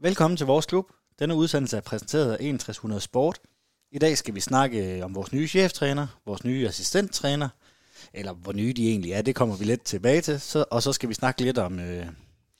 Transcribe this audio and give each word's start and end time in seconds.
Velkommen 0.00 0.36
til 0.36 0.46
vores 0.46 0.66
klub. 0.66 0.84
Denne 1.18 1.34
udsendelse 1.34 1.76
er 1.76 1.80
præsenteret 1.80 2.32
af 2.32 2.38
6100 2.38 3.00
Sport. 3.00 3.38
I 3.92 3.98
dag 3.98 4.18
skal 4.18 4.34
vi 4.34 4.40
snakke 4.40 5.04
om 5.04 5.14
vores 5.14 5.32
nye 5.32 5.48
cheftræner, 5.48 6.06
vores 6.26 6.44
nye 6.44 6.68
assistenttræner, 6.68 7.48
eller 8.12 8.32
hvor 8.32 8.52
nye 8.52 8.72
de 8.72 8.88
egentlig 8.88 9.12
er, 9.12 9.22
det 9.22 9.34
kommer 9.34 9.56
vi 9.56 9.64
lidt 9.64 9.82
tilbage 9.82 10.20
til. 10.20 10.40
Så, 10.40 10.64
og 10.70 10.82
så 10.82 10.92
skal 10.92 11.08
vi 11.08 11.14
snakke 11.14 11.42
lidt 11.42 11.58
om, 11.58 11.80
øh, 11.80 12.06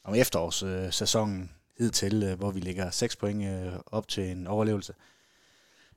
om 0.04 0.14
efterårssæsonen 0.14 1.42
øh, 1.42 1.48
hidtil, 1.84 2.22
øh, 2.22 2.38
hvor 2.38 2.50
vi 2.50 2.60
ligger 2.60 2.90
6 2.90 3.16
point 3.16 3.44
øh, 3.44 3.72
op 3.86 4.08
til 4.08 4.30
en 4.30 4.46
overlevelse. 4.46 4.94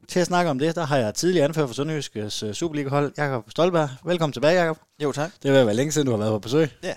Til 0.08 0.20
at 0.20 0.28
snakke 0.28 0.52
om 0.52 0.60
det, 0.60 0.76
der 0.76 0.86
har 0.86 0.98
jeg 0.98 1.16
tidligere 1.16 1.46
anført 1.46 1.70
for 1.70 1.74
Sønderjyskes 1.74 2.44
øh, 2.44 2.54
Superliga-hold, 2.54 3.14
Jakob 3.18 3.52
Stolberg. 3.52 3.90
Velkommen 4.06 4.34
tilbage, 4.34 4.60
Jakob. 4.60 4.78
Jo, 5.04 5.12
tak. 5.12 5.32
Det 5.44 5.52
vil 5.52 5.66
være 5.66 5.76
længe 5.76 5.92
siden, 5.92 6.06
du 6.06 6.12
har 6.12 6.20
været 6.20 6.32
på 6.32 6.40
besøg. 6.40 6.70
Ja. 6.84 6.96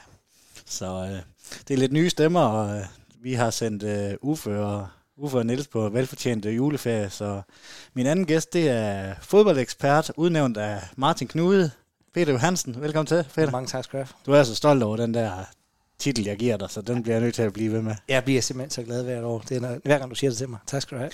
Så 0.66 0.86
øh, 0.86 1.22
det 1.68 1.74
er 1.74 1.78
lidt 1.78 1.92
nye 1.92 2.10
stemmer, 2.10 2.40
og 2.40 2.76
øh, 2.76 2.84
vi 3.24 3.34
har 3.34 3.50
sendt 3.50 3.82
øh, 3.82 4.14
Uffe 4.22 4.60
og 4.60 4.88
Uffe 5.16 5.38
og 5.38 5.46
Niels 5.46 5.68
på 5.68 5.88
velfortjent 5.88 6.46
juleferie, 6.46 7.10
så 7.10 7.42
min 7.94 8.06
anden 8.06 8.26
gæst, 8.26 8.52
det 8.52 8.68
er 8.68 9.14
fodboldekspert, 9.22 10.12
udnævnt 10.16 10.56
af 10.56 10.80
Martin 10.96 11.28
Knude, 11.28 11.70
Peter 12.14 12.32
Johansen. 12.32 12.80
Velkommen 12.80 13.06
til, 13.06 13.26
Peter. 13.34 13.50
Mange 13.50 13.66
tak 13.66 13.84
skal 13.84 13.98
du 14.00 14.04
have. 14.04 14.14
Du 14.26 14.32
er 14.32 14.42
så 14.42 14.54
stolt 14.54 14.82
over 14.82 14.96
den 14.96 15.14
der 15.14 15.30
titel, 15.98 16.24
jeg 16.24 16.36
giver 16.36 16.56
dig, 16.56 16.70
så 16.70 16.80
den 16.80 17.02
bliver 17.02 17.16
jeg 17.16 17.22
nødt 17.22 17.34
til 17.34 17.42
at 17.42 17.52
blive 17.52 17.72
ved 17.72 17.82
med. 17.82 17.94
Jeg 18.08 18.24
bliver 18.24 18.42
simpelthen 18.42 18.70
så 18.70 18.82
glad 18.82 19.04
hvert 19.04 19.24
år. 19.24 19.38
Det 19.38 19.62
er, 19.62 19.78
hver 19.84 19.98
gang 19.98 20.10
du 20.10 20.14
siger 20.14 20.30
det 20.30 20.38
til 20.38 20.48
mig. 20.48 20.58
Tak 20.66 20.82
skal 20.82 20.96
du 20.96 21.00
have. 21.00 21.12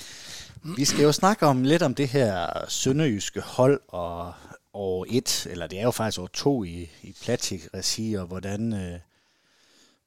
Vi 0.76 0.84
skal 0.84 1.02
jo 1.02 1.12
snakke 1.12 1.46
om 1.46 1.62
lidt 1.62 1.82
om 1.82 1.94
det 1.94 2.08
her 2.08 2.64
sønderjyske 2.68 3.40
hold 3.40 3.80
og 3.88 4.32
år 4.74 5.06
1, 5.08 5.46
eller 5.50 5.66
det 5.66 5.78
er 5.78 5.82
jo 5.82 5.90
faktisk 5.90 6.20
år 6.20 6.26
2 6.26 6.64
i, 6.64 6.90
i 7.02 7.16
Platik-regi, 7.22 8.14
og 8.14 8.26
hvordan, 8.26 8.72
øh, 8.72 8.98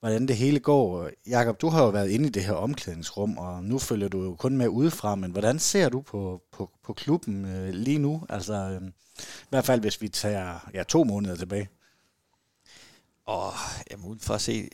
hvordan 0.03 0.27
det 0.27 0.37
hele 0.37 0.59
går. 0.59 1.09
Jakob, 1.27 1.61
du 1.61 1.69
har 1.69 1.83
jo 1.83 1.89
været 1.89 2.09
inde 2.09 2.27
i 2.27 2.31
det 2.31 2.43
her 2.43 2.53
omklædningsrum, 2.53 3.37
og 3.37 3.63
nu 3.63 3.79
følger 3.79 4.07
du 4.07 4.23
jo 4.23 4.35
kun 4.35 4.57
med 4.57 4.67
udefra, 4.67 5.15
men 5.15 5.31
hvordan 5.31 5.59
ser 5.59 5.89
du 5.89 6.01
på, 6.01 6.41
på, 6.51 6.71
på 6.83 6.93
klubben 6.93 7.45
øh, 7.45 7.69
lige 7.69 7.99
nu? 7.99 8.23
Altså, 8.29 8.53
øh, 8.53 8.87
i 9.17 9.49
hvert 9.49 9.65
fald 9.65 9.81
hvis 9.81 10.01
vi 10.01 10.07
tager 10.09 10.69
ja, 10.73 10.83
to 10.83 11.03
måneder 11.03 11.35
tilbage. 11.35 11.69
Og 13.25 13.53
jamen, 13.91 14.05
ud 14.05 14.19
fra 14.19 14.39
se, 14.39 14.69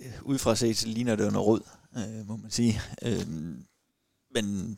se 0.56 0.74
så 0.76 0.88
ligner 0.88 1.16
det 1.16 1.26
jo 1.26 1.32
noget 1.32 1.48
rød, 1.48 1.62
øh, 1.98 2.28
må 2.28 2.36
man 2.36 2.52
sige. 2.52 2.82
Øh, 3.02 3.28
men 4.34 4.70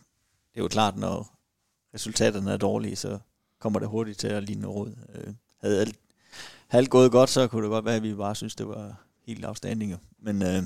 det 0.52 0.58
er 0.58 0.62
jo 0.62 0.68
klart, 0.68 0.98
når 0.98 1.40
resultaterne 1.94 2.52
er 2.52 2.58
dårlige, 2.58 2.96
så 2.96 3.20
kommer 3.60 3.80
det 3.80 3.88
hurtigt 3.88 4.20
til 4.20 4.28
at 4.28 4.44
ligne 4.44 4.62
noget 4.62 4.78
rød. 4.78 4.94
Øh, 5.16 5.34
havde 5.62 5.80
alt, 5.80 5.96
havde 6.68 6.82
alt 6.82 6.90
gået 6.90 7.12
godt, 7.12 7.30
så 7.30 7.48
kunne 7.48 7.64
det 7.64 7.70
godt 7.70 7.86
være, 7.86 7.96
at 7.96 8.04
vi 8.04 8.14
bare 8.14 8.36
synes, 8.36 8.56
det 8.56 8.68
var 8.68 8.96
helt 9.26 9.46
afstandinger. 9.46 9.98
Men 10.22 10.42
øh, 10.42 10.64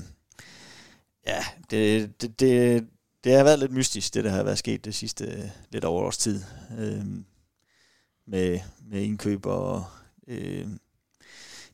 ja, 1.26 1.44
det, 1.70 2.20
det, 2.20 2.40
det, 2.40 2.86
det 3.24 3.32
har 3.34 3.44
været 3.44 3.58
lidt 3.58 3.72
mystisk, 3.72 4.14
det 4.14 4.24
der 4.24 4.30
har 4.30 4.42
været 4.42 4.58
sket 4.58 4.84
det 4.84 4.94
sidste 4.94 5.52
lidt 5.70 5.84
over 5.84 6.02
års 6.02 6.18
tid. 6.18 6.42
Øh, 6.78 7.04
med, 8.26 8.60
med 8.90 9.02
indkøb 9.02 9.46
og 9.46 9.84
øh, 10.28 10.66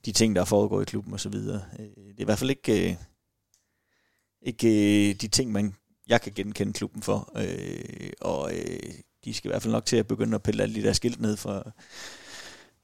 de 0.05 0.13
ting, 0.13 0.37
der 0.37 0.45
foregår 0.45 0.81
i 0.81 0.85
klubben 0.85 1.15
osv. 1.15 1.35
Øh, 1.35 1.43
det 1.43 2.19
er 2.19 2.19
i 2.19 2.25
hvert 2.25 2.39
fald 2.39 2.51
ikke, 2.51 2.91
øh, 2.91 2.97
ikke 4.43 4.69
øh, 5.11 5.15
de 5.15 5.29
ting, 5.29 5.53
man, 5.53 5.75
jeg 6.09 6.21
kan 6.21 6.33
genkende 6.33 6.73
klubben 6.73 7.03
for. 7.03 7.33
Øh, 7.37 8.13
og 8.21 8.55
øh, 8.55 8.95
de 9.25 9.35
skal 9.35 9.49
i 9.49 9.53
hvert 9.53 9.63
fald 9.63 9.73
nok 9.73 9.87
til 9.87 9.97
at 9.97 10.07
begynde 10.07 10.35
at 10.35 10.43
pille 10.43 10.63
alle 10.63 10.75
de 10.75 10.83
der 10.83 10.93
skilt 10.93 11.21
ned 11.21 11.37
fra, 11.37 11.71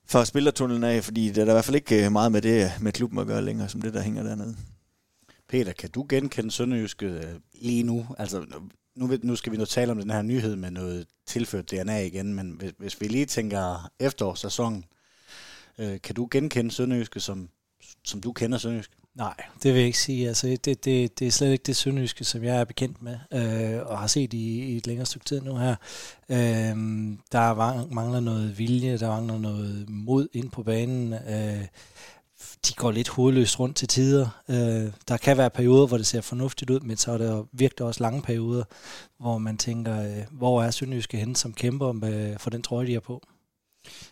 fra 0.07 0.25
spillertunnelen 0.25 0.85
af, 0.85 1.05
fordi 1.05 1.29
det 1.29 1.39
er 1.39 1.45
der 1.45 1.53
i 1.53 1.55
hvert 1.55 1.65
fald 1.65 1.77
ikke 1.77 2.05
øh, 2.05 2.13
meget 2.13 2.33
med 2.33 2.43
det 2.43 2.73
med 2.81 2.93
klubben 2.93 3.19
at 3.19 3.27
gøre 3.27 3.43
længere, 3.43 3.69
som 3.69 3.83
det, 3.83 3.95
der 3.95 4.03
hænger 4.03 4.23
dernede. 4.23 4.57
Peter, 5.49 5.73
kan 5.73 5.91
du 5.91 6.07
genkende 6.09 6.51
Sønderjyske 6.51 7.07
øh, 7.07 7.41
lige 7.55 7.83
nu? 7.83 8.07
Altså, 8.19 8.47
nu, 8.97 9.19
nu 9.23 9.37
skal 9.37 9.53
vi 9.53 9.57
nu 9.57 9.65
tale 9.65 9.93
om 9.93 9.99
den 9.99 10.11
her 10.11 10.23
nyhed 10.23 10.57
med 10.57 10.71
noget 10.71 11.07
tilført 11.27 11.71
DNA 11.71 11.99
igen, 11.99 12.35
men 12.35 12.51
hvis, 12.51 12.73
hvis 12.79 13.01
vi 13.01 13.07
lige 13.07 13.27
tænker 13.27 13.91
efterårssæsonen, 14.01 14.85
øh, 15.79 16.01
kan 16.01 16.15
du 16.15 16.29
genkende 16.31 16.71
Sønderjyske, 16.71 17.21
som, 17.21 17.49
som 18.05 18.21
du 18.21 18.33
kender 18.33 18.59
Sønderjyske? 18.59 18.95
Nej, 19.15 19.35
det 19.63 19.73
vil 19.73 19.79
jeg 19.79 19.87
ikke 19.87 19.99
sige. 19.99 20.29
Altså, 20.29 20.47
det, 20.47 20.85
det, 20.85 21.19
det 21.19 21.27
er 21.27 21.31
slet 21.31 21.53
ikke 21.53 21.63
det 21.63 21.77
sønderjyske, 21.77 22.25
som 22.25 22.45
jeg 22.45 22.57
er 22.61 22.65
bekendt 22.65 23.03
med, 23.03 23.19
øh, 23.33 23.87
og 23.87 23.99
har 23.99 24.07
set 24.07 24.33
i, 24.33 24.59
i 24.59 24.77
et 24.77 24.87
længere 24.87 25.07
stykke 25.07 25.25
tid 25.25 25.41
nu 25.41 25.57
her. 25.57 25.77
Øh, 26.29 26.77
der 27.33 27.55
mangler 27.95 28.21
noget 28.21 28.59
vilje, 28.59 28.99
der 28.99 29.09
mangler 29.09 29.39
noget 29.39 29.89
mod 29.89 30.29
ind 30.33 30.51
på 30.51 30.63
banen. 30.63 31.13
Øh, 31.13 31.67
de 32.69 32.75
går 32.75 32.91
lidt 32.91 33.09
hovedløst 33.09 33.61
rundt 33.61 33.77
til 33.77 33.89
tider. 33.89 34.43
Øh, 34.49 34.93
der 35.09 35.17
kan 35.17 35.37
være 35.37 35.51
perioder, 35.51 35.87
hvor 35.87 35.97
det 35.97 36.07
ser 36.07 36.21
fornuftigt 36.21 36.71
ud, 36.71 36.81
men 36.81 36.97
så 36.97 37.13
er 37.13 37.19
der 37.19 37.45
virkelig 37.53 37.87
også 37.87 38.03
lange 38.03 38.23
perioder, 38.23 38.65
hvor 39.19 39.39
man 39.39 39.59
tænker, 39.59 40.03
øh, 40.03 40.25
hvor 40.31 40.63
er 40.63 40.71
Sønderjyske 40.71 41.17
henne, 41.17 41.37
som 41.37 41.53
kæmper 41.53 41.93
med, 41.93 42.39
for 42.39 42.51
den 42.51 42.63
trøje, 42.63 42.87
de 42.87 42.95
er 42.95 43.01
på. 43.01 43.23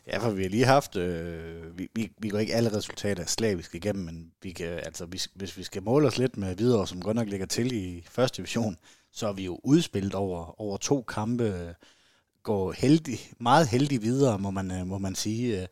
Ja, 0.07 0.19
for 0.19 0.31
vi 0.31 0.43
har 0.43 0.51
lige 0.51 0.65
haft, 0.65 0.97
øh, 0.97 1.79
vi, 1.79 1.89
vi, 1.95 2.11
vi 2.19 2.29
går 2.29 2.39
ikke 2.39 2.55
alle 2.55 2.77
resultater 2.77 3.27
slavisk 3.27 3.75
igennem, 3.75 4.05
men 4.05 4.33
vi 4.43 4.51
kan, 4.51 4.67
altså, 4.67 5.07
hvis, 5.07 5.29
hvis 5.35 5.59
vi 5.59 5.63
skal 5.63 5.83
måle 5.83 6.07
os 6.07 6.19
lidt 6.19 6.37
med 6.37 6.57
videre, 6.57 6.87
som 6.87 7.03
godt 7.03 7.17
nok 7.17 7.29
ligger 7.29 7.47
til 7.47 7.73
i 7.73 8.05
første 8.11 8.37
division, 8.37 8.77
så 9.13 9.29
er 9.29 9.33
vi 9.33 9.45
jo 9.45 9.61
udspillet 9.65 10.15
over, 10.15 10.61
over 10.61 10.77
to 10.77 11.03
kampe, 11.03 11.45
øh, 11.45 11.75
går 12.43 12.73
heldig, 12.73 13.19
meget 13.41 13.69
heldig 13.69 14.03
videre, 14.03 14.39
må 14.39 14.51
man, 14.51 14.71
øh, 14.71 14.87
må 14.87 14.99
man 14.99 15.15
sige. 15.15 15.63
Øh. 15.63 15.69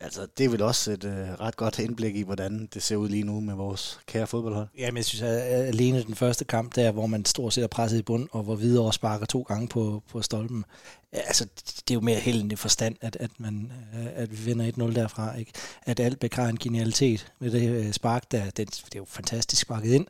Altså, 0.00 0.26
det 0.38 0.44
er 0.44 0.48
vel 0.48 0.62
også 0.62 0.92
et 0.92 1.04
øh, 1.04 1.40
ret 1.40 1.56
godt 1.56 1.78
indblik 1.78 2.16
i, 2.16 2.22
hvordan 2.22 2.68
det 2.74 2.82
ser 2.82 2.96
ud 2.96 3.08
lige 3.08 3.22
nu 3.22 3.40
med 3.40 3.54
vores 3.54 4.00
kære 4.06 4.26
fodboldhold. 4.26 4.68
Jamen, 4.78 4.96
jeg 4.96 5.04
synes, 5.04 5.22
at 5.22 5.40
alene 5.66 6.02
den 6.02 6.14
første 6.14 6.44
kamp 6.44 6.74
der, 6.74 6.92
hvor 6.92 7.06
man 7.06 7.24
stort 7.24 7.52
set 7.52 7.64
er 7.64 7.68
presset 7.68 7.98
i 7.98 8.02
bund, 8.02 8.28
og 8.32 8.42
hvor 8.42 8.54
videre 8.54 8.92
sparker 8.92 9.26
to 9.26 9.42
gange 9.42 9.68
på, 9.68 10.02
på 10.10 10.22
stolpen, 10.22 10.64
altså, 11.12 11.44
det 11.66 11.90
er 11.90 11.94
jo 11.94 12.00
mere 12.00 12.18
held 12.18 12.42
end 12.42 12.56
forstand, 12.56 12.96
at, 13.00 13.16
at, 13.20 13.30
man, 13.38 13.72
øh, 13.94 14.06
at 14.14 14.30
vi 14.30 14.36
vinder 14.36 14.90
1-0 14.90 14.94
derfra. 14.94 15.36
Ikke? 15.36 15.52
At 15.82 16.00
alt 16.00 16.34
har 16.34 16.48
en 16.48 16.58
genialitet 16.58 17.32
med 17.38 17.50
det 17.50 17.68
øh, 17.70 17.92
spark, 17.92 18.30
der, 18.30 18.44
det, 18.44 18.56
det 18.56 18.94
er 18.94 18.98
jo 18.98 19.04
fantastisk 19.04 19.62
sparket 19.62 19.92
ind. 19.92 20.06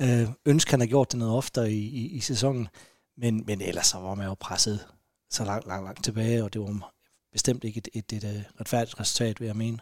Øh, 0.00 0.28
ønsker 0.46 0.72
han 0.72 0.80
har 0.80 0.86
gjort 0.86 1.12
det 1.12 1.18
noget 1.18 1.34
oftere 1.34 1.72
i, 1.72 1.78
i, 1.78 2.08
i 2.08 2.20
sæsonen, 2.20 2.68
men, 3.16 3.44
men 3.46 3.60
ellers 3.60 3.86
så 3.86 3.98
var 3.98 4.14
man 4.14 4.26
jo 4.26 4.34
presset 4.40 4.86
så 5.30 5.44
langt, 5.44 5.66
langt, 5.66 5.84
langt 5.84 6.04
tilbage, 6.04 6.44
og 6.44 6.52
det 6.52 6.60
var 6.60 6.97
bestemt 7.32 7.64
ikke 7.64 7.78
et, 7.78 7.88
et, 7.94 8.12
et, 8.12 8.24
et 8.24 8.44
retfærdigt 8.60 9.00
resultat, 9.00 9.40
vil 9.40 9.46
jeg 9.46 9.56
mene. 9.56 9.78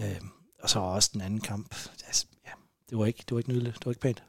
Øh, 0.00 0.20
og 0.62 0.70
så 0.70 0.78
også 0.78 1.10
den 1.12 1.20
anden 1.20 1.40
kamp. 1.40 1.74
Altså, 2.06 2.26
ja, 2.46 2.50
det 2.90 2.98
var 2.98 3.06
ikke, 3.06 3.18
det 3.18 3.32
var 3.32 3.38
ikke 3.38 3.50
nydeligt. 3.50 3.74
Det 3.74 3.86
var 3.86 3.92
ikke 3.92 4.00
pænt. 4.00 4.22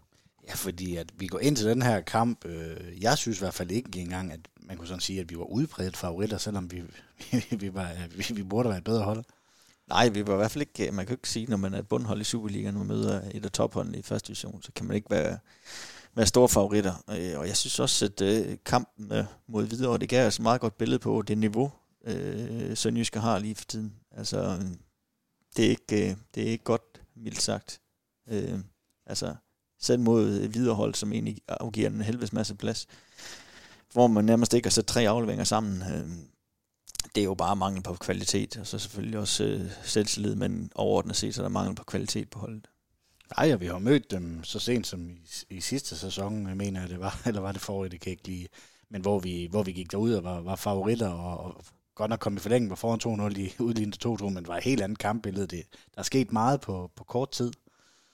Ja, 0.47 0.53
fordi 0.53 0.95
at 0.95 1.07
vi 1.19 1.27
går 1.27 1.39
ind 1.39 1.55
til 1.55 1.65
den 1.65 1.81
her 1.81 2.01
kamp, 2.01 2.45
øh, 2.45 3.01
jeg 3.01 3.17
synes 3.17 3.37
i 3.37 3.41
hvert 3.41 3.53
fald 3.53 3.71
ikke 3.71 3.99
engang, 3.99 4.31
at 4.31 4.39
man 4.55 4.77
kunne 4.77 4.87
sådan 4.87 5.01
sige, 5.01 5.19
at 5.19 5.29
vi 5.29 5.37
var 5.37 5.43
udbredt 5.43 5.97
favoritter, 5.97 6.37
selvom 6.37 6.71
vi, 6.71 6.81
vi, 7.31 7.55
vi, 7.55 7.73
var, 7.73 7.91
vi, 8.15 8.25
vi 8.33 8.43
burde 8.43 8.69
være 8.69 8.77
et 8.77 8.83
bedre 8.83 9.03
hold. 9.03 9.23
Nej, 9.87 10.09
vi 10.09 10.27
var 10.27 10.33
i 10.33 10.37
hvert 10.37 10.51
fald 10.51 10.61
ikke, 10.61 10.91
man 10.91 11.05
kan 11.05 11.13
ikke 11.13 11.29
sige, 11.29 11.45
når 11.45 11.57
man 11.57 11.73
er 11.73 11.79
et 11.79 11.87
bundhold 11.87 12.21
i 12.21 12.23
Superligaen 12.23 12.77
og 12.77 12.85
møder 12.85 13.21
et 13.33 13.45
af 13.45 13.51
topholdene 13.51 13.97
i 13.97 14.01
første 14.01 14.27
division, 14.27 14.61
så 14.61 14.71
kan 14.75 14.85
man 14.85 14.95
ikke 14.95 15.09
være, 15.09 15.37
være 16.15 16.27
store 16.27 16.49
favoritter. 16.49 16.93
Øh, 17.09 17.39
og 17.39 17.47
jeg 17.47 17.57
synes 17.57 17.79
også, 17.79 18.05
at 18.05 18.21
øh, 18.21 18.57
kampen 18.65 19.11
mod 19.47 19.63
videre, 19.63 19.97
det 19.97 20.09
gav 20.09 20.27
os 20.27 20.35
et 20.35 20.41
meget 20.41 20.61
godt 20.61 20.77
billede 20.77 20.99
på 20.99 21.21
det 21.21 21.37
niveau, 21.37 21.71
øh, 22.03 22.77
Sønderjyske 22.77 23.19
har 23.19 23.39
lige 23.39 23.55
for 23.55 23.65
tiden. 23.65 23.93
Altså, 24.11 24.59
det 25.57 25.65
er 25.65 25.69
ikke, 25.69 26.09
øh, 26.09 26.17
det 26.35 26.43
er 26.43 26.51
ikke 26.51 26.63
godt, 26.63 27.01
mildt 27.15 27.41
sagt. 27.41 27.81
Øh, 28.29 28.59
altså, 29.05 29.35
selv 29.79 29.99
mod 29.99 30.47
viderehold, 30.47 30.95
som 30.95 31.13
egentlig 31.13 31.37
afgiver 31.47 31.89
en 31.89 32.01
helvedes 32.01 32.33
masse 32.33 32.55
plads, 32.55 32.87
hvor 33.93 34.07
man 34.07 34.25
nærmest 34.25 34.53
ikke 34.53 34.65
har 34.65 34.71
sat 34.71 34.85
tre 34.85 35.09
afleveringer 35.09 35.43
sammen. 35.43 35.81
Øh, 35.81 36.09
det 37.15 37.21
er 37.21 37.25
jo 37.25 37.33
bare 37.33 37.55
mangel 37.55 37.83
på 37.83 37.93
kvalitet, 37.93 38.57
og 38.57 38.67
så 38.67 38.79
selvfølgelig 38.79 39.19
også 39.19 39.43
øh, 39.43 39.71
selvtillid, 39.83 40.35
men 40.35 40.71
overordnet 40.75 41.15
set, 41.15 41.35
så 41.35 41.41
er 41.41 41.43
der 41.43 41.49
mangel 41.49 41.75
på 41.75 41.83
kvalitet 41.83 42.29
på 42.29 42.39
holdet. 42.39 42.67
Nej, 43.37 43.53
og 43.53 43.61
vi 43.61 43.65
har 43.65 43.79
mødt 43.79 44.11
dem 44.11 44.43
så 44.43 44.59
sent 44.59 44.87
som 44.87 45.09
i, 45.09 45.19
i 45.49 45.61
sidste 45.61 45.97
sæson, 45.97 46.47
jeg 46.47 46.57
mener 46.57 46.81
jeg 46.81 46.89
det 46.89 46.99
var, 46.99 47.21
eller 47.27 47.41
var 47.41 47.51
det 47.51 47.61
forrige, 47.61 47.89
det 47.89 48.01
kan 48.01 48.09
jeg 48.09 48.13
ikke 48.13 48.27
lige, 48.27 48.47
men 48.89 49.01
hvor 49.01 49.19
vi, 49.19 49.47
hvor 49.51 49.63
vi 49.63 49.71
gik 49.71 49.91
derud 49.91 50.13
og 50.13 50.23
var, 50.23 50.41
var 50.41 50.55
favoritter, 50.55 51.09
og, 51.09 51.37
og 51.37 51.65
godt 51.95 52.09
nok 52.09 52.19
kom 52.19 52.35
i 52.35 52.39
forlængen, 52.39 52.69
var 52.69 52.75
foran 52.75 53.31
2-0 53.31 53.39
i 53.39 53.53
udlignet 53.59 54.05
2-2, 54.05 54.29
men 54.29 54.47
var 54.47 54.57
et 54.57 54.63
helt 54.63 54.81
andet 54.81 54.99
kampbillede. 54.99 55.47
Det, 55.47 55.63
der 55.95 55.99
er 55.99 56.03
sket 56.03 56.31
meget 56.31 56.61
på, 56.61 56.91
på 56.95 57.03
kort 57.03 57.31
tid. 57.31 57.51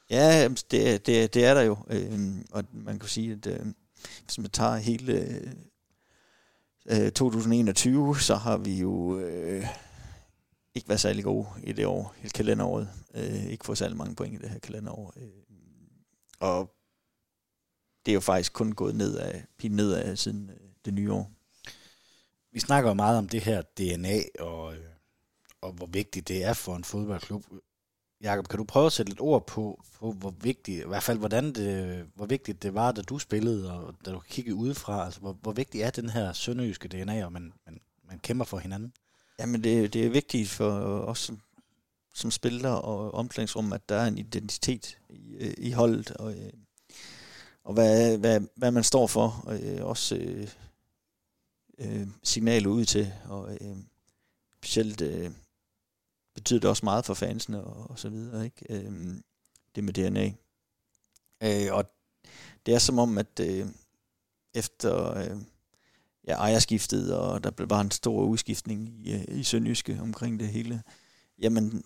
Ja, 0.09 0.47
det, 0.47 1.05
det, 1.05 1.33
det 1.33 1.45
er 1.45 1.53
der 1.53 1.61
jo, 1.61 1.77
øh, 1.89 2.35
og 2.51 2.63
man 2.71 2.99
kan 2.99 3.09
sige, 3.09 3.31
at 3.31 3.47
øh, 3.47 3.65
hvis 4.23 4.39
man 4.39 4.49
tager 4.49 4.75
hele 4.75 5.13
øh, 5.13 7.05
øh 7.05 7.11
2021, 7.11 8.19
så 8.19 8.35
har 8.35 8.57
vi 8.57 8.79
jo 8.79 9.19
øh, 9.19 9.65
ikke 10.75 10.89
været 10.89 11.01
særlig 11.01 11.23
gode 11.23 11.47
i 11.63 11.71
det 11.71 11.85
år, 11.85 12.15
hele 12.17 12.29
kalenderåret. 12.29 12.89
Øh, 13.13 13.45
ikke 13.45 13.65
fået 13.65 13.77
særlig 13.77 13.97
mange 13.97 14.15
point 14.15 14.33
i 14.33 14.37
det 14.37 14.49
her 14.49 14.59
kalenderår. 14.59 15.13
Øh, 15.17 15.27
og 16.39 16.73
det 18.05 18.11
er 18.11 18.13
jo 18.13 18.19
faktisk 18.19 18.53
kun 18.53 18.71
gået 18.71 18.95
ned 18.95 19.17
af, 19.17 19.45
ned 19.63 19.93
af 19.93 20.17
siden 20.17 20.49
øh, 20.49 20.69
det 20.85 20.93
nye 20.93 21.11
år 21.13 21.36
vi 22.57 22.61
snakker 22.61 22.89
jo 22.89 22.93
meget 22.93 23.17
om 23.17 23.29
det 23.29 23.41
her 23.41 23.61
DNA, 23.61 24.21
og, 24.39 24.73
øh, 24.73 24.79
og 25.61 25.71
hvor 25.71 25.85
vigtigt 25.85 26.27
det 26.27 26.43
er 26.43 26.53
for 26.53 26.75
en 26.75 26.83
fodboldklub. 26.83 27.43
Jakob, 28.21 28.47
kan 28.47 28.57
du 28.57 28.63
prøve 28.63 28.85
at 28.85 28.91
sætte 28.91 29.11
lidt 29.11 29.21
ord 29.21 29.47
på, 29.47 29.83
på 29.99 30.11
hvor 30.11 30.33
vigtigt, 30.41 30.83
i 30.83 30.87
hvert 30.87 31.03
fald 31.03 31.17
hvordan 31.17 31.53
det, 31.53 32.05
hvor 32.15 32.25
vigtigt 32.25 32.63
det 32.63 32.73
var, 32.73 32.91
da 32.91 33.01
du 33.01 33.19
spillede, 33.19 33.73
og 33.73 33.95
da 34.05 34.11
du 34.11 34.19
kiggede 34.19 34.55
udefra, 34.55 35.05
altså 35.05 35.19
hvor, 35.19 35.37
hvor 35.41 35.51
vigtig 35.51 35.81
er 35.81 35.89
den 35.89 36.09
her 36.09 36.33
sønderjyske 36.33 36.87
DNA, 36.87 37.25
og 37.25 37.31
man, 37.31 37.53
man, 37.65 37.79
man 38.07 38.19
kæmper 38.19 38.45
for 38.45 38.57
hinanden? 38.57 38.93
Jamen 39.39 39.63
det, 39.63 39.93
det 39.93 40.05
er 40.05 40.09
vigtigt 40.09 40.49
for 40.49 40.71
os 40.81 41.19
som, 41.19 41.41
som 42.13 42.31
spiller 42.31 42.71
og 42.71 43.13
omklædningsrum, 43.13 43.73
at 43.73 43.89
der 43.89 43.95
er 43.95 44.07
en 44.07 44.17
identitet 44.17 44.97
i, 45.09 45.35
øh, 45.39 45.53
i 45.57 45.71
holdet, 45.71 46.11
og, 46.11 46.33
øh, 46.33 46.53
og 47.63 47.73
hvad, 47.73 48.17
hvad, 48.17 48.41
hvad 48.55 48.71
man 48.71 48.83
står 48.83 49.07
for, 49.07 49.43
og 49.45 49.59
øh, 49.59 49.85
også 49.85 50.15
øh, 51.77 52.07
signalet 52.23 52.67
ud 52.67 52.85
til, 52.85 53.13
og 53.25 53.57
øh, 53.61 53.77
specielt 54.57 55.01
øh, 55.01 55.31
betyder 56.35 56.59
det 56.59 56.69
også 56.69 56.85
meget 56.85 57.05
for 57.05 57.13
fansene 57.13 57.63
og, 57.63 57.89
og 57.89 57.99
så 57.99 58.09
videre, 58.09 58.45
ikke? 58.45 58.65
Øh, 58.69 59.15
det 59.75 59.83
med 59.83 59.93
DNA. 59.93 60.33
Øh, 61.43 61.73
og 61.73 61.85
det 62.65 62.73
er 62.73 62.79
som 62.79 62.99
om, 62.99 63.17
at 63.17 63.39
øh, 63.41 63.67
efter 64.53 65.17
øh, 65.17 65.37
ja, 66.27 66.33
ejerskiftet, 66.35 67.15
og 67.15 67.43
der 67.43 67.51
blev 67.51 67.67
bare 67.67 67.81
en 67.81 67.91
stor 67.91 68.23
udskiftning 68.23 69.07
i, 69.07 69.13
øh, 69.13 69.23
i 69.27 69.43
Sønderjyske 69.43 69.99
omkring 70.01 70.39
det 70.39 70.47
hele, 70.47 70.83
jamen, 71.39 71.83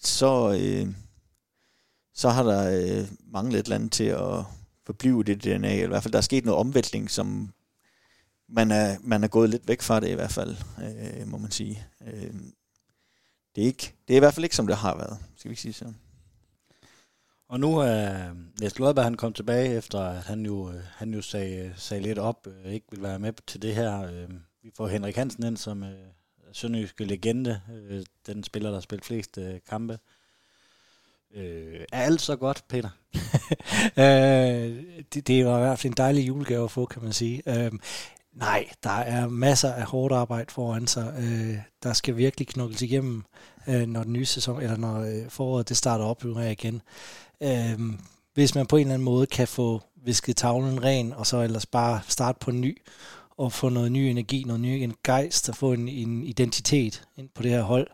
så, 0.00 0.58
øh, 0.60 0.94
så 2.14 2.28
har 2.28 2.42
der 2.42 2.82
øh, 2.82 3.08
manglet 3.20 3.58
et 3.58 3.64
eller 3.64 3.76
andet 3.76 3.92
til 3.92 4.04
at 4.04 4.44
forblive 4.86 5.24
det 5.24 5.44
DNA, 5.44 5.72
eller 5.72 5.84
i 5.84 5.88
hvert 5.88 6.02
fald 6.02 6.12
der 6.12 6.18
er 6.18 6.22
sket 6.22 6.44
noget 6.44 6.60
omvæltning, 6.60 7.10
som 7.10 7.52
man 8.50 8.70
er, 8.70 8.96
man 9.00 9.24
er 9.24 9.28
gået 9.28 9.50
lidt 9.50 9.68
væk 9.68 9.82
fra 9.82 10.00
det 10.00 10.08
i 10.08 10.14
hvert 10.14 10.32
fald, 10.32 10.56
øh, 10.82 11.28
må 11.28 11.38
man 11.38 11.50
sige. 11.50 11.86
Øh, 12.06 12.34
det, 13.54 13.62
er 13.62 13.66
ikke, 13.66 13.94
det 14.08 14.14
er 14.14 14.16
i 14.16 14.18
hvert 14.18 14.34
fald 14.34 14.44
ikke, 14.44 14.56
som 14.56 14.66
det 14.66 14.76
har 14.76 14.96
været, 14.96 15.18
skal 15.36 15.50
vi 15.50 15.56
sige 15.56 15.72
så. 15.72 15.92
Og 17.48 17.60
nu 17.60 17.76
er 17.78 18.32
Niels 18.60 18.78
Lodberg, 18.78 19.04
han 19.04 19.14
kom 19.14 19.32
tilbage, 19.32 19.74
efter 19.74 20.00
at 20.00 20.22
han 20.22 20.46
jo, 20.46 20.70
øh, 20.70 20.82
han 20.96 21.14
jo 21.14 21.22
sagde, 21.22 21.72
sagde 21.76 22.02
lidt 22.02 22.18
op, 22.18 22.46
øh, 22.46 22.72
ikke 22.72 22.86
vil 22.90 23.02
være 23.02 23.18
med 23.18 23.32
til 23.46 23.62
det 23.62 23.74
her. 23.74 24.02
Øh, 24.02 24.28
vi 24.62 24.70
får 24.76 24.88
Henrik 24.88 25.16
Hansen 25.16 25.46
ind 25.46 25.56
som 25.56 25.82
øh, 25.82 25.94
sønderjyske 26.52 27.04
legende, 27.04 27.60
øh, 27.72 28.02
den 28.26 28.44
spiller, 28.44 28.68
der 28.68 28.76
har 28.76 28.80
spillet 28.80 29.04
flest 29.04 29.38
øh, 29.38 29.54
kampe. 29.68 29.98
Øh, 31.34 31.80
er 31.92 32.00
alt 32.02 32.20
så 32.20 32.36
godt, 32.36 32.64
Peter? 32.68 32.90
øh, 34.04 34.84
det, 35.14 35.26
det 35.26 35.46
var 35.46 35.56
i 35.56 35.60
hvert 35.60 35.78
fald 35.78 35.90
en 35.90 35.96
dejlig 35.96 36.28
julegave 36.28 36.64
at 36.64 36.70
få, 36.70 36.86
kan 36.86 37.02
man 37.02 37.12
sige. 37.12 37.42
Øh, 37.46 37.72
nej, 38.32 38.68
der 38.82 38.90
er 38.90 39.28
masser 39.28 39.72
af 39.72 39.84
hårdt 39.84 40.14
arbejde 40.14 40.52
foran 40.52 40.86
sig. 40.86 41.14
Øh, 41.18 41.56
der 41.82 41.92
skal 41.92 42.16
virkelig 42.16 42.48
knokles 42.48 42.82
igennem, 42.82 43.24
øh, 43.68 43.86
når 43.86 44.02
den 44.02 44.12
nye 44.12 44.26
sæson, 44.26 44.62
eller 44.62 44.76
når 44.76 45.00
øh, 45.00 45.28
foråret 45.28 45.68
det 45.68 45.76
starter 45.76 46.04
op 46.04 46.24
igen. 46.24 46.82
Øh, 47.42 47.80
hvis 48.34 48.54
man 48.54 48.66
på 48.66 48.76
en 48.76 48.80
eller 48.80 48.94
anden 48.94 49.04
måde 49.04 49.26
kan 49.26 49.48
få 49.48 49.82
visket 50.04 50.36
tavlen 50.36 50.84
ren, 50.84 51.12
og 51.12 51.26
så 51.26 51.42
ellers 51.42 51.66
bare 51.66 52.00
starte 52.08 52.38
på 52.40 52.50
ny, 52.50 52.82
og 53.30 53.52
få 53.52 53.68
noget 53.68 53.92
ny 53.92 53.98
energi, 53.98 54.44
noget 54.46 54.60
ny 54.60 54.66
en 54.66 54.94
gejst, 55.04 55.48
og 55.48 55.56
få 55.56 55.72
en, 55.72 55.88
en 55.88 56.24
identitet 56.24 57.04
ind 57.16 57.28
på 57.34 57.42
det 57.42 57.50
her 57.50 57.62
hold. 57.62 57.86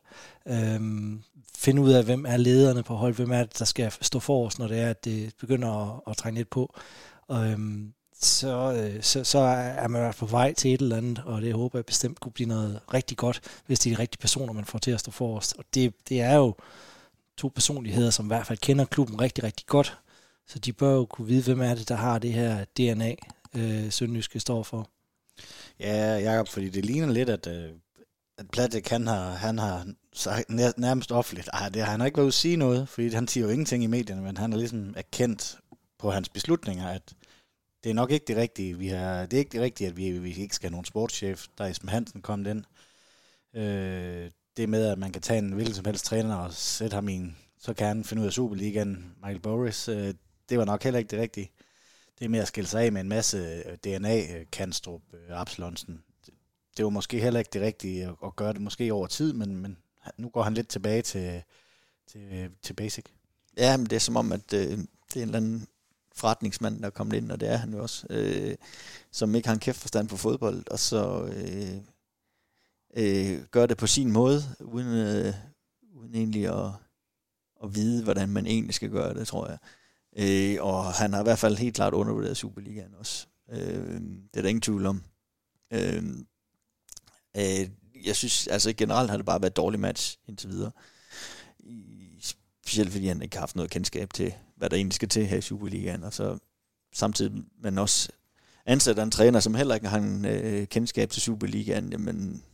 Øhm, 0.48 1.22
finde 1.58 1.82
ud 1.82 1.92
af, 1.92 2.04
hvem 2.04 2.24
er 2.26 2.36
lederne 2.36 2.82
på 2.82 2.94
hold, 2.94 3.14
hvem 3.14 3.30
er 3.30 3.42
det, 3.42 3.58
der 3.58 3.64
skal 3.64 3.92
stå 4.00 4.18
for 4.18 4.46
os, 4.46 4.58
når 4.58 4.68
det 4.68 4.78
er, 4.78 4.90
at 4.90 5.04
det 5.04 5.32
begynder 5.40 5.68
at, 5.68 6.00
at 6.10 6.16
trænge 6.16 6.38
lidt 6.38 6.50
på. 6.50 6.74
Og, 7.28 7.50
øhm, 7.50 7.92
så, 8.20 8.72
øh, 8.72 9.02
så, 9.02 9.24
så 9.24 9.38
er 9.38 9.88
man 9.88 10.14
på 10.14 10.26
vej 10.26 10.52
til 10.52 10.74
et 10.74 10.80
eller 10.80 10.96
andet, 10.96 11.22
og 11.24 11.42
det 11.42 11.54
håber 11.54 11.78
jeg 11.78 11.86
bestemt 11.86 12.20
kunne 12.20 12.32
blive 12.32 12.48
noget 12.48 12.80
rigtig 12.94 13.16
godt, 13.16 13.40
hvis 13.66 13.78
det 13.78 13.92
er 13.92 13.96
de 13.96 14.02
rigtige 14.02 14.20
personer, 14.20 14.52
man 14.52 14.64
får 14.64 14.78
til 14.78 14.90
at 14.90 15.00
stå 15.00 15.10
for 15.10 15.36
os. 15.36 15.52
Og 15.52 15.64
det, 15.74 15.94
det 16.08 16.20
er 16.20 16.34
jo 16.34 16.54
to 17.36 17.48
personligheder, 17.48 18.10
som 18.10 18.26
i 18.26 18.28
hvert 18.28 18.46
fald 18.46 18.58
kender 18.58 18.84
klubben 18.84 19.20
rigtig, 19.20 19.44
rigtig 19.44 19.66
godt, 19.66 19.98
så 20.46 20.58
de 20.58 20.72
bør 20.72 20.92
jo 20.92 21.04
kunne 21.04 21.26
vide, 21.26 21.42
hvem 21.42 21.60
er 21.60 21.74
det, 21.74 21.88
der 21.88 21.94
har 21.94 22.18
det 22.18 22.32
her 22.32 22.64
DNA, 22.64 23.14
øh, 23.54 23.92
Sønderjyske 23.92 24.40
står 24.40 24.62
for. 24.62 24.88
Ja, 25.80 26.18
Jacob, 26.18 26.48
fordi 26.48 26.68
det 26.68 26.84
ligner 26.84 27.12
lidt, 27.12 27.28
at, 27.28 27.46
øh, 27.46 27.70
at 28.38 28.50
Platik, 28.50 28.88
han 28.88 29.06
har, 29.06 29.30
han 29.30 29.58
har 29.58 29.86
sagt 30.12 30.50
nærmest 30.78 31.12
offentligt, 31.12 31.48
ej, 31.52 31.68
det 31.68 31.82
har 31.82 31.90
han 31.90 32.06
ikke 32.06 32.16
været 32.16 32.24
ude 32.24 32.28
at 32.28 32.34
sige 32.34 32.56
noget, 32.56 32.88
fordi 32.88 33.08
han 33.08 33.28
siger 33.28 33.44
jo 33.44 33.50
ingenting 33.50 33.84
i 33.84 33.86
medierne, 33.86 34.22
men 34.22 34.36
han 34.36 34.52
har 34.52 34.58
ligesom 34.58 34.94
erkendt 34.96 35.58
på 35.98 36.10
hans 36.10 36.28
beslutninger, 36.28 36.88
at 36.88 37.12
det 37.86 37.90
er 37.90 37.94
nok 37.94 38.10
ikke 38.10 38.24
det 38.26 38.36
rigtige. 38.36 38.78
Vi 38.78 38.88
har, 38.88 39.26
det 39.26 39.36
er 39.36 39.38
ikke 39.38 39.52
det 39.52 39.60
rigtige, 39.60 39.88
at 39.88 39.96
vi, 39.96 40.18
vi 40.18 40.34
ikke 40.34 40.54
skal 40.54 40.66
have 40.66 40.70
nogen 40.72 40.84
sportschef. 40.84 41.46
Der 41.58 41.64
er 41.64 41.68
Esben 41.68 41.88
Hansen 41.88 42.22
kommet 42.22 42.50
ind. 42.50 42.64
Øh, 43.54 44.30
det 44.56 44.68
med, 44.68 44.86
at 44.86 44.98
man 44.98 45.12
kan 45.12 45.22
tage 45.22 45.38
en 45.38 45.52
hvilken 45.52 45.74
som 45.74 45.84
helst 45.84 46.04
træner 46.04 46.36
og 46.36 46.52
sætte 46.52 46.94
ham 46.94 47.08
i 47.08 47.12
en, 47.12 47.36
så 47.58 47.74
kan 47.74 47.86
han 47.86 48.04
finde 48.04 48.20
ud 48.20 48.26
af 48.26 48.32
Superligaen, 48.32 49.14
Michael 49.16 49.40
Boris. 49.40 49.88
Øh, 49.88 50.14
det 50.48 50.58
var 50.58 50.64
nok 50.64 50.82
heller 50.82 50.98
ikke 50.98 51.10
det 51.10 51.18
rigtige. 51.18 51.50
Det 52.18 52.24
er 52.24 52.28
med 52.28 52.38
at 52.38 52.48
skille 52.48 52.68
sig 52.68 52.82
af 52.82 52.92
med 52.92 53.00
en 53.00 53.08
masse 53.08 53.62
øh, 53.66 53.76
DNA, 53.76 54.18
øh, 54.18 54.46
Kanstrup, 54.52 55.02
øh, 55.14 55.40
Absalonsen. 55.40 56.02
Det, 56.26 56.34
det 56.76 56.84
var 56.84 56.90
måske 56.90 57.20
heller 57.20 57.40
ikke 57.40 57.50
det 57.52 57.62
rigtige 57.62 58.04
at, 58.04 58.14
at 58.24 58.36
gøre 58.36 58.52
det 58.52 58.60
måske 58.60 58.92
over 58.92 59.06
tid, 59.06 59.32
men, 59.32 59.56
men 59.56 59.76
nu 60.16 60.28
går 60.28 60.42
han 60.42 60.54
lidt 60.54 60.68
tilbage 60.68 61.02
til, 61.02 61.42
til, 62.06 62.50
til 62.62 62.74
basic. 62.74 63.04
Ja, 63.56 63.76
men 63.76 63.86
det 63.86 63.96
er 63.96 64.00
som 64.00 64.16
om, 64.16 64.32
at 64.32 64.52
øh, 64.52 64.60
det 64.60 65.16
er 65.16 65.16
en 65.16 65.22
eller 65.22 65.36
anden 65.36 65.68
forretningsmand, 66.16 66.80
der 66.80 66.86
er 66.86 66.90
kommet 66.90 67.16
ind, 67.16 67.32
og 67.32 67.40
det 67.40 67.48
er 67.48 67.56
han 67.56 67.72
jo 67.72 67.82
også, 67.82 68.06
øh, 68.10 68.56
som 69.10 69.34
ikke 69.34 69.48
har 69.48 69.54
en 69.54 69.60
kæft 69.60 69.80
forstand 69.80 70.08
på 70.08 70.16
fodbold, 70.16 70.64
og 70.70 70.78
så 70.78 71.32
øh, 71.36 71.76
øh, 72.96 73.42
gør 73.50 73.66
det 73.66 73.76
på 73.76 73.86
sin 73.86 74.12
måde, 74.12 74.42
uden, 74.60 74.86
øh, 74.86 75.34
uden 75.94 76.14
egentlig 76.14 76.46
at, 76.46 76.70
at 77.64 77.74
vide, 77.74 78.04
hvordan 78.04 78.28
man 78.28 78.46
egentlig 78.46 78.74
skal 78.74 78.90
gøre 78.90 79.14
det, 79.14 79.26
tror 79.26 79.48
jeg. 79.48 79.58
Øh, 80.18 80.64
og 80.64 80.84
han 80.84 81.12
har 81.12 81.20
i 81.20 81.22
hvert 81.22 81.38
fald 81.38 81.56
helt 81.56 81.74
klart 81.74 81.94
undervurderet 81.94 82.36
Superligaen 82.36 82.94
også. 82.94 83.26
Øh, 83.52 84.00
det 84.00 84.36
er 84.36 84.42
der 84.42 84.48
ingen 84.48 84.62
tvivl 84.62 84.86
om. 84.86 85.02
Øh, 85.70 86.04
øh, 87.36 87.70
jeg 88.04 88.16
synes, 88.16 88.46
altså 88.46 88.72
generelt 88.72 89.10
har 89.10 89.16
det 89.16 89.26
bare 89.26 89.42
været 89.42 89.50
et 89.50 89.56
dårligt 89.56 89.80
match 89.80 90.18
indtil 90.28 90.50
videre. 90.50 90.72
Øh, 90.76 90.95
specielt 92.66 92.92
fordi 92.92 93.06
han 93.06 93.22
ikke 93.22 93.36
har 93.36 93.42
haft 93.42 93.56
noget 93.56 93.70
kendskab 93.70 94.12
til, 94.12 94.34
hvad 94.56 94.70
der 94.70 94.76
egentlig 94.76 94.94
skal 94.94 95.08
til 95.08 95.26
her 95.26 95.36
i 95.36 95.40
Superligaen. 95.40 96.02
Og 96.02 96.12
så 96.12 96.38
samtidig, 96.92 97.44
man 97.62 97.78
også 97.78 98.08
ansætter 98.66 99.02
en 99.02 99.10
træner, 99.10 99.40
som 99.40 99.54
heller 99.54 99.74
ikke 99.74 99.88
har 99.88 99.98
en 99.98 100.24
øh, 100.24 100.66
kendskab 100.66 101.10
til 101.10 101.22
Superligaen, 101.22 101.92
jamen, 101.92 102.44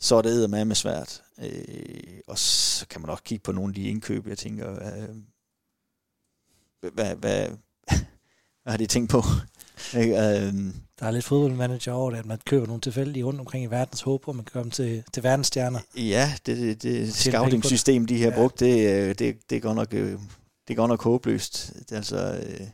så 0.00 0.16
er 0.16 0.22
det 0.22 0.50
med 0.50 0.64
med 0.64 0.76
svært. 0.76 1.22
Øh, 1.42 2.20
og 2.26 2.38
så 2.38 2.86
kan 2.86 3.00
man 3.00 3.10
også 3.10 3.22
kigge 3.22 3.42
på 3.42 3.52
nogle 3.52 3.70
af 3.70 3.74
de 3.74 3.82
indkøb, 3.82 4.26
jeg 4.26 4.38
tænker, 4.38 4.72
øh, 4.72 5.16
hvad, 6.80 7.16
hvad, 7.16 7.48
hvad 8.62 8.70
har 8.72 8.76
de 8.76 8.86
tænkt 8.86 9.10
på? 9.10 9.22
Øhm. 9.94 10.74
Der 11.00 11.06
er 11.06 11.10
lidt 11.10 11.24
fodboldmanager 11.24 11.92
over 11.92 12.10
det, 12.10 12.18
at 12.18 12.26
man 12.26 12.38
køber 12.46 12.66
nogle 12.66 12.80
tilfældige 12.80 13.24
rundt 13.24 13.40
omkring 13.40 13.64
i 13.64 13.66
verdens 13.66 14.00
håb, 14.00 14.28
og 14.28 14.36
man 14.36 14.44
kan 14.44 14.52
komme 14.52 14.70
til, 14.70 15.04
til 15.12 15.22
verdensstjerner. 15.22 15.80
Ja, 15.96 16.32
det, 16.46 16.56
det, 16.56 16.82
det 16.82 17.14
scouting-system, 17.14 18.06
de 18.06 18.22
har 18.22 18.30
ja. 18.30 18.34
brugt, 18.34 18.60
det, 18.60 18.90
øh, 18.90 19.14
det, 19.18 19.50
det, 19.50 19.62
går 19.62 19.74
nok, 19.74 19.94
øh, 19.94 20.18
det 20.68 20.76
går 20.76 20.86
nok 20.86 21.02
håbløst. 21.02 21.72
Det 21.78 21.92
er 21.92 21.96
altså, 21.96 22.16
øh, 22.16 22.66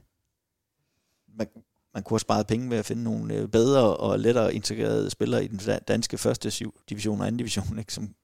man, 1.38 1.46
man 1.94 2.02
kunne 2.02 2.14
have 2.14 2.20
sparet 2.20 2.46
penge 2.46 2.70
ved 2.70 2.78
at 2.78 2.86
finde 2.86 3.02
nogle 3.02 3.48
bedre 3.48 3.96
og 3.96 4.20
lettere 4.20 4.54
integrerede 4.54 5.10
spillere 5.10 5.44
i 5.44 5.48
den 5.48 5.60
danske 5.88 6.18
første 6.18 6.72
division 6.88 7.20
og 7.20 7.26
anden 7.26 7.38
division, 7.38 7.78
ikke? 7.78 7.92
Som, 7.92 8.14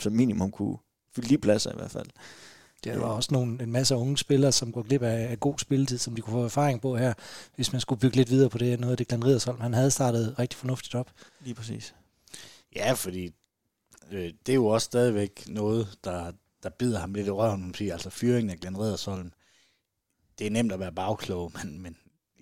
som 0.00 0.12
minimum 0.12 0.50
kunne 0.50 0.78
fylde 1.14 1.28
de 1.28 1.38
pladser 1.38 1.72
i 1.72 1.76
hvert 1.76 1.90
fald. 1.90 2.06
Det 2.84 3.00
var 3.00 3.06
også 3.06 3.28
nogle, 3.32 3.62
en 3.62 3.72
masse 3.72 3.96
unge 3.96 4.18
spillere, 4.18 4.52
som 4.52 4.72
går 4.72 4.82
glip 4.82 5.02
af, 5.02 5.30
af 5.30 5.40
god 5.40 5.58
spilletid, 5.58 5.98
som 5.98 6.14
de 6.14 6.22
kunne 6.22 6.32
få 6.32 6.44
erfaring 6.44 6.80
på 6.80 6.96
her, 6.96 7.14
hvis 7.56 7.72
man 7.72 7.80
skulle 7.80 8.00
bygge 8.00 8.16
lidt 8.16 8.30
videre 8.30 8.50
på 8.50 8.58
det. 8.58 8.80
Noget 8.80 8.90
af 8.90 8.96
det 8.96 9.08
Glenn 9.08 9.24
Riddersholm, 9.24 9.60
han 9.60 9.74
havde 9.74 9.90
startet 9.90 10.38
rigtig 10.38 10.58
fornuftigt 10.58 10.94
op. 10.94 11.10
Lige 11.40 11.54
præcis. 11.54 11.94
Ja, 12.76 12.92
fordi 12.92 13.30
øh, 14.10 14.32
det 14.46 14.52
er 14.52 14.56
jo 14.56 14.66
også 14.66 14.84
stadigvæk 14.84 15.44
noget, 15.48 15.98
der, 16.04 16.32
der 16.62 16.68
bider 16.68 16.98
ham 16.98 17.14
lidt 17.14 17.26
i 17.26 17.30
røven, 17.30 17.62
man 17.62 17.74
siger. 17.74 17.92
Altså 17.92 18.10
fyringen 18.10 18.50
af 18.50 18.58
Glenn 18.58 18.78
Riddersholm, 18.78 19.32
det 20.38 20.46
er 20.46 20.50
nemt 20.50 20.72
at 20.72 20.80
være 20.80 20.92
bagklog, 20.92 21.52
men, 21.54 21.82
men 21.82 21.96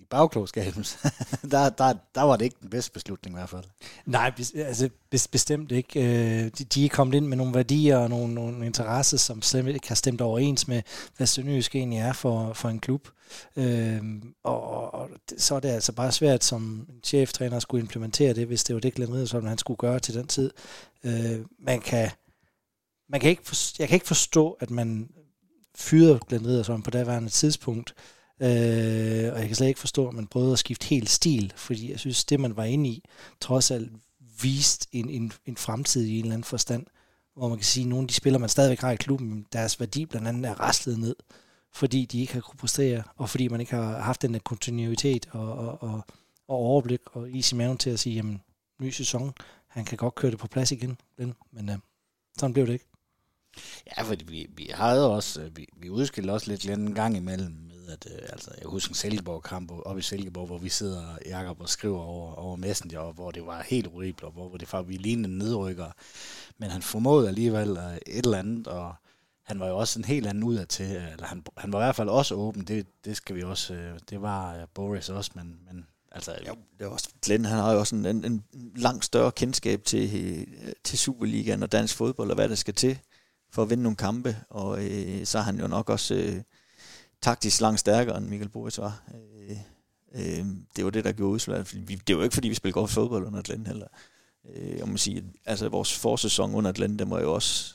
bagklogskaben, 0.09 0.83
der, 1.51 1.69
der, 1.69 1.93
der 2.15 2.21
var 2.21 2.35
det 2.35 2.45
ikke 2.45 2.57
den 2.61 2.69
bedste 2.69 2.91
beslutning 2.91 3.35
i 3.35 3.37
hvert 3.37 3.49
fald. 3.49 3.63
Nej, 4.05 4.33
altså 4.55 4.89
bestemt 5.31 5.71
ikke. 5.71 5.99
Øh, 5.99 6.51
de, 6.57 6.63
de 6.63 6.85
er 6.85 6.89
kommet 6.89 7.15
ind 7.15 7.27
med 7.27 7.37
nogle 7.37 7.53
værdier 7.53 7.97
og 7.97 8.09
nogle, 8.09 8.33
nogle 8.33 8.65
interesser, 8.65 9.17
som 9.17 9.41
slet 9.41 9.67
ikke 9.67 9.87
har 9.87 9.95
stemt 9.95 10.21
overens 10.21 10.67
med, 10.67 10.81
hvad 11.17 11.27
Sønderjysk 11.27 11.75
egentlig 11.75 11.99
er 11.99 12.13
for, 12.13 12.53
for 12.53 12.69
en 12.69 12.79
klub. 12.79 13.07
Øhm, 13.55 14.33
og, 14.43 14.93
og 14.93 15.09
så 15.37 15.55
er 15.55 15.59
det 15.59 15.69
altså 15.69 15.91
bare 15.91 16.11
svært 16.11 16.43
som 16.43 16.87
cheftræner 17.03 17.55
at 17.55 17.61
skulle 17.61 17.81
implementere 17.81 18.33
det, 18.33 18.47
hvis 18.47 18.63
det 18.63 18.73
var 18.73 18.79
det 18.81 18.93
Glenn 18.93 19.13
Riddersholm, 19.13 19.45
han 19.45 19.57
skulle 19.57 19.77
gøre 19.77 19.99
til 19.99 20.13
den 20.13 20.27
tid. 20.27 20.51
Øh, 21.03 21.39
man 21.59 21.81
kan, 21.81 22.09
man 23.09 23.21
kan 23.21 23.29
ikke 23.29 23.55
jeg 23.79 23.87
kan 23.87 23.95
ikke 23.95 24.07
forstå, 24.07 24.51
at 24.51 24.69
man 24.69 25.09
fyrede 25.75 26.19
Glenn 26.27 26.47
Riddersholm 26.47 26.81
på 26.81 26.91
daværende 26.91 27.29
tidspunkt, 27.29 27.93
Øh, 27.93 28.18
Øh, 28.41 29.33
og 29.33 29.39
jeg 29.39 29.47
kan 29.47 29.55
slet 29.55 29.67
ikke 29.67 29.79
forstå, 29.79 30.07
at 30.07 30.13
man 30.13 30.27
prøvede 30.27 30.53
at 30.53 30.59
skifte 30.59 30.87
helt 30.87 31.09
stil, 31.09 31.53
fordi 31.55 31.91
jeg 31.91 31.99
synes, 31.99 32.25
det 32.25 32.39
man 32.39 32.57
var 32.57 32.63
inde 32.63 32.89
i, 32.89 33.03
trods 33.41 33.71
alt 33.71 33.91
viste 34.41 34.87
en, 34.91 35.09
en, 35.09 35.31
en 35.45 35.57
fremtid 35.57 36.05
i 36.05 36.19
en 36.19 36.25
eller 36.25 36.33
anden 36.33 36.43
forstand, 36.43 36.85
hvor 37.35 37.49
man 37.49 37.57
kan 37.57 37.65
sige, 37.65 37.83
at 37.83 37.89
nogle 37.89 38.03
af 38.03 38.07
de 38.07 38.13
spillere, 38.13 38.39
man 38.39 38.49
stadigvæk 38.49 38.79
har 38.79 38.91
i 38.91 38.95
klubben, 38.95 39.45
deres 39.53 39.79
værdi 39.79 40.05
blandt 40.05 40.27
andet 40.27 40.45
er 40.45 40.59
rastlet 40.59 40.99
ned, 40.99 41.15
fordi 41.73 42.05
de 42.05 42.21
ikke 42.21 42.33
har 42.33 42.41
kunnet 42.41 42.59
præstere, 42.59 43.03
og 43.15 43.29
fordi 43.29 43.47
man 43.47 43.59
ikke 43.59 43.75
har 43.75 44.01
haft 44.01 44.21
den 44.21 44.33
der 44.33 44.39
kontinuitet 44.39 45.29
og, 45.31 45.53
og, 45.53 45.83
og, 45.83 46.01
og 46.47 46.57
overblik 46.57 46.99
og 47.05 47.29
is 47.31 47.51
i 47.51 47.55
maven 47.55 47.77
til 47.77 47.89
at 47.89 47.99
sige, 47.99 48.15
jamen, 48.15 48.41
ny 48.81 48.89
sæson, 48.89 49.33
han 49.67 49.85
kan 49.85 49.97
godt 49.97 50.15
køre 50.15 50.31
det 50.31 50.39
på 50.39 50.47
plads 50.47 50.71
igen, 50.71 50.97
men 51.51 51.69
øh, 51.69 51.77
sådan 52.37 52.53
blev 52.53 52.67
det 52.67 52.73
ikke. 52.73 52.85
Ja, 53.97 54.03
fordi 54.03 54.25
vi, 54.25 54.47
vi 54.55 54.69
havde 54.73 55.11
også, 55.11 55.41
øh, 55.41 55.57
vi, 55.57 55.67
vi 55.77 55.89
udskilte 55.89 56.31
også 56.31 56.51
lidt 56.51 56.69
en 56.69 56.95
gang 56.95 57.17
imellem 57.17 57.51
med, 57.51 57.78
at 57.89 58.07
øh, 58.11 58.19
altså, 58.29 58.51
jeg 58.61 58.67
husker 58.67 58.91
en 58.91 58.95
Silkeborg-kamp 58.95 59.71
oppe 59.71 59.99
i 59.99 60.01
Silkeborg, 60.01 60.47
hvor 60.47 60.57
vi 60.57 60.69
sidder, 60.69 61.17
Jakob, 61.25 61.61
og 61.61 61.69
skriver 61.69 61.99
over, 61.99 62.33
over 62.33 62.55
Messenger, 62.55 62.99
og 62.99 63.13
hvor 63.13 63.31
det 63.31 63.45
var 63.45 63.65
helt 63.67 63.87
horribelt, 63.87 64.23
og 64.23 64.31
hvor 64.31 64.57
det 64.57 64.67
faktisk 64.67 64.89
vi 64.89 64.97
lignede 64.97 65.37
nedrykker. 65.37 65.91
Men 66.57 66.69
han 66.69 66.81
formåede 66.81 67.27
alligevel 67.27 67.69
øh, 67.77 67.95
et 67.95 68.25
eller 68.25 68.39
andet, 68.39 68.67
og 68.67 68.93
han 69.43 69.59
var 69.59 69.67
jo 69.67 69.77
også 69.77 69.99
en 69.99 70.05
helt 70.05 70.27
anden 70.27 70.43
udad 70.43 70.65
til, 70.65 70.85
eller 70.85 71.25
han, 71.25 71.43
han 71.57 71.73
var 71.73 71.79
i 71.79 71.85
hvert 71.85 71.95
fald 71.95 72.09
også 72.09 72.35
åben, 72.35 72.63
det, 72.63 72.87
det 73.05 73.17
skal 73.17 73.35
vi 73.35 73.43
også, 73.43 73.73
øh, 73.73 73.99
det 74.09 74.21
var 74.21 74.55
øh, 74.55 74.67
Boris 74.73 75.09
også, 75.09 75.31
men, 75.35 75.59
men 75.65 75.85
Altså, 76.11 76.31
ja, 76.45 76.51
det 76.79 76.85
er 76.85 76.89
også, 76.89 77.09
Glenn 77.25 77.45
han 77.45 77.57
har 77.57 77.73
jo 77.73 77.79
også 77.79 77.95
en, 77.95 78.05
en, 78.05 78.25
en 78.25 78.43
langt 78.75 79.05
større 79.05 79.31
kendskab 79.31 79.83
til, 79.83 80.23
øh, 80.23 80.73
til 80.83 80.99
Superligaen 80.99 81.63
og 81.63 81.71
dansk 81.71 81.95
fodbold, 81.95 82.29
og 82.29 82.35
hvad 82.35 82.49
der 82.49 82.55
skal 82.55 82.73
til 82.73 82.99
for 83.51 83.61
at 83.61 83.69
vinde 83.69 83.83
nogle 83.83 83.95
kampe, 83.95 84.37
og 84.49 84.85
øh, 84.85 85.25
så 85.25 85.37
er 85.37 85.41
han 85.41 85.59
jo 85.59 85.67
nok 85.67 85.89
også 85.89 86.15
øh, 86.15 86.41
taktisk 87.21 87.61
langt 87.61 87.79
stærkere, 87.79 88.17
end 88.17 88.25
Michael 88.25 88.49
Boris 88.49 88.77
var. 88.77 89.03
Øh, 89.13 89.57
øh, 90.15 90.45
det 90.75 90.85
var 90.85 90.91
det, 90.91 91.03
der 91.03 91.11
gjorde 91.11 91.33
udslaget. 91.33 91.71
Det 92.07 92.15
var 92.15 92.21
jo 92.21 92.23
ikke, 92.23 92.33
fordi 92.33 92.49
vi 92.49 92.55
spillede 92.55 92.73
godt 92.73 92.91
fodbold 92.91 93.27
under 93.27 93.41
Glenn 93.41 93.67
heller. 93.67 93.87
Øh, 94.55 94.79
om 94.81 94.87
man 94.87 94.97
siger, 94.97 95.21
altså 95.45 95.69
vores 95.69 95.97
forsæson 95.97 96.55
under 96.55 96.71
Glenn, 96.71 96.99
den 96.99 97.09
var 97.09 97.21
jo 97.21 97.33
også 97.33 97.73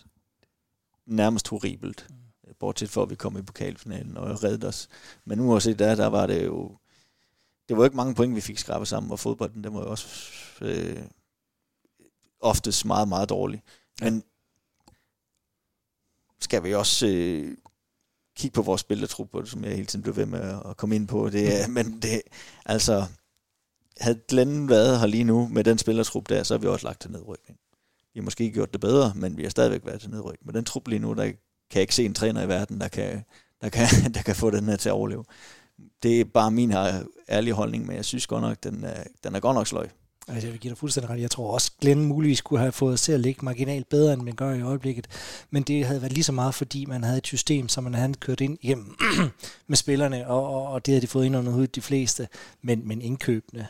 nærmest 1.06 1.48
horribelt. 1.48 2.06
Mm. 2.10 2.16
Bortset 2.60 2.90
for, 2.90 3.02
at 3.02 3.10
vi 3.10 3.14
kom 3.14 3.38
i 3.38 3.42
pokalfinalen 3.42 4.16
og 4.16 4.44
reddede 4.44 4.68
os. 4.68 4.88
Men 5.24 5.38
nu 5.38 5.54
også 5.54 5.74
der, 5.74 5.94
der 5.94 6.06
var 6.06 6.26
det 6.26 6.44
jo 6.44 6.76
det 7.68 7.76
var 7.76 7.84
ikke 7.84 7.96
mange 7.96 8.14
point, 8.14 8.34
vi 8.34 8.40
fik 8.40 8.58
skrabet 8.58 8.88
sammen, 8.88 9.12
og 9.12 9.20
fodbolden, 9.20 9.64
den 9.64 9.74
var 9.74 9.80
jo 9.80 9.90
også 9.90 10.06
øh, 10.60 11.02
oftest 12.40 12.84
meget, 12.84 13.08
meget 13.08 13.28
dårlig. 13.28 13.62
Men 14.00 14.24
skal 16.40 16.64
vi 16.64 16.74
også 16.74 17.06
øh, 17.06 17.56
kig 18.36 18.52
på 18.52 18.62
vores 18.62 18.80
spillertrup, 18.80 19.28
som 19.44 19.64
jeg 19.64 19.72
hele 19.72 19.86
tiden 19.86 20.02
blev 20.02 20.16
ved 20.16 20.26
med 20.26 20.58
at 20.70 20.76
komme 20.76 20.96
ind 20.96 21.08
på. 21.08 21.28
Det 21.28 21.68
men 21.68 21.98
det, 22.02 22.22
altså, 22.66 23.06
havde 24.00 24.20
Glenn 24.28 24.68
været 24.68 25.00
her 25.00 25.06
lige 25.06 25.24
nu 25.24 25.48
med 25.48 25.64
den 25.64 25.78
spillertrup 25.78 26.28
der, 26.28 26.42
så 26.42 26.54
har 26.54 26.58
vi 26.58 26.66
også 26.66 26.86
lagt 26.86 27.00
til 27.00 27.10
nedrykning. 27.10 27.58
Vi 28.14 28.20
har 28.20 28.24
måske 28.24 28.50
gjort 28.50 28.72
det 28.72 28.80
bedre, 28.80 29.12
men 29.14 29.36
vi 29.36 29.42
har 29.42 29.50
stadigvæk 29.50 29.86
været 29.86 30.00
til 30.00 30.10
nedrykning. 30.10 30.46
Med 30.46 30.54
den 30.54 30.64
trup 30.64 30.88
lige 30.88 30.98
nu, 30.98 31.14
der 31.14 31.24
kan 31.24 31.34
jeg 31.74 31.80
ikke 31.80 31.94
se 31.94 32.04
en 32.04 32.14
træner 32.14 32.42
i 32.42 32.48
verden, 32.48 32.80
der 32.80 32.88
kan, 32.88 33.24
der 33.60 33.68
kan, 33.68 33.86
der 34.14 34.22
kan 34.22 34.36
få 34.36 34.50
den 34.50 34.64
her 34.64 34.76
til 34.76 34.88
at 34.88 34.92
overleve 34.92 35.24
det 36.02 36.20
er 36.20 36.24
bare 36.24 36.50
min 36.50 36.72
ærlige 37.28 37.54
holdning, 37.54 37.86
men 37.86 37.96
jeg 37.96 38.04
synes 38.04 38.26
godt 38.26 38.42
nok, 38.42 38.56
den 38.62 38.84
er, 38.84 39.04
den 39.24 39.34
er 39.34 39.40
godt 39.40 39.54
nok 39.54 39.66
sløj. 39.66 39.88
Altså, 40.28 40.46
jeg 40.46 40.52
vil 40.52 40.60
give 40.60 40.70
dig 40.70 40.78
fuldstændig 40.78 41.10
ret. 41.10 41.20
Jeg 41.20 41.30
tror 41.30 41.54
også, 41.54 41.72
Glenn 41.80 42.04
muligvis 42.04 42.40
kunne 42.40 42.60
have 42.60 42.72
fået 42.72 43.00
til 43.00 43.12
at 43.12 43.20
ligge 43.20 43.44
marginalt 43.44 43.88
bedre, 43.88 44.12
end 44.12 44.22
man 44.22 44.34
gør 44.34 44.54
i 44.54 44.62
øjeblikket. 44.62 45.06
Men 45.50 45.62
det 45.62 45.86
havde 45.86 46.00
været 46.00 46.12
lige 46.12 46.24
så 46.24 46.32
meget, 46.32 46.54
fordi 46.54 46.84
man 46.84 47.04
havde 47.04 47.18
et 47.18 47.26
system, 47.26 47.68
som 47.68 47.84
man 47.84 47.94
havde 47.94 48.14
kørt 48.14 48.40
ind 48.40 48.58
hjem 48.62 48.96
med 49.68 49.76
spillerne, 49.76 50.26
og, 50.26 50.46
og, 50.54 50.66
og 50.66 50.86
det 50.86 50.92
havde 50.92 51.02
de 51.02 51.06
fået 51.06 51.26
ind 51.26 51.36
under 51.36 51.52
hovedet 51.52 51.74
de 51.74 51.80
fleste. 51.80 52.28
Men, 52.62 52.88
men 52.88 53.02
indkøbende, 53.02 53.66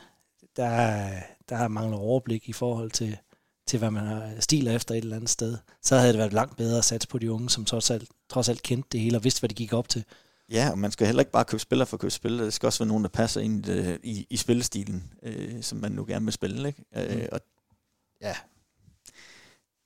der, 0.56 1.08
der 1.48 1.68
mangler 1.68 1.98
overblik 1.98 2.48
i 2.48 2.52
forhold 2.52 2.90
til, 2.90 3.16
til, 3.66 3.78
hvad 3.78 3.90
man 3.90 4.06
har 4.06 4.30
stil 4.40 4.68
efter 4.68 4.94
et 4.94 4.98
eller 4.98 5.16
andet 5.16 5.30
sted. 5.30 5.58
Så 5.82 5.96
havde 5.96 6.12
det 6.12 6.18
været 6.18 6.32
langt 6.32 6.56
bedre 6.56 6.78
at 6.78 6.84
satse 6.84 7.08
på 7.08 7.18
de 7.18 7.32
unge, 7.32 7.50
som 7.50 7.64
trods 7.64 7.90
alt, 7.90 8.08
trods 8.30 8.48
alt 8.48 8.62
kendte 8.62 8.88
det 8.92 9.00
hele 9.00 9.16
og 9.16 9.24
vidste, 9.24 9.40
hvad 9.40 9.48
de 9.48 9.54
gik 9.54 9.72
op 9.72 9.88
til. 9.88 10.04
Ja, 10.50 10.70
og 10.70 10.78
man 10.78 10.92
skal 10.92 11.06
heller 11.06 11.22
ikke 11.22 11.32
bare 11.32 11.44
købe 11.44 11.60
spillere 11.60 11.86
for 11.86 11.96
at 11.96 12.00
købe 12.00 12.10
spillere. 12.10 12.46
Det 12.46 12.54
skal 12.54 12.66
også 12.66 12.78
være 12.78 12.88
nogen, 12.88 13.04
der 13.04 13.10
passer 13.10 13.40
ind 13.40 13.66
i, 13.66 13.98
i, 14.02 14.26
i 14.30 14.36
spillestilen, 14.36 15.12
øh, 15.22 15.62
som 15.62 15.78
man 15.78 15.92
nu 15.92 16.04
gerne 16.04 16.26
vil 16.26 16.32
spille. 16.32 16.68
Ikke? 16.68 16.84
Øh, 16.96 17.20
mm. 17.20 17.28
og 17.32 17.40
ja, 18.20 18.36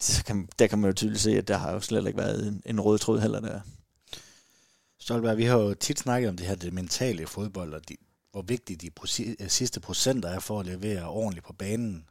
så 0.01 0.25
kan, 0.25 0.49
der 0.59 0.67
kan 0.67 0.79
man 0.79 0.91
jo 0.91 0.95
tydeligt 0.95 1.21
se, 1.21 1.39
at 1.39 1.49
der 1.49 1.57
har 1.57 1.73
jo 1.73 1.81
slet 1.81 2.07
ikke 2.07 2.19
været 2.19 2.49
en, 2.49 2.63
en 2.67 2.81
rød 2.81 2.99
tråd 2.99 3.21
heller 3.21 3.41
der. 3.41 3.61
Stolberg, 5.01 5.37
vi 5.37 5.45
har 5.45 5.59
jo 5.59 5.75
tit 5.75 5.99
snakket 5.99 6.29
om 6.29 6.37
det 6.37 6.47
her 6.47 6.55
det 6.55 6.73
mentale 6.73 7.27
fodbold, 7.27 7.75
og 7.75 7.89
de, 7.89 7.97
hvor 8.33 8.43
vigtigt 8.43 8.83
de 8.83 8.91
øh, 9.41 9.49
sidste 9.49 9.81
procenter 9.81 10.29
er 10.29 10.41
for 10.41 10.61
at 10.61 10.67
levere 10.67 11.09
ordentligt 11.09 11.47
på 11.47 11.53
banen. 11.53 12.09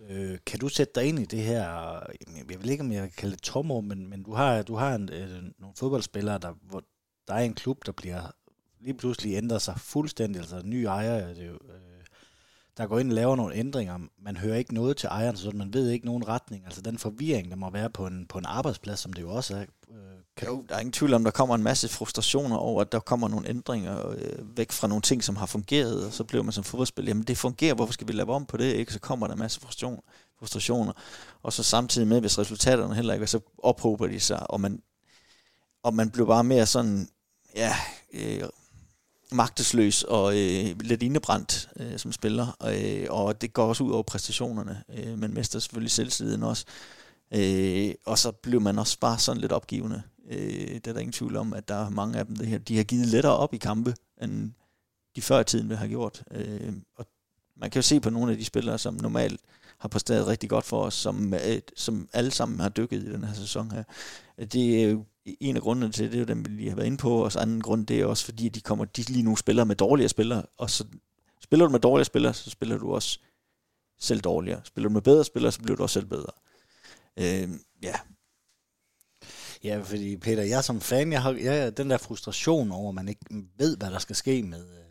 Øh, 0.00 0.38
kan 0.46 0.60
du 0.60 0.68
sætte 0.68 0.92
dig 0.94 1.04
ind 1.04 1.18
i 1.18 1.24
det 1.24 1.42
her, 1.42 1.62
jeg 2.48 2.62
ved 2.62 2.70
ikke, 2.70 2.84
om 2.84 2.92
jeg 2.92 3.02
kan 3.02 3.12
kalde 3.16 3.34
det 3.34 3.42
tomrum, 3.42 3.84
men, 3.84 4.10
men 4.10 4.22
du 4.22 4.34
har, 4.34 4.62
du 4.62 4.74
har 4.74 4.94
en, 4.94 5.08
øh, 5.12 5.42
nogle 5.58 5.74
fodboldspillere, 5.76 6.38
der, 6.38 6.52
hvor, 6.62 6.82
der 7.28 7.34
er 7.34 7.38
en 7.38 7.54
klub, 7.54 7.86
der 7.86 7.92
bliver 7.92 8.30
lige 8.80 8.94
pludselig 8.94 9.34
ændrer 9.36 9.58
sig 9.58 9.74
fuldstændig, 9.76 10.40
altså 10.40 10.56
en 10.56 10.70
ny 10.70 10.84
ejer, 10.84 11.26
det 11.34 11.42
er 11.42 11.46
jo, 11.46 11.52
øh, 11.52 11.96
der 12.76 12.86
går 12.86 12.98
ind 12.98 13.10
og 13.10 13.14
laver 13.14 13.36
nogle 13.36 13.54
ændringer. 13.54 13.98
Man 14.22 14.36
hører 14.36 14.56
ikke 14.56 14.74
noget 14.74 14.96
til 14.96 15.06
ejeren, 15.06 15.36
så 15.36 15.50
man 15.54 15.74
ved 15.74 15.90
ikke 15.90 16.06
nogen 16.06 16.28
retning. 16.28 16.64
Altså 16.64 16.80
den 16.80 16.98
forvirring, 16.98 17.50
der 17.50 17.56
må 17.56 17.70
være 17.70 17.90
på 17.90 18.06
en, 18.06 18.26
på 18.28 18.38
en 18.38 18.46
arbejdsplads, 18.46 19.00
som 19.00 19.12
det 19.12 19.22
jo 19.22 19.30
også 19.30 19.56
er. 19.56 19.60
Øh, 19.60 19.96
kan 20.36 20.48
jo, 20.48 20.64
der 20.68 20.74
er 20.74 20.80
ingen 20.80 20.92
tvivl 20.92 21.14
om, 21.14 21.24
der 21.24 21.30
kommer 21.30 21.54
en 21.54 21.62
masse 21.62 21.88
frustrationer 21.88 22.56
over, 22.56 22.80
at 22.80 22.92
der 22.92 22.98
kommer 22.98 23.28
nogle 23.28 23.48
ændringer 23.48 24.08
øh, 24.08 24.56
væk 24.56 24.72
fra 24.72 24.88
nogle 24.88 25.02
ting, 25.02 25.24
som 25.24 25.36
har 25.36 25.46
fungeret, 25.46 26.06
og 26.06 26.12
så 26.12 26.24
bliver 26.24 26.42
man 26.42 26.52
som 26.52 26.64
fodboldspiller, 26.64 27.10
jamen 27.10 27.24
det 27.24 27.38
fungerer, 27.38 27.74
hvorfor 27.74 27.92
skal 27.92 28.08
vi 28.08 28.12
lave 28.12 28.34
om 28.34 28.46
på 28.46 28.56
det? 28.56 28.72
Ikke? 28.72 28.92
Så 28.92 29.00
kommer 29.00 29.26
der 29.26 29.34
en 29.34 29.38
masse 29.38 29.60
frustration, 29.60 30.02
frustrationer, 30.38 30.92
og 31.42 31.52
så 31.52 31.62
samtidig 31.62 32.08
med, 32.08 32.20
hvis 32.20 32.38
resultaterne 32.38 32.94
heller 32.94 33.14
ikke 33.14 33.22
er, 33.22 33.26
så 33.26 33.40
ophober 33.58 34.06
de 34.06 34.20
sig, 34.20 34.50
og 34.50 34.60
man, 34.60 34.82
og 35.82 35.94
man 35.94 36.10
bliver 36.10 36.26
bare 36.26 36.44
mere 36.44 36.66
sådan 36.66 37.08
ja, 37.56 37.74
øh, 38.12 38.42
magtesløs 39.32 40.02
og 40.02 40.32
øh, 40.32 40.80
lidt 40.80 41.02
indebrændt 41.02 41.68
øh, 41.76 41.98
som 41.98 42.12
spiller, 42.12 42.56
øh, 42.68 43.06
og 43.10 43.40
det 43.40 43.52
går 43.52 43.66
også 43.66 43.84
ud 43.84 43.92
over 43.92 44.02
præstationerne. 44.02 44.82
Øh, 44.96 45.18
man 45.18 45.34
mister 45.34 45.58
selvfølgelig 45.58 45.90
selvtilliden 45.90 46.42
også, 46.42 46.64
øh, 47.34 47.94
og 48.04 48.18
så 48.18 48.32
blev 48.32 48.60
man 48.60 48.78
også 48.78 48.98
bare 48.98 49.18
sådan 49.18 49.40
lidt 49.40 49.52
opgivende. 49.52 50.02
Øh, 50.30 50.74
det 50.74 50.86
er 50.86 50.92
der 50.92 51.00
ingen 51.00 51.12
tvivl 51.12 51.36
om, 51.36 51.52
at 51.52 51.68
der 51.68 51.86
er 51.86 51.90
mange 51.90 52.18
af 52.18 52.26
dem, 52.26 52.36
det 52.36 52.46
her, 52.46 52.58
de 52.58 52.76
har 52.76 52.84
givet 52.84 53.06
lettere 53.06 53.36
op 53.36 53.54
i 53.54 53.58
kampe, 53.58 53.94
end 54.22 54.52
de 55.16 55.22
før 55.22 55.40
i 55.40 55.44
tiden 55.44 55.68
ville 55.68 55.78
have 55.78 55.88
gjort. 55.88 56.24
Øh, 56.30 56.72
og 56.96 57.06
man 57.56 57.70
kan 57.70 57.78
jo 57.78 57.82
se 57.82 58.00
på 58.00 58.10
nogle 58.10 58.32
af 58.32 58.38
de 58.38 58.44
spillere, 58.44 58.78
som 58.78 58.94
normalt 58.94 59.40
har 59.78 59.88
præsteret 59.88 60.26
rigtig 60.26 60.50
godt 60.50 60.64
for 60.64 60.82
os, 60.82 60.94
som, 60.94 61.34
øh, 61.34 61.60
som 61.76 62.08
alle 62.12 62.30
sammen 62.30 62.60
har 62.60 62.68
dykket 62.68 63.02
i 63.02 63.12
den 63.12 63.24
her 63.24 63.34
sæson 63.34 63.70
her. 63.70 63.82
Det 64.44 64.84
er 64.84 64.98
en 65.40 65.56
af 65.56 65.62
grundene 65.62 65.92
til 65.92 66.06
det, 66.06 66.14
er 66.14 66.18
jo 66.18 66.24
dem, 66.24 66.44
vi 66.44 66.50
lige 66.50 66.68
har 66.68 66.76
været 66.76 66.86
inde 66.86 66.98
på, 66.98 67.24
og 67.24 67.32
så 67.32 67.38
anden 67.38 67.60
grund, 67.60 67.86
det 67.86 68.00
er 68.00 68.06
også 68.06 68.24
fordi, 68.24 68.48
de 68.48 68.60
kommer 68.60 68.84
de 68.84 69.02
lige 69.02 69.22
nu 69.22 69.36
spiller 69.36 69.64
med 69.64 69.76
dårligere 69.76 70.08
spillere, 70.08 70.42
og 70.58 70.70
så 70.70 70.84
spiller 71.42 71.66
du 71.66 71.72
med 71.72 71.80
dårligere 71.80 72.04
spillere, 72.04 72.34
så 72.34 72.50
spiller 72.50 72.78
du 72.78 72.94
også 72.94 73.18
selv 73.98 74.20
dårligere. 74.20 74.60
Spiller 74.64 74.88
du 74.88 74.92
med 74.92 75.02
bedre 75.02 75.24
spillere, 75.24 75.52
så 75.52 75.60
bliver 75.60 75.76
du 75.76 75.82
også 75.82 75.94
selv 75.94 76.06
bedre. 76.06 76.32
Øh, 77.18 77.48
ja. 77.82 77.94
Ja, 79.64 79.80
fordi 79.80 80.16
Peter, 80.16 80.42
jeg 80.42 80.64
som 80.64 80.80
fan, 80.80 81.12
jeg 81.12 81.22
har 81.22 81.32
jeg, 81.32 81.76
den 81.76 81.90
der 81.90 81.96
frustration 81.96 82.72
over, 82.72 82.88
at 82.88 82.94
man 82.94 83.08
ikke 83.08 83.20
ved, 83.58 83.76
hvad 83.76 83.90
der 83.90 83.98
skal 83.98 84.16
ske 84.16 84.42
med, 84.42 84.64
øh, 84.78 84.85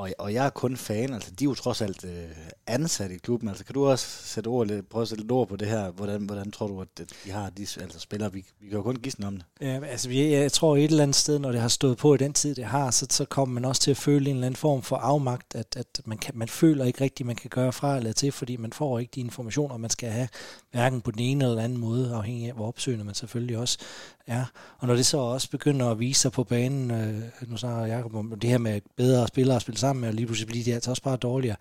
og, 0.00 0.10
og 0.18 0.34
jeg 0.34 0.46
er 0.46 0.50
kun 0.50 0.76
fan, 0.76 1.14
altså 1.14 1.30
de 1.30 1.44
er 1.44 1.48
jo 1.48 1.54
trods 1.54 1.80
alt 1.80 2.04
øh, 2.04 2.28
ansat 2.66 3.10
i 3.10 3.16
klubben, 3.16 3.48
altså 3.48 3.64
kan 3.64 3.74
du 3.74 3.86
også 3.86 4.06
sætte 4.06 4.48
ord, 4.48 4.66
lidt, 4.66 4.88
prøve 4.88 5.02
at 5.02 5.08
sætte 5.08 5.22
lidt 5.22 5.32
ord 5.32 5.48
på 5.48 5.56
det 5.56 5.68
her, 5.68 5.90
hvordan, 5.90 6.22
hvordan 6.22 6.50
tror 6.50 6.66
du, 6.66 6.80
at 6.80 7.12
de 7.24 7.30
har 7.30 7.50
de 7.50 7.62
altså 7.62 8.00
spillere, 8.00 8.32
vi, 8.32 8.44
vi 8.60 8.68
kan 8.68 8.76
jo 8.76 8.82
kun 8.82 8.96
gisne 8.96 9.26
om 9.26 9.36
det. 9.36 9.44
Ja, 9.60 9.80
altså 9.84 10.10
jeg, 10.10 10.30
jeg 10.30 10.52
tror 10.52 10.76
et 10.76 10.84
eller 10.84 11.02
andet 11.02 11.16
sted, 11.16 11.38
når 11.38 11.52
det 11.52 11.60
har 11.60 11.68
stået 11.68 11.98
på 11.98 12.14
i 12.14 12.18
den 12.18 12.32
tid, 12.32 12.54
det 12.54 12.64
har, 12.64 12.90
så, 12.90 13.06
så 13.10 13.24
kommer 13.24 13.54
man 13.54 13.64
også 13.64 13.82
til 13.82 13.90
at 13.90 13.96
føle 13.96 14.30
en 14.30 14.36
eller 14.36 14.46
anden 14.46 14.56
form 14.56 14.82
for 14.82 14.96
afmagt, 14.96 15.54
at, 15.54 15.76
at 15.76 16.00
man, 16.04 16.18
kan, 16.18 16.38
man 16.38 16.48
føler 16.48 16.84
ikke 16.84 17.00
rigtigt, 17.00 17.26
man 17.26 17.36
kan 17.36 17.50
gøre 17.50 17.72
fra 17.72 17.96
eller 17.96 18.12
til, 18.12 18.32
fordi 18.32 18.56
man 18.56 18.72
får 18.72 18.98
ikke 18.98 19.10
de 19.14 19.20
informationer, 19.20 19.76
man 19.76 19.90
skal 19.90 20.08
have, 20.10 20.28
hverken 20.70 21.00
på 21.00 21.10
den 21.10 21.20
ene 21.20 21.44
eller 21.44 21.62
anden 21.62 21.78
måde, 21.78 22.14
afhængig 22.14 22.48
af, 22.48 22.54
hvor 22.54 22.68
opsøgende 22.68 23.04
man 23.04 23.14
selvfølgelig 23.14 23.58
også 23.58 23.78
er. 24.26 24.44
Og 24.78 24.86
når 24.86 24.94
det 24.94 25.06
så 25.06 25.18
også 25.18 25.50
begynder 25.50 25.90
at 25.90 25.98
vise 25.98 26.20
sig 26.20 26.32
på 26.32 26.44
banen, 26.44 26.90
øh, 26.90 27.22
nu 27.46 27.56
snakker 27.56 27.96
Jacob 27.96 28.14
om 28.14 28.40
det 28.40 28.50
her 28.50 28.58
med 28.58 28.80
bedre 28.96 29.28
spillere 29.28 29.56
at 29.56 29.62
spille 29.62 29.78
sammen 29.78 29.89
med, 29.92 30.08
og 30.08 30.14
lige 30.14 30.26
pludselig 30.26 30.48
bliver 30.48 30.64
de 30.64 30.74
altså 30.74 30.90
også 30.90 31.02
bare 31.02 31.16
dårligere, 31.16 31.56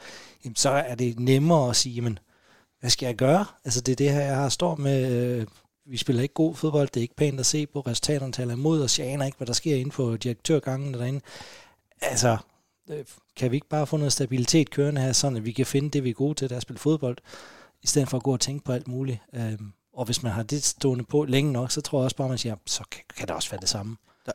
jamen, 0.45 0.55
så 0.55 0.69
er 0.69 0.95
det 0.95 1.19
nemmere 1.19 1.69
at 1.69 1.75
sige, 1.75 1.95
jamen, 1.95 2.19
hvad 2.79 2.89
skal 2.89 3.05
jeg 3.05 3.15
gøre? 3.15 3.45
Altså 3.65 3.81
det 3.81 3.91
er 3.91 3.95
det 3.95 4.11
her, 4.11 4.21
jeg 4.21 4.35
har 4.35 4.49
står 4.49 4.75
med, 4.75 5.11
øh, 5.11 5.47
vi 5.85 5.97
spiller 5.97 6.21
ikke 6.21 6.33
god 6.33 6.55
fodbold, 6.55 6.87
det 6.87 6.97
er 6.97 7.01
ikke 7.01 7.15
pænt 7.15 7.39
at 7.39 7.45
se 7.45 7.67
på, 7.67 7.79
resultaterne 7.79 8.31
taler 8.31 8.53
imod 8.53 8.83
os, 8.83 8.99
jeg 8.99 9.07
aner 9.07 9.25
ikke, 9.25 9.37
hvad 9.37 9.47
der 9.47 9.53
sker 9.53 9.75
inde 9.75 9.91
på 9.91 10.17
direktørgangen 10.17 10.93
derinde. 10.93 11.21
Altså, 12.01 12.37
øh, 12.89 13.05
kan 13.35 13.51
vi 13.51 13.57
ikke 13.57 13.69
bare 13.69 13.87
få 13.87 13.97
noget 13.97 14.13
stabilitet 14.13 14.69
kørende 14.69 15.01
her, 15.01 15.11
sådan 15.11 15.37
at 15.37 15.45
vi 15.45 15.51
kan 15.51 15.65
finde 15.65 15.89
det, 15.89 16.03
vi 16.03 16.09
er 16.09 16.13
gode 16.13 16.33
til, 16.33 16.49
der 16.49 16.55
er 16.55 16.57
at 16.57 16.63
spille 16.63 16.79
fodbold, 16.79 17.17
i 17.83 17.87
stedet 17.87 18.09
for 18.09 18.17
at 18.17 18.23
gå 18.23 18.33
og 18.33 18.39
tænke 18.39 18.65
på 18.65 18.71
alt 18.71 18.87
muligt. 18.87 19.19
Øhm, 19.33 19.73
og 19.93 20.05
hvis 20.05 20.23
man 20.23 20.31
har 20.31 20.43
det 20.43 20.63
stående 20.63 21.03
på 21.03 21.25
længe 21.25 21.51
nok, 21.51 21.71
så 21.71 21.81
tror 21.81 21.99
jeg 21.99 22.03
også 22.03 22.15
bare, 22.15 22.29
man 22.29 22.37
siger, 22.37 22.55
så 22.65 22.83
kan, 22.91 23.01
kan 23.17 23.27
det 23.27 23.35
også 23.35 23.49
være 23.49 23.61
det 23.61 23.69
samme. 23.69 23.97
Der, 24.25 24.31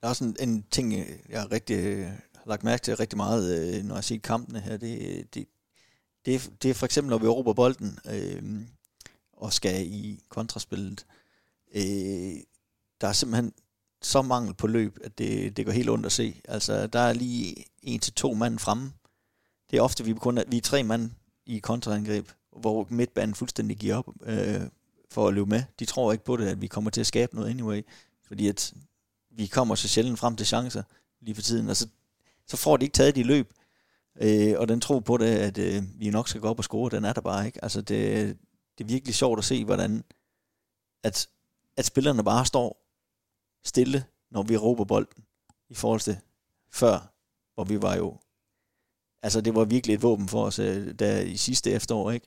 der 0.00 0.06
er 0.06 0.08
også 0.08 0.24
en, 0.24 0.36
en 0.40 0.64
ting, 0.70 0.94
jeg 1.28 1.52
rigtig 1.52 2.06
har 2.06 2.14
lagt 2.46 2.64
mærke 2.64 2.82
til 2.82 2.96
rigtig 2.96 3.16
meget, 3.16 3.76
øh, 3.76 3.84
når 3.84 3.94
jeg 3.94 4.04
ser 4.04 4.18
kampene 4.18 4.60
her. 4.60 4.76
Det, 4.76 5.34
det, 5.34 5.46
det, 6.26 6.50
det 6.62 6.70
er 6.70 6.74
for 6.74 6.86
eksempel, 6.86 7.10
når 7.10 7.18
vi 7.18 7.26
råber 7.26 7.52
bolden, 7.52 7.98
øh, 8.10 8.62
og 9.32 9.52
skal 9.52 9.86
i 9.86 10.22
kontraspillet. 10.28 11.06
Øh, 11.74 12.36
der 13.00 13.08
er 13.08 13.12
simpelthen 13.12 13.52
så 14.02 14.22
mangel 14.22 14.54
på 14.54 14.66
løb, 14.66 14.98
at 15.04 15.18
det, 15.18 15.56
det 15.56 15.64
går 15.66 15.72
helt 15.72 15.90
ondt 15.90 16.06
at 16.06 16.12
se. 16.12 16.40
Altså, 16.48 16.86
der 16.86 17.00
er 17.00 17.12
lige 17.12 17.64
en 17.82 18.00
til 18.00 18.12
to 18.12 18.34
mand 18.34 18.58
fremme. 18.58 18.92
Det 19.70 19.76
er 19.76 19.82
ofte, 19.82 20.04
vi, 20.04 20.14
kun 20.14 20.38
er, 20.38 20.44
vi 20.48 20.56
er 20.56 20.60
tre 20.60 20.82
mand 20.82 21.10
i 21.46 21.58
kontraangreb, 21.58 22.28
hvor 22.56 22.86
midtbanen 22.90 23.34
fuldstændig 23.34 23.76
giver 23.76 23.96
op 23.96 24.08
øh, 24.22 24.60
for 25.10 25.28
at 25.28 25.34
løbe 25.34 25.46
med. 25.46 25.62
De 25.78 25.84
tror 25.84 26.12
ikke 26.12 26.24
på 26.24 26.36
det, 26.36 26.46
at 26.46 26.60
vi 26.60 26.66
kommer 26.66 26.90
til 26.90 27.00
at 27.00 27.06
skabe 27.06 27.34
noget 27.34 27.50
anyway, 27.50 27.82
fordi 28.26 28.48
at 28.48 28.74
vi 29.30 29.46
kommer 29.46 29.74
så 29.74 29.88
sjældent 29.88 30.18
frem 30.18 30.36
til 30.36 30.46
chancer 30.46 30.82
lige 31.20 31.34
for 31.34 31.42
tiden, 31.42 31.68
og 31.68 31.76
så, 31.76 31.88
så 32.50 32.56
får 32.56 32.76
de 32.76 32.84
ikke 32.84 32.94
taget 32.94 33.16
de 33.16 33.22
løb, 33.22 33.52
øh, 34.22 34.54
og 34.58 34.68
den 34.68 34.80
tro 34.80 34.98
på 34.98 35.16
det, 35.16 35.38
at 35.38 35.58
øh, 35.58 35.82
vi 36.00 36.10
nok 36.10 36.28
skal 36.28 36.40
gå 36.40 36.48
op 36.48 36.58
og 36.58 36.64
score, 36.64 36.90
den 36.90 37.04
er 37.04 37.12
der 37.12 37.20
bare 37.20 37.46
ikke. 37.46 37.64
Altså 37.64 37.80
det, 37.80 38.38
det 38.78 38.84
er 38.84 38.88
virkelig 38.88 39.14
sjovt 39.14 39.38
at 39.38 39.44
se, 39.44 39.64
hvordan 39.64 40.04
at, 41.02 41.28
at 41.76 41.84
spillerne 41.84 42.24
bare 42.24 42.46
står 42.46 42.86
stille, 43.64 44.04
når 44.30 44.42
vi 44.42 44.56
råber 44.56 44.84
bolden, 44.84 45.24
i 45.68 45.74
forhold 45.74 46.00
til 46.00 46.18
før, 46.72 47.12
hvor 47.54 47.64
vi 47.64 47.82
var 47.82 47.96
jo, 47.96 48.18
altså 49.22 49.40
det 49.40 49.54
var 49.54 49.64
virkelig 49.64 49.94
et 49.94 50.02
våben 50.02 50.28
for 50.28 50.44
os, 50.44 50.58
øh, 50.58 50.94
der 50.98 51.20
i 51.20 51.36
sidste 51.36 51.70
efterår, 51.70 52.10
ikke? 52.10 52.26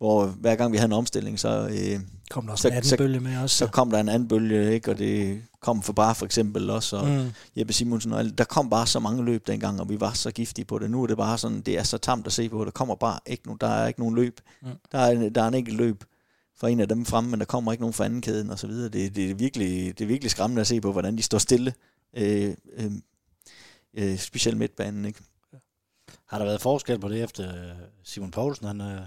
Hvor 0.00 0.26
hver 0.26 0.56
gang 0.56 0.72
vi 0.72 0.76
havde 0.76 0.88
en 0.88 0.92
omstilling, 0.92 1.38
så, 1.40 1.68
øh, 1.68 2.00
Kom 2.30 2.44
der 2.44 2.52
også 2.52 2.62
Så- 2.62 2.68
en 2.68 2.74
anden 2.74 2.88
så- 2.88 2.96
bølge 2.96 3.20
med 3.20 3.36
også. 3.38 3.56
så 3.56 3.66
kom 3.66 3.90
der 3.90 3.98
en 4.00 4.08
anden 4.08 4.28
bølge, 4.28 4.72
ikke? 4.74 4.90
og 4.90 4.98
det 4.98 5.42
kom 5.60 5.82
for 5.82 5.92
bare 5.92 6.14
for 6.14 6.26
eksempel 6.26 6.70
også, 6.70 6.96
og 6.96 7.08
Mm. 7.08 7.30
Jeppe 7.56 7.72
Simonsen, 7.72 8.12
og 8.12 8.38
der 8.38 8.44
kom 8.44 8.70
bare 8.70 8.86
så 8.86 9.00
mange 9.00 9.24
løb 9.24 9.46
dengang, 9.46 9.80
og 9.80 9.88
vi 9.88 10.00
var 10.00 10.12
så 10.12 10.30
giftige 10.30 10.64
på 10.64 10.78
det. 10.78 10.90
Nu 10.90 11.02
er 11.02 11.06
det 11.06 11.16
bare 11.16 11.38
sådan, 11.38 11.60
det 11.60 11.78
er 11.78 11.82
så 11.82 11.98
tamt 11.98 12.26
at 12.26 12.32
se 12.32 12.48
på, 12.48 12.64
der 12.64 12.70
kommer 12.70 12.94
bare 12.94 13.18
ikke 13.26 13.42
nogen, 13.46 13.58
der 13.60 13.66
er 13.68 13.86
ikke 13.88 14.00
nogen 14.00 14.14
løb. 14.14 14.40
Mm. 14.62 14.68
Der, 14.92 14.98
er, 14.98 15.28
der 15.28 15.42
er 15.42 15.48
en 15.48 15.54
enkelt 15.54 15.76
løb 15.76 16.04
fra 16.60 16.68
en 16.68 16.80
af 16.80 16.88
dem 16.88 17.04
frem, 17.04 17.24
men 17.24 17.40
der 17.40 17.46
kommer 17.46 17.72
ikke 17.72 17.82
nogen 17.82 17.94
fra 17.94 18.04
anden 18.04 18.20
kæden 18.22 18.50
og 18.50 18.58
så 18.58 18.66
videre. 18.66 18.88
Det, 18.88 19.16
det, 19.16 19.30
er 19.30 19.34
virkelig, 19.34 19.98
det 19.98 20.04
er 20.04 20.08
virkelig 20.08 20.30
skræmmende 20.30 20.60
at 20.60 20.66
se 20.66 20.80
på, 20.80 20.92
hvordan 20.92 21.16
de 21.16 21.22
står 21.22 21.38
stille. 21.38 21.74
Øh, 22.16 22.54
øh, 22.76 22.90
øh, 23.94 24.18
specielt 24.18 24.58
midtbanen, 24.58 25.04
ikke? 25.04 25.20
Har 26.26 26.38
der 26.38 26.44
været 26.44 26.60
forskel 26.60 26.98
på 26.98 27.08
det, 27.08 27.22
efter 27.22 27.52
Simon 28.04 28.30
Poulsen 28.30 28.66
han, 28.66 28.80
øh, 28.80 29.00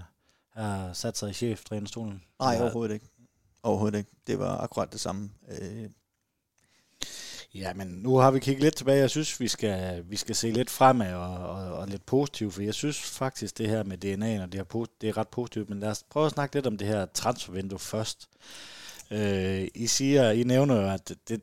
har 0.54 0.92
sat 0.92 1.18
sig 1.18 1.30
i 1.30 1.32
cheftrænerstolen? 1.32 2.22
Nej, 2.40 2.60
overhovedet 2.60 2.94
ikke. 2.94 3.06
Overhovedet 3.62 3.98
ikke. 3.98 4.10
Det 4.26 4.38
var 4.38 4.58
akkurat 4.58 4.92
det 4.92 5.00
samme. 5.00 5.30
Øh, 5.48 5.90
Ja, 7.54 7.74
men 7.74 7.88
nu 7.88 8.16
har 8.16 8.30
vi 8.30 8.38
kigget 8.38 8.62
lidt 8.62 8.76
tilbage. 8.76 8.98
Jeg 8.98 9.10
synes, 9.10 9.40
vi 9.40 9.48
skal, 9.48 10.04
vi 10.08 10.16
skal 10.16 10.34
se 10.34 10.50
lidt 10.50 10.70
fremad 10.70 11.14
og, 11.14 11.48
og, 11.48 11.72
og 11.72 11.88
lidt 11.88 12.06
positivt, 12.06 12.54
for 12.54 12.62
jeg 12.62 12.74
synes 12.74 13.00
faktisk, 13.00 13.58
det 13.58 13.68
her 13.68 13.82
med 13.82 14.04
DNA'en, 14.04 14.42
og 14.42 14.52
det, 14.52 14.54
her, 14.54 14.86
det 15.00 15.08
er 15.08 15.16
ret 15.16 15.28
positivt, 15.28 15.68
men 15.68 15.80
lad 15.80 15.90
os 15.90 16.04
prøve 16.10 16.26
at 16.26 16.32
snakke 16.32 16.54
lidt 16.54 16.66
om 16.66 16.78
det 16.78 16.86
her 16.86 17.06
transfervindue 17.06 17.78
først. 17.78 18.28
Øh, 19.10 19.68
I 19.74 19.86
siger, 19.86 20.30
I 20.30 20.42
nævner 20.42 20.74
jo, 20.80 20.88
at 20.88 21.12
det, 21.28 21.42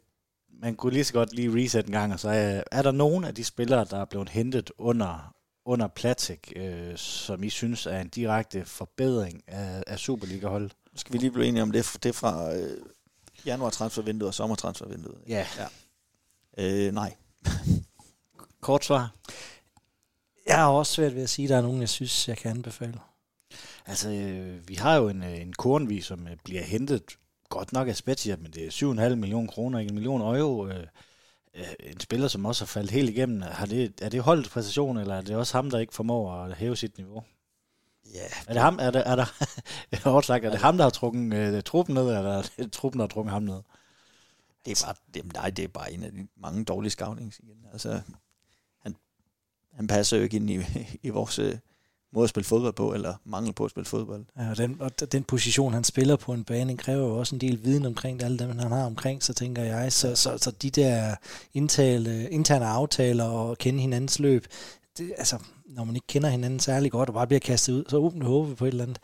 man 0.62 0.76
kunne 0.76 0.94
lige 0.94 1.04
så 1.04 1.14
godt 1.14 1.34
lige 1.34 1.64
reset 1.64 1.86
en 1.86 1.92
gang, 1.92 2.14
og 2.14 2.20
så 2.20 2.30
er, 2.30 2.64
er 2.72 2.82
der 2.82 2.92
nogen 2.92 3.24
af 3.24 3.36
de 3.36 3.44
spillere, 3.44 3.86
der 3.86 3.98
er 3.98 4.06
blevet 4.06 4.30
hentet 4.30 4.72
under, 4.78 5.36
under 5.66 5.88
Platik, 5.88 6.54
øh, 6.56 6.98
som 6.98 7.44
I 7.44 7.50
synes 7.50 7.86
er 7.86 8.00
en 8.00 8.10
direkte 8.10 8.66
forbedring 8.66 9.44
af, 9.48 9.84
af 9.88 10.00
Superliga-holdet? 10.00 10.76
skal 10.96 11.14
vi 11.14 11.18
lige 11.18 11.32
blive 11.32 11.46
enige 11.48 11.64
om 11.64 11.72
det, 11.72 11.98
det 12.04 12.10
er 12.10 12.14
fra 12.14 12.56
øh, 12.56 12.78
januar-transfervinduet 13.46 14.28
og 14.28 14.34
sommertransfervinduet. 14.34 15.18
Ja. 15.28 15.48
ja. 15.58 15.68
Øh, 16.58 16.94
nej. 16.94 17.16
Kort 18.62 18.86
svar. 18.86 19.16
Jeg 20.48 20.58
har 20.58 20.68
også 20.68 20.94
svært 20.94 21.16
ved 21.16 21.24
at 21.24 21.30
sige, 21.30 21.46
at 21.46 21.50
der 21.50 21.58
er 21.58 21.62
nogen, 21.62 21.82
jeg 21.82 21.90
synes, 21.90 22.28
jeg 22.28 22.38
kan 22.38 22.52
anbefale. 22.52 23.00
Altså, 23.86 24.10
øh, 24.10 24.68
vi 24.68 24.76
har 24.76 24.96
jo 24.96 25.10
en, 25.10 25.24
øh, 25.24 25.42
en 25.42 25.54
kornvis, 25.54 26.06
som 26.06 26.28
øh, 26.28 26.38
bliver 26.44 26.64
hentet 26.64 27.04
godt 27.50 27.74
nok 27.74 27.88
af 27.88 27.96
Spezia, 27.96 28.36
men 28.36 28.52
det 28.52 28.66
er 28.66 28.72
7,5 29.10 29.16
millioner 29.16 29.52
kroner, 29.52 29.80
ikke 29.80 29.90
en 29.90 29.96
million 29.96 30.22
euro. 30.22 30.68
Øh, 30.68 30.88
en 31.80 32.00
spiller, 32.00 32.28
som 32.28 32.46
også 32.46 32.64
har 32.64 32.68
faldet 32.68 32.92
helt 32.92 33.10
igennem. 33.10 33.42
Har 33.42 33.66
det, 33.66 33.94
er 34.02 34.10
det 34.10 34.22
holdets 34.22 34.50
præstation, 34.50 34.98
eller 34.98 35.16
er 35.16 35.22
det 35.22 35.36
også 35.36 35.58
ham, 35.58 35.70
der 35.70 35.80
ikke 35.80 35.94
formår 35.94 36.34
at 36.34 36.58
hæve 36.58 36.76
sit 36.76 36.98
niveau? 36.98 37.24
Ja, 38.14 38.26
Er 38.48 38.54
det 38.54 38.62
ham, 38.62 38.80
er 38.82 38.92
det, 38.92 39.04
er 39.06 39.16
der, 39.16 39.26
hårdt 40.10 40.26
sagt, 40.26 40.46
er 40.46 40.50
det 40.50 40.60
ham, 40.60 40.78
der 40.78 40.84
har 40.84 40.90
trukket 40.90 41.34
øh, 41.34 41.64
truppen 41.64 41.96
ned, 41.96 42.04
eller 42.04 42.38
er 42.38 42.50
det 42.58 42.72
truppen, 42.72 43.00
der 43.00 43.04
har 43.04 43.10
trukket 43.10 43.32
ham 43.32 43.44
ned? 43.44 43.62
det 44.66 44.82
er 44.82 44.86
bare, 44.86 44.96
det, 45.14 45.34
nej, 45.34 45.50
det 45.50 45.64
er 45.64 45.68
bare 45.68 45.94
en 45.94 46.04
af 46.04 46.12
de 46.12 46.28
mange 46.36 46.66
dårlige 46.66 46.92
scoutings 46.92 47.40
igen. 47.40 47.66
Altså, 47.72 48.02
han, 48.80 48.96
han 49.74 49.88
passer 49.88 50.18
jo 50.18 50.24
ikke 50.24 50.38
ind 50.38 50.50
i, 50.50 50.60
i 51.08 51.10
vores 51.10 51.40
øh, 51.40 51.58
måde 52.14 52.24
at 52.24 52.30
spille 52.30 52.46
fodbold 52.46 52.74
på, 52.74 52.94
eller 52.94 53.14
mangel 53.26 53.54
på 53.54 53.66
at 53.66 53.72
spille 53.72 53.86
fodbold. 53.86 54.26
Ja, 54.38 54.50
og, 54.50 54.58
den, 54.58 54.78
og 54.80 55.12
den 55.12 55.24
position, 55.24 55.74
han 55.74 55.84
spiller 55.84 56.16
på 56.16 56.34
en 56.34 56.44
bane, 56.44 56.78
kræver 56.78 57.08
jo 57.08 57.18
også 57.18 57.36
en 57.36 57.42
del 57.42 57.64
viden 57.64 57.86
omkring 57.86 58.20
det, 58.20 58.26
alle 58.26 58.40
dem, 58.40 58.60
han 58.60 58.72
har 58.72 58.86
omkring, 58.86 59.24
så 59.24 59.34
tænker 59.34 59.64
jeg. 59.64 59.94
Så, 59.94 60.16
så, 60.16 60.38
så 60.38 60.52
de 60.52 60.70
der 60.70 61.16
indtale, 61.54 62.30
interne 62.30 62.66
aftaler 62.66 63.24
og 63.24 63.58
kende 63.58 63.80
hinandens 63.80 64.20
løb, 64.20 64.48
det, 64.98 65.14
altså, 65.18 65.38
når 65.66 65.84
man 65.84 65.96
ikke 65.96 66.08
kender 66.08 66.30
hinanden 66.30 66.60
særlig 66.60 66.92
godt, 66.92 67.10
og 67.10 67.16
bare 67.16 67.28
bliver 67.28 67.40
kastet 67.40 67.74
ud, 67.74 67.84
så 67.90 67.98
åbne 67.98 68.26
håbe 68.26 68.56
på 68.56 68.66
et 68.66 68.72
eller 68.72 68.84
andet. 68.84 69.00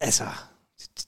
Altså, 0.00 0.24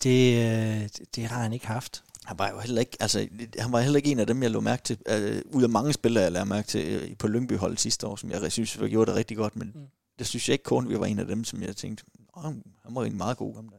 det, 0.03 1.07
det, 1.17 1.25
har 1.25 1.43
han 1.43 1.53
ikke 1.53 1.67
haft. 1.67 2.03
Han 2.25 2.39
var 2.39 2.51
jo 2.51 2.59
heller 2.59 2.81
ikke, 2.81 2.97
altså, 3.01 3.29
han 3.59 3.73
var 3.73 3.81
heller 3.81 3.97
ikke 3.97 4.11
en 4.11 4.19
af 4.19 4.27
dem, 4.27 4.43
jeg 4.43 4.51
lå 4.51 4.61
mærke 4.61 4.83
til, 4.83 4.99
øh, 5.09 5.43
ud 5.53 5.63
af 5.63 5.69
mange 5.69 5.93
spillere, 5.93 6.25
jeg 6.25 6.33
lavede 6.33 6.49
mærke 6.49 6.69
til 6.69 6.87
øh, 6.87 7.17
på 7.17 7.29
Lyngby 7.29 7.57
holdet 7.57 7.81
sidste 7.81 8.07
år, 8.07 8.17
som 8.17 8.31
jeg 8.31 8.53
synes, 8.53 8.81
vi 8.81 8.89
gjorde 8.89 9.11
det 9.11 9.19
rigtig 9.19 9.37
godt, 9.37 9.57
men 9.57 9.73
Mm. 9.75 9.81
Det 10.19 10.27
synes 10.27 10.49
jeg 10.49 10.53
ikke 10.53 10.65
kun, 10.65 10.89
vi 10.89 11.01
var 11.01 11.07
en 11.07 11.19
af 11.19 11.27
dem, 11.27 11.45
som 11.45 11.63
jeg 11.63 11.77
tænkte, 11.77 12.05
oh, 12.33 12.45
han 12.45 12.63
var 12.85 13.01
egentlig 13.01 13.17
meget 13.17 13.37
god. 13.37 13.55
Ham 13.55 13.69
der. 13.69 13.77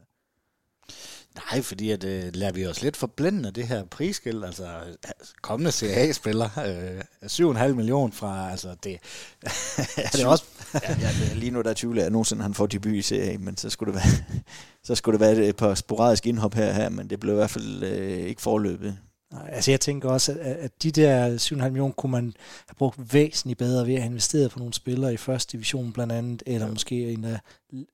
Nej, 1.34 1.62
fordi 1.62 1.90
at, 1.90 2.04
øh, 2.04 2.30
lader 2.34 2.52
vi 2.52 2.66
os 2.66 2.82
lidt 2.82 2.96
forblænde 2.96 3.48
af 3.48 3.54
det 3.54 3.68
her 3.68 3.84
prisskilt, 3.84 4.44
altså 4.44 4.80
kommende 5.42 5.72
CA-spiller, 5.72 6.48
øh, 6.58 7.00
7,5 7.26 7.74
millioner 7.74 8.12
fra, 8.12 8.50
altså 8.50 8.76
det, 8.84 8.92
er 9.96 10.10
det 10.12 10.26
også, 10.26 10.44
ja, 10.74 10.96
ja, 11.00 11.34
lige 11.34 11.50
nu 11.50 11.62
der 11.62 11.74
tvivler 11.74 12.02
jeg, 12.02 12.10
nogensinde 12.10 12.42
han 12.42 12.54
får 12.54 12.66
debut 12.66 12.92
i 12.92 13.02
CA, 13.02 13.36
men 13.38 13.56
så 13.56 13.70
skulle 13.70 13.92
det 13.92 14.02
være, 14.02 14.40
så 14.86 14.94
skulle 14.94 15.18
det 15.18 15.20
være 15.20 15.46
et 15.46 15.56
par 15.56 15.74
sporadiske 15.74 16.28
indhop 16.28 16.54
her, 16.54 16.72
her 16.72 16.88
men 16.88 17.10
det 17.10 17.20
blev 17.20 17.34
i 17.34 17.36
hvert 17.36 17.50
fald 17.50 17.82
øh, 17.82 18.18
ikke 18.18 18.42
forløbet. 18.42 18.98
Altså 19.48 19.70
jeg 19.70 19.80
tænker 19.80 20.08
også, 20.08 20.32
at, 20.32 20.56
at 20.56 20.70
de 20.82 20.90
der 20.90 21.36
7,5 21.38 21.54
millioner 21.62 21.92
kunne 21.94 22.12
man 22.12 22.24
have 22.68 22.74
brugt 22.78 23.12
væsentligt 23.14 23.58
bedre 23.58 23.86
ved 23.86 23.94
at 23.94 24.00
have 24.00 24.10
investeret 24.10 24.50
på 24.50 24.58
nogle 24.58 24.74
spillere 24.74 25.14
i 25.14 25.16
første 25.16 25.52
division 25.52 25.92
blandt 25.92 26.12
andet, 26.12 26.42
eller 26.46 26.66
ja. 26.66 26.72
måske 26.72 27.12
en 27.12 27.24
af 27.24 27.38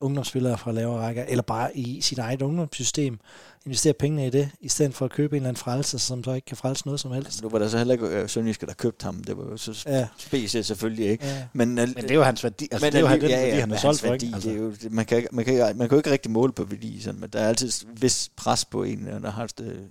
ungdomsspillere 0.00 0.58
fra 0.58 0.72
lavere 0.72 0.98
rækker, 1.00 1.24
eller 1.28 1.42
bare 1.42 1.76
i 1.76 2.00
sit 2.00 2.18
eget 2.18 2.42
ungdomssystem. 2.42 3.18
Investere 3.66 3.92
pengene 3.92 4.26
i 4.26 4.30
det, 4.30 4.50
i 4.60 4.68
stedet 4.68 4.94
for 4.94 5.04
at 5.04 5.10
købe 5.10 5.36
en 5.36 5.42
eller 5.42 5.48
anden 5.48 5.60
frelser, 5.60 5.98
som 5.98 6.24
så 6.24 6.32
ikke 6.32 6.44
kan 6.46 6.56
frelse 6.56 6.82
noget 6.86 7.00
som 7.00 7.12
helst. 7.12 7.42
Nu 7.42 7.48
var 7.48 7.58
der 7.58 7.68
så 7.68 7.78
heller 7.78 7.94
ikke 7.94 8.06
øh, 8.06 8.28
Sønderjyske, 8.28 8.66
der 8.66 8.72
købte 8.74 9.04
ham. 9.04 9.24
Det 9.24 9.36
var 9.36 9.44
jo 9.44 9.56
så 9.56 9.84
Ja, 9.86 10.06
specielt 10.18 10.66
selvfølgelig 10.66 11.06
ikke. 11.08 11.26
ja. 11.26 11.46
Men, 11.52 11.78
øh, 11.78 11.88
men 11.88 11.94
det 11.96 12.10
er 12.10 12.14
jo 12.14 12.22
hans 12.22 12.44
værdi, 12.44 12.68
altså 12.70 12.86
men 12.86 12.92
det 12.92 12.98
er 12.98 13.02
jo 13.02 13.06
alligevel- 13.06 13.20
den 13.22 13.30
ja, 13.30 13.36
værdi, 13.40 13.54
ja, 13.54 13.60
han 13.60 13.70
er 13.70 13.76
solgt 13.76 14.00
for, 14.00 14.14
ikke? 14.14 14.30
Altså, 14.34 14.48
det 14.48 14.56
er 14.56 14.60
jo, 14.60 14.70
det- 14.70 14.92
man, 14.92 15.04
kan, 15.06 15.26
man, 15.32 15.44
kan, 15.44 15.54
man 15.58 15.78
kan 15.78 15.90
jo 15.90 15.96
ikke 15.96 16.10
rigtig 16.10 16.30
måle 16.30 16.52
på 16.52 16.64
værdi, 16.64 17.00
sådan, 17.00 17.20
men 17.20 17.30
der 17.30 17.40
er 17.40 17.48
altid 17.48 17.70
vis 18.00 18.30
pres 18.36 18.64
på 18.64 18.82
en, 18.82 19.06
der 19.22 19.30
har 19.30 19.44
et, 19.44 19.88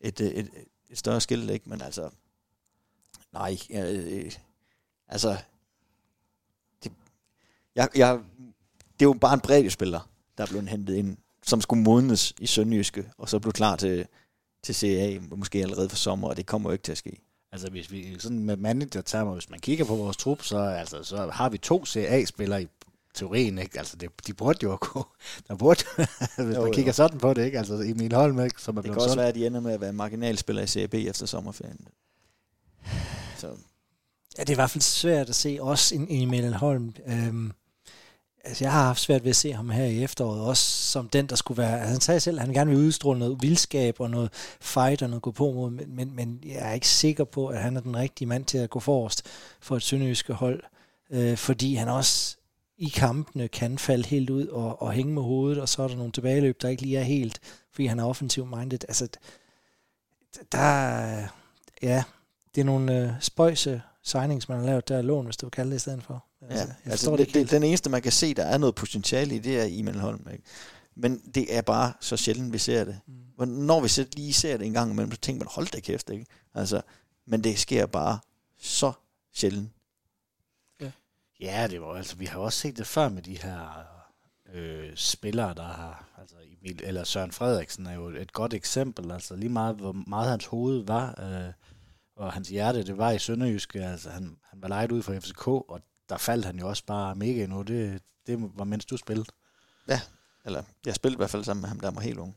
et, 0.00 0.20
øh, 0.20 0.28
et, 0.28 0.50
et, 0.90 0.98
større 0.98 1.20
skilt, 1.20 1.50
ikke? 1.50 1.68
Men 1.68 1.82
altså, 1.82 2.10
nej, 3.32 3.58
jeg, 3.70 3.94
øh, 3.94 4.32
altså, 5.08 5.36
det, 6.84 6.92
jeg, 7.74 7.88
jeg, 7.94 8.20
det 8.92 9.06
er 9.06 9.08
jo 9.08 9.12
bare 9.12 9.34
en 9.34 9.40
bredde 9.40 9.70
spiller, 9.70 10.10
der 10.38 10.44
er 10.44 10.48
blevet 10.48 10.68
hentet 10.68 10.94
ind, 10.94 11.16
som 11.42 11.60
skulle 11.60 11.82
modnes 11.82 12.34
i 12.40 12.46
Sønderjyske, 12.46 13.10
og 13.18 13.28
så 13.28 13.38
blev 13.38 13.52
klar 13.52 13.76
til, 13.76 14.06
til 14.62 14.74
CA, 14.74 15.20
måske 15.36 15.58
allerede 15.58 15.88
for 15.88 15.96
sommer, 15.96 16.28
og 16.28 16.36
det 16.36 16.46
kommer 16.46 16.70
jo 16.70 16.72
ikke 16.72 16.82
til 16.82 16.92
at 16.92 16.98
ske. 16.98 17.20
Altså 17.52 17.70
hvis 17.70 17.90
vi 17.90 18.18
sådan 18.18 18.44
med 18.44 18.56
manager-termer, 18.56 19.32
hvis 19.32 19.50
man 19.50 19.60
kigger 19.60 19.84
på 19.84 19.96
vores 19.96 20.16
trup, 20.16 20.42
så, 20.42 20.58
altså, 20.58 21.02
så 21.02 21.30
har 21.30 21.48
vi 21.48 21.58
to 21.58 21.86
CA-spillere 21.86 22.62
i 22.62 22.68
teorien, 23.14 23.58
ikke? 23.58 23.78
Altså 23.78 23.96
det, 23.96 24.10
de 24.26 24.34
burde 24.34 24.58
jo 24.62 24.78
gå, 24.92 25.06
der 25.48 25.54
burde, 25.56 25.84
hvis 25.96 26.38
Jo, 26.38 26.44
man 26.44 26.54
jo. 26.54 26.72
kigger 26.72 26.92
sådan 26.92 27.18
på 27.18 27.34
det, 27.34 27.44
ikke? 27.44 27.58
Altså 27.58 27.74
Emil 27.74 28.12
Holm, 28.14 28.40
ikke? 28.44 28.62
Som 28.62 28.76
er 28.76 28.82
Det 28.82 28.90
kan 28.90 28.96
også 28.96 29.08
solgt. 29.08 29.18
være, 29.18 29.28
at 29.28 29.34
de 29.34 29.46
ender 29.46 29.60
med 29.60 29.72
at 29.72 29.80
være 29.80 29.92
marginalspillere 29.92 30.64
i 30.64 30.66
CAB 30.66 30.94
efter 30.94 31.26
sommerferien. 31.26 31.80
Så 33.38 33.46
Ja, 34.38 34.42
det 34.42 34.48
er 34.48 34.54
i 34.54 34.54
hvert 34.54 34.70
fald 34.70 34.82
svært 34.82 35.28
at 35.28 35.34
se 35.34 35.58
også 35.60 35.94
en 35.94 36.06
Emil 36.10 36.54
Holm. 36.54 36.94
Øhm, 37.06 37.52
altså, 38.44 38.64
jeg 38.64 38.72
har 38.72 38.84
haft 38.84 39.00
svært 39.00 39.22
ved 39.24 39.30
at 39.30 39.36
se 39.36 39.52
ham 39.52 39.70
her 39.70 39.84
i 39.84 40.02
efteråret, 40.02 40.40
også 40.40 40.64
som 40.92 41.08
den, 41.08 41.26
der 41.26 41.36
skulle 41.36 41.62
være... 41.62 41.78
Altså, 41.80 41.92
han 41.92 42.00
sagde 42.00 42.20
selv, 42.20 42.38
at 42.38 42.44
han 42.44 42.54
gerne 42.54 42.70
vil 42.70 42.78
udstråle 42.78 43.18
noget 43.18 43.42
vildskab 43.42 44.00
og 44.00 44.10
noget 44.10 44.30
fight 44.60 45.02
og 45.02 45.08
noget 45.10 45.22
gå 45.22 45.30
på 45.30 45.52
mod, 45.52 45.70
men, 45.70 45.96
men, 45.96 46.16
men 46.16 46.40
jeg 46.46 46.68
er 46.68 46.72
ikke 46.72 46.88
sikker 46.88 47.24
på, 47.24 47.46
at 47.46 47.60
han 47.62 47.76
er 47.76 47.80
den 47.80 47.96
rigtige 47.96 48.28
mand 48.28 48.44
til 48.44 48.58
at 48.58 48.70
gå 48.70 48.80
forrest 48.80 49.22
for 49.60 49.76
et 49.76 49.82
sønderjyske 49.82 50.32
hold, 50.32 50.62
øh, 51.10 51.36
fordi 51.36 51.74
han 51.74 51.88
også 51.88 52.36
i 52.80 52.88
kampene 52.88 53.48
kan 53.48 53.78
falde 53.78 54.08
helt 54.08 54.30
ud 54.30 54.46
og, 54.46 54.82
og 54.82 54.92
hænge 54.92 55.14
med 55.14 55.22
hovedet, 55.22 55.60
og 55.60 55.68
så 55.68 55.82
er 55.82 55.88
der 55.88 55.96
nogle 55.96 56.12
tilbageløb, 56.12 56.62
der 56.62 56.68
ikke 56.68 56.82
lige 56.82 56.98
er 56.98 57.02
helt, 57.02 57.40
fordi 57.72 57.86
han 57.86 57.98
er 57.98 58.04
offensiv 58.04 58.46
minded. 58.46 58.78
Altså, 58.88 59.08
der, 60.52 61.28
ja, 61.82 62.04
det 62.54 62.60
er 62.60 62.64
nogle 62.64 62.98
øh, 62.98 63.12
spøjse 63.20 63.82
signings, 64.02 64.48
man 64.48 64.58
har 64.58 64.66
lavet 64.66 64.88
der 64.88 65.02
lån, 65.02 65.24
hvis 65.24 65.36
du 65.36 65.46
vil 65.46 65.50
kalde 65.50 65.70
det 65.70 65.76
i 65.76 65.80
stedet 65.80 66.02
for. 66.02 66.24
ja, 66.42 66.46
Altså, 66.46 66.66
jeg 66.84 66.90
altså, 66.92 67.10
det, 67.10 67.18
det, 67.18 67.36
helt. 67.36 67.50
den 67.50 67.62
eneste, 67.62 67.90
man 67.90 68.02
kan 68.02 68.12
se, 68.12 68.34
der 68.34 68.44
er 68.44 68.58
noget 68.58 68.74
potentiale 68.74 69.34
i, 69.34 69.38
det 69.38 69.60
er 69.60 69.66
Emil 69.68 70.00
Holm. 70.00 70.26
Ikke? 70.32 70.44
Men 70.94 71.22
det 71.34 71.56
er 71.56 71.62
bare 71.62 71.92
så 72.00 72.16
sjældent, 72.16 72.52
vi 72.52 72.58
ser 72.58 72.84
det. 72.84 73.00
Mm. 73.38 73.48
Når 73.48 73.80
vi 73.80 73.88
så 73.88 74.06
lige 74.16 74.32
ser 74.32 74.56
det 74.56 74.66
en 74.66 74.72
gang 74.72 74.90
imellem, 74.90 75.12
så 75.12 75.18
tænker 75.18 75.44
man, 75.44 75.48
hold 75.50 75.66
da 75.66 75.80
kæft, 75.80 76.10
ikke? 76.10 76.26
Altså, 76.54 76.80
men 77.26 77.44
det 77.44 77.58
sker 77.58 77.86
bare 77.86 78.18
så 78.58 78.92
sjældent. 79.34 79.70
Ja, 81.40 81.66
det 81.70 81.80
var 81.80 81.94
altså, 81.94 82.16
vi 82.16 82.24
har 82.24 82.38
også 82.38 82.58
set 82.58 82.76
det 82.76 82.86
før 82.86 83.08
med 83.08 83.22
de 83.22 83.38
her 83.38 83.84
øh, 84.52 84.96
spillere, 84.96 85.54
der 85.54 85.62
har, 85.62 86.08
altså 86.18 86.36
Emil, 86.44 86.80
eller 86.84 87.04
Søren 87.04 87.32
Frederiksen 87.32 87.86
er 87.86 87.94
jo 87.94 88.08
et 88.08 88.32
godt 88.32 88.54
eksempel, 88.54 89.10
altså 89.12 89.36
lige 89.36 89.48
meget, 89.48 89.76
hvor 89.76 89.92
meget 89.92 90.30
hans 90.30 90.46
hoved 90.46 90.86
var, 90.86 91.22
øh, 91.22 91.52
og 92.16 92.32
hans 92.32 92.48
hjerte, 92.48 92.82
det 92.82 92.98
var 92.98 93.10
i 93.10 93.18
Sønderjyske, 93.18 93.84
altså 93.84 94.10
han, 94.10 94.36
han 94.50 94.62
var 94.62 94.68
lejet 94.68 94.92
ud 94.92 95.02
fra 95.02 95.18
FCK, 95.18 95.48
og 95.48 95.80
der 96.08 96.16
faldt 96.16 96.44
han 96.44 96.58
jo 96.58 96.68
også 96.68 96.84
bare 96.86 97.14
mega 97.14 97.46
nu, 97.46 97.62
det, 97.62 98.02
det 98.26 98.50
var 98.54 98.64
mens 98.64 98.84
du 98.84 98.96
spillede. 98.96 99.28
Eller, 100.44 100.62
jeg 100.86 100.94
spillede 100.94 101.16
i 101.16 101.20
hvert 101.20 101.30
fald 101.30 101.44
sammen 101.44 101.60
med 101.60 101.68
ham, 101.68 101.80
der 101.80 101.90
var 101.90 102.00
helt 102.00 102.18
ung. 102.18 102.36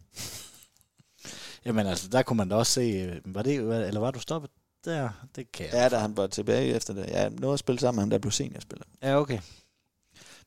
Jamen 1.66 1.88
altså, 1.88 2.08
der 2.08 2.24
kunne 2.24 2.38
man 2.38 2.50
da 2.50 2.56
også 2.56 2.72
se, 2.72 2.82
øh, 2.82 3.36
var 3.36 3.42
det, 3.42 3.56
eller 3.56 4.00
var 4.00 4.12
du 4.12 4.20
stoppet 4.20 4.52
der? 4.86 5.10
Det 5.36 5.52
kan 5.52 5.65
jeg. 5.65 5.74
Ja, 5.74 5.89
da 5.89 5.98
han 5.98 6.17
var 6.17 6.28
tilbage 6.28 6.76
efter 6.76 6.93
det. 6.93 7.06
Jeg 7.06 7.30
nåede 7.30 7.54
at 7.54 7.60
spille 7.60 7.80
sammen 7.80 7.98
med 7.98 8.04
ham, 8.04 8.10
der 8.10 8.17
blev 8.17 8.32
seniorspiller. 8.32 8.86
Ja, 9.02 9.19
okay. 9.19 9.39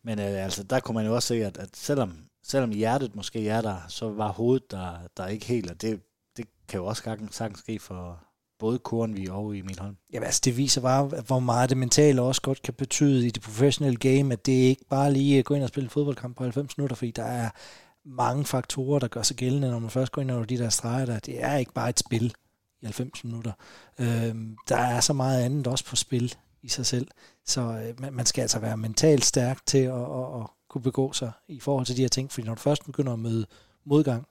Men 0.04 0.18
øh, 0.18 0.44
altså, 0.44 0.62
der 0.62 0.80
kunne 0.80 0.94
man 0.94 1.06
jo 1.06 1.14
også 1.14 1.28
se, 1.28 1.44
at, 1.44 1.58
at 1.58 1.68
selvom, 1.76 2.18
selvom 2.42 2.70
hjertet 2.70 3.16
måske 3.16 3.48
er 3.48 3.60
der, 3.60 3.76
så 3.88 4.08
var 4.08 4.32
hovedet 4.32 4.70
der, 4.70 4.98
der 5.16 5.26
ikke 5.26 5.46
helt, 5.46 5.70
og 5.70 5.82
det, 5.82 6.00
det 6.36 6.46
kan 6.68 6.78
jo 6.80 6.86
også 6.86 7.02
sagtens, 7.02 7.34
sagtens 7.34 7.58
ske 7.58 7.78
for 7.78 8.26
både 8.58 8.78
Kornvig 8.78 9.30
og 9.30 9.56
Emil 9.56 9.78
Holm. 9.78 9.96
Jamen 10.12 10.24
altså, 10.24 10.40
det 10.44 10.56
viser 10.56 10.80
bare, 10.80 11.04
hvor 11.26 11.38
meget 11.38 11.70
det 11.70 11.78
mentale 11.78 12.22
også 12.22 12.42
godt 12.42 12.62
kan 12.62 12.74
betyde 12.74 13.26
i 13.26 13.30
det 13.30 13.42
professionelle 13.42 13.96
game, 13.96 14.32
at 14.32 14.46
det 14.46 14.52
ikke 14.52 14.84
bare 14.90 15.12
lige 15.12 15.42
gå 15.42 15.54
ind 15.54 15.62
og 15.62 15.68
spille 15.68 15.84
en 15.84 15.90
fodboldkamp 15.90 16.36
på 16.36 16.42
90 16.42 16.78
minutter, 16.78 16.96
fordi 16.96 17.10
der 17.10 17.24
er 17.24 17.50
mange 18.04 18.44
faktorer, 18.44 18.98
der 18.98 19.08
gør 19.08 19.22
sig 19.22 19.36
gældende, 19.36 19.70
når 19.70 19.78
man 19.78 19.90
først 19.90 20.12
går 20.12 20.22
ind 20.22 20.30
over 20.30 20.44
de 20.44 20.58
der 20.58 20.68
streger 20.68 21.06
der. 21.06 21.18
Det 21.18 21.42
er 21.44 21.56
ikke 21.56 21.72
bare 21.72 21.88
et 21.88 21.98
spil 21.98 22.34
i 22.82 22.84
90 22.86 23.24
minutter. 23.24 23.52
Øh, 23.98 24.34
der 24.68 24.76
er 24.76 25.00
så 25.00 25.12
meget 25.12 25.42
andet 25.42 25.66
også 25.66 25.84
på 25.84 25.96
spil 25.96 26.34
i 26.62 26.68
sig 26.68 26.86
selv. 26.86 27.08
Så 27.44 27.60
øh, 27.60 28.00
man- 28.00 28.12
man 28.12 28.26
skal 28.26 28.42
altså 28.42 28.58
være 28.58 28.76
mentalt 28.76 29.24
stærk 29.24 29.66
til 29.66 29.78
at, 29.78 29.94
at, 29.94 30.40
at 30.40 30.46
kunne 30.68 30.82
begå 30.82 31.12
sig 31.12 31.32
i 31.48 31.60
forhold 31.60 31.86
til 31.86 31.96
de 31.96 32.00
her 32.02 32.08
ting, 32.08 32.32
fordi 32.32 32.46
når 32.46 32.54
du 32.54 32.60
først 32.60 32.84
begynder 32.84 33.12
at 33.12 33.18
møde 33.18 33.46
modgang, 33.84 34.26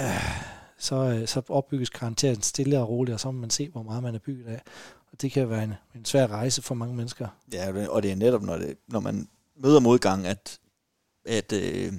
øh, 0.00 0.42
så, 0.78 0.94
øh, 0.94 1.28
så 1.28 1.42
opbygges 1.48 1.90
karakteren 1.90 2.42
stille 2.42 2.78
og 2.80 2.88
roligt, 2.88 3.14
og 3.14 3.20
så 3.20 3.30
må 3.30 3.40
man 3.40 3.50
se, 3.50 3.68
hvor 3.68 3.82
meget 3.82 4.02
man 4.02 4.14
er 4.14 4.18
bygget 4.18 4.46
af. 4.46 4.62
Og 5.12 5.20
det 5.22 5.32
kan 5.32 5.50
være 5.50 5.64
en, 5.64 5.74
en 5.94 6.04
svær 6.04 6.26
rejse 6.26 6.62
for 6.62 6.74
mange 6.74 6.94
mennesker. 6.96 7.28
Ja, 7.52 7.68
og 7.68 7.74
det- 7.74 7.88
og 7.88 8.02
det 8.02 8.12
er 8.12 8.16
netop, 8.16 8.42
når, 8.42 8.56
det, 8.56 8.76
når 8.88 9.00
man 9.00 9.28
møder 9.56 9.80
modgang, 9.80 10.26
at, 10.26 10.58
at, 11.24 11.52
øh, 11.52 11.92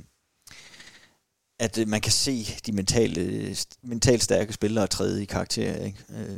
at 1.60 1.78
øh, 1.78 1.88
man 1.88 2.02
kan 2.02 2.12
se 2.12 2.46
de 2.66 2.72
mentale, 2.72 3.56
mentalt 3.84 4.24
stærke 4.24 4.54
spillere 4.54 4.88
træde 4.88 5.22
i 5.22 5.26
karakter. 5.26 5.76
Ikke? 5.76 5.98
Øh, 6.10 6.38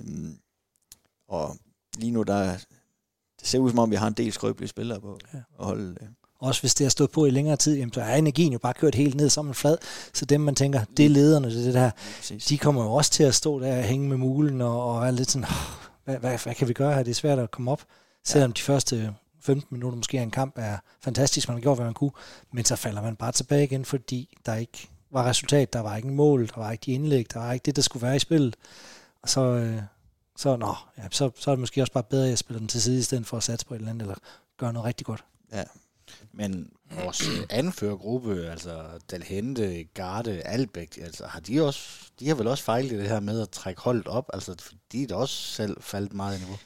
og 1.27 1.57
lige 1.97 2.11
nu, 2.11 2.23
der, 2.23 2.43
det 3.39 3.47
ser 3.47 3.59
ud 3.59 3.69
som 3.69 3.79
om, 3.79 3.91
vi 3.91 3.95
har 3.95 4.07
en 4.07 4.13
del 4.13 4.33
skrøbelige 4.33 4.69
spillere 4.69 5.01
på 5.01 5.19
Ja. 5.33 5.37
ja. 5.37 5.43
at 5.59 5.65
holde 5.65 5.95
øh, 6.01 6.07
Også 6.39 6.61
hvis 6.61 6.73
det 6.75 6.85
har 6.85 6.89
stået 6.89 7.11
på 7.11 7.25
i 7.25 7.29
længere 7.29 7.55
tid, 7.55 7.75
jamen, 7.77 7.93
så 7.93 8.01
er 8.01 8.15
energien 8.15 8.53
jo 8.53 8.59
bare 8.59 8.73
kørt 8.73 8.95
helt 8.95 9.15
ned 9.15 9.29
som 9.29 9.47
en 9.47 9.53
flad. 9.53 9.77
Så 10.13 10.25
dem, 10.25 10.41
man 10.41 10.55
tænker, 10.55 10.83
det 10.97 11.05
er 11.05 11.09
lederne, 11.09 11.49
det 11.49 11.59
er 11.59 11.63
det 11.63 11.73
der, 11.73 11.91
præcis. 12.17 12.45
de 12.45 12.57
kommer 12.57 12.83
jo 12.83 12.93
også 12.93 13.11
til 13.11 13.23
at 13.23 13.35
stå 13.35 13.59
der 13.59 13.77
og 13.77 13.83
hænge 13.83 14.09
med 14.09 14.17
mulen 14.17 14.61
og, 14.61 14.93
og 14.95 15.01
være 15.01 15.11
lidt 15.11 15.31
sådan, 15.31 15.45
"Åh, 15.45 15.51
hvad, 16.05 16.17
hvad, 16.17 16.37
hvad 16.43 16.55
kan 16.55 16.67
vi 16.67 16.73
gøre 16.73 16.93
her? 16.95 17.03
Det 17.03 17.11
er 17.11 17.15
svært 17.15 17.39
at 17.39 17.51
komme 17.51 17.71
op, 17.71 17.81
selvom 18.25 18.53
de 18.53 18.61
første 18.61 19.13
15 19.41 19.67
minutter 19.75 19.97
måske 19.97 20.19
af 20.19 20.23
en 20.23 20.31
kamp 20.31 20.53
er 20.57 20.77
fantastisk, 21.03 21.47
man 21.47 21.55
har 21.57 21.61
gjort, 21.61 21.77
hvad 21.77 21.85
man 21.85 21.93
kunne, 21.93 22.11
men 22.53 22.65
så 22.65 22.75
falder 22.75 23.01
man 23.01 23.15
bare 23.15 23.31
tilbage 23.31 23.63
igen, 23.63 23.85
fordi 23.85 24.37
der 24.45 24.55
ikke 24.55 24.89
var 25.11 25.25
resultat, 25.25 25.73
der 25.73 25.79
var 25.79 25.95
ikke 25.95 26.07
en 26.07 26.15
mål, 26.15 26.47
der 26.47 26.57
var 26.57 26.71
ikke 26.71 26.85
de 26.85 26.91
indlæg, 26.91 27.33
der 27.33 27.39
var 27.39 27.53
ikke 27.53 27.63
det, 27.63 27.75
der 27.75 27.81
skulle 27.81 28.07
være 28.07 28.15
i 28.15 28.19
spillet. 28.19 28.55
Og 29.21 29.29
så, 29.29 29.41
øh, 29.41 29.81
så, 30.37 30.55
nå, 30.55 30.75
ja, 30.97 31.03
så, 31.11 31.31
så 31.35 31.51
er 31.51 31.55
det 31.55 31.59
måske 31.59 31.81
også 31.81 31.93
bare 31.93 32.03
bedre, 32.03 32.23
at 32.23 32.29
jeg 32.29 32.37
spiller 32.37 32.59
den 32.59 32.67
til 32.67 32.81
side, 32.81 32.99
i 32.99 33.01
stedet 33.01 33.27
for 33.27 33.37
at 33.37 33.43
satse 33.43 33.65
på 33.65 33.73
et 33.73 33.77
eller 33.77 33.89
andet, 33.89 34.01
eller 34.01 34.15
gøre 34.57 34.73
noget 34.73 34.85
rigtig 34.85 35.05
godt. 35.05 35.23
Ja. 35.53 35.63
Men 36.31 36.71
vores 37.03 37.23
anførergruppe, 37.49 38.45
altså 38.45 38.83
Dalhente, 39.11 39.83
Garde, 39.83 40.41
Albæk, 40.41 40.97
altså 41.01 41.25
har 41.25 41.39
de 41.39 41.65
også, 41.65 42.09
de 42.19 42.27
har 42.27 42.35
vel 42.35 42.47
også 42.47 42.63
fejlet 42.63 42.91
i 42.91 42.97
det 42.97 43.09
her 43.09 43.19
med 43.19 43.41
at 43.41 43.49
trække 43.49 43.81
holdet 43.81 44.07
op, 44.07 44.29
altså 44.33 44.55
fordi 44.59 44.77
de 44.91 45.03
er 45.03 45.07
da 45.07 45.15
også 45.15 45.35
selv 45.35 45.77
faldet 45.81 46.13
meget 46.13 46.37
i 46.37 46.39
niveau. 46.39 46.57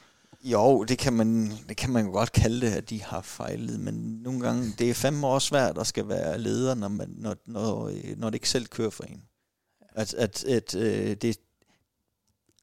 Jo, 0.52 0.84
det 0.84 0.98
kan, 0.98 1.12
man, 1.12 1.50
det 1.68 1.76
kan 1.76 1.90
man 1.90 2.06
jo 2.06 2.12
godt 2.12 2.32
kalde 2.32 2.66
det, 2.66 2.72
at 2.72 2.90
de 2.90 3.02
har 3.02 3.20
fejlet, 3.20 3.80
men 3.80 3.94
nogle 3.94 4.40
gange, 4.40 4.72
det 4.78 4.90
er 4.90 4.94
fandme 4.94 5.26
også 5.26 5.48
svært 5.48 5.78
at 5.78 5.86
skal 5.86 6.08
være 6.08 6.38
leder, 6.38 6.74
når, 6.74 6.88
man, 6.88 7.14
når, 7.16 7.36
når, 7.46 7.88
øh, 7.88 8.18
når 8.18 8.30
det 8.30 8.34
ikke 8.34 8.48
selv 8.48 8.66
kører 8.66 8.90
for 8.90 9.04
en. 9.04 9.22
At, 9.80 10.14
at, 10.14 10.44
at 10.44 10.74
øh, 10.74 11.16
det, 11.16 11.38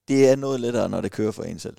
det 0.08 0.30
er 0.30 0.36
noget 0.36 0.60
lettere, 0.60 0.90
når 0.90 1.02
det 1.02 1.12
kører 1.12 1.32
for 1.32 1.44
en 1.44 1.60
selv. 1.60 1.78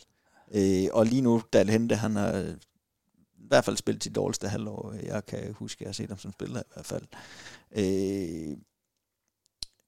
Øh, 0.55 0.88
og 0.93 1.07
lige 1.07 1.23
nu, 1.23 1.43
Dal 1.53 1.71
Hente, 1.71 1.97
han 1.97 2.17
har 2.17 2.38
i 2.38 3.47
hvert 3.49 3.64
fald 3.64 3.77
spillet 3.77 4.05
sit 4.05 4.14
dårligste 4.14 4.49
halvår. 4.49 4.95
Jeg 5.03 5.27
kan 5.27 5.53
huske, 5.53 5.79
at 5.79 5.81
jeg 5.81 5.88
har 5.88 5.93
set 5.93 6.09
ham 6.09 6.19
som 6.19 6.33
spiller 6.33 6.61
i 6.61 6.71
hvert 6.75 6.87
fald. 6.87 7.07
Øh, 7.73 8.57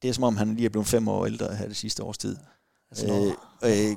det 0.02 0.08
er 0.08 0.12
som 0.12 0.24
om, 0.24 0.36
han 0.36 0.54
lige 0.54 0.66
er 0.66 0.70
blevet 0.70 0.86
fem 0.86 1.08
år 1.08 1.26
ældre 1.26 1.56
her 1.56 1.66
det 1.66 1.76
sidste 1.76 2.02
års 2.02 2.18
tid. 2.18 2.36
Altså, 2.90 3.36
Øh, 3.62 3.90
øh, 3.90 3.96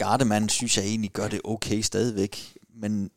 Gardemann 0.00 0.48
synes 0.48 0.76
jeg 0.76 0.84
egentlig 0.86 1.10
gør 1.10 1.28
det 1.28 1.40
okay 1.44 1.80
stadigvæk, 1.80 2.56
men 2.74 3.10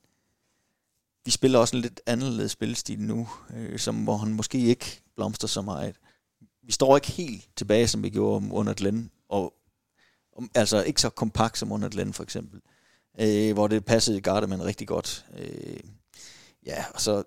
vi 1.26 1.32
spiller 1.32 1.60
også 1.60 1.76
en 1.76 1.82
lidt 1.82 2.02
anderledes 2.06 2.52
spilstil 2.52 3.00
nu, 3.02 3.30
øh, 3.56 3.80
som, 3.80 4.04
hvor 4.04 4.18
han 4.18 4.34
måske 4.34 4.60
ikke 4.60 5.02
blomster 5.16 5.48
så 5.48 5.62
meget. 5.62 5.96
Vi 6.64 6.72
står 6.72 6.96
ikke 6.98 7.12
helt 7.12 7.50
tilbage, 7.56 7.88
som 7.88 8.04
vi 8.04 8.10
gjorde 8.10 8.52
under 8.52 8.74
Glenn, 8.74 9.12
og 9.30 9.54
og- 10.32 10.44
altså 10.56 10.84
ikke 10.84 11.02
så 11.02 11.10
kompakt 11.10 11.58
som 11.58 11.72
under 11.72 11.90
Glenn 11.90 12.14
for 12.14 12.24
eksempel, 12.24 12.62
øh, 13.20 13.54
hvor 13.54 13.68
det 13.68 13.86
passede 13.86 14.22
Gardemann 14.22 14.64
rigtig 14.66 14.88
godt. 14.88 15.26
Øh, 15.38 15.80
ja, 16.66 16.86
og 16.94 17.02
så 17.02 17.24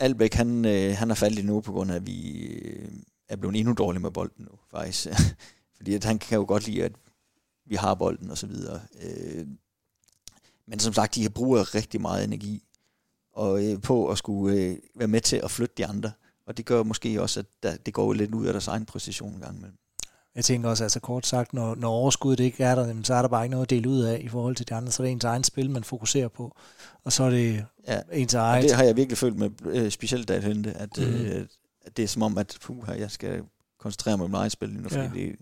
Albæk, 0.00 0.34
han, 0.34 0.64
øh, 0.64 0.96
han 0.96 1.10
er 1.10 1.14
faldet 1.14 1.44
nu, 1.44 1.60
på 1.60 1.72
grund 1.72 1.90
af, 1.90 1.94
at 1.96 2.06
vi 2.06 2.38
øh, 2.42 2.92
er 3.28 3.36
blevet 3.36 3.56
endnu 3.56 3.72
dårlige 3.74 4.02
med 4.02 4.10
bolden 4.10 4.44
nu, 4.44 4.58
faktisk. 4.70 5.06
Fordi 5.76 5.94
at 5.94 6.04
han 6.04 6.18
kan 6.18 6.38
jo 6.38 6.44
godt 6.48 6.66
lide, 6.66 6.84
at 6.84 6.92
vi 7.70 7.74
har 7.76 7.94
bolden 7.94 8.30
og 8.30 8.38
så 8.38 8.46
videre. 8.46 8.80
Øh, 9.02 9.46
men 10.66 10.78
som 10.78 10.92
sagt, 10.92 11.14
de 11.14 11.22
har 11.22 11.28
bruger 11.30 11.74
rigtig 11.74 12.00
meget 12.00 12.24
energi 12.24 12.62
og, 13.32 13.64
øh, 13.66 13.80
på 13.82 14.08
at 14.08 14.18
skulle 14.18 14.56
øh, 14.56 14.76
være 14.96 15.08
med 15.08 15.20
til 15.20 15.36
at 15.44 15.50
flytte 15.50 15.74
de 15.78 15.86
andre. 15.86 16.12
Og 16.46 16.56
det 16.56 16.66
gør 16.66 16.82
måske 16.82 17.22
også, 17.22 17.40
at 17.40 17.46
der, 17.62 17.76
det 17.76 17.94
går 17.94 18.12
lidt 18.12 18.34
ud 18.34 18.46
af 18.46 18.52
deres 18.52 18.68
egen 18.68 18.84
præcision 18.84 19.34
en 19.34 19.40
gang 19.40 19.56
imellem. 19.56 19.76
Jeg 20.34 20.44
tænker 20.44 20.68
også, 20.68 20.84
altså 20.84 21.00
kort 21.00 21.26
sagt, 21.26 21.52
når, 21.52 21.74
når 21.74 21.88
overskuddet 21.90 22.44
ikke 22.44 22.64
er 22.64 22.74
der, 22.74 22.86
jamen, 22.86 23.04
så 23.04 23.14
er 23.14 23.22
der 23.22 23.28
bare 23.28 23.44
ikke 23.44 23.50
noget 23.50 23.66
at 23.66 23.70
dele 23.70 23.88
ud 23.88 24.00
af 24.00 24.20
i 24.24 24.28
forhold 24.28 24.56
til 24.56 24.68
de 24.68 24.74
andre. 24.74 24.92
Så 24.92 25.02
er 25.02 25.06
det 25.06 25.12
ens 25.12 25.24
egen 25.24 25.44
spil, 25.44 25.70
man 25.70 25.84
fokuserer 25.84 26.28
på. 26.28 26.56
Og 27.04 27.12
så 27.12 27.24
er 27.24 27.30
det 27.30 27.64
Ja, 27.88 28.00
ens 28.12 28.34
og 28.34 28.40
eget. 28.40 28.62
det 28.64 28.72
har 28.72 28.84
jeg 28.84 28.96
virkelig 28.96 29.18
følt 29.18 29.36
med, 29.36 29.50
øh, 29.64 29.90
specielt 29.90 30.28
da 30.28 30.34
jeg 30.34 30.42
hente, 30.42 30.72
at, 30.72 30.90
Mhm. 30.98 31.06
øh, 31.06 31.46
at 31.82 31.96
det 31.96 32.02
er 32.02 32.08
som 32.08 32.22
om, 32.22 32.38
at 32.38 32.58
puh, 32.62 32.84
jeg 32.98 33.10
skal 33.10 33.42
koncentrere 33.78 34.16
mig 34.16 34.24
om 34.24 34.30
mit 34.30 34.38
eget 34.38 34.52
spil 34.52 34.70
nu, 34.72 34.88
fordi 34.88 35.02
Ja. 35.02 35.10
det, 35.14 35.36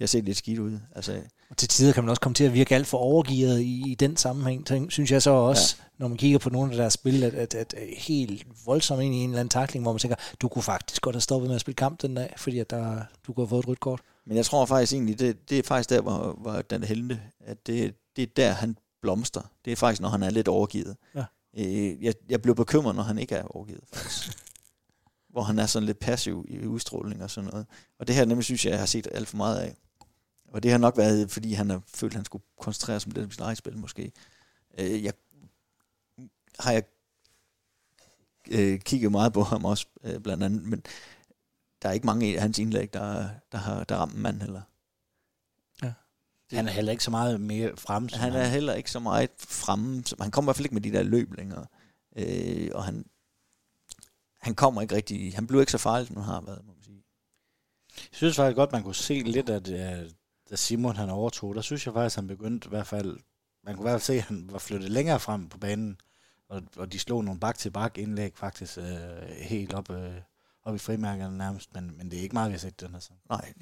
det 0.00 0.04
har 0.04 0.08
set 0.08 0.24
lidt 0.24 0.36
skidt 0.36 0.58
ud. 0.58 0.78
Altså, 0.94 1.20
Og 1.50 1.56
til 1.56 1.68
tider 1.68 1.92
kan 1.92 2.04
man 2.04 2.10
også 2.10 2.20
komme 2.20 2.34
til 2.34 2.44
at 2.44 2.54
virke 2.54 2.74
alt 2.74 2.86
for 2.86 2.98
overgivet 2.98 3.60
i, 3.60 3.90
i 3.90 3.94
den 3.94 4.16
sammenhæng. 4.16 4.92
Synes 4.92 5.10
jeg 5.10 5.22
så 5.22 5.30
også, 5.30 5.76
ja. 5.78 5.84
når 5.98 6.08
man 6.08 6.16
kigger 6.16 6.38
på 6.38 6.50
nogle 6.50 6.72
af 6.72 6.76
deres 6.76 6.92
spil, 6.92 7.22
at, 7.24 7.34
at, 7.34 7.54
at, 7.54 7.74
at 7.74 7.88
helt 7.98 8.46
voldsomt 8.66 9.02
ind 9.02 9.14
i 9.14 9.18
en 9.18 9.30
eller 9.30 9.40
anden 9.40 9.50
takling, 9.50 9.84
hvor 9.84 9.92
man 9.92 9.98
tænker, 9.98 10.16
du 10.40 10.48
kunne 10.48 10.62
faktisk 10.62 11.02
godt 11.02 11.16
have 11.16 11.20
stoppet 11.20 11.48
med 11.48 11.54
at 11.54 11.60
spille 11.60 11.76
kamp 11.76 12.02
den 12.02 12.14
dag, 12.14 12.34
fordi 12.36 12.58
at 12.58 12.70
der, 12.70 13.02
du 13.26 13.32
kunne 13.32 13.44
have 13.46 13.48
fået 13.48 13.62
et 13.62 13.68
rødt 13.68 13.80
kort. 13.80 14.00
Men 14.26 14.36
jeg 14.36 14.44
tror 14.44 14.66
faktisk 14.66 14.92
egentlig, 14.92 15.18
det, 15.18 15.50
det 15.50 15.58
er 15.58 15.62
faktisk 15.62 15.90
der, 15.90 16.00
hvor, 16.00 16.36
hvor 16.40 16.62
den 16.62 16.84
helte, 16.84 17.20
at 17.40 17.66
det, 17.66 17.94
det 18.16 18.22
er 18.22 18.26
der, 18.36 18.52
han 18.52 18.78
blomster. 19.02 19.40
Det 19.64 19.72
er 19.72 19.76
faktisk, 19.76 20.02
når 20.02 20.08
han 20.08 20.22
er 20.22 20.30
lidt 20.30 20.48
overgivet. 20.48 20.96
Ja. 21.14 21.24
Øh, 21.58 22.04
jeg, 22.04 22.14
jeg 22.28 22.42
blev 22.42 22.54
bekymret, 22.54 22.96
når 22.96 23.02
han 23.02 23.18
ikke 23.18 23.34
er 23.34 23.42
overgivet, 23.42 23.84
faktisk. 23.92 24.38
hvor 25.32 25.42
han 25.42 25.58
er 25.58 25.66
sådan 25.66 25.86
lidt 25.86 25.98
passiv 25.98 26.46
i 26.48 26.66
udstråling 26.66 27.22
og 27.22 27.30
sådan 27.30 27.50
noget. 27.50 27.66
Og 27.98 28.06
det 28.06 28.14
her 28.14 28.24
nemlig 28.24 28.44
synes 28.44 28.64
jeg, 28.64 28.70
jeg 28.70 28.78
har 28.78 28.86
set 28.86 29.08
alt 29.12 29.28
for 29.28 29.36
meget 29.36 29.58
af. 29.58 29.76
Og 30.50 30.62
det 30.62 30.70
har 30.70 30.78
nok 30.78 30.96
været, 30.96 31.30
fordi 31.30 31.52
han 31.52 31.70
har 31.70 31.82
følt, 31.86 32.12
at 32.12 32.16
han 32.16 32.24
skulle 32.24 32.44
koncentrere 32.60 33.00
sig 33.00 33.08
om 33.08 33.12
det 33.14 33.22
med 33.22 33.30
sit 33.30 33.40
eget 33.40 33.58
spil, 33.58 33.76
måske. 33.78 34.12
Øh, 34.78 35.04
jeg, 35.04 35.12
har 36.58 36.72
jeg 36.72 36.82
øh, 38.50 38.80
kigget 38.80 39.12
meget 39.12 39.32
på 39.32 39.42
ham 39.42 39.64
også, 39.64 39.86
øh, 40.04 40.20
blandt 40.20 40.42
andet, 40.44 40.62
men 40.62 40.82
der 41.82 41.88
er 41.88 41.92
ikke 41.92 42.06
mange 42.06 42.34
af 42.36 42.42
hans 42.42 42.58
indlæg, 42.58 42.94
der, 42.94 43.28
der 43.52 43.58
har 43.58 43.84
der 43.84 43.96
ramt 43.96 44.14
mand 44.14 44.40
heller. 44.40 44.62
Han 46.56 46.68
er 46.68 46.72
heller 46.72 46.92
ikke 46.92 47.04
så 47.04 47.10
meget 47.10 47.40
mere 47.40 47.76
frem. 47.76 48.08
som 48.08 48.20
Han 48.20 48.32
er 48.32 48.44
heller 48.46 48.74
ikke 48.74 48.90
så 48.90 49.00
meget 49.00 49.30
fremme. 49.38 50.04
som- 50.04 50.20
Han 50.20 50.30
kommer 50.30 50.46
i 50.46 50.48
hvert 50.50 50.56
fald 50.56 50.66
ikke 50.66 50.74
med 50.74 50.82
de 50.82 50.92
der 50.92 51.02
løb 51.02 51.32
længere. 51.32 51.66
Øh, 52.16 52.70
og 52.74 52.84
han, 52.84 53.06
han 54.40 54.54
kommer 54.54 54.82
ikke 54.82 54.94
rigtig... 54.94 55.34
Han 55.34 55.46
bliver 55.46 55.62
ikke 55.62 55.72
så 55.72 55.78
farlig, 55.78 56.06
som 56.06 56.16
han 56.16 56.24
har 56.24 56.40
været, 56.40 56.64
må 56.66 56.72
man 56.72 56.82
sige. 56.82 57.04
Jeg 57.96 58.08
synes 58.16 58.36
faktisk 58.36 58.56
godt, 58.56 58.72
man 58.72 58.82
kunne 58.82 58.94
se 58.94 59.14
lidt 59.22 59.46
det, 59.46 59.68
øh, 60.04 60.10
da 60.50 60.56
Simon 60.56 60.96
han 60.96 61.10
overtog. 61.10 61.54
Der 61.54 61.60
synes 61.60 61.86
jeg 61.86 61.94
faktisk, 61.94 62.16
han 62.16 62.26
begyndte 62.26 62.66
i 62.66 62.68
hvert 62.68 62.86
fald... 62.86 63.18
Man 63.64 63.74
kunne 63.74 63.84
i 63.84 63.88
hvert 63.90 64.00
fald 64.00 64.02
se, 64.02 64.12
at 64.12 64.22
han 64.22 64.48
var 64.52 64.58
flyttet 64.58 64.90
længere 64.90 65.20
frem 65.20 65.48
på 65.48 65.58
banen. 65.58 66.00
Og, 66.48 66.62
og 66.76 66.92
de 66.92 66.98
slog 66.98 67.24
nogle 67.24 67.40
bak 67.40 67.58
til 67.58 67.70
bak 67.70 67.98
indlæg 67.98 68.32
faktisk 68.36 68.78
øh, 68.78 69.28
helt 69.28 69.74
op, 69.74 69.90
øh, 69.90 70.14
op 70.64 70.74
i 70.74 70.78
frimærkerne 70.78 71.38
nærmest, 71.38 71.74
men, 71.74 71.96
men 71.96 72.10
det 72.10 72.18
er 72.18 72.22
ikke 72.22 72.34
meget, 72.34 72.48
vi 72.48 72.54
har 72.54 72.58
set 72.58 72.80
den 72.80 72.92
her 72.92 72.98
sæson. 72.98 73.16
Nej, 73.28 73.52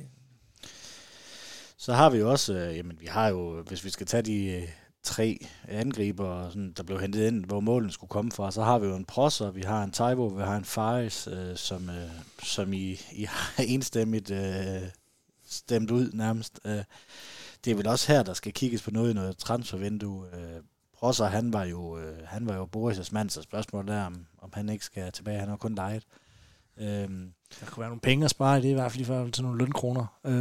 Så 1.76 1.92
har 1.92 2.10
vi 2.10 2.22
også, 2.22 2.54
øh, 2.54 2.76
jamen 2.76 3.00
vi 3.00 3.06
har 3.06 3.28
jo, 3.28 3.62
hvis 3.62 3.84
vi 3.84 3.90
skal 3.90 4.06
tage 4.06 4.22
de 4.22 4.44
øh, 4.44 4.68
tre 5.02 5.38
angriber, 5.68 6.48
sådan, 6.48 6.72
der 6.76 6.82
blev 6.82 7.00
hentet 7.00 7.26
ind, 7.26 7.44
hvor 7.44 7.60
målen 7.60 7.90
skulle 7.90 8.10
komme 8.10 8.32
fra, 8.32 8.50
så 8.50 8.62
har 8.62 8.78
vi 8.78 8.86
jo 8.86 8.96
en 8.96 9.04
Prosser, 9.04 9.50
vi 9.50 9.62
har 9.62 9.84
en 9.84 9.92
Taivo, 9.92 10.26
vi 10.26 10.42
har 10.42 10.56
en 10.56 10.64
Faris, 10.64 11.26
øh, 11.26 11.56
som, 11.56 11.90
øh, 11.90 12.10
som 12.42 12.72
I, 12.72 13.00
I 13.12 13.24
har 13.24 13.62
enstemmigt 13.74 14.30
øh, 14.30 14.82
stemt 15.48 15.90
ud 15.90 16.10
nærmest. 16.12 16.60
Øh, 16.64 16.84
det 17.64 17.70
er 17.70 17.74
vel 17.74 17.86
også 17.86 18.12
her, 18.12 18.22
der 18.22 18.34
skal 18.34 18.52
kigges 18.52 18.82
på 18.82 18.90
noget 18.90 19.10
i 19.10 19.14
noget 19.14 19.38
transfervindue. 19.38 20.26
Øh, 20.34 20.62
Prosser, 20.98 21.26
han 21.26 21.52
var 21.52 21.64
jo, 21.64 21.98
øh, 21.98 22.18
han 22.26 22.46
var 22.46 22.54
jo 22.56 22.68
Boris' 22.76 23.08
mand, 23.12 23.30
så 23.30 23.42
spørgsmålet 23.42 23.94
er, 23.94 24.04
om, 24.04 24.26
om 24.38 24.50
han 24.54 24.68
ikke 24.68 24.84
skal 24.84 25.12
tilbage. 25.12 25.38
Han 25.38 25.48
har 25.48 25.56
kun 25.56 25.74
lejet. 25.74 26.02
Øhm, 26.80 27.32
Der 27.60 27.66
kunne 27.66 27.80
være 27.80 27.88
nogle 27.88 28.00
penge 28.00 28.24
at 28.24 28.30
spare 28.30 28.58
i 28.58 28.62
det, 28.62 28.68
i 28.68 28.72
hvert 28.72 28.92
fald 28.92 29.00
i 29.00 29.04
forhold 29.04 29.32
til 29.32 29.42
nogle 29.42 29.58
lønkroner. 29.58 30.06
Øh, 30.24 30.32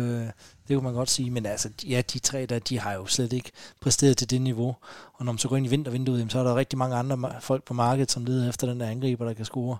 det 0.67 0.75
kunne 0.75 0.81
man 0.83 0.93
godt 0.93 1.09
sige. 1.09 1.31
Men 1.31 1.45
altså, 1.45 1.69
ja, 1.83 2.01
de 2.13 2.19
tre 2.19 2.45
der, 2.45 2.59
de 2.59 2.79
har 2.79 2.93
jo 2.93 3.05
slet 3.05 3.33
ikke 3.33 3.51
præsteret 3.81 4.17
til 4.17 4.29
det 4.29 4.41
niveau. 4.41 4.75
Og 5.13 5.25
når 5.25 5.31
man 5.31 5.39
så 5.39 5.47
går 5.47 5.57
ind 5.57 5.65
i 5.65 5.69
vintervinduet, 5.69 6.31
så 6.31 6.39
er 6.39 6.43
der 6.43 6.55
rigtig 6.55 6.77
mange 6.77 6.95
andre 6.95 7.33
folk 7.41 7.63
på 7.63 7.73
markedet, 7.73 8.11
som 8.11 8.25
leder 8.25 8.49
efter 8.49 8.67
den 8.67 8.79
der 8.79 8.87
angriber, 8.87 9.25
der 9.25 9.33
kan 9.33 9.45
score 9.45 9.77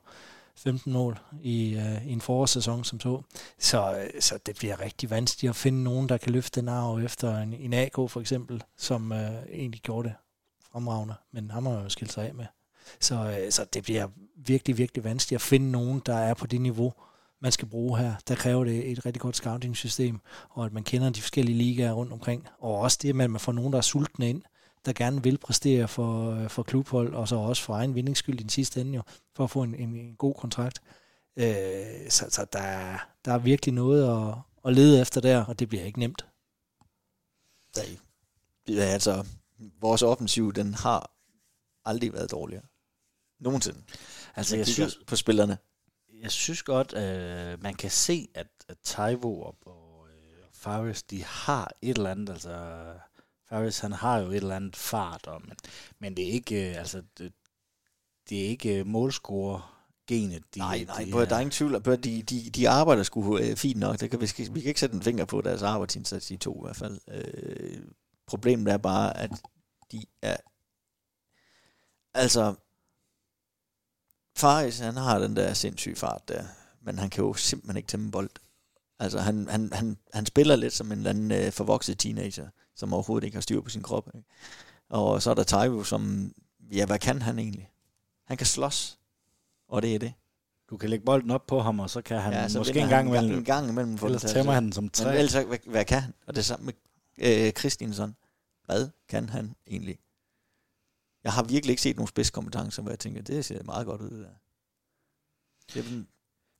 15 0.58 0.93
mål 0.93 1.20
i, 1.41 1.76
øh, 1.76 2.08
i 2.08 2.12
en 2.12 2.22
forårssæson 2.22 2.84
som 2.84 3.00
så. 3.00 3.22
Så, 3.60 3.98
øh, 3.98 4.22
så 4.22 4.39
det 4.46 4.56
bliver 4.56 4.82
rigtig 4.82 5.10
vanskeligt 5.10 5.50
at 5.50 5.56
finde 5.56 5.84
nogen, 5.84 6.10
der 6.10 6.17
kan 6.17 6.32
løfte 6.32 6.62
den 6.62 6.70
arv 6.70 7.00
efter 7.00 7.38
en, 7.38 7.54
en 7.54 7.74
AK 7.74 7.96
for 7.96 8.20
eksempel, 8.20 8.63
som 8.78 9.12
øh, 9.12 9.32
egentlig 9.54 9.82
gjorde 9.82 10.08
det 10.08 10.15
fremragende. 10.72 11.15
Men 11.32 11.52
ham 11.52 11.65
har 11.65 11.74
man 11.74 11.84
jo 11.84 11.89
skilt 11.89 12.12
sig 12.12 12.28
af 12.28 12.34
med. 12.34 12.46
Så, 13.00 13.15
øh, 13.15 13.52
så 13.52 13.65
det 13.74 13.84
bliver 13.84 14.08
virkelig, 14.36 14.78
virkelig 14.78 15.04
vanskeligt 15.04 15.38
at 15.38 15.41
finde 15.41 15.72
nogen, 15.72 16.02
der 16.06 16.15
er 16.15 16.34
på 16.34 16.48
det 16.48 16.62
niveau, 16.62 16.93
man 17.41 17.52
skal 17.52 17.67
bruge 17.67 17.98
her. 17.98 18.15
Der 18.28 18.36
kræver 18.36 18.63
det 18.63 18.91
et 18.91 19.06
rigtig 19.06 19.22
godt 19.22 19.36
scouting-system, 19.36 20.20
og 20.50 20.65
at 20.65 20.74
man 20.74 20.84
kender 20.84 21.10
de 21.10 21.22
forskellige 21.22 21.58
ligaer 21.58 21.91
rundt 21.91 22.13
omkring. 22.13 22.48
Og 22.60 22.80
også 22.80 22.98
det, 23.02 23.10
at 23.10 23.15
man 23.15 23.39
får 23.39 23.52
nogen, 23.52 23.74
der 23.74 23.78
er 23.78 23.82
sultne 23.82 24.30
ind, 24.30 24.41
der 24.88 24.93
gerne 24.93 25.23
vil 25.23 25.38
præstere 25.38 25.88
for, 25.88 26.32
øh, 26.32 26.50
for 26.50 26.63
klubhold, 26.63 27.13
og 27.13 27.28
så 27.28 27.36
også 27.36 27.63
for 27.63 27.73
egen 27.73 27.95
vindingsskyld 27.95 28.39
i 28.39 28.43
den 28.43 28.50
sidste 28.50 28.82
ende 28.82 28.95
jo, 28.95 29.02
for 29.36 29.43
at 29.43 29.50
få 29.52 29.63
en, 29.63 29.76
en, 29.76 29.95
en 29.95 30.15
god 30.15 30.34
kontrakt. 30.36 30.82
Øh, 31.38 32.10
så 32.10 32.26
så 32.30 32.45
der, 32.54 32.60
er- 32.60 33.10
der 33.26 33.34
er 33.34 33.38
virkelig 33.38 33.73
noget 33.73 34.28
at, 34.30 34.36
at 34.65 34.73
lede 34.73 35.02
efter 35.02 35.21
der, 35.21 35.45
og 35.45 35.60
det 35.60 35.69
bliver 35.69 35.84
ikke 35.84 36.00
nemt. 36.00 36.26
Nej. 37.76 37.97
Ja, 38.67 38.82
altså, 38.84 39.26
vores 39.82 40.02
offensiv, 40.02 40.54
den 40.54 40.73
har 40.73 41.12
aldrig 41.86 42.13
været 42.13 42.32
dårligere. 42.32 42.63
Nogensinde. 43.39 43.82
altså, 44.36 44.56
Jeg 44.56 44.60
jeg 44.60 44.67
synes, 44.67 45.00
på 45.08 45.15
spillerne. 45.15 45.58
jeg 46.21 46.32
synes 46.32 46.63
godt, 46.63 46.93
at 46.93 47.62
man 47.62 47.73
kan 47.76 47.91
se, 47.91 48.28
at, 48.34 48.47
at 48.67 48.78
Taivo 48.84 49.41
og, 49.41 49.56
og 49.65 50.08
øh, 50.10 50.43
Faris, 50.54 51.04
de 51.04 51.23
har 51.23 51.71
et 51.82 51.97
eller 51.97 52.12
andet, 52.12 52.30
altså 52.30 52.86
Faris, 53.49 53.79
han 53.79 53.91
har 53.91 54.17
jo 54.17 54.29
et 54.29 54.36
eller 54.36 54.55
andet 54.55 54.75
fart, 54.75 55.27
og, 55.27 55.41
men, 55.41 55.57
men 55.99 56.17
det 56.17 56.27
er 56.27 56.31
ikke, 56.31 56.69
øh, 56.69 56.77
altså, 56.77 57.03
det, 57.17 57.33
det 58.29 58.45
er 58.45 58.47
ikke 58.47 58.79
øh, 58.79 58.88
målscorer 58.88 59.77
genet. 60.07 60.43
De, 60.55 60.60
Nej, 60.60 60.83
nej, 60.88 61.03
de 61.03 61.12
de, 61.12 61.12
der 61.12 61.36
er 61.36 61.39
ingen 61.39 61.51
tvivl. 61.51 61.81
Bør, 61.81 61.95
de, 61.95 62.23
de, 62.23 62.49
de 62.49 62.69
arbejder 62.69 63.03
sgu 63.03 63.38
øh, 63.38 63.55
fint 63.55 63.79
nok. 63.79 63.99
Det 63.99 64.12
kan, 64.12 64.21
vi, 64.21 64.27
vi 64.51 64.62
kan 64.62 64.67
ikke 64.67 64.79
sætte 64.79 64.95
en 64.95 65.01
finger 65.01 65.25
på 65.25 65.41
deres 65.41 65.62
arbejdsindsats, 65.62 66.27
de 66.27 66.38
to 66.38 66.55
i 66.55 66.65
hvert 66.65 66.75
fald. 66.75 66.99
Øh, 67.07 67.81
problemet 68.27 68.73
er 68.73 68.77
bare, 68.77 69.17
at 69.17 69.31
de 69.91 70.05
er... 70.21 70.38
Altså, 72.13 72.55
Faris, 74.38 74.79
han 74.79 74.97
har 74.97 75.19
den 75.19 75.36
der 75.36 75.53
sindssyge 75.53 75.95
fart 75.95 76.27
der, 76.27 76.43
men 76.81 76.99
han 76.99 77.10
kan 77.10 77.23
jo 77.23 77.33
simpelthen 77.33 77.77
ikke 77.77 77.88
tæmme 77.88 78.12
bold. 78.12 78.29
Altså, 78.99 79.19
han, 79.19 79.47
han, 79.47 79.69
han, 79.73 79.97
han 80.13 80.25
spiller 80.25 80.55
lidt 80.55 80.73
som 80.73 80.91
en 80.91 80.97
eller 80.97 81.10
anden 81.10 81.31
øh, 81.31 81.51
forvokset 81.51 81.99
teenager, 81.99 82.49
som 82.78 82.94
overhovedet 82.94 83.26
ikke 83.26 83.36
har 83.36 83.42
styr 83.42 83.62
på 83.62 83.70
sin 83.70 83.82
krop. 83.84 84.10
Ikke? 84.16 84.28
Og 84.90 85.22
så 85.22 85.30
er 85.30 85.34
der 85.34 85.44
Taivo, 85.44 85.84
som... 85.84 86.32
Ja, 86.72 86.86
hvad 86.86 87.00
kan 87.00 87.22
han 87.22 87.40
egentlig? 87.40 87.72
Han 88.26 88.38
kan 88.38 88.48
slås, 88.48 89.00
og 89.68 89.82
det 89.82 89.96
er 89.96 90.00
det. 90.00 90.13
Du 90.70 90.78
kan 90.78 90.90
lægge 90.90 91.06
bolden 91.06 91.32
op 91.32 91.48
på 91.48 91.60
ham, 91.62 91.80
og 91.80 91.90
så 91.90 92.02
kan 92.02 92.22
han 92.22 92.34
ja, 92.34 92.48
så 92.50 92.58
måske 92.60 92.80
en 92.80 92.90
gang 92.90 92.92
han 92.96 93.08
imellem, 93.08 93.38
en 93.38 93.44
gang 93.46 93.70
imellem 93.70 93.94
ellers 94.06 94.22
tæmmer 94.22 94.54
han 94.54 94.63
den 94.63 94.72
som 94.74 94.84
Men 94.84 94.90
træ. 94.92 95.18
ellers, 95.18 95.34
hvad, 95.34 95.58
hvad 95.66 95.86
kan 95.86 96.02
han? 96.02 96.13
Og 96.28 96.36
det 96.36 96.46
samme 96.46 96.66
med 96.66 96.74
øh, 97.48 97.52
Christiansen. 97.52 98.16
Hvad 98.66 98.90
kan 99.10 99.30
han 99.30 99.56
egentlig? 99.68 100.00
Jeg 101.24 101.34
har 101.34 101.44
virkelig 101.44 101.72
ikke 101.72 101.82
set 101.82 101.96
nogen 101.96 102.08
spidskompetencer, 102.08 102.82
hvor 102.82 102.92
jeg 102.92 103.00
tænker, 103.00 103.22
det 103.22 103.46
ser 103.46 103.63
meget 103.63 103.86
godt 103.86 104.02
ud, 104.02 104.10
det 104.10 104.20
der. 104.20 104.30
Det 105.74 105.80
er, 105.80 105.90
det 105.90 105.98
er 106.00 106.04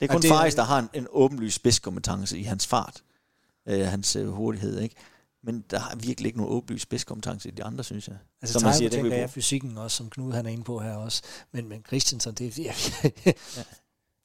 Ja, 0.02 0.08
kun 0.08 0.22
det 0.22 0.30
er- 0.30 0.34
Faris, 0.34 0.56
der 0.56 0.64
har 0.64 0.80
en, 0.80 0.90
en 0.94 1.08
åbenlys 1.10 1.54
spidskompetence 1.54 2.40
i 2.40 2.44
hans 2.44 2.68
fart. 2.68 3.04
Øh, 3.66 3.86
hans 3.88 4.16
øh, 4.16 4.28
hurtighed, 4.28 4.80
ikke? 4.80 4.96
Men 5.48 5.64
der 5.70 5.80
har 5.80 5.96
virkelig 5.96 6.28
ikke 6.28 6.38
nogen 6.38 6.54
åbenlys 6.54 6.82
spidskompetence 6.82 7.50
i 7.50 7.52
de 7.52 7.64
andre, 7.64 7.84
synes 7.84 8.08
jeg. 8.08 8.18
Altså, 8.42 8.54
Som 8.54 8.64
man 8.64 8.74
siger, 8.74 8.90
det 8.90 8.96
tænker 8.98 9.12
jeg 9.12 9.20
bruge. 9.20 9.30
fysikken 9.30 9.78
også, 9.78 9.98
som 9.98 10.10
Knud 10.10 10.34
han 10.34 10.46
er 10.46 10.50
inde 10.50 10.64
på 10.64 10.80
her 10.80 10.94
også. 10.96 11.22
Men, 11.52 11.70
men 11.70 11.84
Christensen, 11.88 12.34
det 12.34 12.58
jeg, 12.58 12.76
jeg, 13.04 13.14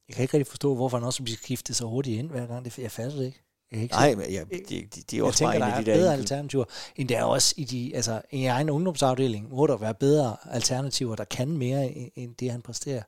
jeg 0.08 0.14
kan 0.14 0.22
ikke 0.22 0.36
rigtig 0.36 0.46
forstå, 0.46 0.74
hvorfor 0.74 0.96
han 0.96 1.06
også 1.06 1.22
bliver 1.22 1.36
skiftet 1.36 1.76
så 1.76 1.86
hurtigt 1.86 2.18
ind 2.18 2.30
hver 2.30 2.46
gang. 2.46 2.64
Det, 2.64 2.78
jeg 2.78 2.90
fatter 2.90 3.16
det 3.16 3.26
ikke. 3.26 3.42
Jeg 3.72 3.88
Nej, 3.90 4.14
men 4.14 4.30
ja, 4.30 4.44
de, 4.52 4.60
de, 4.68 4.88
de 4.90 5.00
er 5.00 5.04
jeg 5.12 5.24
også 5.24 5.38
tænker, 5.38 5.58
bare 5.58 5.68
en 5.68 5.74
af 5.74 5.84
de 5.84 5.90
der... 5.90 5.96
bedre 5.96 6.12
alternativer, 6.12 6.64
end 6.96 7.08
der 7.08 7.18
er 7.18 7.24
også 7.24 7.54
i 7.56 7.64
de, 7.64 7.92
altså 7.94 8.22
i 8.30 8.44
egen 8.44 8.70
ungdomsafdeling, 8.70 9.48
må 9.50 9.66
der 9.66 9.76
være 9.76 9.94
bedre 9.94 10.36
alternativer, 10.50 11.16
der 11.16 11.24
kan 11.24 11.56
mere 11.56 11.92
end 12.18 12.34
det, 12.34 12.50
han 12.50 12.62
præsterer. 12.62 13.02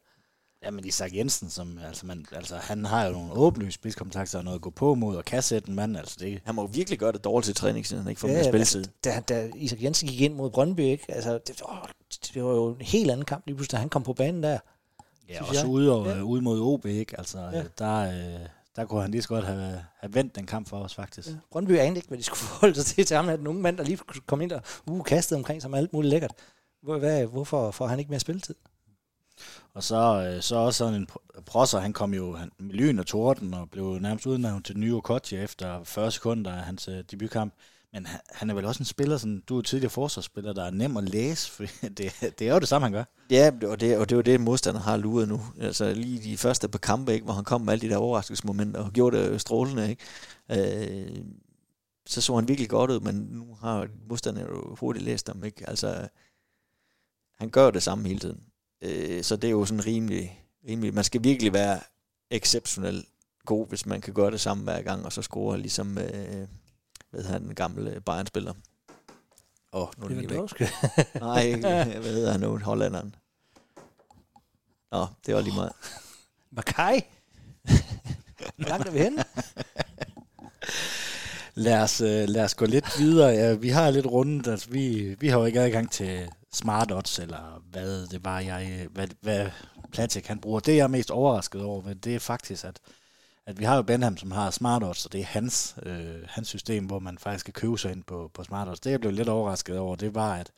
Ja, 0.65 0.71
men 0.71 0.85
Isak 0.85 1.15
Jensen, 1.15 1.51
som, 1.51 1.79
altså, 1.87 2.07
man, 2.07 2.27
altså, 2.33 2.57
han 2.57 2.85
har 2.85 3.05
jo 3.07 3.13
nogle 3.13 3.33
åbenlyse 3.33 3.75
spidskompetencer 3.75 4.39
og 4.39 4.45
noget 4.45 4.55
at 4.59 4.63
gå 4.63 4.71
på 4.71 4.95
mod, 4.95 5.17
og 5.17 5.25
kan 5.25 5.43
sætte 5.43 5.69
en 5.69 5.75
mand, 5.75 5.97
altså 5.97 6.17
det, 6.21 6.41
Han 6.45 6.55
må 6.55 6.63
jo 6.63 6.69
virkelig 6.73 6.99
gøre 6.99 7.13
det 7.13 7.25
dårligt 7.25 7.45
til 7.47 7.55
træning, 7.55 7.87
siden 7.87 8.03
han 8.03 8.11
ikke 8.11 8.21
får 8.21 8.29
ja, 8.29 8.35
mere 8.35 8.45
spilletid. 8.45 8.85
Da, 9.05 9.21
da 9.29 9.51
Isak 9.57 9.83
Jensen 9.83 10.09
gik 10.09 10.21
ind 10.21 10.35
mod 10.35 10.51
Brøndby, 10.51 10.81
ikke? 10.81 11.05
Altså, 11.09 11.39
det, 11.47 11.63
åh, 11.69 11.77
det 12.35 12.45
var 12.45 12.51
jo 12.51 12.69
en 12.75 12.81
helt 12.81 13.11
anden 13.11 13.25
kamp 13.25 13.47
lige 13.47 13.57
pludselig, 13.57 13.73
da 13.73 13.81
han 13.81 13.89
kom 13.89 14.03
på 14.03 14.13
banen 14.13 14.43
der. 14.43 14.59
Ja, 15.29 15.43
også 15.45 15.61
jeg. 15.61 15.69
ude, 15.69 15.93
og, 15.93 16.07
Ja. 16.07 16.15
ja. 16.17 16.23
ude 16.23 16.43
mod 16.43 16.61
OB, 16.61 16.87
ikke? 16.87 17.19
Altså, 17.19 17.39
Ja. 17.39 17.51
ja. 17.59 17.63
der, 17.79 18.01
øh, 18.01 18.47
der 18.77 18.85
kunne 18.85 19.03
han 19.03 19.11
lige 19.11 19.23
så 19.23 19.29
godt 19.29 19.45
have, 19.45 19.81
have 20.01 20.15
vendt 20.15 20.37
den 20.37 20.47
kamp 20.47 20.69
for 20.69 20.77
os, 20.79 20.95
faktisk. 20.95 21.29
Ja. 21.29 21.35
Brøndby 21.51 21.71
anede 21.79 21.97
ikke, 21.97 22.09
hvad 22.09 22.19
de 22.19 22.23
skulle 22.23 22.39
forholde 22.49 22.75
sig 22.75 22.85
til 22.87 23.07
til 23.07 23.17
ham, 23.17 23.29
at 23.29 23.39
den 23.39 23.47
unge 23.47 23.63
mand, 23.63 23.77
der 23.79 23.85
lige 23.85 23.99
kom 24.27 24.41
ind 24.41 24.53
og 24.53 24.63
uh, 24.87 25.05
kastede 25.05 25.39
omkring 25.39 25.63
sig 25.63 25.71
med 25.71 25.79
alt 25.79 25.93
muligt 25.93 26.11
lækkert. 26.11 26.33
Hvor, 26.83 26.99
hvad, 26.99 27.27
hvorfor 27.27 27.71
får 27.71 27.87
han 27.87 27.99
ikke 27.99 28.11
mere 28.11 28.21
spilletid? 28.21 28.55
Og 29.75 29.83
så, 29.83 30.31
øh, 30.31 30.43
så 30.43 30.57
også 30.57 30.79
sådan 30.79 30.95
en 30.95 31.09
prosser, 31.47 31.79
han 31.79 31.93
kom 31.93 32.15
jo 32.15 32.37
han, 32.37 32.51
med 32.59 32.75
lyn 32.75 32.99
og 32.99 33.07
torden, 33.07 33.55
og 33.55 33.71
blev 33.71 33.99
nærmest 33.99 34.27
udnævnt 34.27 34.67
til 34.67 34.79
nye 34.79 34.95
Okocha 34.95 35.43
efter 35.43 35.85
40 35.85 36.11
sekunder 36.11 36.53
af 36.53 36.63
hans 36.63 36.89
øh, 36.89 37.05
debutkamp. 37.11 37.55
Men 37.93 38.07
han, 38.07 38.21
han 38.31 38.51
er 38.51 38.55
vel 38.55 38.65
også 38.65 38.81
en 38.81 38.85
spiller, 38.85 39.17
sådan, 39.17 39.43
du 39.49 39.59
er 39.59 39.63
tidligere 39.63 39.91
forsvarsspiller, 39.91 40.53
der 40.53 40.65
er 40.65 40.71
nem 40.71 40.97
at 40.97 41.05
læse, 41.05 41.51
for 41.51 41.65
det, 41.99 42.13
det 42.39 42.49
er 42.49 42.53
jo 42.53 42.59
det 42.59 42.69
samme, 42.69 42.85
han 42.85 42.93
gør. 42.93 43.05
Ja, 43.31 43.51
og 43.63 43.81
det, 43.81 43.99
og 43.99 44.09
det 44.09 44.15
er 44.15 44.17
jo 44.17 44.23
det, 44.23 44.41
modstander 44.41 44.81
har 44.81 44.97
luret 44.97 45.29
nu. 45.29 45.41
Altså 45.61 45.95
lige 45.95 46.31
de 46.31 46.37
første 46.37 46.69
par 46.69 46.79
kampe, 46.79 47.13
ikke, 47.13 47.25
hvor 47.25 47.35
han 47.35 47.45
kom 47.45 47.61
med 47.61 47.73
alle 47.73 47.89
de 47.89 47.93
der 47.93 47.97
overraskelsesmomenter 47.97 48.81
og 48.81 48.93
gjorde 48.93 49.17
det 49.17 49.31
øh, 49.31 49.41
strålende. 49.41 49.91
Ikke? 49.91 50.03
Øh, 50.51 51.25
så 52.07 52.21
så 52.21 52.35
han 52.35 52.49
virkelig 52.49 52.69
godt 52.71 52.91
ud, 52.91 53.01
men 53.01 53.15
nu 53.15 53.57
har 53.61 53.89
modstanderne 54.09 54.49
jo 54.51 54.77
hurtigt 54.81 55.05
læst 55.05 55.29
ham. 55.29 55.45
Ikke? 55.45 55.69
Altså, 55.69 56.09
han 57.39 57.51
gør 57.51 57.71
det 57.71 57.83
samme 57.83 58.09
hele 58.09 58.21
tiden. 58.21 58.41
Øh, 58.85 59.25
så 59.25 59.37
det 59.37 59.49
er 59.49 59.53
jo 59.53 59.65
sådan 59.65 59.87
rimelig, 59.87 60.45
rimelig... 60.69 60.95
Man 60.95 61.05
skal 61.05 61.25
virkelig 61.25 61.53
være 61.53 61.81
exceptionelt 62.31 63.09
god, 63.45 63.69
hvis 63.69 63.87
man 63.87 64.01
kan 64.01 64.15
gøre 64.15 64.31
det 64.31 64.41
samme 64.41 64.65
hver 64.65 64.83
gang, 64.83 65.05
og 65.05 65.13
så 65.13 65.23
score 65.23 65.59
ligesom, 65.59 65.99
øh, 65.99 66.47
hedder 67.13 67.31
han, 67.33 67.43
den 67.43 67.55
gamle 67.55 68.01
Bayern-spiller. 68.01 68.55
Åh, 69.73 69.83
oh, 69.83 69.89
nu 69.99 70.05
er 70.05 70.09
det 70.09 70.17
lige 70.17 70.31
væk. 70.31 70.71
Nej, 71.21 71.43
ikke. 71.43 71.61
hvad 71.61 72.13
hedder 72.13 72.33
han 72.33 72.41
nu? 72.41 72.59
Hollanderen. 72.59 73.15
Nå, 74.93 75.07
det 75.27 75.35
var 75.35 75.41
lige 75.41 75.55
meget. 75.55 75.73
Makai? 76.57 77.01
Hvor 78.57 78.69
langt 78.69 78.89
er 78.89 78.93
vi 78.93 78.99
henne? 78.99 79.25
Lad 81.55 81.83
os, 81.83 82.01
øh, 82.01 82.29
lad 82.29 82.45
os 82.45 82.55
gå 82.55 82.67
lidt 82.67 82.99
videre. 82.99 83.29
Ja, 83.29 83.55
vi 83.55 83.69
har 83.69 83.91
lidt 83.91 84.07
rundt, 84.07 84.47
altså 84.47 84.71
vi, 84.71 85.17
vi 85.21 85.29
har 85.29 85.39
jo 85.39 85.45
ikke 85.45 85.61
adgang 85.61 85.91
til 85.91 86.31
smart 86.55 86.93
odds, 86.93 87.19
eller 87.19 87.63
hvad 87.71 88.07
det 88.07 88.25
var, 88.25 88.41
jeg, 88.41 88.89
hvad, 88.91 89.09
hvad 89.21 89.51
Platik 89.93 90.27
han 90.27 90.41
bruger. 90.41 90.61
Det 90.61 90.77
jeg 90.77 90.83
er 90.83 90.89
mest 90.89 91.11
overrasket 91.11 91.63
over, 91.63 91.83
men 91.83 91.99
det 91.99 92.15
er 92.15 92.19
faktisk, 92.19 92.65
at, 92.65 92.81
at 93.47 93.59
vi 93.59 93.65
har 93.65 93.77
jo 93.77 93.83
Benham, 93.83 94.17
som 94.17 94.31
har 94.31 94.51
smart 94.51 94.83
odds, 94.83 95.07
og 95.07 95.13
det 95.13 95.21
er 95.21 95.25
hans, 95.25 95.77
øh, 95.83 96.23
hans 96.29 96.49
system, 96.49 96.87
hvor 96.87 96.99
man 96.99 97.19
faktisk 97.19 97.45
kan 97.45 97.53
købe 97.53 97.79
sig 97.79 97.93
ind 97.93 98.05
på, 98.05 98.31
på 98.35 98.45
smart 98.45 98.69
odds. 98.69 98.81
Det 98.81 98.91
jeg 98.91 99.01
blev 99.01 99.13
lidt 99.13 99.29
overrasket 99.29 99.79
over, 99.79 99.97
det 99.97 100.15
var, 100.15 100.35
at 100.35 100.53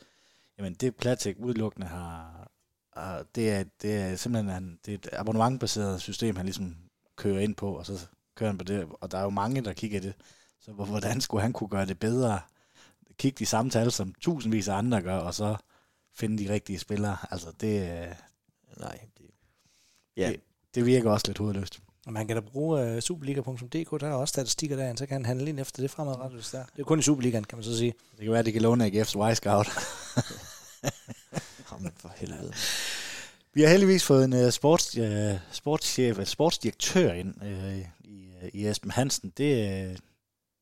jamen, 0.58 0.74
det 0.74 0.96
Platik 0.96 1.36
udelukkende 1.38 1.86
har, 1.86 2.48
har 2.96 3.24
det, 3.34 3.52
er, 3.52 3.64
det 3.82 3.96
er 3.96 4.16
simpelthen 4.16 4.52
han, 4.52 4.78
det 4.86 4.94
er 4.94 4.98
et 4.98 5.08
abonnementbaseret 5.12 6.00
system, 6.00 6.36
han 6.36 6.46
ligesom 6.46 6.76
kører 7.16 7.40
ind 7.40 7.54
på, 7.54 7.72
og 7.72 7.86
så 7.86 8.06
kører 8.34 8.50
han 8.50 8.58
på 8.58 8.64
det, 8.64 8.86
og 9.00 9.10
der 9.10 9.18
er 9.18 9.22
jo 9.22 9.30
mange, 9.30 9.64
der 9.64 9.72
kigger 9.72 10.00
det. 10.00 10.14
Så 10.60 10.72
hvordan 10.72 11.20
skulle 11.20 11.42
han 11.42 11.52
kunne 11.52 11.68
gøre 11.68 11.86
det 11.86 11.98
bedre? 11.98 12.40
Kigge 13.18 13.36
de 13.38 13.46
samme 13.46 13.70
tal, 13.70 13.92
som 13.92 14.14
tusindvis 14.20 14.68
af 14.68 14.74
andre 14.74 15.02
gør, 15.02 15.16
og 15.16 15.34
så 15.34 15.56
finde 16.16 16.44
de 16.44 16.52
rigtige 16.52 16.78
spillere. 16.78 17.16
Altså, 17.30 17.52
det, 17.60 17.82
øh, 17.82 18.14
Nej, 18.76 18.98
det, 19.18 19.26
ja, 20.16 20.28
det, 20.28 20.40
det 20.74 20.86
virker 20.86 21.10
også 21.10 21.26
lidt 21.26 21.38
hovedløst. 21.38 21.80
Og 22.06 22.12
man 22.12 22.26
kan 22.26 22.36
da 22.36 22.40
bruge 22.40 22.94
uh, 22.94 23.00
superliga.dk, 23.00 24.00
der 24.00 24.08
er 24.08 24.12
også 24.12 24.32
statistikker 24.32 24.76
der, 24.76 24.96
så 24.96 25.06
kan 25.06 25.14
han 25.14 25.24
handle 25.24 25.48
ind 25.48 25.60
efter 25.60 25.82
det 25.82 25.90
fremadrettet, 25.90 26.40
hvis 26.40 26.50
der. 26.50 26.64
Det 26.76 26.80
er 26.80 26.84
kun 26.84 26.98
i 26.98 27.02
Superligaen, 27.02 27.44
kan 27.44 27.58
man 27.58 27.64
så 27.64 27.78
sige. 27.78 27.94
Det 28.10 28.20
kan 28.20 28.30
være, 28.30 28.38
at 28.38 28.46
de 28.46 28.52
kan 28.52 28.62
låne 28.62 28.86
AGF's 28.86 29.16
Y-Scout. 29.16 29.66
Jamen 31.72 31.92
for 31.96 32.12
helvede. 32.16 32.52
Vi 33.54 33.62
har 33.62 33.68
heldigvis 33.68 34.04
fået 34.04 34.24
en 34.24 34.44
uh, 34.44 34.50
sports, 34.50 34.98
uh, 34.98 35.06
sportschef, 35.52 36.18
uh, 36.18 36.24
sportsdirektør 36.24 37.12
ind 37.12 37.34
uh, 37.42 37.78
i, 37.78 37.84
uh, 38.42 38.48
i 38.52 38.66
Esben 38.66 38.90
Hansen. 38.90 39.32
Det, 39.36 39.90
uh, 39.90 39.96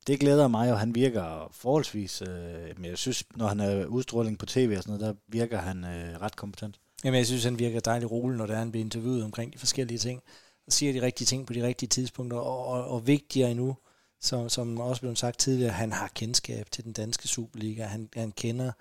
det 0.06 0.20
glæder 0.20 0.48
mig, 0.48 0.72
og 0.72 0.80
han 0.80 0.94
virker 0.94 1.48
forholdsvis, 1.52 2.22
øh, 2.22 2.28
men 2.76 2.84
jeg 2.84 2.98
synes, 2.98 3.24
når 3.36 3.46
han 3.46 3.60
er 3.60 3.86
udstråling 3.86 4.38
på 4.38 4.46
tv 4.46 4.74
og 4.76 4.82
sådan 4.82 4.98
noget, 4.98 5.14
der 5.14 5.20
virker 5.28 5.58
han 5.58 5.84
øh, 5.84 6.20
ret 6.20 6.36
kompetent. 6.36 6.80
Jamen, 7.04 7.18
jeg 7.18 7.26
synes, 7.26 7.44
han 7.44 7.58
virker 7.58 7.80
dejligt 7.80 8.10
rolig, 8.10 8.38
når 8.38 8.46
der 8.46 8.56
han 8.56 8.70
bliver 8.70 8.84
interviewet 8.84 9.24
omkring 9.24 9.52
de 9.52 9.58
forskellige 9.58 9.98
ting. 9.98 10.22
Og 10.66 10.72
siger 10.72 10.92
de 10.92 11.02
rigtige 11.02 11.26
ting 11.26 11.46
på 11.46 11.52
de 11.52 11.66
rigtige 11.66 11.88
tidspunkter, 11.88 12.38
og, 12.38 12.66
og, 12.66 12.84
og 12.84 13.06
vigtigere 13.06 13.50
endnu, 13.50 13.76
som, 14.20 14.48
som 14.48 14.80
også 14.80 15.00
blev 15.00 15.16
sagt 15.16 15.38
tidligere, 15.38 15.72
han 15.72 15.92
har 15.92 16.08
kendskab 16.14 16.70
til 16.70 16.84
den 16.84 16.92
danske 16.92 17.28
Superliga. 17.28 17.84
Han, 17.84 18.08
han 18.14 18.32
kender 18.32 18.72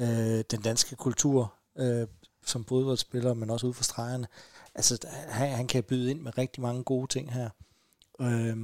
øh, 0.00 0.44
den 0.50 0.62
danske 0.64 0.96
kultur 0.96 1.54
øh, 1.78 2.06
som 2.46 2.64
fodboldspiller, 2.64 3.34
men 3.34 3.50
også 3.50 3.66
ud 3.66 3.74
for 3.74 3.84
stregerne. 3.84 4.26
Altså, 4.74 4.98
han, 5.28 5.48
han 5.50 5.66
kan 5.66 5.82
byde 5.82 6.10
ind 6.10 6.20
med 6.20 6.38
rigtig 6.38 6.62
mange 6.62 6.84
gode 6.84 7.06
ting 7.06 7.32
her. 7.32 7.50
Øh, 8.20 8.56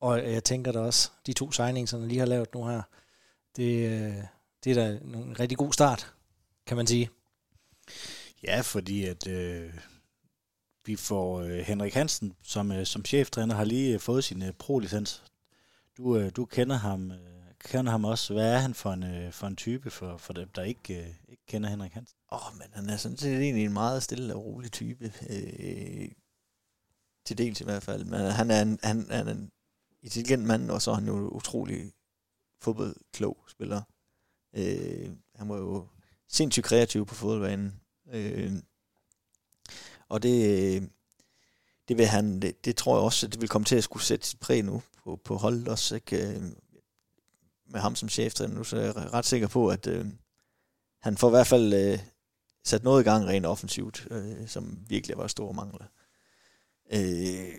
og 0.00 0.32
jeg 0.32 0.44
tænker 0.44 0.72
da 0.72 0.78
også, 0.78 1.10
de 1.26 1.32
to 1.32 1.52
signings, 1.52 1.90
som 1.90 2.08
lige 2.08 2.18
har 2.18 2.26
lavet 2.26 2.54
nu 2.54 2.66
her, 2.66 2.82
det, 3.56 3.90
øh, 3.90 4.24
det 4.64 4.70
er 4.70 4.74
da 4.74 4.98
en 5.04 5.40
rigtig 5.40 5.58
god 5.58 5.72
start, 5.72 6.14
kan 6.66 6.76
man 6.76 6.86
sige. 6.86 7.10
Ja, 8.42 8.60
fordi 8.60 9.04
at 9.04 9.26
øh, 9.26 9.74
vi 10.86 10.96
får 10.96 11.40
øh, 11.40 11.58
Henrik 11.58 11.94
Hansen 11.94 12.34
som, 12.42 12.72
øh, 12.72 12.86
som 12.86 13.04
cheftræner, 13.04 13.54
har 13.54 13.64
lige 13.64 13.94
øh, 13.94 14.00
fået 14.00 14.24
sin 14.24 14.42
øh, 14.42 14.52
pro-licens. 14.52 15.22
Du, 15.96 16.16
øh, 16.16 16.30
du 16.36 16.44
kender 16.44 16.76
ham 16.76 17.10
øh, 17.10 17.18
kender 17.64 17.90
ham 17.90 18.04
også. 18.04 18.32
Hvad 18.32 18.54
er 18.54 18.58
han 18.58 18.74
for 18.74 18.92
en, 18.92 19.02
øh, 19.02 19.32
for 19.32 19.46
en 19.46 19.56
type 19.56 19.90
for, 19.90 20.16
for 20.16 20.32
dem, 20.32 20.48
der 20.48 20.62
ikke, 20.62 21.00
øh, 21.00 21.14
ikke 21.28 21.46
kender 21.46 21.68
Henrik 21.68 21.92
Hansen? 21.92 22.16
Åh, 22.32 22.46
oh, 22.46 22.58
men 22.58 22.66
han 22.72 22.90
er 22.90 22.96
sådan 22.96 23.18
set 23.18 23.42
egentlig 23.42 23.64
en 23.64 23.72
meget 23.72 24.02
stille 24.02 24.34
og 24.34 24.44
rolig 24.44 24.72
type. 24.72 25.12
Øh, 25.30 26.08
til 27.24 27.38
dels 27.38 27.60
i 27.60 27.64
hvert 27.64 27.82
fald. 27.82 28.04
Men 28.04 28.20
han 28.20 28.50
er 28.50 28.62
en, 28.62 28.78
han, 28.82 29.06
han 29.10 29.28
er 29.28 29.32
en 29.32 29.50
intelligent 30.02 30.44
mand, 30.44 30.70
og 30.70 30.82
så 30.82 30.90
er 30.90 30.94
han 30.94 31.06
jo 31.06 31.28
utrolig 31.28 31.92
fodboldklog 32.60 33.44
spiller. 33.48 33.82
Øh, 34.56 35.10
han 35.34 35.48
var 35.48 35.56
jo 35.56 35.86
sindssygt 36.28 36.66
kreativ 36.66 37.06
på 37.06 37.14
fodboldbanen. 37.14 37.80
Øh, 38.12 38.52
og 40.08 40.22
det, 40.22 40.90
det 41.88 41.98
vil 41.98 42.06
han, 42.06 42.42
det, 42.42 42.64
det 42.64 42.76
tror 42.76 42.96
jeg 42.96 43.04
også, 43.04 43.26
at 43.26 43.32
det 43.32 43.40
vil 43.40 43.48
komme 43.48 43.64
til 43.64 43.76
at 43.76 43.84
skulle 43.84 44.04
sætte 44.04 44.26
sit 44.26 44.40
præg 44.40 44.62
nu 44.62 44.82
på, 45.04 45.16
på 45.24 45.36
holdet 45.36 45.68
også, 45.68 45.94
ikke? 45.94 46.28
Øh, 46.28 46.42
med 47.66 47.80
ham 47.80 47.96
som 47.96 48.08
cheftræner 48.08 48.54
nu, 48.54 48.64
så 48.64 48.76
er 48.76 48.80
jeg 48.80 48.96
ret 48.96 49.26
sikker 49.26 49.48
på, 49.48 49.68
at 49.68 49.86
øh, 49.86 50.06
han 51.00 51.16
får 51.16 51.28
i 51.28 51.30
hvert 51.30 51.46
fald 51.46 51.74
øh, 51.74 51.98
sat 52.64 52.84
noget 52.84 53.00
i 53.00 53.04
gang 53.04 53.26
rent 53.26 53.46
offensivt, 53.46 54.08
øh, 54.10 54.48
som 54.48 54.78
virkelig 54.88 55.18
var 55.18 55.26
store 55.26 55.54
mangler. 55.54 55.86
Øh, 56.92 57.54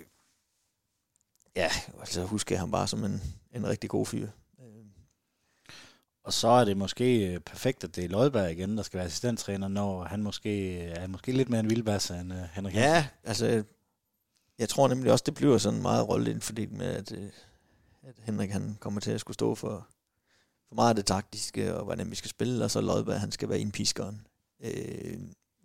ja, 1.55 1.69
altså 1.99 2.23
husker 2.23 2.55
jeg 2.55 2.59
ham 2.59 2.71
bare 2.71 2.87
som 2.87 3.03
en, 3.03 3.21
en 3.51 3.67
rigtig 3.67 3.89
god 3.89 4.05
fyr. 4.05 4.27
Og 6.23 6.33
så 6.33 6.47
er 6.47 6.65
det 6.65 6.77
måske 6.77 7.33
øh, 7.33 7.39
perfekt, 7.39 7.83
at 7.83 7.95
det 7.95 8.05
er 8.05 8.09
Lodberg 8.09 8.51
igen, 8.51 8.77
der 8.77 8.83
skal 8.83 8.97
være 8.97 9.05
assistenttræner, 9.05 9.67
når 9.67 10.03
han 10.03 10.23
måske 10.23 10.81
er 10.81 11.07
måske 11.07 11.31
lidt 11.31 11.49
mere 11.49 11.59
en 11.59 11.69
vildbasse 11.69 12.19
end 12.19 12.33
uh, 12.33 12.39
Henrik 12.53 12.75
Ja, 12.75 12.93
Hansen. 12.93 13.11
altså 13.23 13.63
jeg 14.59 14.69
tror 14.69 14.87
nemlig 14.87 15.11
også, 15.11 15.23
det 15.25 15.33
bliver 15.33 15.57
sådan 15.57 15.81
meget 15.81 16.09
rolleinfordelt 16.09 16.71
med, 16.71 16.85
at, 16.85 17.11
øh, 17.11 17.29
at 18.03 18.15
Henrik 18.19 18.49
han 18.49 18.77
kommer 18.79 19.01
til 19.01 19.11
at 19.11 19.19
skulle 19.19 19.35
stå 19.35 19.55
for, 19.55 19.87
for 20.67 20.75
meget 20.75 20.89
af 20.89 20.95
det 20.95 21.05
taktiske, 21.05 21.75
og 21.75 21.83
hvordan 21.83 22.11
vi 22.11 22.15
skal 22.15 22.29
spille, 22.29 22.63
og 22.63 22.71
så 22.71 22.81
Lodberg, 22.81 23.19
han 23.19 23.31
skal 23.31 23.49
være 23.49 23.59
indpiskeren. 23.59 24.27
Øh, 24.63 25.19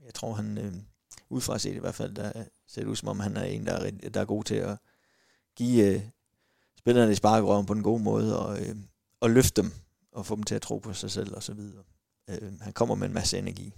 jeg 0.05 0.15
tror, 0.15 0.33
han 0.33 0.59
øh, 0.59 0.73
udefra 1.29 1.59
set 1.59 1.75
i 1.75 1.79
hvert 1.79 1.95
fald, 1.95 2.15
der 2.15 2.33
ser 2.67 2.81
det 2.81 2.89
ud 2.89 2.97
som 2.97 3.09
om, 3.09 3.21
han 3.21 3.37
er 3.37 3.45
en, 3.45 3.67
der 3.67 3.73
er, 3.73 3.91
der 3.91 4.21
er 4.21 4.25
god 4.25 4.45
til 4.45 4.55
at 4.55 4.79
give 5.57 5.95
øh, 5.95 6.03
spillerne 6.79 7.13
i 7.13 7.15
sparkerøven 7.15 7.67
på 7.67 7.73
en 7.73 7.83
god 7.83 8.01
måde, 8.01 8.39
og, 8.39 8.61
øh, 8.61 8.77
og 9.21 9.31
løfte 9.31 9.63
dem 9.63 9.73
og 10.13 10.27
få 10.27 10.37
dem 10.37 10.43
til 10.43 10.55
at 10.55 10.63
tro 10.63 10.79
på 10.79 10.93
sig 10.93 11.11
selv 11.11 11.35
og 11.37 11.43
så 11.43 11.55
videre. 11.55 11.83
Øh, 12.31 12.61
han 12.61 12.73
kommer 12.73 12.95
med 12.95 13.09
en 13.09 13.15
masse 13.15 13.39
energi. 13.39 13.75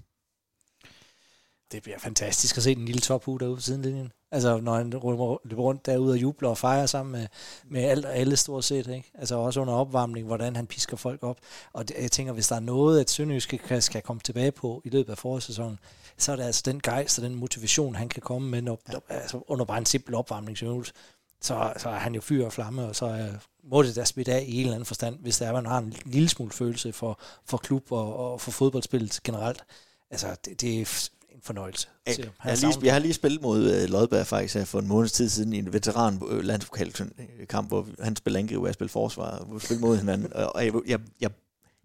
Det 1.72 1.82
bliver 1.82 1.98
fantastisk 1.98 2.56
at 2.56 2.62
se 2.62 2.74
den 2.74 2.84
lille 2.84 3.00
tophue 3.00 3.38
derude 3.38 3.56
på 3.56 3.62
sidelinjen. 3.62 4.12
Altså, 4.30 4.60
når 4.60 4.74
han 4.74 4.90
løber 4.90 5.62
rundt 5.62 5.86
derude 5.86 6.12
og 6.12 6.22
jubler 6.22 6.48
og 6.48 6.58
fejrer 6.58 6.86
sammen 6.86 7.12
med, 7.12 7.26
med 7.64 7.84
alt 7.84 8.04
og 8.04 8.16
alle 8.16 8.36
stort 8.36 8.64
set. 8.64 8.86
Ikke? 8.86 9.10
Altså 9.14 9.36
også 9.36 9.60
under 9.60 9.74
opvarmning, 9.74 10.26
hvordan 10.26 10.56
han 10.56 10.66
pisker 10.66 10.96
folk 10.96 11.22
op. 11.22 11.38
Og 11.72 11.88
det, 11.88 11.96
jeg 12.00 12.12
tænker, 12.12 12.32
hvis 12.32 12.48
der 12.48 12.56
er 12.56 12.60
noget, 12.60 13.00
at 13.00 13.10
Sønderjyske 13.10 13.58
kan, 13.58 13.82
skal 13.82 14.02
komme 14.02 14.20
tilbage 14.20 14.52
på 14.52 14.82
i 14.84 14.88
løbet 14.88 15.10
af 15.10 15.18
forårssæsonen, 15.18 15.78
så 16.16 16.32
er 16.32 16.36
det 16.36 16.42
altså 16.42 16.62
den 16.64 16.80
gejst 16.80 17.18
og 17.18 17.24
den 17.24 17.34
motivation, 17.34 17.94
han 17.94 18.08
kan 18.08 18.22
komme 18.22 18.48
med 18.48 18.62
når, 18.62 18.80
ja. 18.92 18.98
altså 19.08 19.40
under 19.48 19.64
bare 19.64 19.78
en 19.78 19.86
simpel 19.86 20.14
opvarmningsøvelse. 20.14 20.92
Så, 21.40 21.72
så 21.76 21.88
er 21.88 21.98
han 21.98 22.14
jo 22.14 22.20
fyr 22.20 22.44
og 22.44 22.52
flamme, 22.52 22.84
og 22.84 22.96
så 22.96 23.06
er, 23.06 23.28
må 23.64 23.82
det 23.82 23.96
da 23.96 24.04
smitte 24.04 24.32
af 24.32 24.44
i 24.48 24.54
en 24.54 24.60
eller 24.60 24.74
anden 24.74 24.86
forstand, 24.86 25.18
hvis 25.18 25.38
der 25.38 25.46
er, 25.46 25.52
man 25.52 25.66
har 25.66 25.78
en 25.78 25.94
lille 26.04 26.28
smule 26.28 26.52
følelse 26.52 26.92
for, 26.92 27.20
for 27.44 27.56
klub 27.56 27.92
og, 27.92 28.16
og 28.16 28.40
for 28.40 28.50
fodboldspillet 28.50 29.20
generelt. 29.24 29.64
Altså, 30.10 30.36
det, 30.44 30.60
det 30.60 30.80
er 30.80 31.08
en 31.30 31.40
fornøjelse. 31.42 31.88
Jeg, 32.06 32.18
jeg, 32.18 32.28
har 32.38 32.56
lige, 32.56 32.86
jeg 32.86 32.92
har 32.92 32.98
lige 32.98 33.14
spillet 33.14 33.42
mod 33.42 33.82
uh, 33.82 33.90
Lodberg 33.90 34.26
faktisk 34.26 34.54
her 34.54 34.64
for 34.64 34.78
en 34.78 34.86
måneds 34.86 35.12
tid 35.12 35.28
siden 35.28 35.52
i 35.52 35.58
en 35.58 35.72
veteran 35.72 36.22
uh, 36.22 36.38
landspokalkamp, 36.38 37.68
hvor 37.68 37.88
han 38.02 38.16
spillede 38.16 38.42
angriber, 38.42 38.62
og 38.62 38.66
jeg 38.66 38.74
spillede 38.74 38.92
forsvar, 38.92 39.44
hvor 39.44 39.54
vi 39.54 39.64
spillede 39.64 39.86
mod 39.86 39.96
hinanden, 39.96 40.32
og, 40.32 40.64
jeg, 40.64 40.74
jeg, 40.86 41.00
jeg, 41.20 41.30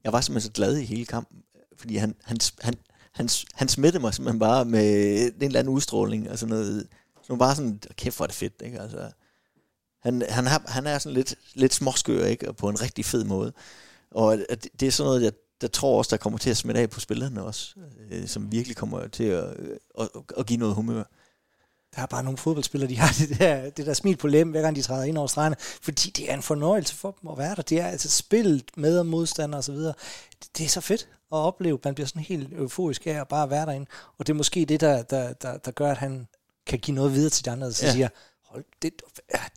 jeg 0.03 0.13
var 0.13 0.21
simpelthen 0.21 0.49
så 0.49 0.53
glad 0.53 0.77
i 0.77 0.85
hele 0.85 1.05
kampen, 1.05 1.37
fordi 1.77 1.95
han, 1.95 2.15
han, 2.23 2.37
han, 2.61 2.73
han, 3.11 3.29
han 3.53 3.67
smittede 3.67 4.01
mig 4.01 4.13
simpelthen 4.13 4.39
bare 4.39 4.65
med 4.65 5.17
en 5.21 5.43
eller 5.43 5.59
anden 5.59 5.73
udstråling, 5.73 6.29
og 6.29 6.39
sådan 6.39 6.55
noget, 6.55 6.87
så 7.23 7.35
bare 7.35 7.55
sådan, 7.55 7.81
kæft 7.95 8.17
hvor 8.17 8.23
er 8.23 8.27
det 8.27 8.35
fedt, 8.35 8.61
ikke? 8.65 8.79
Altså, 8.81 9.11
han, 10.03 10.23
han, 10.29 10.47
har, 10.47 10.63
han 10.67 10.87
er 10.87 10.97
sådan 10.97 11.13
lidt, 11.13 11.35
lidt 11.53 11.73
småskør, 11.73 12.25
ikke? 12.25 12.49
Og 12.49 12.55
på 12.55 12.69
en 12.69 12.81
rigtig 12.81 13.05
fed 13.05 13.23
måde. 13.23 13.53
Og 14.11 14.37
det, 14.37 14.67
det 14.79 14.87
er 14.87 14.91
sådan 14.91 15.07
noget, 15.07 15.23
jeg, 15.23 15.31
der 15.61 15.67
tror 15.67 15.97
også, 15.97 16.09
der 16.09 16.17
kommer 16.17 16.39
til 16.39 16.49
at 16.49 16.57
smitte 16.57 16.81
af 16.81 16.89
på 16.89 16.99
spillerne 16.99 17.43
også, 17.43 17.75
øh, 18.11 18.27
som 18.27 18.51
virkelig 18.51 18.77
kommer 18.77 19.07
til 19.07 19.23
at, 19.23 19.59
øh, 19.59 19.77
at, 19.99 20.09
at 20.37 20.45
give 20.45 20.59
noget 20.59 20.75
humør. 20.75 21.03
Der 21.95 22.01
er 22.01 22.05
bare 22.05 22.23
nogle 22.23 22.37
fodboldspillere, 22.37 22.89
de 22.89 22.97
har 22.97 23.15
det 23.19 23.39
der, 23.39 23.69
det 23.69 23.85
der 23.85 23.93
smil 23.93 24.17
på 24.17 24.27
lem, 24.27 24.51
hver 24.51 24.61
gang 24.61 24.75
de 24.75 24.81
træder 24.81 25.03
ind 25.03 25.17
over 25.17 25.27
stregerne, 25.27 25.55
fordi 25.59 26.09
det 26.09 26.31
er 26.31 26.33
en 26.33 26.41
fornøjelse 26.41 26.95
for 26.95 27.17
dem 27.21 27.29
at 27.29 27.37
være 27.37 27.55
der. 27.55 27.61
Det 27.61 27.79
er 27.79 27.87
altså 27.87 28.09
spillet 28.09 28.63
med 28.77 28.99
og 28.99 29.05
modstander 29.05 29.57
osv. 29.57 29.75
Det, 29.75 29.95
det 30.57 30.65
er 30.65 30.69
så 30.69 30.81
fedt 30.81 31.07
at 31.11 31.37
opleve. 31.37 31.79
Man 31.83 31.95
bliver 31.95 32.07
sådan 32.07 32.21
helt 32.21 32.53
euforisk 32.53 33.07
af 33.07 33.11
at 33.21 33.27
bare 33.27 33.49
være 33.49 33.65
derinde. 33.65 33.85
Og 34.17 34.27
det 34.27 34.33
er 34.33 34.37
måske 34.37 34.65
det, 34.65 34.81
der, 34.81 35.01
der, 35.01 35.33
der, 35.33 35.57
der 35.57 35.71
gør, 35.71 35.91
at 35.91 35.97
han 35.97 36.27
kan 36.65 36.79
give 36.79 36.95
noget 36.95 37.13
videre 37.13 37.29
til 37.29 37.45
de 37.45 37.51
andre, 37.51 37.67
der 37.67 37.79
ja. 37.81 37.91
siger, 37.91 38.09
hold, 38.53 38.65
det, 38.81 39.01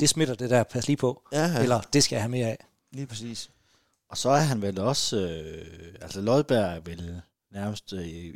det 0.00 0.08
smitter 0.08 0.34
det 0.34 0.50
der, 0.50 0.62
pas 0.62 0.86
lige 0.86 0.96
på. 0.96 1.22
Ja, 1.32 1.46
ja. 1.46 1.62
Eller 1.62 1.80
det 1.80 2.04
skal 2.04 2.16
jeg 2.16 2.22
have 2.22 2.30
mere 2.30 2.46
af. 2.46 2.66
Lige 2.92 3.06
præcis. 3.06 3.50
Og 4.08 4.16
så 4.16 4.28
er 4.28 4.40
han 4.40 4.62
vel 4.62 4.80
også, 4.80 5.16
øh, 5.16 5.94
altså 6.00 6.20
Lodberg 6.20 6.76
er 6.76 6.80
vel 6.80 7.22
nærmest, 7.52 7.92
øh, 7.92 8.34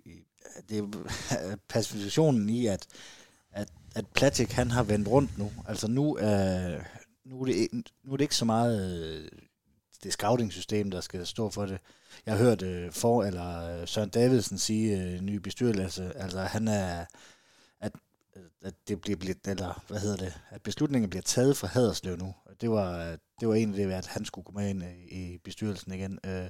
det 0.69 0.79
er 0.79 0.87
pacificationen 1.69 2.49
i, 2.49 2.67
at, 2.67 2.87
at, 3.53 3.69
at 3.95 4.07
Platik 4.07 4.53
han 4.53 4.71
har 4.71 4.83
vendt 4.83 5.09
rundt 5.09 5.39
nu. 5.39 5.53
Altså 5.69 5.89
nu 5.89 6.17
er, 6.21 6.79
nu 7.25 7.41
er, 7.41 7.45
det, 7.45 7.69
nu 8.05 8.13
er 8.13 8.17
det 8.17 8.25
ikke 8.25 8.37
så 8.37 8.45
meget 8.45 8.99
øh, 8.99 9.29
det 10.03 10.13
scouting-system, 10.13 10.91
der 10.91 11.01
skal 11.01 11.27
stå 11.27 11.51
for 11.51 11.67
det. 11.67 11.79
Jeg 12.27 12.37
har 12.37 12.45
hørt 12.45 12.63
øh, 12.63 12.93
for, 12.93 13.25
eller 13.25 13.87
Søren 13.87 14.09
Davidsen 14.09 14.59
sige, 14.59 15.03
øh, 15.03 15.21
ny 15.21 15.37
bestyrelse, 15.37 16.13
altså 16.17 16.41
han 16.41 16.69
er, 16.69 17.05
at 18.35 18.43
at 18.63 18.75
det 18.89 19.01
bliver, 19.01 19.35
eller 19.45 19.85
hvad 19.89 19.99
hedder 19.99 20.17
det, 20.17 20.41
at 20.51 20.63
beslutningen 20.63 21.11
bliver 21.11 21.23
taget 21.23 21.57
fra 21.57 21.67
Haderslev 21.67 22.17
nu. 22.17 22.35
Det 22.61 22.71
var, 22.71 23.17
det 23.41 23.49
var 23.49 23.55
en 23.55 23.71
af 23.71 23.77
det, 23.77 23.93
at 23.93 24.07
han 24.07 24.25
skulle 24.25 24.45
gå 24.45 24.53
med 24.53 24.71
ind 24.71 24.83
i 25.09 25.39
bestyrelsen 25.45 25.93
igen. 25.93 26.19
Øh, 26.27 26.47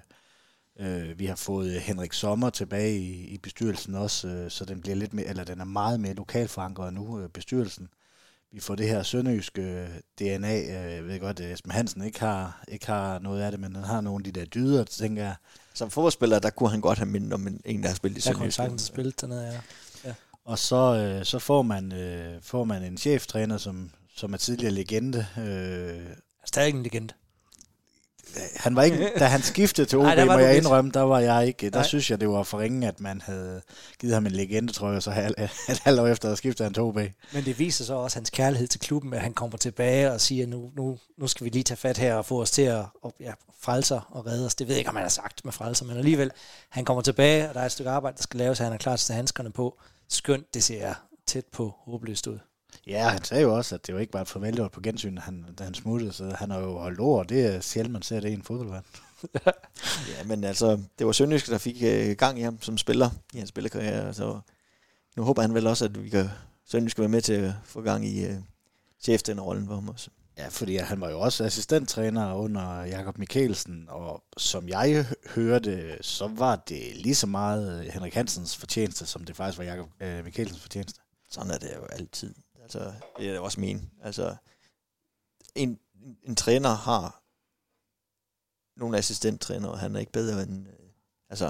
øh, 0.80 1.18
vi 1.18 1.26
har 1.26 1.36
fået 1.36 1.80
Henrik 1.80 2.12
Sommer 2.12 2.50
tilbage 2.50 2.98
i, 2.98 3.26
i 3.26 3.38
bestyrelsen 3.38 3.94
også, 3.94 4.28
øh, 4.28 4.50
så 4.50 4.64
den 4.64 4.80
bliver 4.80 4.96
lidt 4.96 5.14
mere, 5.14 5.26
eller 5.26 5.44
den 5.44 5.60
er 5.60 5.64
meget 5.64 6.00
mere 6.00 6.14
lokalt 6.14 6.50
forankret 6.50 6.92
nu, 6.92 7.28
bestyrelsen. 7.28 7.88
Vi 8.52 8.60
får 8.60 8.74
det 8.74 8.88
her 8.88 9.02
sønderjyske 9.02 9.88
DNA, 10.18 10.72
jeg 10.72 11.04
ved 11.04 11.20
godt, 11.20 11.40
at 11.40 11.52
Esben 11.52 11.72
Hansen 11.72 12.04
ikke 12.04 12.20
har, 12.20 12.64
ikke 12.68 12.86
har 12.86 13.18
noget 13.18 13.42
af 13.42 13.50
det, 13.50 13.60
men 13.60 13.74
han 13.76 13.84
har 13.84 14.00
nogle 14.00 14.26
af 14.26 14.32
de 14.32 14.40
der 14.40 14.46
dyder, 14.46 14.84
tænker 14.84 15.22
jeg. 15.22 15.34
Som 15.74 15.90
fodboldspiller, 15.90 16.38
der 16.38 16.50
kunne 16.50 16.70
han 16.70 16.80
godt 16.80 16.98
have 16.98 17.08
mindet 17.08 17.32
om 17.32 17.46
en, 17.46 17.60
en 17.64 17.82
der 17.82 17.88
har 17.88 17.94
spillet 17.94 18.18
i 18.18 18.20
Sønderjyske. 18.20 18.62
Der 18.62 18.66
kunne 18.66 18.70
han 18.70 18.78
sagtens 18.78 18.82
spille 18.82 19.12
dernede, 19.20 19.46
ja. 19.46 19.60
Og 20.44 20.58
så, 20.58 20.94
øh, 20.96 21.24
så 21.24 21.38
får, 21.38 21.62
man, 21.62 21.92
øh, 21.92 22.42
får 22.42 22.64
man 22.64 22.82
en 22.82 22.98
cheftræner, 22.98 23.58
som, 23.58 23.90
som 24.16 24.32
er 24.32 24.38
tidligere 24.38 24.72
legende. 24.72 25.26
Øh, 25.38 26.06
Stadig 26.44 26.74
en 26.74 26.82
legende. 26.82 27.14
han 28.56 28.76
var 28.76 28.82
ikke, 28.82 29.12
da 29.18 29.24
han 29.24 29.42
skiftede 29.42 29.86
til 29.86 29.98
OB, 29.98 30.04
Nej, 30.04 30.24
må 30.24 30.38
jeg 30.38 30.56
indrømme, 30.56 30.90
der 30.90 31.00
var 31.00 31.18
jeg 31.20 31.46
ikke. 31.46 31.70
Der 31.70 31.78
Nej. 31.78 31.86
synes 31.86 32.10
jeg, 32.10 32.20
det 32.20 32.28
var 32.28 32.42
for 32.42 32.60
ringe, 32.60 32.88
at 32.88 33.00
man 33.00 33.20
havde 33.20 33.62
givet 34.00 34.14
ham 34.14 34.26
en 34.26 34.32
legende, 34.32 34.72
tror 34.72 34.92
jeg, 34.92 35.02
så 35.02 35.10
halv, 35.10 35.34
et 35.70 35.78
halvt 35.84 36.00
år 36.00 36.06
efter, 36.06 36.32
at 36.32 36.38
skifte 36.38 36.64
han 36.64 36.74
til 36.74 36.82
OB. 36.82 36.98
Men 37.32 37.44
det 37.44 37.58
viser 37.58 37.84
så 37.84 37.94
også 37.94 38.16
hans 38.16 38.30
kærlighed 38.30 38.68
til 38.68 38.80
klubben, 38.80 39.14
at 39.14 39.20
han 39.20 39.32
kommer 39.34 39.58
tilbage 39.58 40.12
og 40.12 40.20
siger, 40.20 40.46
nu, 40.46 40.70
nu, 40.76 40.98
nu 41.18 41.26
skal 41.26 41.44
vi 41.44 41.50
lige 41.50 41.62
tage 41.62 41.76
fat 41.76 41.98
her 41.98 42.14
og 42.14 42.26
få 42.26 42.42
os 42.42 42.50
til 42.50 42.62
at 42.62 42.84
og, 43.02 43.14
ja, 43.20 43.32
frelser 43.60 44.00
og 44.10 44.26
redde 44.26 44.46
os. 44.46 44.54
Det 44.54 44.68
ved 44.68 44.74
jeg 44.74 44.78
ikke, 44.78 44.90
om 44.90 44.96
han 44.96 45.04
har 45.04 45.10
sagt 45.10 45.44
med 45.44 45.52
frelser, 45.52 45.84
men 45.86 45.96
alligevel, 45.96 46.30
han 46.68 46.84
kommer 46.84 47.02
tilbage, 47.02 47.48
og 47.48 47.54
der 47.54 47.60
er 47.60 47.66
et 47.66 47.72
stykke 47.72 47.90
arbejde, 47.90 48.16
der 48.16 48.22
skal 48.22 48.38
laves, 48.38 48.60
og 48.60 48.66
han 48.66 48.72
er 48.72 48.78
klar 48.78 48.96
til 48.96 49.12
at 49.12 49.16
handskerne 49.16 49.52
på. 49.52 49.80
Skønt, 50.10 50.54
det 50.54 50.62
ser 50.62 50.94
tæt 51.26 51.44
på 51.52 51.74
håbløst 51.78 52.26
ud. 52.26 52.38
Ja, 52.86 53.08
han 53.08 53.24
sagde 53.24 53.42
jo 53.42 53.56
også, 53.56 53.74
at 53.74 53.86
det 53.86 53.94
var 53.94 54.00
ikke 54.00 54.12
bare 54.12 54.22
et 54.22 54.28
farvel, 54.28 54.52
det 54.52 54.62
var 54.62 54.68
på 54.68 54.80
gensyn, 54.80 55.18
han, 55.18 55.46
da 55.58 55.64
han 55.64 55.74
smuttede, 55.74 56.12
så 56.12 56.34
han 56.38 56.50
har 56.50 56.58
jo 56.58 56.78
holdt 56.78 57.00
ord, 57.00 57.26
det 57.26 57.46
er 57.46 57.60
sjældent, 57.60 57.92
man 57.92 58.02
ser 58.02 58.20
det 58.20 58.30
i 58.30 58.32
en 58.32 58.42
fodboldvand. 58.42 58.84
Ja, 60.08 60.24
men 60.24 60.44
altså, 60.44 60.82
det 60.98 61.06
var 61.06 61.12
Sønderjysk, 61.12 61.46
der 61.46 61.58
fik 61.58 61.82
øh, 61.82 62.16
gang 62.16 62.38
i 62.38 62.42
ham 62.42 62.62
som 62.62 62.78
spiller 62.78 63.10
i 63.34 63.38
hans 63.38 63.48
spillerkarriere, 63.48 64.14
så 64.14 64.40
nu 65.16 65.22
håber 65.22 65.42
han 65.42 65.54
vel 65.54 65.66
også, 65.66 65.84
at 65.84 66.04
vi 66.04 66.08
kan 66.08 66.28
Sønderjysk 66.64 66.94
skal 66.94 67.02
være 67.02 67.08
med 67.08 67.22
til 67.22 67.32
at 67.32 67.52
få 67.64 67.82
gang 67.82 68.06
i 68.06 68.24
øh, 68.24 68.36
cheftrænerrollen 69.00 69.66
for 69.66 69.74
ham 69.74 69.88
også. 69.88 70.10
Ja, 70.40 70.48
fordi 70.48 70.76
han 70.76 71.00
var 71.00 71.10
jo 71.10 71.20
også 71.20 71.44
assistenttræner 71.44 72.34
under 72.34 72.84
Jakob 72.84 73.18
Mikkelsen, 73.18 73.86
og 73.88 74.24
som 74.36 74.68
jeg 74.68 75.06
hørte, 75.34 75.98
så 76.02 76.28
var 76.28 76.56
det 76.56 76.96
lige 76.96 77.14
så 77.14 77.26
meget 77.26 77.80
øh, 77.80 77.86
Henrik 77.86 78.14
Hansens 78.14 78.56
fortjeneste, 78.56 79.06
som 79.06 79.24
det 79.24 79.36
faktisk 79.36 79.58
var 79.58 79.64
Jakob 79.64 79.88
øh, 80.00 80.24
Mikkelsens 80.24 80.60
fortjeneste. 80.60 81.00
Sådan 81.30 81.50
er 81.50 81.58
det 81.58 81.72
jo 81.76 81.84
altid. 81.84 82.34
Altså, 82.62 82.92
det 83.18 83.26
er 83.26 83.30
det 83.30 83.40
også 83.40 83.60
min. 83.60 83.90
Altså, 84.02 84.36
en, 85.54 85.78
en 86.22 86.36
træner 86.36 86.68
har 86.68 87.22
nogle 88.76 88.98
assistenttrænere, 88.98 89.70
og 89.70 89.78
han 89.78 89.96
er 89.96 90.00
ikke 90.00 90.12
bedre 90.12 90.42
end, 90.42 90.68
øh, 90.68 90.74
altså, 91.28 91.46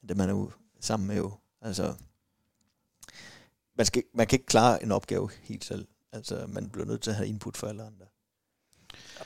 end 0.00 0.08
det, 0.08 0.16
man 0.16 0.28
er 0.28 0.34
jo 0.34 0.50
sammen 0.80 1.06
med 1.06 1.16
jo. 1.16 1.32
Altså, 1.60 1.94
man, 3.76 3.86
skal, 3.86 4.02
man 4.14 4.26
kan 4.26 4.36
ikke 4.36 4.46
klare 4.46 4.82
en 4.82 4.92
opgave 4.92 5.30
helt 5.42 5.64
selv. 5.64 5.86
Altså, 6.12 6.46
man 6.46 6.70
bliver 6.70 6.86
nødt 6.86 7.02
til 7.02 7.10
at 7.10 7.16
have 7.16 7.28
input 7.28 7.56
fra 7.56 7.68
alle 7.68 7.82
andre. 7.82 8.06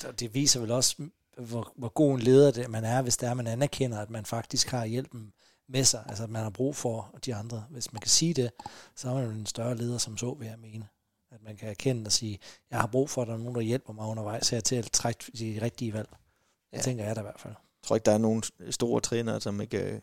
Og 0.05 0.11
det- 0.13 0.21
det 0.21 0.35
viser 0.35 0.61
vel 0.61 0.71
også, 0.71 0.97
hvor, 1.39 1.73
hvor 1.77 1.89
god 1.89 2.15
en 2.15 2.21
leder 2.21 2.51
det, 2.51 2.71
man 2.71 2.85
er, 2.85 3.03
hvis 3.03 3.17
det 3.17 3.29
er, 3.29 3.35
man 3.35 3.47
anerkender, 3.47 3.99
at 3.99 4.11
man 4.11 4.25
faktisk 4.25 4.69
har 4.69 4.85
hjælpen 4.85 5.33
med 5.69 5.85
sig, 5.85 6.05
altså 6.09 6.23
at 6.25 6.31
man 6.31 6.43
har 6.43 6.51
brug 6.51 6.77
for 6.77 7.19
de 7.27 7.35
andre. 7.35 7.65
Hvis 7.71 7.93
man 7.93 8.01
kan 8.01 8.11
sige 8.11 8.35
det, 8.35 8.51
så 8.97 9.09
er 9.11 9.15
man 9.15 9.25
jo 9.25 9.31
en 9.31 9.47
større 9.47 9.77
leder, 9.77 9.99
som 9.99 10.17
så 10.17 10.35
vil 10.35 10.49
jeg 10.49 10.59
mene. 10.59 10.89
At 11.31 11.43
man 11.43 11.57
kan 11.57 11.69
erkende 11.69 12.09
og 12.09 12.13
sige, 12.13 12.39
jeg 12.71 12.81
har 12.81 12.87
brug 12.87 13.11
for, 13.11 13.23
at 13.23 13.29
der 13.29 13.35
er 13.35 13.39
nogen, 13.39 13.55
der 13.55 13.61
hjælper 13.61 13.93
mig 13.93 14.07
undervejs 14.07 14.49
her 14.51 14.61
til 14.61 14.77
at 14.77 14.91
trække 14.93 15.25
de 15.39 15.59
rigtige 15.63 15.93
valg. 15.93 16.09
Det 16.71 16.77
Ja. 16.79 16.83
tænker 16.83 17.05
jeg 17.05 17.17
da 17.17 17.21
i 17.21 17.23
hvert 17.23 17.41
fald. 17.41 17.55
Jeg 17.55 17.87
tror 17.87 17.97
ikke, 17.97 18.05
der 18.05 18.13
er 18.13 18.19
nogen 18.19 18.43
store 18.71 19.01
trænere, 19.01 19.41
som 19.41 19.61
ikke 19.61 19.79
øh, 19.95 20.01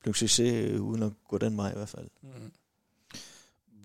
bliver 0.00 0.14
succes 0.14 0.40
øh, 0.54 0.82
uden 0.82 1.02
at 1.02 1.12
gå 1.28 1.38
den 1.38 1.56
vej 1.56 1.70
i 1.70 1.74
hvert 1.74 1.88
fald. 1.88 2.08
Mm. 2.22 2.52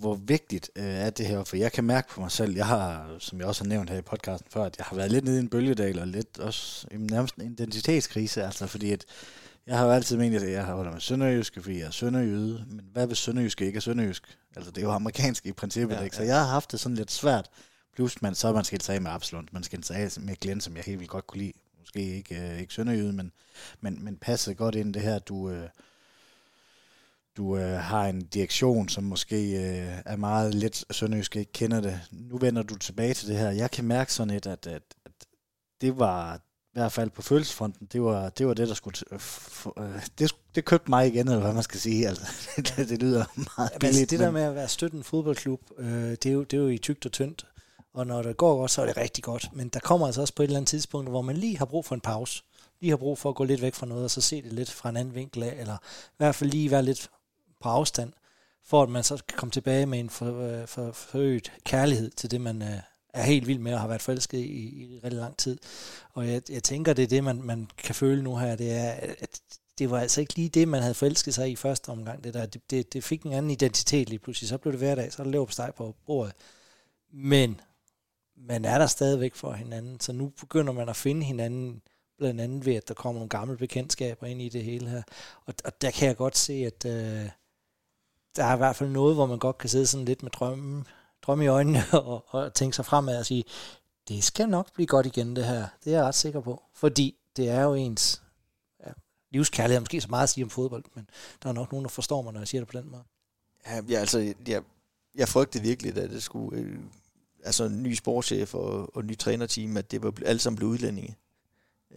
Hvor 0.01 0.15
vigtigt 0.15 0.71
øh, 0.75 0.83
er 0.83 1.09
det 1.09 1.27
her? 1.27 1.43
For 1.43 1.55
jeg 1.57 1.71
kan 1.71 1.83
mærke 1.83 2.09
på 2.09 2.21
mig 2.21 2.31
selv, 2.31 2.55
jeg 2.55 2.65
har, 2.65 3.15
som 3.19 3.39
jeg 3.39 3.47
også 3.47 3.63
har 3.63 3.69
nævnt 3.69 3.89
her 3.89 3.97
i 3.97 4.01
podcasten 4.01 4.51
før, 4.51 4.63
at 4.63 4.77
jeg 4.77 4.85
har 4.85 4.95
været 4.95 5.11
lidt 5.11 5.25
nede 5.25 5.37
i 5.37 5.39
en 5.39 5.49
bølgedal, 5.49 5.99
og 5.99 6.07
lidt 6.07 6.39
også 6.39 6.87
i 6.91 6.97
nærmest 6.97 7.35
en 7.35 7.51
identitetskrise, 7.51 8.43
altså 8.43 8.67
fordi 8.67 8.91
at 8.91 9.05
jeg 9.67 9.77
har 9.77 9.85
jo 9.85 9.91
altid 9.91 10.17
ment, 10.17 10.35
at 10.35 10.51
jeg 10.51 10.65
har 10.65 10.75
holdt 10.75 10.91
med 10.91 11.01
sønderjyske, 11.01 11.61
fordi 11.61 11.79
jeg 11.79 11.87
er 11.87 11.91
sønderjyde, 11.91 12.65
men 12.67 12.85
hvad 12.93 13.07
hvis 13.07 13.17
sønderjyske 13.17 13.65
ikke 13.65 13.77
er 13.77 13.81
sønderjysk? 13.81 14.37
Altså 14.55 14.71
det 14.71 14.77
er 14.77 14.85
jo 14.85 14.91
amerikansk 14.91 15.45
i 15.45 15.51
princippet, 15.51 15.95
Ja, 15.95 16.01
ikke? 16.01 16.15
Så 16.15 16.21
ja. 16.21 16.27
jeg 16.27 16.39
har 16.39 16.47
haft 16.47 16.71
det 16.71 16.79
sådan 16.79 16.95
lidt 16.95 17.11
svært. 17.11 17.49
Plus 17.95 18.21
man, 18.21 18.35
så 18.35 18.47
er 18.47 18.53
man 18.53 18.63
skilt 18.63 18.83
sig 18.83 18.95
af 18.95 19.01
med 19.01 19.11
Absalon, 19.11 19.49
man 19.51 19.63
sig 19.63 19.95
af 19.95 20.09
med 20.19 20.35
Glenn, 20.35 20.61
som 20.61 20.75
jeg 20.75 20.83
helt 20.83 20.99
vildt 20.99 21.11
godt 21.11 21.27
kunne 21.27 21.41
lide. 21.41 21.53
Måske 21.79 22.15
ikke, 22.15 22.35
øh, 22.35 22.59
ikke 22.59 22.73
sønderjyde, 22.73 23.13
men, 23.13 23.31
men, 23.81 24.03
men 24.03 24.17
passede 24.17 24.55
godt 24.55 24.75
ind 24.75 24.93
det 24.93 25.01
her, 25.01 25.19
du... 25.19 25.49
Øh, 25.49 25.69
du 27.37 27.57
øh, 27.57 27.77
har 27.79 28.05
en 28.07 28.21
direktion, 28.21 28.89
som 28.89 29.03
måske 29.03 29.35
øh, 29.51 29.97
er 30.05 30.15
meget 30.15 30.55
lidt 30.55 30.85
sønderjysk, 30.91 31.35
ikke 31.35 31.51
kender 31.51 31.81
det. 31.81 31.99
Nu 32.11 32.37
vender 32.37 32.63
du 32.63 32.75
tilbage 32.75 33.13
til 33.13 33.27
det 33.27 33.37
her. 33.37 33.49
Jeg 33.51 33.71
kan 33.71 33.85
mærke 33.85 34.13
sådan 34.13 34.33
et, 34.33 34.47
at, 34.47 34.67
at, 34.67 34.83
at 35.05 35.11
det 35.81 35.99
var 35.99 36.35
i 36.35 36.73
hvert 36.73 36.91
fald 36.91 37.09
på 37.09 37.21
følelsesfronten, 37.21 37.87
det 37.93 38.01
var 38.01 38.29
det, 38.29 38.47
var 38.47 38.53
det 38.53 38.67
der 38.67 38.73
skulle... 38.73 38.97
øh, 39.11 39.17
f- 39.17 39.81
øh, 39.83 40.01
det, 40.19 40.35
det 40.55 40.65
købte 40.65 40.89
mig 40.89 41.07
igen, 41.07 41.27
eller 41.27 41.41
hvad 41.41 41.53
man 41.53 41.63
skal 41.63 41.79
sige. 41.79 42.07
Altså, 42.07 42.23
det, 42.77 42.89
det 42.89 43.01
lyder 43.01 43.25
meget 43.35 43.71
altså, 43.73 43.79
billigt. 43.79 44.09
det 44.11 44.19
der 44.19 44.25
men- 44.25 44.33
med 44.33 44.41
at 44.41 44.55
være 44.55 44.67
støtten 44.67 45.03
fodboldklub, 45.03 45.61
øh, 45.77 45.87
det, 46.11 46.25
er 46.25 46.31
jo, 46.31 46.43
det 46.43 46.57
er 46.57 46.61
jo 46.61 46.67
i 46.67 46.77
tygt 46.77 47.05
og 47.05 47.11
tyndt. 47.11 47.45
Og 47.93 48.07
når 48.07 48.21
det 48.21 48.37
går 48.37 48.57
godt, 48.57 48.71
så 48.71 48.81
er 48.81 48.85
det 48.85 48.97
rigtig 48.97 49.23
godt. 49.23 49.49
Men 49.53 49.69
der 49.69 49.79
kommer 49.79 50.05
altså 50.07 50.21
også 50.21 50.35
på 50.35 50.43
et 50.43 50.47
eller 50.47 50.57
andet 50.57 50.69
tidspunkt, 50.69 51.09
hvor 51.09 51.21
man 51.21 51.37
lige 51.37 51.57
har 51.57 51.65
brug 51.65 51.85
for 51.85 51.95
en 51.95 52.01
pause. 52.01 52.43
Lige 52.81 52.89
har 52.89 52.97
brug 52.97 53.17
for 53.17 53.29
at 53.29 53.35
gå 53.35 53.43
lidt 53.43 53.61
væk 53.61 53.73
fra 53.73 53.85
noget, 53.85 54.03
og 54.03 54.11
så 54.11 54.21
se 54.21 54.41
det 54.41 54.53
lidt 54.53 54.71
fra 54.71 54.89
en 54.89 54.97
anden 54.97 55.15
vinkel 55.15 55.43
af, 55.43 55.55
eller 55.59 55.75
i 56.07 56.13
hvert 56.17 56.35
fald 56.35 56.49
lige 56.49 56.71
være 56.71 56.83
lidt 56.83 57.09
på 57.61 57.69
afstand, 57.69 58.13
for 58.65 58.83
at 58.83 58.89
man 58.89 59.03
så 59.03 59.23
kan 59.27 59.37
komme 59.37 59.51
tilbage 59.51 59.85
med 59.85 59.99
en 59.99 60.09
for, 60.09 60.41
øh, 60.41 60.67
for, 60.67 60.91
forøget 60.91 61.51
kærlighed 61.65 62.09
til 62.09 62.31
det, 62.31 62.41
man 62.41 62.61
øh, 62.61 62.79
er 63.13 63.23
helt 63.23 63.47
vild 63.47 63.59
med 63.59 63.73
og 63.73 63.79
har 63.79 63.87
været 63.87 64.01
forelsket 64.01 64.37
i, 64.37 64.83
i 64.83 64.99
rigtig 65.03 65.19
lang 65.19 65.37
tid. 65.37 65.57
Og 66.13 66.27
jeg, 66.27 66.41
jeg 66.49 66.63
tænker, 66.63 66.93
det 66.93 67.03
er 67.03 67.07
det, 67.07 67.23
man, 67.23 67.41
man 67.41 67.69
kan 67.77 67.95
føle 67.95 68.23
nu 68.23 68.35
her, 68.35 68.55
det 68.55 68.71
er, 68.71 68.91
at 69.19 69.41
det 69.79 69.91
var 69.91 69.99
altså 69.99 70.21
ikke 70.21 70.35
lige 70.35 70.49
det, 70.49 70.67
man 70.67 70.81
havde 70.81 70.93
forelsket 70.93 71.33
sig 71.33 71.51
i 71.51 71.55
første 71.55 71.89
omgang. 71.89 72.23
Det, 72.23 72.33
der. 72.33 72.45
Det, 72.45 72.71
det, 72.71 72.93
det 72.93 73.03
fik 73.03 73.23
en 73.23 73.33
anden 73.33 73.51
identitet 73.51 74.09
lige 74.09 74.19
pludselig. 74.19 74.49
Så 74.49 74.57
blev 74.57 74.71
det 74.71 74.79
hverdag, 74.79 75.13
så 75.13 75.23
er 75.23 75.27
der 75.27 75.45
steg 75.49 75.73
på 75.77 75.95
bordet. 76.05 76.33
Men 77.13 77.61
man 78.35 78.65
er 78.65 78.77
der 78.77 78.87
stadigvæk 78.87 79.35
for 79.35 79.53
hinanden, 79.53 79.99
så 79.99 80.13
nu 80.13 80.31
begynder 80.39 80.73
man 80.73 80.89
at 80.89 80.95
finde 80.95 81.23
hinanden, 81.23 81.81
blandt 82.17 82.41
andet 82.41 82.65
ved, 82.65 82.75
at 82.75 82.87
der 82.87 82.93
kommer 82.93 83.19
nogle 83.19 83.29
gamle 83.29 83.57
bekendtskaber 83.57 84.27
ind 84.27 84.41
i 84.41 84.49
det 84.49 84.63
hele 84.63 84.89
her. 84.89 85.03
Og, 85.45 85.53
og 85.65 85.81
der 85.81 85.91
kan 85.91 86.07
jeg 86.07 86.17
godt 86.17 86.37
se, 86.37 86.53
at 86.53 86.85
øh, 86.85 87.29
der 88.35 88.43
er 88.43 88.53
i 88.53 88.57
hvert 88.57 88.75
fald 88.75 88.89
noget, 88.89 89.15
hvor 89.15 89.25
man 89.25 89.39
godt 89.39 89.57
kan 89.57 89.69
sidde 89.69 89.87
sådan 89.87 90.05
lidt 90.05 90.23
med 90.23 90.31
drømme, 90.31 90.85
drømme 91.21 91.43
i 91.43 91.47
øjnene 91.47 91.83
og, 92.05 92.25
og 92.27 92.53
tænke 92.53 92.75
sig 92.75 92.85
fremad 92.85 93.19
og 93.19 93.25
sige, 93.25 93.43
det 94.07 94.23
skal 94.23 94.49
nok 94.49 94.73
blive 94.73 94.87
godt 94.87 95.05
igen 95.05 95.35
det 95.35 95.45
her. 95.45 95.67
Det 95.83 95.93
er 95.93 95.97
jeg 95.97 96.05
ret 96.05 96.15
sikker 96.15 96.41
på. 96.41 96.63
Fordi 96.73 97.15
det 97.37 97.49
er 97.49 97.61
jo 97.61 97.73
ens 97.73 98.21
ja, 98.85 98.91
livskærlighed, 99.31 99.79
måske 99.79 100.01
så 100.01 100.09
meget 100.09 100.23
at 100.23 100.29
sige 100.29 100.43
om 100.43 100.49
fodbold, 100.49 100.83
men 100.95 101.09
der 101.43 101.49
er 101.49 101.53
nok 101.53 101.71
nogen, 101.71 101.83
der 101.83 101.89
forstår 101.89 102.21
mig, 102.21 102.33
når 102.33 102.39
jeg 102.39 102.47
siger 102.47 102.61
det 102.61 102.67
på 102.67 102.77
den 102.77 102.91
måde. 102.91 103.03
Ja, 103.67 103.81
ja 103.89 103.99
altså, 103.99 104.33
jeg, 104.47 104.63
jeg 105.15 105.27
frygtede 105.27 105.63
virkelig, 105.63 105.97
at 105.97 106.09
det 106.09 106.23
skulle... 106.23 106.61
Øh, 106.61 106.79
altså, 107.43 107.63
en 107.63 107.83
ny 107.83 107.93
sportschef 107.93 108.55
og, 108.55 108.95
og 108.95 109.01
en 109.01 109.07
ny 109.07 109.17
trænerteam, 109.17 109.77
at 109.77 109.91
det 109.91 110.03
var 110.03 110.13
alle 110.25 110.39
sammen 110.39 110.57
blev 110.57 110.69
udlændinge, 110.69 111.15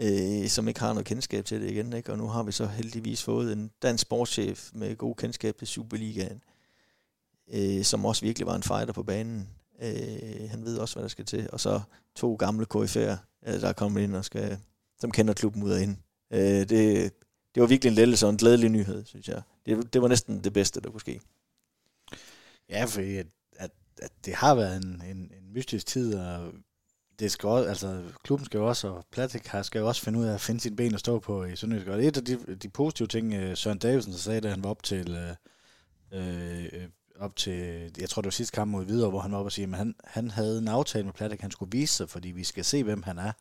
øh, 0.00 0.48
som 0.48 0.68
ikke 0.68 0.80
har 0.80 0.92
noget 0.92 1.06
kendskab 1.06 1.44
til 1.44 1.60
det 1.60 1.70
igen. 1.70 1.92
Ikke? 1.92 2.12
Og 2.12 2.18
nu 2.18 2.26
har 2.26 2.42
vi 2.42 2.52
så 2.52 2.66
heldigvis 2.66 3.22
fået 3.22 3.52
en 3.52 3.70
dansk 3.82 4.02
sportschef 4.02 4.70
med 4.74 4.96
god 4.96 5.14
kendskab 5.14 5.56
til 5.58 5.66
Superligaen, 5.66 6.42
øh, 7.52 7.84
som 7.84 8.04
også 8.04 8.22
virkelig 8.22 8.46
var 8.46 8.54
en 8.56 8.62
fighter 8.62 8.92
på 8.92 9.02
banen. 9.02 9.48
Øh, 9.82 10.50
han 10.50 10.64
ved 10.64 10.78
også, 10.78 10.94
hvad 10.94 11.02
der 11.02 11.08
skal 11.08 11.24
til. 11.24 11.48
Og 11.52 11.60
så 11.60 11.80
to 12.14 12.34
gamle 12.34 12.66
KF'er, 12.74 13.16
øh, 13.46 13.60
der 13.60 13.68
er 13.68 13.72
kommet 13.72 14.02
ind 14.02 14.16
og 14.16 14.24
skal, 14.24 14.58
som 15.00 15.10
kender 15.10 15.34
klubben 15.34 15.62
ud 15.62 15.70
og 15.70 15.82
ind. 15.82 15.96
Øh, 16.30 16.40
det, 16.40 17.12
det 17.54 17.60
var 17.60 17.66
virkelig 17.66 17.90
en 17.90 17.94
lettelse 17.94 18.26
og 18.26 18.30
en 18.30 18.36
glædelig 18.36 18.70
nyhed, 18.70 19.04
synes 19.04 19.28
jeg. 19.28 19.42
Det, 19.66 19.92
det 19.92 20.02
var 20.02 20.08
næsten 20.08 20.44
det 20.44 20.52
bedste, 20.52 20.80
der 20.80 20.90
kunne 20.90 21.00
ske. 21.00 21.20
Ja, 22.68 22.84
fordi 22.84 23.16
at, 23.16 23.26
at, 23.56 23.70
at 24.02 24.12
det 24.24 24.34
har 24.34 24.54
været 24.54 24.76
en, 24.76 25.02
en, 25.10 25.16
en 25.16 25.52
mystisk 25.52 25.86
tid, 25.86 26.14
og 26.14 26.52
det 27.18 27.32
skal 27.32 27.48
også, 27.48 27.68
altså, 27.68 28.02
klubben 28.22 28.46
skal 28.46 28.58
jo 28.58 28.66
også, 28.66 28.88
og 28.88 29.04
Platik 29.10 29.48
skal 29.62 29.78
jo 29.78 29.88
også 29.88 30.02
finde 30.02 30.18
ud 30.18 30.24
af 30.24 30.34
at 30.34 30.40
finde 30.40 30.60
sit 30.60 30.76
ben 30.76 30.94
at 30.94 31.00
stå 31.00 31.18
på 31.18 31.44
i 31.44 31.56
Sønderjysk. 31.56 31.88
Og 31.88 32.04
et 32.04 32.16
af 32.16 32.24
de, 32.24 32.36
de 32.54 32.68
positive 32.68 33.08
ting, 33.08 33.34
øh, 33.34 33.56
Søren 33.56 33.78
Davidsen 33.78 34.12
sagde, 34.12 34.40
da 34.40 34.48
han 34.50 34.64
var 34.64 34.70
op 34.70 34.82
til, 34.82 35.16
øh, 36.12 36.64
øh, 36.74 36.88
op 37.18 37.36
til, 37.36 37.90
jeg 37.98 38.08
tror 38.08 38.22
det 38.22 38.26
var 38.26 38.30
sidste 38.30 38.54
kamp 38.54 38.70
mod 38.70 38.84
Hvidovre, 38.84 39.10
hvor 39.10 39.20
han 39.20 39.32
var 39.32 39.38
op 39.38 39.44
og 39.44 39.52
sige, 39.52 39.68
at 39.68 39.76
han, 39.76 39.94
han 40.04 40.30
havde 40.30 40.58
en 40.58 40.68
aftale 40.68 41.04
med 41.04 41.12
Platik, 41.12 41.40
han 41.40 41.50
skulle 41.50 41.72
vise 41.72 41.94
sig, 41.94 42.08
fordi 42.08 42.28
vi 42.28 42.44
skal 42.44 42.64
se, 42.64 42.82
hvem 42.82 43.02
han 43.02 43.18
er. 43.18 43.32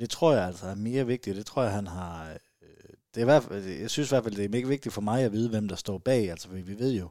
Det 0.00 0.10
tror 0.10 0.32
jeg 0.32 0.46
altså 0.46 0.66
er 0.66 0.74
mere 0.74 1.06
vigtigt. 1.06 1.36
Det 1.36 1.46
tror 1.46 1.62
jeg, 1.62 1.72
han 1.72 1.86
har... 1.86 2.28
Øh, 2.28 2.36
det 3.14 3.20
er 3.20 3.24
i 3.24 3.24
hvert 3.24 3.42
fald, 3.42 3.64
jeg 3.64 3.90
synes 3.90 4.08
i 4.08 4.12
hvert 4.12 4.24
fald, 4.24 4.36
det 4.36 4.44
er 4.44 4.48
mega 4.48 4.66
vigtigt 4.66 4.94
for 4.94 5.00
mig 5.00 5.22
at 5.22 5.32
vide, 5.32 5.48
hvem 5.48 5.68
der 5.68 5.76
står 5.76 5.98
bag. 5.98 6.30
Altså, 6.30 6.48
vi, 6.48 6.60
vi 6.60 6.78
ved 6.78 6.92
jo 6.92 7.08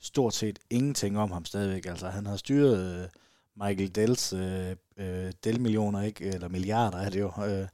stort 0.00 0.34
set 0.34 0.58
ingenting 0.70 1.18
om 1.18 1.30
ham 1.32 1.44
stadigvæk. 1.44 1.86
Altså, 1.86 2.08
han 2.08 2.26
har 2.26 2.36
styret 2.36 3.02
øh, 3.02 3.08
Michael 3.56 3.94
Dells 3.94 4.32
øh, 4.32 4.76
øh, 4.96 5.32
Dell-millioner, 5.44 6.02
ikke? 6.02 6.24
Eller 6.24 6.48
milliarder 6.48 6.98
er 6.98 7.10
det 7.10 7.20
jo. 7.20 7.32
Øh, 7.46 7.68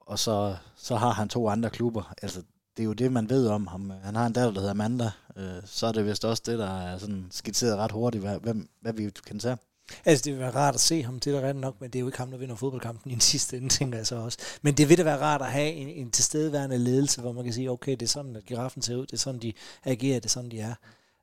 og 0.00 0.18
så, 0.18 0.56
så 0.76 0.96
har 0.96 1.10
han 1.10 1.28
to 1.28 1.48
andre 1.48 1.70
klubber. 1.70 2.14
Altså, 2.22 2.42
det 2.76 2.82
er 2.82 2.86
jo 2.86 2.92
det, 2.92 3.12
man 3.12 3.30
ved 3.30 3.48
om 3.48 3.66
ham. 3.66 3.92
Han 4.02 4.14
har 4.14 4.26
en 4.26 4.32
datter, 4.32 4.52
der 4.52 4.60
hedder 4.60 4.74
Amanda. 4.74 5.10
Øh, 5.36 5.62
så 5.64 5.86
er 5.86 5.92
det 5.92 6.06
vist 6.06 6.24
også 6.24 6.42
det, 6.46 6.58
der 6.58 6.80
er 6.80 6.98
sådan 6.98 7.26
skitseret 7.30 7.76
ret 7.76 7.92
hurtigt, 7.92 8.24
hvad, 8.24 8.38
hvem, 8.38 8.68
hvad 8.80 8.92
vi 8.92 9.10
kan 9.26 9.38
tage. 9.38 9.56
Altså, 10.04 10.22
det 10.24 10.32
vil 10.32 10.40
være 10.40 10.54
rart 10.54 10.74
at 10.74 10.80
se 10.80 11.02
ham, 11.02 11.20
det 11.20 11.34
er 11.34 11.40
da 11.40 11.48
rent 11.48 11.60
nok, 11.60 11.80
men 11.80 11.90
det 11.90 11.98
er 11.98 12.00
jo 12.00 12.06
ikke 12.06 12.18
ham, 12.18 12.30
der 12.30 12.38
vinder 12.38 12.54
fodboldkampen 12.54 13.10
i 13.10 13.14
den 13.14 13.20
sidste 13.20 13.56
ende, 13.56 13.68
tænker 13.68 13.98
jeg 13.98 14.06
så 14.06 14.16
også. 14.16 14.38
Men 14.62 14.74
det 14.74 14.88
vil 14.88 14.98
da 14.98 15.02
være 15.02 15.20
rart 15.20 15.42
at 15.42 15.52
have 15.52 15.72
en, 15.72 15.88
en 15.88 16.10
tilstedeværende 16.10 16.78
ledelse, 16.78 17.20
hvor 17.20 17.32
man 17.32 17.44
kan 17.44 17.52
sige, 17.52 17.70
okay, 17.70 17.92
det 17.92 18.02
er 18.02 18.06
sådan, 18.06 18.36
at 18.36 18.44
giraffen 18.46 18.82
ser 18.82 18.96
ud, 18.96 19.06
det 19.06 19.12
er 19.12 19.16
sådan, 19.16 19.40
de 19.40 19.52
agerer, 19.84 20.20
det 20.20 20.24
er 20.24 20.28
sådan, 20.28 20.50
de 20.50 20.60
er. 20.60 20.74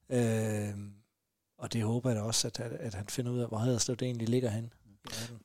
Øh, 0.10 0.74
og 1.60 1.74
det 1.74 1.84
håber 1.84 2.10
jeg 2.10 2.18
da 2.18 2.22
også, 2.22 2.48
at, 2.48 2.60
at, 2.60 2.72
at 2.72 2.94
han 2.94 3.08
finder 3.08 3.32
ud 3.32 3.40
af, 3.40 3.48
hvor 3.48 3.58
Haderslev 3.58 3.98
det 3.98 4.06
egentlig 4.06 4.30
ligger 4.30 4.50
hen. 4.50 4.74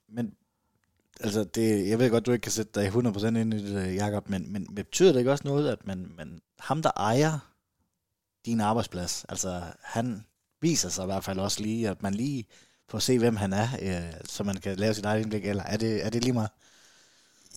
Men 0.08 0.34
altså 1.20 1.44
det, 1.44 1.88
jeg 1.88 1.98
ved 1.98 2.10
godt, 2.10 2.26
du 2.26 2.32
ikke 2.32 2.42
kan 2.42 2.52
sætte 2.52 2.80
dig 2.80 2.88
100% 2.88 3.26
ind 3.26 3.54
i 3.54 3.74
det, 3.74 3.96
Jacob, 3.96 4.28
men, 4.28 4.52
men 4.52 4.74
betyder 4.74 5.12
det 5.12 5.18
ikke 5.18 5.32
også 5.32 5.44
noget, 5.48 5.68
at 5.68 5.86
man, 5.86 6.12
man, 6.16 6.40
ham, 6.58 6.82
der 6.82 6.90
ejer 6.96 7.38
din 8.46 8.60
arbejdsplads, 8.60 9.24
altså 9.28 9.62
han 9.82 10.24
viser 10.60 10.88
sig 10.88 11.02
i 11.02 11.06
hvert 11.06 11.24
fald 11.24 11.38
også 11.38 11.62
lige, 11.62 11.88
at 11.88 12.02
man 12.02 12.14
lige 12.14 12.46
får 12.88 12.98
se, 12.98 13.18
hvem 13.18 13.36
han 13.36 13.52
er, 13.52 13.68
øh, 13.82 14.12
så 14.24 14.44
man 14.44 14.56
kan 14.56 14.76
lave 14.76 14.94
sit 14.94 15.04
eget 15.04 15.20
indblik, 15.20 15.46
eller 15.46 15.62
er 15.62 15.76
det, 15.76 16.06
er 16.06 16.10
det 16.10 16.24
lige 16.24 16.32
meget? 16.32 16.50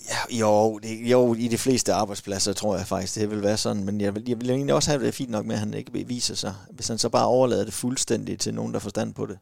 Ja, 0.10 0.38
jo, 0.40 0.78
det, 0.78 1.12
jo, 1.12 1.34
i 1.34 1.48
de 1.48 1.58
fleste 1.58 1.94
arbejdspladser 1.94 2.54
tror 2.54 2.78
jeg 2.78 2.88
faktisk, 2.88 3.16
det 3.16 3.32
vil 3.32 3.44
være 3.44 3.58
sådan, 3.58 3.84
men 3.84 4.02
jeg 4.02 4.16
vil, 4.16 4.24
jeg 4.28 4.42
vil 4.42 4.50
egentlig 4.50 4.76
også 4.76 4.92
have 4.92 5.06
det 5.06 5.14
fint 5.14 5.30
nok 5.30 5.46
med, 5.46 5.56
at 5.56 5.60
han 5.60 5.74
ikke 5.74 6.08
viser 6.08 6.36
sig. 6.36 6.56
Hvis 6.72 6.88
han 6.88 6.98
så 6.98 7.10
bare 7.10 7.28
overlader 7.28 7.66
det 7.66 7.74
fuldstændigt 7.74 8.42
til 8.42 8.54
nogen, 8.54 8.74
der 8.74 8.80
får 8.80 8.90
stand 8.90 9.14
på 9.14 9.26
det, 9.26 9.38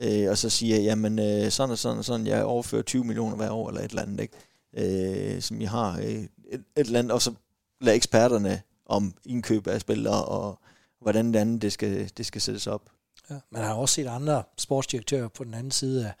øh, 0.00 0.30
og 0.30 0.38
så 0.38 0.50
siger, 0.50 0.76
jamen 0.76 1.18
øh, 1.18 1.50
sådan 1.50 1.70
og 1.70 1.78
sådan 1.78 1.98
og 1.98 2.04
sådan, 2.04 2.26
jeg 2.26 2.44
overfører 2.44 2.82
20 2.82 3.04
millioner 3.04 3.36
hver 3.36 3.50
år, 3.50 3.68
eller 3.68 3.80
et 3.80 3.90
eller 3.90 4.02
andet, 4.02 4.20
ikke? 4.20 5.34
Øh, 5.34 5.42
som 5.42 5.60
jeg 5.60 5.70
har, 5.70 5.98
øh, 5.98 6.04
et, 6.04 6.28
et 6.52 6.60
eller 6.76 6.98
andet, 6.98 7.12
og 7.12 7.22
så 7.22 7.32
lader 7.80 7.96
eksperterne 7.96 8.62
om 8.86 9.14
indkøb 9.24 9.66
af 9.66 9.80
spillere, 9.80 10.24
og 10.24 10.58
hvordan 11.00 11.32
det 11.32 11.38
andet 11.38 11.62
det 11.62 11.72
skal, 11.72 12.10
det 12.16 12.26
skal 12.26 12.40
sættes 12.40 12.66
op. 12.66 12.82
Ja, 13.30 13.34
man 13.50 13.62
har 13.62 13.74
også 13.74 13.94
set 13.94 14.06
andre 14.06 14.42
sportsdirektører 14.58 15.28
på 15.28 15.44
den 15.44 15.54
anden 15.54 15.70
side 15.70 16.06
af, 16.06 16.12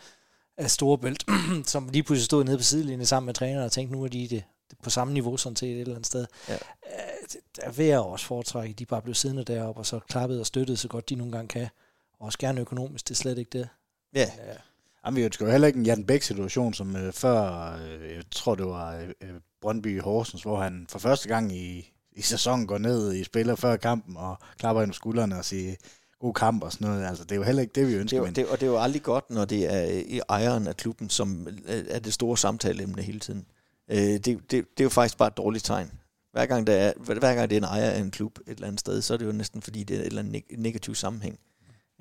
af 0.56 0.70
Storebælt, 0.70 1.24
som 1.72 1.88
lige 1.88 2.02
pludselig 2.02 2.24
stod 2.24 2.44
nede 2.44 2.56
på 2.56 2.62
sidelinjen 2.62 3.06
sammen 3.06 3.26
med 3.26 3.34
træneren 3.34 3.64
og 3.64 3.72
tænkte, 3.72 3.96
nu 3.96 4.04
er 4.04 4.08
de 4.08 4.28
det, 4.28 4.44
det 4.70 4.78
på 4.82 4.90
samme 4.90 5.14
niveau 5.14 5.36
sådan 5.36 5.56
set 5.56 5.70
et 5.70 5.80
eller 5.80 5.94
andet 5.94 6.06
sted. 6.06 6.26
Ja. 6.48 6.54
Øh, 6.54 6.60
der 7.56 7.70
vil 7.70 7.86
jeg 7.86 8.00
også 8.00 8.26
foretrække, 8.26 8.74
de 8.74 8.86
bare 8.86 9.02
blev 9.02 9.14
siddende 9.14 9.44
deroppe 9.44 9.80
og 9.80 9.86
så 9.86 10.00
klappet 10.08 10.40
og 10.40 10.46
støttet 10.46 10.78
så 10.78 10.88
godt 10.88 11.08
de 11.08 11.14
nogle 11.14 11.32
gange 11.32 11.48
kan. 11.48 11.68
Og 12.18 12.26
også 12.26 12.38
gerne 12.38 12.60
økonomisk, 12.60 13.08
det 13.08 13.14
er 13.14 13.16
slet 13.16 13.38
ikke 13.38 13.58
det. 13.58 13.68
Ja. 14.14 14.20
ja. 14.20 14.54
Jamen, 15.06 15.16
vi 15.16 15.24
ønsker 15.24 15.46
jo 15.46 15.52
heller 15.52 15.66
ikke 15.66 15.78
en 15.78 15.86
Jan 15.86 16.04
Bæk-situation, 16.04 16.74
som 16.74 16.96
øh, 16.96 17.12
før, 17.12 17.72
øh, 17.76 18.14
jeg 18.14 18.22
tror 18.30 18.54
det 18.54 18.66
var 18.66 18.94
øh, 19.20 19.34
Brøndby 19.60 20.00
Horsens, 20.00 20.42
hvor 20.42 20.60
han 20.60 20.86
for 20.88 20.98
første 20.98 21.28
gang 21.28 21.56
i, 21.56 21.92
i 22.12 22.22
sæsonen 22.22 22.66
går 22.66 22.78
ned 22.78 23.14
i 23.14 23.24
spiller 23.24 23.54
før 23.54 23.76
kampen 23.76 24.16
og 24.16 24.36
klapper 24.58 24.82
ind 24.82 24.90
på 24.90 24.94
skuldrene 24.94 25.38
og 25.38 25.44
siger, 25.44 25.74
god 26.20 26.34
kamp 26.34 26.62
og 26.62 26.72
sådan 26.72 26.88
noget. 26.88 27.06
Altså, 27.06 27.24
det 27.24 27.32
er 27.32 27.36
jo 27.36 27.42
heller 27.42 27.62
ikke 27.62 27.72
det, 27.80 27.88
vi 27.88 27.94
ønsker. 27.94 28.18
Det 28.18 28.22
er, 28.22 28.26
men... 28.26 28.34
det, 28.36 28.46
og 28.46 28.60
det 28.60 28.66
er 28.66 28.70
jo 28.70 28.78
aldrig 28.78 29.02
godt, 29.02 29.30
når 29.30 29.44
det 29.44 29.74
er 29.74 29.82
i 30.06 30.20
ejeren 30.28 30.66
af 30.66 30.76
klubben, 30.76 31.10
som 31.10 31.48
er 31.66 31.98
det 31.98 32.12
store 32.12 32.36
samtaleemne 32.36 33.02
hele 33.02 33.20
tiden. 33.20 33.46
Øh, 33.90 33.98
det, 33.98 34.24
det, 34.24 34.50
det 34.50 34.80
er 34.80 34.84
jo 34.84 34.88
faktisk 34.88 35.18
bare 35.18 35.28
et 35.28 35.36
dårligt 35.36 35.64
tegn. 35.64 35.90
Hver 36.32 36.46
gang, 36.46 36.66
der 36.66 36.72
er, 36.72 36.92
hver 36.98 37.34
gang 37.34 37.50
det 37.50 37.56
er 37.56 37.60
en 37.60 37.64
ejer 37.64 37.90
af 37.90 38.00
en 38.00 38.10
klub 38.10 38.38
et 38.38 38.50
eller 38.50 38.66
andet 38.66 38.80
sted, 38.80 39.02
så 39.02 39.14
er 39.14 39.18
det 39.18 39.26
jo 39.26 39.32
næsten 39.32 39.62
fordi, 39.62 39.82
det 39.82 39.96
er 39.96 40.00
et 40.00 40.06
eller 40.06 40.22
andet 40.22 40.42
negativ 40.58 40.94
sammenhæng. 40.94 41.38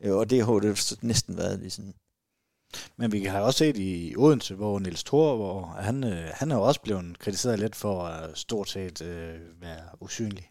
Øh, 0.03 0.16
og 0.16 0.30
det 0.30 0.45
har 0.45 0.53
det 0.53 0.97
næsten 1.01 1.38
været 1.38 1.59
lige 1.59 1.70
sådan. 1.70 1.93
Men 2.97 3.11
vi 3.11 3.24
har 3.24 3.39
også 3.39 3.57
set 3.57 3.78
i 3.78 4.16
Odense, 4.18 4.55
hvor 4.55 4.80
Niels 4.80 5.03
Thor, 5.03 5.36
hvor 5.36 5.66
han, 5.66 6.03
øh, 6.03 6.30
han 6.34 6.51
er 6.51 6.55
jo 6.55 6.61
også 6.61 6.82
blevet 6.82 7.20
kritiseret 7.20 7.59
lidt 7.59 7.76
for 7.76 8.03
at 8.03 8.38
stort 8.38 8.70
set 8.70 9.01
øh, 9.01 9.39
være 9.61 9.82
usynlig. 9.99 10.49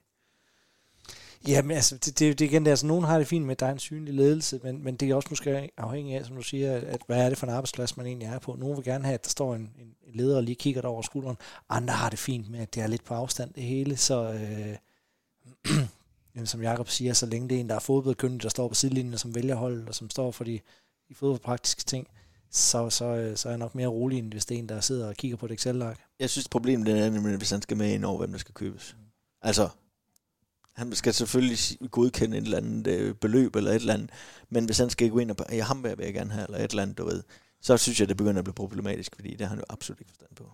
Ja, 1.48 1.62
men 1.62 1.76
altså, 1.76 1.94
det, 1.94 2.18
det, 2.18 2.38
det 2.38 2.44
igen, 2.44 2.64
det, 2.64 2.70
altså, 2.70 2.86
nogen 2.86 3.04
har 3.04 3.18
det 3.18 3.26
fint 3.26 3.44
med, 3.44 3.52
at 3.52 3.60
der 3.60 3.66
er 3.66 3.72
en 3.72 3.78
synlig 3.78 4.14
ledelse, 4.14 4.60
men, 4.62 4.84
men 4.84 4.96
det 4.96 5.10
er 5.10 5.14
også 5.14 5.28
måske 5.30 5.70
afhængigt 5.76 6.18
af, 6.18 6.26
som 6.26 6.36
du 6.36 6.42
siger, 6.42 6.76
at, 6.76 6.84
at 6.84 7.00
hvad 7.06 7.24
er 7.24 7.28
det 7.28 7.38
for 7.38 7.46
en 7.46 7.52
arbejdsplads, 7.52 7.96
man 7.96 8.06
egentlig 8.06 8.26
er 8.26 8.38
på. 8.38 8.56
Nogen 8.58 8.76
vil 8.76 8.84
gerne 8.84 9.04
have, 9.04 9.14
at 9.14 9.24
der 9.24 9.30
står 9.30 9.54
en, 9.54 9.60
en 9.60 9.94
leder 10.14 10.36
og 10.36 10.42
lige 10.42 10.54
kigger 10.54 10.80
der 10.80 10.88
over 10.88 11.02
skulderen. 11.02 11.36
Andre 11.68 11.94
har 11.94 12.10
det 12.10 12.18
fint 12.18 12.50
med, 12.50 12.60
at 12.60 12.74
det 12.74 12.82
er 12.82 12.86
lidt 12.86 13.04
på 13.04 13.14
afstand 13.14 13.54
det 13.54 13.62
hele, 13.62 13.96
så 13.96 14.32
øh, 14.32 14.76
jamen, 16.34 16.46
som 16.46 16.62
Jakob 16.62 16.88
siger, 16.88 17.12
så 17.12 17.26
længe 17.26 17.48
det 17.48 17.56
er 17.56 17.60
en, 17.60 17.68
der 17.68 17.74
er 17.74 17.80
fodboldkyndig, 17.80 18.42
der 18.42 18.48
står 18.48 18.68
på 18.68 18.74
sidelinjen, 18.74 19.18
som 19.18 19.34
vælger 19.34 19.54
hold, 19.54 19.88
og 19.88 19.94
som 19.94 20.10
står 20.10 20.30
for 20.30 20.44
de, 20.44 20.60
de 21.08 21.14
fodboldpraktiske 21.14 21.84
ting, 21.84 22.06
så, 22.50 22.90
så, 22.90 23.04
øh, 23.04 23.36
så 23.36 23.48
er 23.48 23.52
jeg 23.52 23.58
nok 23.58 23.74
mere 23.74 23.86
rolig, 23.86 24.18
end 24.18 24.32
hvis 24.32 24.46
det 24.46 24.54
er 24.54 24.58
en, 24.58 24.68
der 24.68 24.80
sidder 24.80 25.08
og 25.08 25.14
kigger 25.14 25.36
på 25.36 25.46
et 25.46 25.52
Excel-ark. 25.52 26.00
Jeg 26.20 26.30
synes, 26.30 26.48
problemet 26.48 26.88
er 26.88 27.10
nemlig, 27.10 27.36
hvis 27.36 27.50
han 27.50 27.62
skal 27.62 27.76
med 27.76 27.92
ind 27.92 28.04
over, 28.04 28.18
hvem 28.18 28.30
der 28.30 28.38
skal 28.38 28.54
købes. 28.54 28.96
Altså, 29.42 29.68
han 30.76 30.94
skal 30.94 31.14
selvfølgelig 31.14 31.58
godkende 31.90 32.36
et 32.36 32.44
eller 32.44 32.56
andet 32.58 32.86
øh, 32.86 33.14
beløb 33.14 33.56
eller 33.56 33.70
et 33.70 33.74
eller 33.74 33.94
andet, 33.94 34.10
men 34.48 34.64
hvis 34.64 34.78
han 34.78 34.90
skal 34.90 35.10
gå 35.10 35.18
ind 35.18 35.30
og 35.30 35.36
ja, 35.52 35.62
ham 35.62 35.82
vil 35.82 35.94
jeg 35.98 36.14
gerne 36.14 36.32
have, 36.32 36.46
eller 36.46 36.58
et 36.58 36.70
eller 36.70 36.82
andet, 36.82 36.98
du 36.98 37.04
ved, 37.04 37.22
så 37.60 37.76
synes 37.76 38.00
jeg, 38.00 38.08
det 38.08 38.16
begynder 38.16 38.38
at 38.38 38.44
blive 38.44 38.54
problematisk, 38.54 39.14
fordi 39.14 39.30
det 39.30 39.40
har 39.40 39.48
han 39.48 39.58
jo 39.58 39.64
absolut 39.68 40.00
ikke 40.00 40.10
forstand 40.10 40.36
på. 40.36 40.52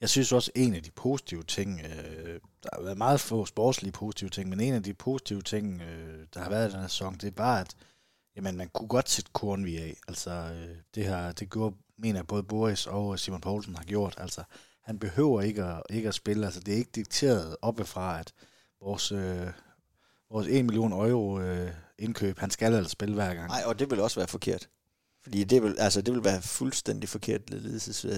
Jeg 0.00 0.08
synes 0.08 0.32
også, 0.32 0.50
en 0.54 0.74
af 0.74 0.82
de 0.82 0.90
positive 0.90 1.42
ting, 1.42 1.80
øh, 1.80 2.40
der 2.62 2.68
har 2.72 2.82
været 2.82 2.98
meget 2.98 3.20
få 3.20 3.46
sportslige 3.46 3.92
positive 3.92 4.30
ting, 4.30 4.48
men 4.48 4.60
en 4.60 4.74
af 4.74 4.82
de 4.82 4.94
positive 4.94 5.42
ting, 5.42 5.82
øh, 5.82 6.26
der 6.34 6.40
har 6.40 6.50
været 6.50 6.68
i 6.68 6.72
den 6.72 6.80
her 6.80 6.88
sæson, 6.88 7.14
det 7.14 7.38
var, 7.38 7.60
at 7.60 7.74
jamen, 8.36 8.56
man 8.56 8.68
kunne 8.68 8.88
godt 8.88 9.10
sætte 9.10 9.30
Kornvig 9.32 9.78
af. 9.78 9.96
Altså, 10.08 10.30
øh, 10.30 10.76
det, 10.94 11.04
her, 11.04 11.32
det 11.32 11.50
gjorde, 11.50 11.76
mener 11.98 12.18
jeg, 12.18 12.26
både 12.26 12.42
Boris 12.42 12.86
og 12.86 13.18
Simon 13.18 13.40
Poulsen 13.40 13.76
har 13.76 13.84
gjort. 13.84 14.14
Altså, 14.18 14.42
han 14.82 14.98
behøver 14.98 15.40
ikke 15.40 15.64
at, 15.64 15.82
ikke 15.90 16.08
at 16.08 16.14
spille. 16.14 16.44
Altså, 16.46 16.60
det 16.60 16.74
er 16.74 16.78
ikke 16.78 16.90
dikteret 16.94 17.56
oppefra, 17.62 18.20
at 18.20 18.32
vores, 18.84 19.12
øh, 19.12 19.46
vores 20.30 20.46
1 20.50 20.64
million 20.64 20.92
euro 20.92 21.40
øh, 21.40 21.70
indkøb, 21.98 22.38
han 22.38 22.50
skal 22.50 22.74
altså 22.74 22.90
spille 22.90 23.14
hver 23.14 23.34
gang. 23.34 23.48
Nej, 23.48 23.62
og 23.66 23.78
det 23.78 23.90
vil 23.90 24.00
også 24.00 24.20
være 24.20 24.28
forkert. 24.28 24.68
Fordi 25.22 25.44
det 25.44 25.62
vil, 25.62 25.74
altså, 25.78 26.02
det 26.02 26.14
vil 26.14 26.24
være 26.24 26.42
fuldstændig 26.42 27.08
forkert 27.08 27.50
ledelses 27.50 28.04
øh, 28.04 28.10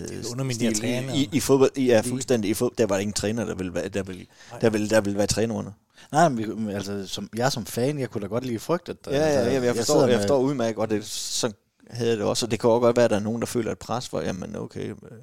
i, 1.15 1.23
i, 1.23 1.29
i, 1.33 1.41
fodbold. 1.41 1.79
Ja, 1.79 2.01
fuldstændig. 2.01 2.51
I 2.51 2.55
fodbold, 2.55 2.77
der 2.77 2.87
var 2.87 2.99
ingen 2.99 3.15
træner, 3.15 3.45
der 3.45 3.55
vil 3.55 3.75
være, 3.75 3.89
der 3.89 4.03
vil, 4.03 4.29
der 4.61 4.71
vil, 4.71 4.91
der 4.91 5.01
vil 5.01 5.17
være 5.17 5.27
træner 5.27 5.55
under. 5.55 5.73
Nej, 6.13 6.29
men 6.29 6.71
altså, 6.71 7.07
som, 7.07 7.29
jeg 7.37 7.53
som 7.53 7.67
fan, 7.67 7.99
jeg 7.99 8.11
kunne 8.11 8.23
da 8.23 8.27
godt 8.27 8.45
lide 8.45 8.59
frygt. 8.59 8.89
At, 8.89 8.97
ja, 9.07 9.13
ja, 9.13 9.29
ja, 9.29 9.53
jeg, 9.53 9.63
jeg, 9.63 9.77
forstår, 9.77 10.01
jeg, 10.01 10.11
jeg 10.11 10.21
forstår 10.21 10.41
udmærket, 10.41 10.79
og 10.79 10.91
det, 10.91 11.05
så 11.05 11.53
havde 11.91 12.17
det 12.17 12.23
også. 12.23 12.47
Og 12.47 12.51
det 12.51 12.61
kan 12.61 12.71
også 12.71 12.81
godt 12.81 12.97
være, 12.97 13.05
at 13.05 13.11
der 13.11 13.17
er 13.17 13.21
nogen, 13.21 13.41
der 13.41 13.47
føler 13.47 13.73
et 13.73 13.79
pres 13.79 14.09
for, 14.09 14.21
jamen 14.21 14.57
okay, 14.57 14.91
øh, 14.91 15.19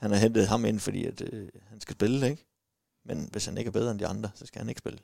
han 0.00 0.10
har 0.10 0.18
hentet 0.18 0.48
ham 0.48 0.64
ind, 0.64 0.80
fordi 0.80 1.04
at, 1.04 1.22
øh, 1.32 1.48
han 1.68 1.80
skal 1.80 1.94
spille, 1.94 2.30
ikke? 2.30 2.46
Men 3.04 3.28
hvis 3.32 3.46
han 3.46 3.58
ikke 3.58 3.68
er 3.68 3.72
bedre 3.72 3.90
end 3.90 3.98
de 3.98 4.06
andre, 4.06 4.30
så 4.34 4.46
skal 4.46 4.58
han 4.58 4.68
ikke 4.68 4.78
spille. 4.78 4.98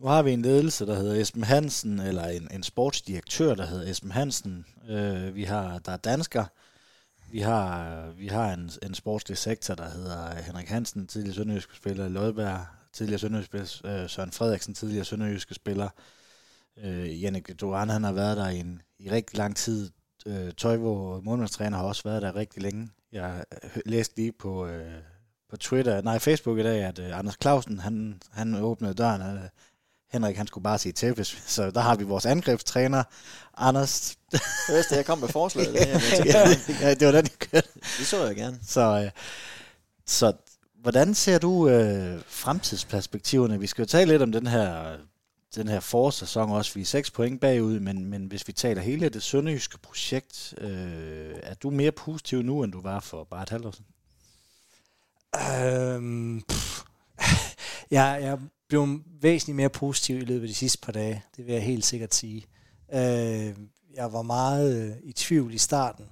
Nu 0.00 0.06
har 0.06 0.22
vi 0.22 0.32
en 0.32 0.42
ledelse, 0.42 0.86
der 0.86 0.94
hedder 0.94 1.20
Esben 1.20 1.44
Hansen, 1.44 2.00
eller 2.00 2.24
en, 2.24 2.48
en 2.50 2.62
sportsdirektør, 2.62 3.54
der 3.54 3.66
hedder 3.66 3.90
Esben 3.90 4.10
Hansen. 4.10 4.66
Øh, 4.88 5.34
vi 5.34 5.44
har, 5.44 5.78
der 5.78 5.92
er 5.92 5.96
dansker. 5.96 6.44
Vi 7.30 7.40
har, 7.40 8.10
vi 8.10 8.26
har 8.26 8.52
en, 8.54 8.70
en 8.82 8.94
sportslig 8.94 9.38
sektor, 9.38 9.74
der 9.74 9.90
hedder 9.90 10.34
Henrik 10.34 10.68
Hansen, 10.68 11.06
tidligere 11.06 11.34
sønderjyske 11.34 11.76
spiller, 11.76 12.08
Lodberg, 12.08 12.66
tidligere 12.92 13.18
sønderjyske 13.18 13.66
spiller, 13.66 14.02
øh, 14.02 14.10
Søren 14.10 14.32
Frederiksen, 14.32 14.74
tidligere 14.74 15.04
sønderjyske 15.04 15.54
spiller. 15.54 15.88
Øh, 16.78 17.22
Jannik 17.22 17.60
Duran, 17.60 17.88
han 17.88 18.04
har 18.04 18.12
været 18.12 18.36
der 18.36 18.48
i, 18.48 18.58
en, 18.58 18.82
i 18.98 19.10
rigtig 19.10 19.38
lang 19.38 19.56
tid. 19.56 19.90
Øh, 20.26 20.52
Tøjvo, 20.52 21.20
målmandstræner, 21.20 21.76
har 21.76 21.84
også 21.84 22.02
været 22.04 22.22
der 22.22 22.36
rigtig 22.36 22.62
længe. 22.62 22.90
Jeg 23.12 23.44
øh, 23.64 23.82
læste 23.86 24.16
lige 24.16 24.32
på, 24.32 24.66
øh, 24.66 24.92
på 25.52 25.56
Twitter, 25.56 26.02
nej, 26.02 26.18
Facebook 26.18 26.58
i 26.58 26.62
dag, 26.62 26.84
at 26.84 26.98
øh, 26.98 27.18
Anders 27.18 27.36
Clausen, 27.42 27.78
han, 27.78 28.22
han 28.30 28.54
åbnede 28.54 28.94
døren, 28.94 29.22
øh, 29.22 29.42
Henrik, 30.12 30.36
han 30.36 30.46
skulle 30.46 30.62
bare 30.62 30.78
sige 30.78 30.92
til, 30.92 31.12
hvis, 31.12 31.42
så 31.56 31.70
der 31.70 31.80
har 31.80 31.96
vi 31.96 32.04
vores 32.04 32.26
angrebstræner, 32.26 33.02
Anders. 33.56 34.16
Det 34.66 34.74
vidste, 34.74 34.94
jeg 34.94 35.06
kom 35.06 35.18
med 35.18 35.28
forslaget. 35.28 35.74
ja, 36.82 36.94
det 36.94 37.06
var 37.06 37.12
den, 37.12 37.24
jeg 37.24 37.38
kørte. 37.38 37.68
Det 37.98 38.06
så 38.06 38.26
jeg 38.26 38.36
gerne. 38.36 38.58
Så, 38.66 39.02
øh, 39.04 39.10
så 40.06 40.32
hvordan 40.80 41.14
ser 41.14 41.38
du 41.38 41.68
øh, 41.68 42.20
fremtidsperspektiverne? 42.26 43.60
Vi 43.60 43.66
skal 43.66 43.82
jo 43.82 43.86
tale 43.86 44.10
lidt 44.10 44.22
om 44.22 44.32
den 44.32 44.46
her, 44.46 44.96
den 45.54 45.68
her 45.68 45.80
forårssæson 45.80 46.50
også. 46.50 46.74
Vi 46.74 46.80
er 46.80 46.84
seks 46.84 47.10
point 47.10 47.40
bagud, 47.40 47.80
men, 47.80 48.04
men 48.06 48.26
hvis 48.26 48.48
vi 48.48 48.52
taler 48.52 48.82
hele 48.82 49.08
det 49.08 49.22
sønderjyske 49.22 49.78
projekt, 49.78 50.54
øh, 50.58 51.34
er 51.42 51.54
du 51.54 51.70
mere 51.70 51.92
positiv 51.92 52.42
nu, 52.42 52.62
end 52.62 52.72
du 52.72 52.80
var 52.80 53.00
for 53.00 53.24
bare 53.24 53.42
et 53.42 53.50
halvt 53.50 53.66
år 53.66 53.70
siden? 53.70 53.86
Øhm, 55.36 56.42
jeg, 57.90 58.18
jeg 58.22 58.38
blev 58.68 59.00
væsentligt 59.20 59.56
mere 59.56 59.68
positiv 59.68 60.16
i 60.16 60.24
løbet 60.24 60.42
af 60.42 60.48
de 60.48 60.54
sidste 60.54 60.78
par 60.78 60.92
dage. 60.92 61.22
Det 61.36 61.46
vil 61.46 61.52
jeg 61.52 61.62
helt 61.62 61.84
sikkert 61.84 62.14
sige. 62.14 62.46
Øh, 62.92 63.56
jeg 63.94 64.12
var 64.12 64.22
meget 64.22 64.90
øh, 64.90 64.96
i 65.02 65.12
tvivl 65.12 65.54
i 65.54 65.58
starten, 65.58 66.04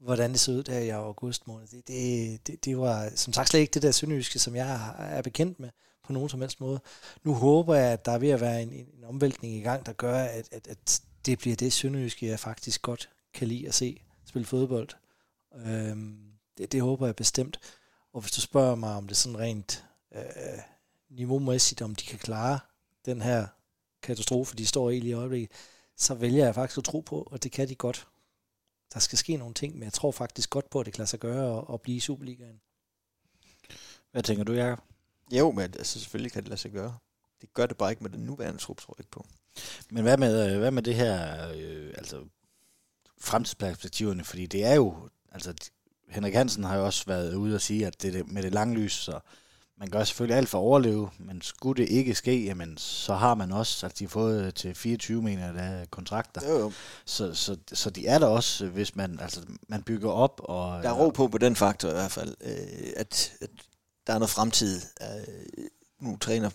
hvordan 0.00 0.30
det 0.30 0.40
så 0.40 0.52
ud 0.52 0.62
der 0.62 0.78
i 0.78 0.88
august 0.88 1.46
måned. 1.46 1.66
Det, 1.66 1.88
det, 1.88 2.46
det, 2.46 2.64
det 2.64 2.78
var 2.78 3.10
som 3.14 3.32
sagt 3.32 3.48
slet 3.48 3.60
ikke 3.60 3.74
det 3.74 3.82
der 3.82 3.90
sønderjyske, 3.90 4.38
som 4.38 4.56
jeg 4.56 4.94
er 4.98 5.22
bekendt 5.22 5.60
med 5.60 5.68
på 6.04 6.12
nogen 6.12 6.28
som 6.28 6.40
helst 6.40 6.60
måde. 6.60 6.80
Nu 7.24 7.34
håber 7.34 7.74
jeg, 7.74 7.92
at 7.92 8.04
der 8.04 8.12
er 8.12 8.18
ved 8.18 8.28
at 8.28 8.40
være 8.40 8.62
en, 8.62 8.72
en 8.72 9.04
omvæltning 9.04 9.54
i 9.54 9.60
gang, 9.60 9.86
der 9.86 9.92
gør, 9.92 10.18
at, 10.18 10.48
at, 10.52 10.68
at 10.68 11.00
det 11.26 11.38
bliver 11.38 11.56
det 11.56 11.72
sønderjyske, 11.72 12.26
jeg 12.26 12.40
faktisk 12.40 12.82
godt 12.82 13.08
kan 13.34 13.48
lide 13.48 13.68
at 13.68 13.74
se 13.74 14.02
spille 14.26 14.46
fodbold. 14.46 14.88
Øhm, 15.66 16.16
det, 16.58 16.72
det 16.72 16.82
håber 16.82 17.06
jeg 17.06 17.16
bestemt. 17.16 17.60
Og 18.16 18.22
hvis 18.22 18.32
du 18.32 18.40
spørger 18.40 18.74
mig, 18.74 18.94
om 18.94 19.08
det 19.08 19.16
sådan 19.16 19.38
rent 19.38 19.84
øh, 20.14 20.22
niveaumæssigt, 21.10 21.82
om 21.82 21.94
de 21.94 22.04
kan 22.04 22.18
klare 22.18 22.58
den 23.04 23.22
her 23.22 23.46
katastrofe, 24.02 24.56
de 24.56 24.66
står 24.66 24.90
i 24.90 25.00
lige 25.00 25.10
i 25.10 25.12
øjeblikket, 25.12 25.50
så 25.96 26.14
vælger 26.14 26.44
jeg 26.44 26.54
faktisk 26.54 26.78
at 26.78 26.84
tro 26.84 27.00
på, 27.00 27.22
at 27.22 27.42
det 27.42 27.52
kan 27.52 27.68
de 27.68 27.74
godt. 27.74 28.08
Der 28.94 29.00
skal 29.00 29.18
ske 29.18 29.36
nogle 29.36 29.54
ting, 29.54 29.74
men 29.74 29.82
jeg 29.82 29.92
tror 29.92 30.12
faktisk 30.12 30.50
godt 30.50 30.70
på, 30.70 30.80
at 30.80 30.86
det 30.86 30.94
kan 30.94 30.98
lade 30.98 31.10
sig 31.10 31.20
gøre 31.20 31.58
at, 31.58 31.64
at 31.74 31.80
blive 31.80 31.96
i 31.96 32.00
Superligaen. 32.00 32.60
Hvad 34.12 34.22
tænker 34.22 34.44
du, 34.44 34.52
Jacob? 34.52 34.84
Jo, 35.32 35.50
men 35.50 35.62
altså, 35.62 36.00
selvfølgelig 36.00 36.32
kan 36.32 36.42
det 36.42 36.48
lade 36.48 36.60
sig 36.60 36.72
gøre. 36.72 36.98
Det 37.40 37.54
gør 37.54 37.66
det 37.66 37.76
bare 37.76 37.90
ikke 37.90 38.02
med 38.02 38.10
den 38.10 38.20
nuværende 38.20 38.60
trup, 38.60 38.80
tror 38.80 38.94
jeg 38.98 39.00
ikke 39.00 39.10
på. 39.10 39.26
Men 39.90 40.02
hvad 40.02 40.16
med, 40.16 40.52
øh, 40.52 40.58
hvad 40.58 40.70
med 40.70 40.82
det 40.82 40.94
her, 40.94 41.48
øh, 41.54 41.94
altså 41.96 42.24
fremtidsperspektiverne, 43.18 44.24
fordi 44.24 44.46
det 44.46 44.64
er 44.64 44.74
jo, 44.74 45.08
altså 45.32 45.54
Henrik 46.08 46.34
Hansen 46.34 46.64
har 46.64 46.76
jo 46.76 46.84
også 46.84 47.04
været 47.06 47.34
ude 47.34 47.54
og 47.54 47.60
sige, 47.60 47.86
at 47.86 48.02
det, 48.02 48.12
det 48.12 48.32
med 48.32 48.42
det 48.42 48.52
lange 48.52 48.74
lys, 48.74 48.92
så 48.92 49.20
man 49.78 49.90
gør 49.90 50.04
selvfølgelig 50.04 50.36
alt 50.36 50.48
for 50.48 50.58
at 50.58 50.62
overleve, 50.62 51.10
men 51.18 51.42
skulle 51.42 51.82
det 51.82 51.90
ikke 51.90 52.14
ske, 52.14 52.44
jamen, 52.44 52.76
så 52.78 53.14
har 53.14 53.34
man 53.34 53.52
også, 53.52 53.86
at 53.86 53.98
de 53.98 54.04
har 54.04 54.08
fået 54.08 54.54
til 54.54 54.74
24 54.74 55.22
mener 55.22 55.52
der 55.52 55.84
kontrakter. 55.90 56.48
Jo, 56.48 56.58
jo. 56.58 56.72
Så, 57.04 57.34
så, 57.34 57.56
så 57.72 57.90
de 57.90 58.06
er 58.06 58.18
der 58.18 58.26
også, 58.26 58.66
hvis 58.66 58.96
man, 58.96 59.20
altså, 59.20 59.40
man 59.68 59.82
bygger 59.82 60.10
op. 60.10 60.40
Og, 60.44 60.82
Der 60.82 60.88
er 60.88 60.94
ro 60.94 61.10
på 61.10 61.28
på 61.28 61.38
den 61.38 61.56
faktor 61.56 61.88
i 61.88 61.92
hvert 61.92 62.10
fald, 62.10 62.34
øh, 62.40 62.92
at, 62.96 63.32
at 63.40 63.50
der 64.06 64.12
er 64.12 64.18
noget 64.18 64.30
fremtid. 64.30 64.80
Øh, 65.02 65.44
nu 66.00 66.16
træner 66.16 66.50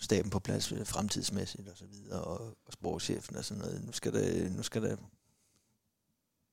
staben 0.00 0.30
på 0.30 0.38
plads 0.38 0.72
fremtidsmæssigt 0.84 1.68
og 1.68 1.76
så 1.76 1.84
videre, 1.92 2.20
og, 2.20 2.40
og 2.66 2.72
sportschefen 2.72 3.36
og 3.36 3.44
sådan 3.44 3.62
noget. 3.62 3.84
Nu 3.84 3.92
skal 3.92 4.12
det, 4.12 4.52
nu 4.56 4.62
skal 4.62 4.82
det, 4.82 4.98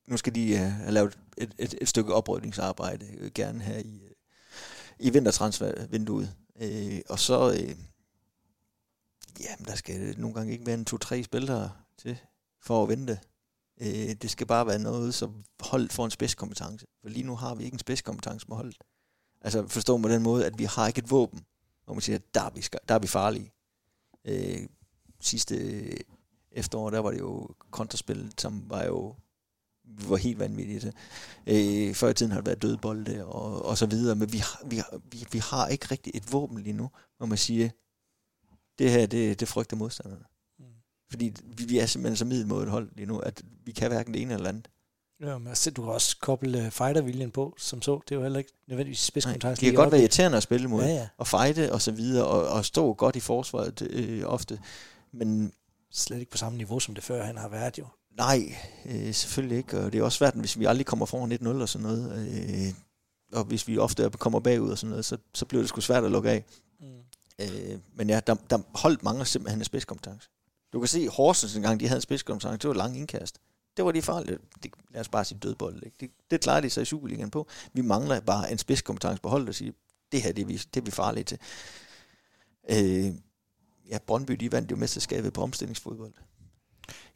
nu 0.10 0.18
skal 0.18 0.36
de 0.36 0.52
øh, 0.52 0.60
have 0.60 0.92
lavet 0.92 1.20
et, 1.38 1.56
et, 1.58 1.76
et 1.82 1.88
stykke 1.88 2.14
oprydningsarbejde, 2.14 3.06
øh, 3.18 3.32
gerne 3.32 3.62
her 3.62 3.78
i, 3.78 4.02
øh, 4.04 4.12
i 5.00 5.10
vintertransfervinduet. 5.10 6.36
Øh, 6.62 7.02
og 7.10 7.20
så, 7.20 7.52
øh, 7.52 7.76
jamen 9.40 9.66
der 9.66 9.76
skal 9.76 10.20
nogle 10.20 10.34
gange 10.36 10.54
ikke 10.54 10.66
være 10.66 10.78
en 10.78 10.86
to-tre 10.86 11.24
spillere 11.24 11.72
til 11.98 12.18
for 12.62 12.84
at 12.84 12.90
vente. 12.90 13.20
Øh, 13.82 14.14
det 14.22 14.30
skal 14.30 14.48
bare 14.48 14.68
være 14.68 14.80
noget, 14.80 15.14
som 15.14 15.44
holdet 15.60 15.94
får 15.94 16.06
en 16.06 16.12
spidskompetence. 16.12 16.86
For 17.02 17.10
lige 17.10 17.26
nu 17.26 17.36
har 17.36 17.56
vi 17.56 17.64
ikke 17.64 17.76
en 17.76 17.80
spidskompetence 17.80 18.46
med 18.50 18.58
holdet. 18.58 18.78
Altså 19.42 19.68
forstå 19.68 19.98
på 19.98 20.10
den 20.10 20.24
måde, 20.24 20.46
at 20.46 20.60
vi 20.60 20.64
har 20.64 20.88
ikke 20.88 21.00
et 21.00 21.12
våben, 21.12 21.46
hvor 21.86 21.94
man 21.94 22.02
siger, 22.02 22.16
at 22.16 22.34
der 22.34 22.42
er 22.42 22.50
vi, 22.50 22.66
der 22.88 22.96
er 22.96 23.00
vi 23.00 23.08
farlige. 23.08 23.54
Øh, 24.26 24.68
sidste 25.20 25.56
øh, 25.56 25.98
efterår, 26.52 26.90
der 26.90 27.00
var 27.00 27.12
det 27.12 27.20
jo 27.20 27.50
kontraspillet, 27.72 28.42
som 28.42 28.64
var 28.70 28.84
jo 28.84 29.16
var 29.90 30.16
helt 30.18 30.40
vanvittige 30.40 30.80
til. 30.80 30.94
Øh, 31.48 31.94
før 31.96 32.10
i 32.10 32.14
tiden 32.14 32.32
har 32.32 32.40
det 32.40 32.46
været 32.46 32.62
dødbolde 32.62 33.26
og, 33.26 33.66
og 33.66 33.78
så 33.78 33.86
videre, 33.86 34.16
men 34.16 34.34
vi, 34.34 34.38
har- 34.38 34.62
vi, 34.66 34.76
har- 34.78 35.02
vi, 35.12 35.26
vi 35.32 35.38
har 35.38 35.68
ikke 35.68 35.86
rigtig 35.92 36.12
et 36.16 36.34
våben 36.34 36.60
lige 36.64 36.74
nu, 36.74 36.90
hvor 37.18 37.26
man 37.26 37.38
siger, 37.38 37.70
det 38.80 38.92
her, 38.92 39.06
det, 39.06 39.40
det 39.40 39.48
frygter 39.48 39.78
modstanderne. 39.78 40.24
Mm. 40.60 40.66
Fordi 41.10 41.34
vi, 41.44 41.64
vi 41.66 41.80
er 41.80 41.86
simpelthen 41.86 42.18
så 42.18 42.26
middelmådet 42.26 42.70
hold 42.70 42.90
lige 42.96 43.06
nu, 43.06 43.20
at 43.20 43.42
vi 43.66 43.72
kan 43.72 43.88
hverken 43.92 44.14
det 44.14 44.22
ene 44.22 44.34
eller 44.34 44.50
andet. 44.50 44.68
Ja, 45.22 45.38
men 45.38 45.48
altså, 45.48 45.72
du 45.72 45.82
kan 45.84 45.92
også 45.94 46.18
koble 46.20 46.60
uh, 46.66 46.70
fighterviljen 46.72 47.32
på, 47.32 47.56
som 47.58 47.82
så. 47.82 48.00
Det 48.10 48.12
er 48.12 48.16
jo 48.16 48.22
heller 48.24 48.40
ikke 48.40 48.52
nødvendigvis 48.68 49.00
spidskompetence. 49.00 49.62
det 49.62 49.66
kan 49.66 49.76
godt 49.76 49.92
være 49.92 50.02
irriterende 50.02 50.38
at 50.38 50.44
spille 50.44 50.68
mod, 50.68 50.84
ja. 50.84 50.90
ja. 50.90 51.08
og 51.18 51.28
fighte 51.28 51.74
og 51.74 51.82
så 51.82 51.92
videre, 51.92 52.26
og, 52.26 52.48
og 52.48 52.66
stå 52.66 52.94
godt 52.94 53.16
i 53.16 53.20
forsvaret 53.20 53.82
øh, 53.82 54.24
ofte. 54.26 54.60
Men 55.12 55.54
Slet 55.92 56.20
ikke 56.20 56.32
på 56.32 56.38
samme 56.38 56.58
niveau, 56.58 56.80
som 56.80 56.96
det 56.96 57.04
før 57.04 57.24
han 57.24 57.38
har 57.38 57.50
været 57.50 57.78
jo. 57.80 57.86
Nej, 58.18 58.56
øh, 58.86 59.14
selvfølgelig 59.14 59.58
ikke. 59.58 59.80
Og 59.80 59.94
det 59.94 60.00
er 60.00 60.04
også 60.04 60.18
svært, 60.18 60.34
hvis 60.34 60.60
vi 60.60 60.66
aldrig 60.66 60.86
kommer 60.86 61.06
foran 61.06 61.32
1-0 61.32 61.48
og 61.48 61.70
sådan 61.70 61.88
noget. 61.88 62.30
Øh, 62.30 62.74
og 63.34 63.44
hvis 63.44 63.68
vi 63.68 63.78
ofte 63.78 64.10
kommer 64.10 64.40
bagud 64.40 64.70
og 64.70 64.78
sådan 64.78 64.90
noget, 64.90 65.06
så, 65.06 65.18
så 65.34 65.46
bliver 65.46 65.62
det 65.62 65.70
sgu 65.70 65.82
svært 65.82 66.04
at 66.04 66.12
lukke 66.12 66.30
af. 66.30 66.46
Mm. 66.80 66.86
Øh, 67.42 67.80
men 67.94 68.10
ja, 68.10 68.20
der, 68.28 68.36
der 68.50 68.60
holdt 68.76 69.04
mange 69.04 69.26
simpelthen 69.26 69.60
en 69.60 69.66
spidskompetence. 69.66 70.30
Du 70.74 70.80
kan 70.80 70.88
se, 70.88 71.10
Horsens 71.10 71.56
engang, 71.56 71.80
de 71.80 71.88
havde 71.88 71.98
en 71.98 72.02
spidskompetence, 72.02 72.58
det 72.58 72.68
var 72.68 72.74
lang 72.74 72.98
indkast. 72.98 73.40
Det 73.78 73.86
var 73.86 73.92
de 73.92 74.02
farlige. 74.02 74.38
Det, 74.64 74.72
lad 74.92 75.02
os 75.02 75.10
bare 75.10 75.26
sige 75.26 75.40
dødbold. 75.40 75.84
Ikke? 75.86 75.98
Det, 76.00 76.12
det 76.32 76.42
klarer 76.42 76.62
de 76.62 76.70
sig 76.70 76.82
i 76.82 76.86
Superligaen 76.86 77.32
på. 77.32 77.48
Vi 77.74 77.82
mangler 77.82 78.20
bare 78.20 78.52
en 78.52 78.58
spidskompetence 78.58 79.22
på 79.22 79.30
holdet 79.30 79.50
og 79.50 79.56
sige, 79.56 79.74
det 80.12 80.22
her 80.22 80.32
det 80.32 80.42
er, 80.42 80.46
vi, 80.46 80.54
det 80.54 80.80
er 80.80 80.86
vi 80.86 80.92
farlige 80.92 81.24
til. 81.24 81.38
Øh, 82.70 83.14
ja, 83.90 83.98
Brøndby, 84.08 84.34
de 84.34 84.52
vandt 84.52 84.72
jo 84.72 84.76
mesterskabet 84.76 85.34
på 85.34 85.42
omstillingsfodbold. 85.42 86.14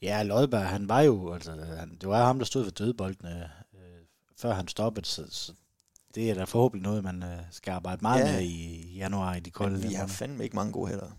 Ja, 0.03 0.23
Lodberg, 0.23 0.67
han 0.67 0.89
var 0.89 1.01
jo, 1.01 1.33
altså, 1.33 1.51
han, 1.51 1.97
det 2.01 2.09
var 2.09 2.25
ham, 2.25 2.37
der 2.37 2.45
stod 2.45 2.63
ved 2.63 2.71
dødboldene, 2.71 3.51
øh, 3.73 3.79
før 4.37 4.53
han 4.53 4.67
stoppede, 4.67 5.05
så, 5.05 5.25
så 5.29 5.53
det 6.15 6.29
er 6.29 6.33
da 6.35 6.43
forhåbentlig 6.43 6.83
noget, 6.83 7.03
man 7.03 7.23
øh, 7.23 7.39
skal 7.51 7.71
arbejde 7.71 8.01
meget 8.01 8.19
Ja. 8.23 8.27
ja. 8.29 8.33
med 8.35 8.43
i 8.43 8.93
januar 8.97 9.35
i 9.35 9.39
de 9.39 9.51
kolde 9.51 9.77
Men 9.79 9.89
vi 9.89 9.93
har 9.93 10.07
fandme 10.07 10.43
ikke 10.43 10.55
mange 10.55 10.71
gode 10.71 10.89
heller. 10.89 11.11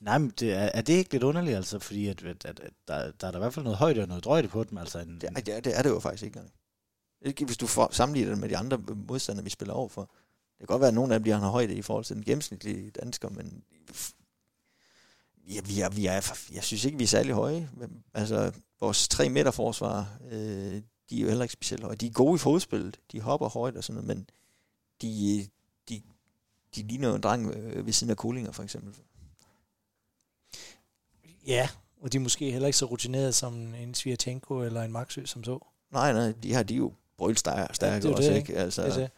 Nej, 0.00 0.18
men 0.18 0.32
det 0.40 0.52
er, 0.52 0.70
er 0.74 0.80
det 0.82 0.92
ikke 0.92 1.12
lidt 1.12 1.22
underligt, 1.22 1.56
altså, 1.56 1.78
fordi 1.78 2.06
at, 2.08 2.22
at, 2.24 2.44
at, 2.44 2.60
at 2.60 2.72
der, 2.88 3.12
der 3.20 3.26
er 3.26 3.30
der 3.30 3.38
i 3.38 3.40
hvert 3.40 3.54
fald 3.54 3.64
noget 3.64 3.78
højde 3.78 4.00
og 4.02 4.08
noget 4.08 4.24
drøjde 4.24 4.48
på 4.48 4.64
dem, 4.64 4.78
altså 4.78 4.98
en, 4.98 5.14
Det, 5.20 5.24
er- 5.24 5.40
det, 5.40 5.56
er, 5.56 5.60
det 5.60 5.78
er 5.78 5.82
det 5.82 5.90
jo 5.90 6.00
faktisk 6.00 6.22
ikke 6.22 6.36
engang. 7.24 7.46
Hvis 7.46 7.56
du 7.56 7.66
får, 7.66 7.88
sammenligner 7.92 8.30
det 8.32 8.38
med 8.40 8.48
de 8.48 8.56
andre 8.56 8.78
modstandere, 9.08 9.44
vi 9.44 9.50
spiller 9.50 9.74
over 9.74 9.88
for. 9.88 10.00
Det 10.02 10.58
kan 10.58 10.66
godt 10.66 10.80
være, 10.80 10.88
at 10.88 10.94
nogle 10.94 11.14
af 11.14 11.20
dem 11.20 11.24
de 11.24 11.30
har 11.30 11.48
højde 11.50 11.74
i 11.74 11.82
forhold 11.82 12.04
til 12.04 12.16
den 12.16 12.24
gennemsnitlige 12.24 12.90
dansker, 12.90 13.28
men 13.28 13.62
ja, 15.54 15.60
vi 15.60 15.80
er, 15.80 15.88
vi 15.88 16.06
er, 16.06 16.32
jeg 16.52 16.64
synes 16.64 16.84
ikke, 16.84 16.98
vi 16.98 17.04
er 17.04 17.08
særlig 17.08 17.32
høje. 17.34 17.70
Altså, 18.14 18.52
vores 18.80 19.08
3 19.08 19.28
meter 19.28 19.50
forsvar, 19.50 20.18
øh, 20.30 20.82
de 21.10 21.16
er 21.16 21.20
jo 21.20 21.28
heller 21.28 21.42
ikke 21.42 21.52
specielt 21.52 21.82
høje. 21.82 21.96
De 21.96 22.06
er 22.06 22.10
gode 22.10 22.34
i 22.34 22.38
fodspillet, 22.38 23.00
de 23.12 23.20
hopper 23.20 23.48
højt 23.48 23.76
og 23.76 23.84
sådan 23.84 24.02
noget, 24.02 24.16
men 24.16 24.30
de, 25.02 25.48
de, 25.88 26.02
de 26.76 26.82
ligner 26.82 27.08
jo 27.08 27.14
en 27.14 27.20
dreng 27.20 27.50
øh, 27.54 27.86
ved 27.86 27.92
siden 27.92 28.10
af 28.10 28.16
Kolinger, 28.16 28.52
for 28.52 28.62
eksempel. 28.62 28.94
Ja, 31.46 31.68
og 32.00 32.12
de 32.12 32.16
er 32.16 32.20
måske 32.20 32.50
heller 32.50 32.66
ikke 32.66 32.78
så 32.78 32.84
rutinerede 32.84 33.32
som 33.32 33.74
en 33.74 33.94
Svirchenko 33.94 34.62
eller 34.62 34.82
en 34.82 34.92
Maxø 34.92 35.24
som 35.24 35.44
så. 35.44 35.58
Nej, 35.90 36.12
nej, 36.12 36.32
de 36.42 36.54
her, 36.54 36.62
de 36.62 36.74
jo 36.74 36.92
brølstærke 37.18 37.60
Ja, 37.80 37.96
det 37.96 38.04
er 38.04 38.16
også, 38.16 38.30
det, 38.30 38.36
ikke? 38.36 38.56
Altså, 38.56 38.82
Det 38.82 38.92
er 38.92 38.96
det. 38.96 39.10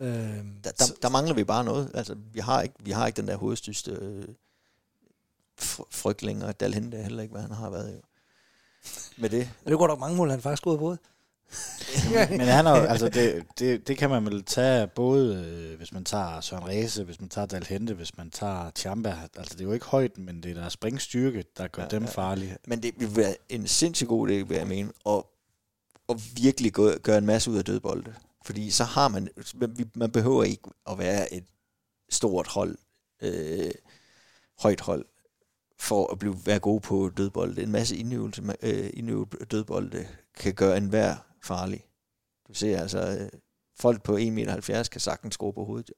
Øhm, 0.00 0.56
der, 0.64 0.70
der, 0.70 0.84
der 1.02 1.08
mangler 1.08 1.34
vi 1.34 1.44
bare 1.44 1.64
noget. 1.64 1.90
Altså, 1.94 2.16
vi 2.32 2.40
har 2.40 2.62
ikke, 2.62 2.74
vi 2.80 2.90
har 2.90 3.06
ikke 3.06 3.16
den 3.16 3.28
der 3.28 3.36
hovedstyrste 3.36 3.90
øh, 3.90 4.28
frygt 5.90 6.22
længere. 6.22 6.52
Dalhen 6.52 6.92
er 6.92 7.02
heller 7.02 7.22
ikke, 7.22 7.32
hvad 7.32 7.42
han 7.42 7.50
har 7.52 7.70
været 7.70 7.94
jo. 7.94 8.00
Med 9.16 9.30
det. 9.30 9.50
Det 9.66 9.78
går 9.78 9.86
der 9.86 9.96
mange 9.96 10.16
mål, 10.16 10.30
han 10.30 10.40
faktisk 10.42 10.62
gået 10.62 10.78
på. 10.78 10.96
Men 12.30 12.40
han 12.40 12.66
er, 12.66 12.70
jo- 12.78 12.84
altså 12.84 13.08
det, 13.08 13.44
det, 13.58 13.88
det 13.88 13.98
kan 13.98 14.10
man 14.10 14.24
vel 14.26 14.44
tage 14.44 14.86
både, 14.86 15.44
øh, 15.44 15.76
hvis 15.76 15.92
man 15.92 16.04
tager 16.04 16.40
Søren 16.40 16.66
Ræse, 16.66 17.04
hvis 17.04 17.20
man 17.20 17.28
tager 17.28 17.46
Dalhente, 17.46 17.94
hvis 17.94 18.16
man 18.16 18.30
tager 18.30 18.70
Tjamba. 18.70 19.16
Altså 19.36 19.54
det 19.54 19.60
er 19.60 19.64
jo 19.64 19.72
ikke 19.72 19.86
højden, 19.86 20.24
men 20.26 20.42
det 20.42 20.50
er 20.50 20.54
der 20.62 20.68
springstyrke, 20.68 21.44
der 21.56 21.68
gør 21.68 21.82
Ja, 21.82 21.88
dem 21.88 22.02
ja. 22.04 22.10
farlige. 22.10 22.56
Men 22.66 22.82
det 22.82 22.94
vil 23.00 23.16
være 23.16 23.36
en 23.48 23.66
sindssygt 23.66 24.08
god 24.08 24.28
idé, 24.28 24.32
vil 24.32 24.56
jeg 24.56 24.66
mene, 24.66 24.92
og, 25.04 25.30
og 26.08 26.20
virkelig 26.36 26.72
gå, 26.72 26.90
gøre 26.98 27.18
en 27.18 27.26
masse 27.26 27.50
ud 27.50 27.56
af 27.58 27.64
dødbolde. 27.64 28.14
Fordi 28.44 28.70
så 28.70 28.84
har 28.84 29.08
man, 29.08 29.28
man 29.94 30.10
behøver 30.10 30.44
ikke 30.44 30.62
at 30.90 30.98
være 30.98 31.34
et 31.34 31.44
stort 32.10 32.46
hold, 32.46 32.76
øh, 33.22 33.70
højt 34.58 34.80
hold, 34.80 35.04
for 35.78 36.12
at 36.12 36.18
blive, 36.18 36.36
være 36.46 36.58
god 36.58 36.80
på 36.80 37.10
dødbolde. 37.16 37.62
En 37.62 37.72
masse 37.72 37.96
indøvelse, 37.96 38.42
øh, 38.62 38.90
indøvelse 38.94 39.44
dødbolde 39.50 40.06
kan 40.36 40.54
gøre 40.54 40.76
enhver 40.76 41.16
farlig. 41.42 41.86
Du 42.48 42.54
ser 42.54 42.80
altså, 42.80 43.18
øh, 43.20 43.28
folk 43.78 44.02
på 44.02 44.16
1,70 44.18 44.30
meter 44.30 44.88
kan 44.92 45.00
sagtens 45.00 45.34
score 45.34 45.52
på 45.52 45.64
hovedet. 45.64 45.90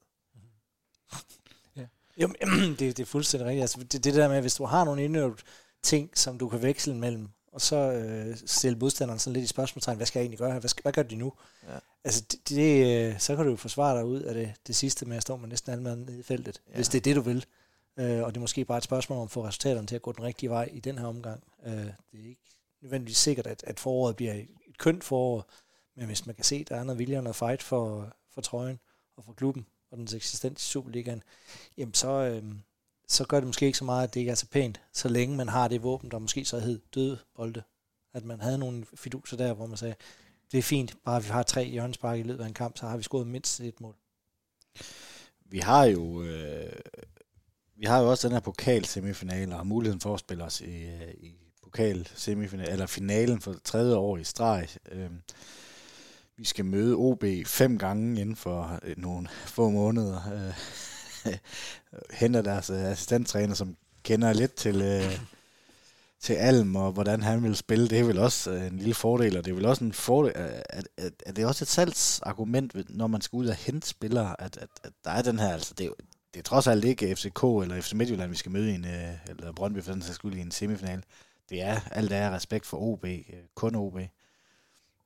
Jo. 1.77 1.85
Jo, 2.21 2.27
men, 2.27 2.37
det, 2.79 2.79
det 2.79 2.99
er 2.99 3.05
fuldstændig 3.05 3.47
rigtigt. 3.47 3.61
Altså, 3.61 3.79
det, 3.91 4.03
det 4.03 4.13
der 4.15 4.27
med, 4.27 4.41
hvis 4.41 4.55
du 4.55 4.65
har 4.65 4.85
nogle 4.85 5.03
indøvet 5.03 5.43
ting, 5.83 6.09
som 6.17 6.37
du 6.37 6.49
kan 6.49 6.61
veksle 6.61 6.95
mellem, 6.95 7.29
og 7.51 7.61
så 7.61 7.75
øh, 7.75 8.37
stille 8.45 8.77
modstanderen 8.77 9.19
sådan 9.19 9.33
lidt 9.33 9.43
i 9.43 9.47
spørgsmålstegn, 9.47 9.97
hvad 9.97 10.05
skal 10.05 10.19
jeg 10.19 10.23
egentlig 10.23 10.39
gøre 10.39 10.51
her? 10.51 10.59
Hvad, 10.59 10.69
skal, 10.69 10.81
hvad 10.81 10.93
gør 10.93 11.03
de 11.03 11.15
nu? 11.15 11.33
Ja. 11.67 11.77
Altså, 12.03 12.23
det, 12.31 12.49
det, 12.49 13.07
øh, 13.13 13.19
så 13.19 13.35
kan 13.35 13.45
du 13.45 13.51
jo 13.51 13.57
forsvare 13.57 13.97
dig 13.97 14.05
ud 14.05 14.21
af 14.21 14.33
det, 14.33 14.53
det 14.67 14.75
sidste 14.75 15.05
med 15.05 15.17
at 15.17 15.21
stå 15.21 15.35
med 15.37 15.49
næsten 15.49 15.71
alle 15.71 15.83
mand 15.83 16.09
i 16.09 16.23
feltet, 16.23 16.61
Ja. 16.65 16.71
ja. 16.71 16.75
hvis 16.75 16.87
det 16.89 16.97
er 16.97 17.01
det, 17.01 17.15
du 17.15 17.21
vil. 17.21 17.45
Øh, 17.99 18.23
og 18.23 18.31
det 18.31 18.37
er 18.37 18.41
måske 18.41 18.65
bare 18.65 18.77
et 18.77 18.83
spørgsmål 18.83 19.17
om 19.17 19.23
at 19.23 19.31
få 19.31 19.45
resultaterne 19.45 19.87
til 19.87 19.95
at 19.95 20.01
gå 20.01 20.11
den 20.11 20.23
rigtige 20.23 20.49
vej 20.49 20.69
i 20.73 20.79
den 20.79 20.97
her 20.97 21.05
omgang. 21.05 21.43
Øh, 21.65 21.71
det 21.71 22.19
er 22.23 22.27
ikke 22.29 22.41
nødvendigvis 22.81 23.17
sikkert, 23.17 23.47
at, 23.47 23.63
at 23.67 23.79
foråret 23.79 24.15
bliver 24.15 24.33
et, 24.33 24.47
kønt 24.77 25.03
forår, 25.03 25.49
men 25.95 26.05
hvis 26.05 26.25
man 26.25 26.35
kan 26.35 26.43
se, 26.43 26.55
at 26.55 26.69
der 26.69 26.75
er 26.75 26.83
noget 26.83 26.99
vilje 26.99 27.17
og 27.17 27.23
noget 27.23 27.35
fight 27.35 27.63
for, 27.63 28.13
for 28.33 28.41
trøjen 28.41 28.79
og 29.17 29.23
for 29.23 29.33
klubben 29.33 29.65
og 29.91 29.97
dens 29.97 30.13
eksistens 30.13 30.63
i 30.63 30.71
Superligaen, 30.71 31.23
jamen 31.77 31.93
så, 31.93 32.09
øh, 32.09 32.43
så 33.07 33.25
gør 33.25 33.39
det 33.39 33.47
måske 33.47 33.65
ikke 33.65 33.77
så 33.77 33.85
meget, 33.85 34.07
at 34.07 34.13
det 34.13 34.19
ikke 34.19 34.31
er 34.31 34.35
så 34.35 34.47
pænt, 34.47 34.81
så 34.93 35.09
længe 35.09 35.37
man 35.37 35.49
har 35.49 35.67
det 35.67 35.83
våben, 35.83 36.11
der 36.11 36.19
måske 36.19 36.45
så 36.45 36.59
hed 36.59 36.81
døde 36.95 37.19
bolde. 37.35 37.63
At 38.13 38.25
man 38.25 38.41
havde 38.41 38.57
nogle 38.57 38.85
fiduser 38.95 39.37
der, 39.37 39.53
hvor 39.53 39.65
man 39.65 39.77
sagde, 39.77 39.95
det 40.51 40.57
er 40.57 40.61
fint, 40.63 40.97
bare 41.05 41.23
vi 41.23 41.27
har 41.29 41.43
tre 41.43 41.65
hjørnespark 41.65 42.19
i 42.19 42.23
løbet 42.23 42.43
af 42.43 42.47
en 42.47 42.53
kamp, 42.53 42.77
så 42.77 42.87
har 42.87 42.97
vi 42.97 43.03
scoret 43.03 43.27
mindst 43.27 43.59
et 43.59 43.81
mål. 43.81 43.95
Vi 45.45 45.59
har 45.59 45.85
jo 45.85 46.23
øh, 46.23 46.79
vi 47.79 47.85
har 47.85 47.99
jo 48.01 48.09
også 48.09 48.27
den 48.27 48.33
her 48.33 48.39
pokalsemifinale 48.41 49.51
og 49.53 49.57
har 49.59 49.63
muligheden 49.63 50.01
for 50.01 50.13
at 50.13 50.19
spille 50.19 50.43
os 50.43 50.61
i, 50.61 50.83
øh, 50.85 51.13
i 51.19 51.35
pokalsemifinale 51.63 52.71
eller 52.71 52.85
finalen 52.85 53.41
for 53.41 53.55
tredje 53.63 53.95
år 53.95 54.17
i 54.17 54.23
streg. 54.23 54.67
Øh, 54.91 55.09
vi 56.37 56.45
skal 56.45 56.65
møde 56.65 56.95
OB 56.95 57.23
fem 57.45 57.77
gange 57.77 58.21
inden 58.21 58.35
for 58.35 58.79
øh, 58.83 58.93
nogle 58.97 59.27
få 59.45 59.69
måneder. 59.69 60.21
Øh, 61.25 61.33
henter 62.19 62.41
deres 62.41 62.69
øh, 62.69 62.83
assistenttræner, 62.83 63.53
som 63.53 63.75
kender 64.03 64.33
lidt 64.33 64.53
til, 64.53 64.81
øh, 64.81 65.19
til 66.21 66.33
Alm, 66.33 66.75
og 66.75 66.91
hvordan 66.91 67.21
han 67.21 67.43
vil 67.43 67.55
spille. 67.55 67.87
Det 67.87 67.99
er 67.99 68.03
vel 68.03 68.17
også 68.19 68.51
øh, 68.51 68.67
en 68.67 68.77
lille 68.77 68.93
fordel, 68.93 69.37
og 69.37 69.45
det 69.45 69.51
er 69.51 69.55
vel 69.55 69.65
også 69.65 69.83
en 69.83 69.93
fordel, 69.93 70.31
at, 70.35 70.87
at, 70.97 71.13
at 71.25 71.35
det 71.35 71.41
er 71.43 71.47
også 71.47 71.63
et 71.63 71.67
salgsargument, 71.67 72.89
når 72.89 73.07
man 73.07 73.21
skal 73.21 73.37
ud 73.37 73.47
og 73.47 73.55
hente 73.55 73.87
spillere, 73.87 74.41
at, 74.41 74.57
at, 74.57 74.69
at 74.83 74.91
der 75.03 75.11
er 75.11 75.21
den 75.21 75.39
her, 75.39 75.53
altså 75.53 75.73
det 75.73 75.83
er, 75.83 75.87
jo- 75.87 75.95
det 76.33 76.39
er 76.39 76.43
trods 76.43 76.67
alt 76.67 76.85
ikke 76.85 77.15
FCK 77.15 77.43
eller 77.43 77.81
FC 77.81 77.93
Midtjylland, 77.93 78.29
vi 78.29 78.35
skal 78.35 78.51
møde 78.51 78.71
i 78.71 78.75
en, 78.75 78.85
øh, 78.85 79.29
eller 79.29 79.51
Brøndby 79.51 79.83
for 79.83 79.91
den 79.91 80.01
sags 80.01 80.15
skyld 80.15 80.35
i 80.35 80.39
en 80.39 80.51
semifinal. 80.51 81.03
Det 81.49 81.61
er 81.61 81.79
alt 81.91 82.11
er 82.11 82.35
respekt 82.35 82.65
for 82.65 82.77
OB, 82.77 83.05
øh, 83.05 83.23
kun 83.55 83.75
OB. 83.75 83.99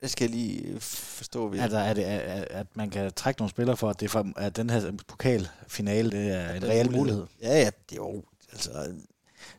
det 0.02 0.12
skal 0.12 0.26
jeg 0.26 0.36
lige 0.36 0.80
forstå. 0.80 1.48
Ved. 1.48 1.60
Altså, 1.60 1.78
er 1.78 1.94
det, 1.94 2.04
at, 2.04 2.48
at 2.50 2.68
man 2.76 2.90
kan 2.90 3.14
trække 3.14 3.42
nogle 3.42 3.50
spillere 3.50 3.78
for, 3.78 3.90
at, 3.90 4.00
det 4.00 4.12
for, 4.12 4.32
at 4.36 4.56
den 4.56 4.70
her 4.70 4.92
pokalfinale 5.08 6.12
det 6.12 6.32
er 6.32 6.54
en 6.54 6.64
reel 6.64 6.92
mulighed? 6.92 7.28
Ja, 7.42 7.60
ja, 7.60 7.70
det 7.90 7.98
er 7.98 8.02
jo... 8.02 8.24
Altså, 8.52 8.94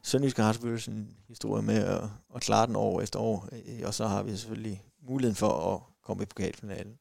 Sønderjysk 0.02 0.36
har 0.36 0.52
selvfølgelig 0.52 0.88
en 0.88 1.16
historie 1.28 1.62
med 1.62 1.84
at, 1.84 2.02
at 2.34 2.42
klare 2.42 2.66
den 2.66 2.76
år 2.76 3.00
efter 3.00 3.18
år, 3.18 3.48
og 3.84 3.94
så 3.94 4.06
har 4.06 4.22
vi 4.22 4.36
selvfølgelig 4.36 4.82
muligheden 5.08 5.36
for 5.36 5.74
at 5.74 5.80
komme 6.02 6.22
i 6.22 6.26
pokalfinalen. 6.26 6.98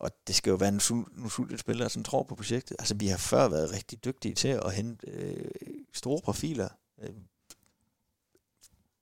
Og 0.00 0.10
det 0.26 0.34
skal 0.34 0.50
jo 0.50 0.56
være 0.56 0.70
nogle 0.70 1.30
sultne 1.30 1.58
spillere, 1.58 1.90
som 1.90 2.04
tror 2.04 2.22
på 2.22 2.34
projektet. 2.34 2.76
Altså, 2.78 2.94
vi 2.94 3.06
har 3.06 3.16
før 3.16 3.48
været 3.48 3.72
rigtig 3.72 4.04
dygtige 4.04 4.34
til 4.34 4.48
at 4.48 4.74
hente 4.74 5.06
øh, 5.10 5.50
store 5.92 6.20
profiler, 6.20 6.68
øh, 6.98 7.14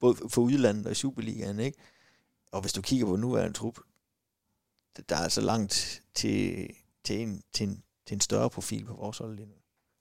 både 0.01 0.16
for 0.28 0.42
udlandet 0.42 0.86
og 0.86 0.92
i 0.92 0.94
Superligaen, 0.94 1.61
ikke? 1.61 1.78
Og 2.53 2.61
hvis 2.61 2.72
du 2.72 2.82
kigger 2.82 3.07
på 3.07 3.16
nuværende 3.16 3.59
trup, 3.59 3.78
der 5.09 5.16
er 5.16 5.20
altså 5.20 5.40
langt 5.40 6.03
til, 6.14 6.68
til, 7.05 7.20
en, 7.20 7.42
til, 7.53 7.68
en, 7.68 7.82
til 8.07 8.14
en 8.14 8.20
større 8.20 8.51
profil 8.51 8.84
på 8.84 8.94
vores 8.94 9.18
hold 9.18 9.36
lige 9.36 9.46
nu. 9.46 9.55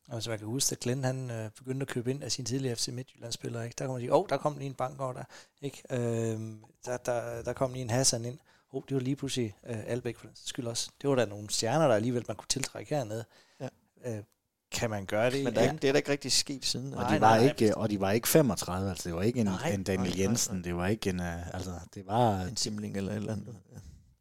Og 0.08 0.24
så 0.24 0.30
man 0.30 0.40
kan 0.40 0.48
huske, 0.48 0.74
at 0.74 0.80
Glenn 0.80 1.04
han 1.04 1.32
øh, 1.32 1.52
begyndte 1.52 1.84
at 1.84 1.88
købe 1.88 2.12
ind 2.12 2.24
af 2.24 2.32
sin 2.32 2.46
tidligere 2.46 2.76
FC 2.76 2.88
Midtjylland-spillere, 2.88 3.66
ikke? 3.66 3.76
der 3.78 3.86
kan 3.86 3.92
man 3.92 4.02
sige, 4.02 4.14
åh, 4.14 4.20
oh, 4.20 4.30
der 4.30 4.38
kom 4.38 4.58
lige 4.58 4.68
en 4.68 4.74
bank 4.74 5.00
over 5.00 5.14
der, 5.14 5.24
ikke? 5.62 5.84
Øh, 5.90 6.40
der, 6.86 6.98
der, 6.98 7.42
der 7.42 7.54
kom 7.54 7.74
lige 7.74 7.84
en 7.84 7.90
Hassan 7.90 8.26
ind, 8.26 8.40
oh, 8.72 8.84
det 8.90 8.96
var 8.96 9.02
lige 9.02 9.16
pludselig 9.16 9.56
øh, 9.68 9.78
Albæk 9.88 10.16
for 10.18 10.28
den 10.28 10.36
skyld 10.36 10.68
også. 10.68 10.90
Det 11.02 11.10
var 11.10 11.16
da 11.16 11.26
nogle 11.26 11.50
stjerner, 11.50 11.88
der 11.88 11.96
alligevel 11.96 12.24
man 12.28 12.38
kunne 12.38 12.48
tiltrække 12.50 12.96
hernede. 12.96 13.26
Ja. 13.62 13.68
Øh, 14.06 14.24
kan 14.72 14.90
man 14.90 15.06
gøre 15.06 15.32
det? 15.32 15.44
Men 15.44 15.56
der 15.56 15.62
er, 15.62 15.64
ikke, 15.64 15.82
det 15.82 15.88
er 15.88 15.92
da 15.92 15.98
ikke 15.98 16.12
rigtig 16.12 16.32
sket 16.32 16.66
siden. 16.66 16.90
Nej, 16.90 17.04
og, 17.04 17.14
de 17.14 17.22
var 17.22 17.38
nej, 17.38 17.48
ikke, 17.48 17.78
og 17.78 17.90
de 17.90 18.00
var 18.00 18.12
ikke 18.12 18.28
35, 18.28 18.90
altså 18.90 19.10
det 19.10 19.16
var 19.16 19.22
ikke 19.22 19.40
en, 19.40 19.46
nej, 19.46 19.70
en 19.70 19.84
Daniel 19.84 20.10
nej, 20.10 20.24
Jensen, 20.24 20.54
nej, 20.54 20.58
nej. 20.58 20.64
det 20.64 20.76
var 20.76 20.88
ikke 20.88 21.10
en, 21.10 21.20
uh, 21.20 21.56
altså 21.56 21.72
det 21.94 22.08
var... 22.08 22.42
En 22.42 22.58
simling 22.58 22.98
eller 22.98 23.12
et 23.12 23.16
eller 23.16 23.34
andet. 23.34 23.56
Ja. 23.74 23.78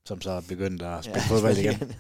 Som 0.07 0.21
så 0.21 0.43
begyndte 0.49 0.87
at 0.87 1.05
spille 1.05 1.23
ja, 1.23 1.29
fodbold 1.35 1.57
igen. 1.57 1.93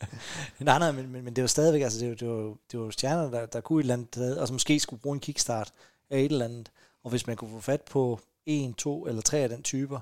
nej, 0.66 0.78
nej, 0.78 0.92
men, 0.92 1.12
men, 1.12 1.24
men 1.24 1.36
det 1.36 1.42
var 1.42 1.48
stadigvæk, 1.48 1.82
altså 1.82 2.00
det 2.00 2.08
var, 2.08 2.14
det 2.14 2.28
var, 2.28 2.54
det 2.72 2.80
var 2.80 2.90
stjerner, 2.90 3.30
der, 3.30 3.46
der 3.46 3.60
kunne 3.60 3.80
et 3.80 3.84
eller 3.84 3.94
andet, 3.94 4.38
og 4.38 4.48
som 4.48 4.54
måske 4.54 4.80
skulle 4.80 5.02
bruge 5.02 5.14
en 5.14 5.20
kickstart 5.20 5.72
af 6.10 6.18
et 6.18 6.32
eller 6.32 6.44
andet. 6.44 6.70
Og 7.04 7.10
hvis 7.10 7.26
man 7.26 7.36
kunne 7.36 7.50
få 7.50 7.60
fat 7.60 7.82
på 7.82 8.20
en, 8.46 8.74
to 8.74 9.06
eller 9.06 9.22
tre 9.22 9.38
af 9.38 9.48
den 9.48 9.62
typer, 9.62 10.00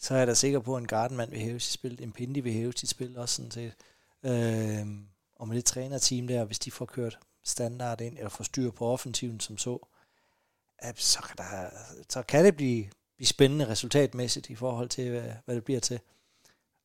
så 0.00 0.14
er 0.14 0.18
jeg 0.18 0.26
da 0.26 0.34
sikker 0.34 0.60
på, 0.60 0.76
at 0.76 0.80
en 0.80 0.86
Gardenman 0.86 1.30
vil 1.30 1.40
hæve 1.40 1.60
sit 1.60 1.72
spil, 1.72 2.02
en 2.02 2.12
Pindi 2.12 2.40
vil 2.40 2.52
hæve 2.52 2.72
sit 2.72 2.88
spil 2.88 3.18
også 3.18 3.34
sådan 3.34 3.50
set. 3.50 3.74
Øh, 4.22 4.86
og 5.36 5.48
med 5.48 5.56
det 5.56 5.64
trænerteam 5.64 6.26
der, 6.28 6.44
hvis 6.44 6.58
de 6.58 6.70
får 6.70 6.84
kørt 6.84 7.18
standard 7.44 8.00
ind, 8.00 8.16
eller 8.16 8.28
får 8.28 8.44
styr 8.44 8.70
på 8.70 8.86
offensiven 8.86 9.40
som 9.40 9.58
så, 9.58 9.78
så 10.96 11.22
kan, 11.22 11.36
der, 11.36 11.70
så 12.08 12.22
kan 12.22 12.44
det 12.44 12.56
blive, 12.56 12.86
blive 13.16 13.26
spændende 13.26 13.68
resultatmæssigt 13.68 14.50
i 14.50 14.54
forhold 14.54 14.88
til, 14.88 15.10
hvad, 15.10 15.32
hvad 15.44 15.54
det 15.54 15.64
bliver 15.64 15.80
til. 15.80 16.00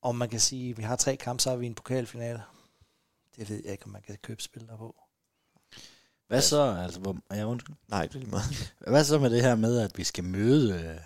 Om 0.01 0.15
man 0.15 0.29
kan 0.29 0.39
sige, 0.39 0.69
at 0.69 0.77
vi 0.77 0.83
har 0.83 0.95
tre 0.95 1.15
kampe, 1.15 1.43
så 1.43 1.49
har 1.49 1.57
vi 1.57 1.65
en 1.65 1.75
pokalfinale. 1.75 2.43
Det 3.35 3.49
ved 3.49 3.61
jeg 3.63 3.71
ikke, 3.71 3.85
om 3.85 3.91
man 3.91 4.01
kan 4.01 4.17
købe 4.21 4.41
spil 4.41 4.67
der 4.67 4.77
på. 4.77 4.95
Hvad 6.27 6.41
så, 6.41 6.77
altså, 6.83 6.99
hvor, 6.99 7.17
ja, 7.31 7.45
undskyld. 7.45 7.75
Nej, 7.87 8.05
det 8.05 8.15
er 8.15 8.19
lige 8.19 8.29
meget. 8.29 8.75
Hvad 8.87 9.03
så 9.03 9.19
med 9.19 9.29
det 9.29 9.41
her 9.41 9.55
med, 9.55 9.79
at 9.79 9.97
vi 9.97 10.03
skal 10.03 10.23
møde, 10.23 10.73
øh, 10.73 11.01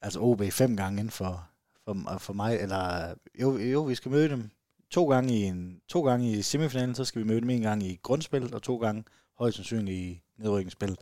altså 0.00 0.20
OB 0.20 0.42
fem 0.52 0.76
gange 0.76 1.00
inden 1.00 1.10
for, 1.10 1.48
for, 1.84 2.18
for 2.18 2.32
mig, 2.32 2.56
eller 2.56 3.14
jo, 3.40 3.58
jo, 3.58 3.82
vi 3.82 3.94
skal 3.94 4.10
møde 4.10 4.28
dem 4.28 4.50
to 4.90 5.08
gange 5.08 5.38
i 5.38 5.44
en 5.44 5.80
to 5.88 6.02
gange 6.02 6.30
i 6.30 6.42
semifinalen, 6.42 6.94
så 6.94 7.04
skal 7.04 7.22
vi 7.22 7.26
møde 7.26 7.40
dem 7.40 7.50
en 7.50 7.60
gang 7.60 7.82
i 7.82 8.00
grundspillet, 8.02 8.54
og 8.54 8.62
to 8.62 8.76
gange 8.76 9.04
højst 9.38 9.56
sandsynligt 9.56 9.96
i 9.96 10.22
nedrykningsspillet. 10.38 10.98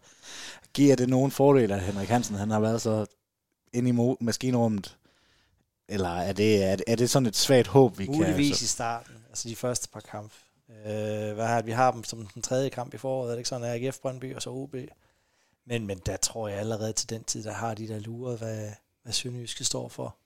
Giver 0.75 0.97
det 0.97 1.09
nogen 1.09 1.31
fordel, 1.31 1.73
at 1.73 1.83
Henrik 1.83 2.09
Hansen 2.09 2.37
han 2.37 2.51
har 2.51 2.61
været 2.61 2.83
så 2.83 3.07
inde 3.73 3.91
i 3.91 4.17
maskinrummet, 4.21 4.99
eller 5.89 6.09
er 6.09 6.33
det, 6.33 6.65
er 6.65 6.77
det, 6.77 6.85
er 6.87 6.97
det 6.97 7.11
sådan 7.11 7.27
et 7.27 7.37
svagt 7.37 7.67
håb, 7.67 7.99
vi 7.99 8.07
Muligvis 8.07 8.25
kan... 8.25 8.33
Muligvis 8.33 8.63
i 8.63 8.67
starten, 8.67 9.15
altså 9.29 9.49
de 9.49 9.57
første 9.57 9.89
par 9.89 10.01
kampe. 10.01 10.35
Øh, 10.71 11.35
hvad 11.35 11.47
har, 11.47 11.63
vi 11.63 11.71
har 11.71 11.91
dem 11.91 12.05
som 12.05 12.27
den 12.27 12.43
tredje 12.43 12.69
kamp 12.69 12.95
i 12.95 12.99
foråret, 12.99 13.29
er 13.29 13.33
det 13.33 13.39
ikke 13.39 13.49
sådan, 13.49 13.85
AGF 13.85 13.99
Brøndby 13.99 14.35
og 14.35 14.43
så 14.43 14.51
OB. 14.51 14.75
Men, 15.67 15.87
men 15.87 15.99
der 16.07 16.17
tror 16.17 16.49
jeg 16.49 16.59
allerede 16.59 16.93
til 16.93 17.11
den 17.11 17.25
tid, 17.25 17.45
der 17.45 17.53
har 17.53 17.75
de 17.75 17.89
der 17.89 17.99
luret, 17.99 18.39
hvad, 18.39 18.71
hvad 19.03 19.13
Sønderjyske 19.13 19.65
står 19.65 19.89
for. 19.89 20.17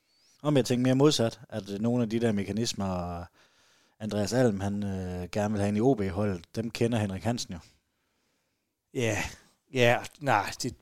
Om 0.42 0.56
jeg 0.56 0.64
tænker 0.64 0.82
mere 0.82 0.94
modsat, 0.94 1.40
at 1.48 1.80
nogle 1.80 2.02
af 2.02 2.10
de 2.10 2.20
der 2.20 2.32
mekanismer, 2.32 3.24
Andreas 4.00 4.32
Alm, 4.32 4.60
han 4.60 4.82
øh, 4.82 5.28
gerne 5.32 5.52
vil 5.52 5.60
have 5.60 5.68
en 5.68 5.76
i 5.76 5.80
OB-holdet, 5.80 6.56
dem 6.56 6.70
kender 6.70 6.98
Henrik 6.98 7.22
Hansen 7.22 7.52
jo. 7.52 7.58
Ja, 8.94 9.22
ja, 9.72 9.98
nej, 10.20 10.52
det, 10.62 10.74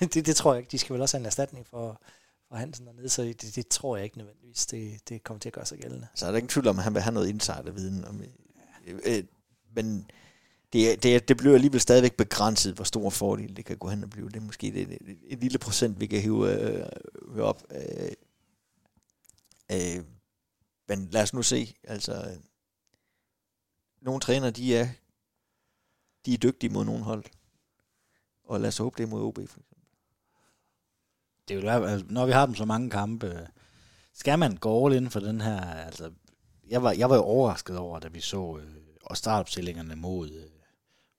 det, 0.14 0.26
det 0.26 0.36
tror 0.36 0.54
jeg 0.54 0.60
ikke. 0.60 0.70
De 0.70 0.78
skal 0.78 0.94
vel 0.94 1.02
også 1.02 1.16
have 1.16 1.22
en 1.22 1.26
erstatning 1.26 1.66
for, 1.66 2.00
for 2.48 2.56
Hansen 2.56 2.86
dernede, 2.86 3.08
så 3.08 3.22
det, 3.22 3.56
det 3.56 3.68
tror 3.68 3.96
jeg 3.96 4.04
ikke 4.04 4.18
nødvendigvis, 4.18 4.66
det, 4.66 5.08
det 5.08 5.24
kommer 5.24 5.38
til 5.38 5.48
at 5.48 5.52
gøre 5.52 5.66
sig 5.66 5.78
gældende. 5.78 6.06
Så 6.14 6.26
er 6.26 6.30
der 6.30 6.36
ikke 6.36 6.48
tvivl 6.48 6.68
om, 6.68 6.78
at 6.78 6.84
han 6.84 6.94
vil 6.94 7.02
have 7.02 7.14
noget 7.14 7.28
insiderviden 7.28 8.04
om 8.04 8.22
øh, 8.86 8.98
øh, 9.06 9.24
men 9.76 10.10
det, 10.72 11.02
det, 11.02 11.28
det 11.28 11.36
bliver 11.36 11.54
alligevel 11.54 11.80
stadigvæk 11.80 12.16
begrænset, 12.16 12.74
hvor 12.74 12.84
stor 12.84 13.10
fordel 13.10 13.56
det 13.56 13.64
kan 13.64 13.76
gå 13.76 13.88
hen 13.88 14.04
og 14.04 14.10
blive. 14.10 14.28
Det 14.28 14.36
er 14.36 14.40
måske 14.40 14.70
det, 14.70 14.80
et, 14.82 15.18
et 15.26 15.38
lille 15.38 15.58
procent, 15.58 16.00
vi 16.00 16.06
kan 16.06 16.20
hive 16.20 16.52
øh, 16.52 16.86
op. 17.38 17.62
Øh, 17.70 18.08
øh, 19.72 20.04
men 20.88 21.08
lad 21.10 21.22
os 21.22 21.34
nu 21.34 21.42
se, 21.42 21.76
altså, 21.84 22.38
nogle 24.02 24.20
træner, 24.20 24.50
de 24.50 24.76
er, 24.76 24.88
de 26.26 26.34
er 26.34 26.38
dygtige 26.38 26.72
mod 26.72 26.84
nogle 26.84 27.04
hold. 27.04 27.24
Og 28.44 28.60
lad 28.60 28.68
os 28.68 28.78
håbe, 28.78 28.96
det 28.96 29.02
er 29.02 29.06
mod 29.08 29.22
OB, 29.22 29.34
for 29.36 29.42
eksempel. 29.42 29.74
Det 31.48 31.56
vil 31.56 31.64
være, 31.64 31.90
altså, 31.90 32.06
når 32.10 32.26
vi 32.26 32.32
har 32.32 32.46
dem 32.46 32.54
så 32.54 32.64
mange 32.64 32.90
kampe, 32.90 33.48
skal 34.12 34.38
man 34.38 34.56
gå 34.56 34.86
all 34.86 34.96
in 34.96 35.10
for 35.10 35.20
den 35.20 35.40
her, 35.40 35.60
altså, 35.60 36.12
jeg 36.68 36.82
var, 36.82 36.92
jeg 36.92 37.10
var 37.10 37.16
jo 37.16 37.22
overrasket 37.22 37.78
over, 37.78 37.98
da 37.98 38.08
vi 38.08 38.20
så 38.20 38.58
øh, 38.58 38.84
og 39.02 39.16
startopstillingerne 39.16 39.96
mod, 39.96 40.30
øh, 40.30 40.50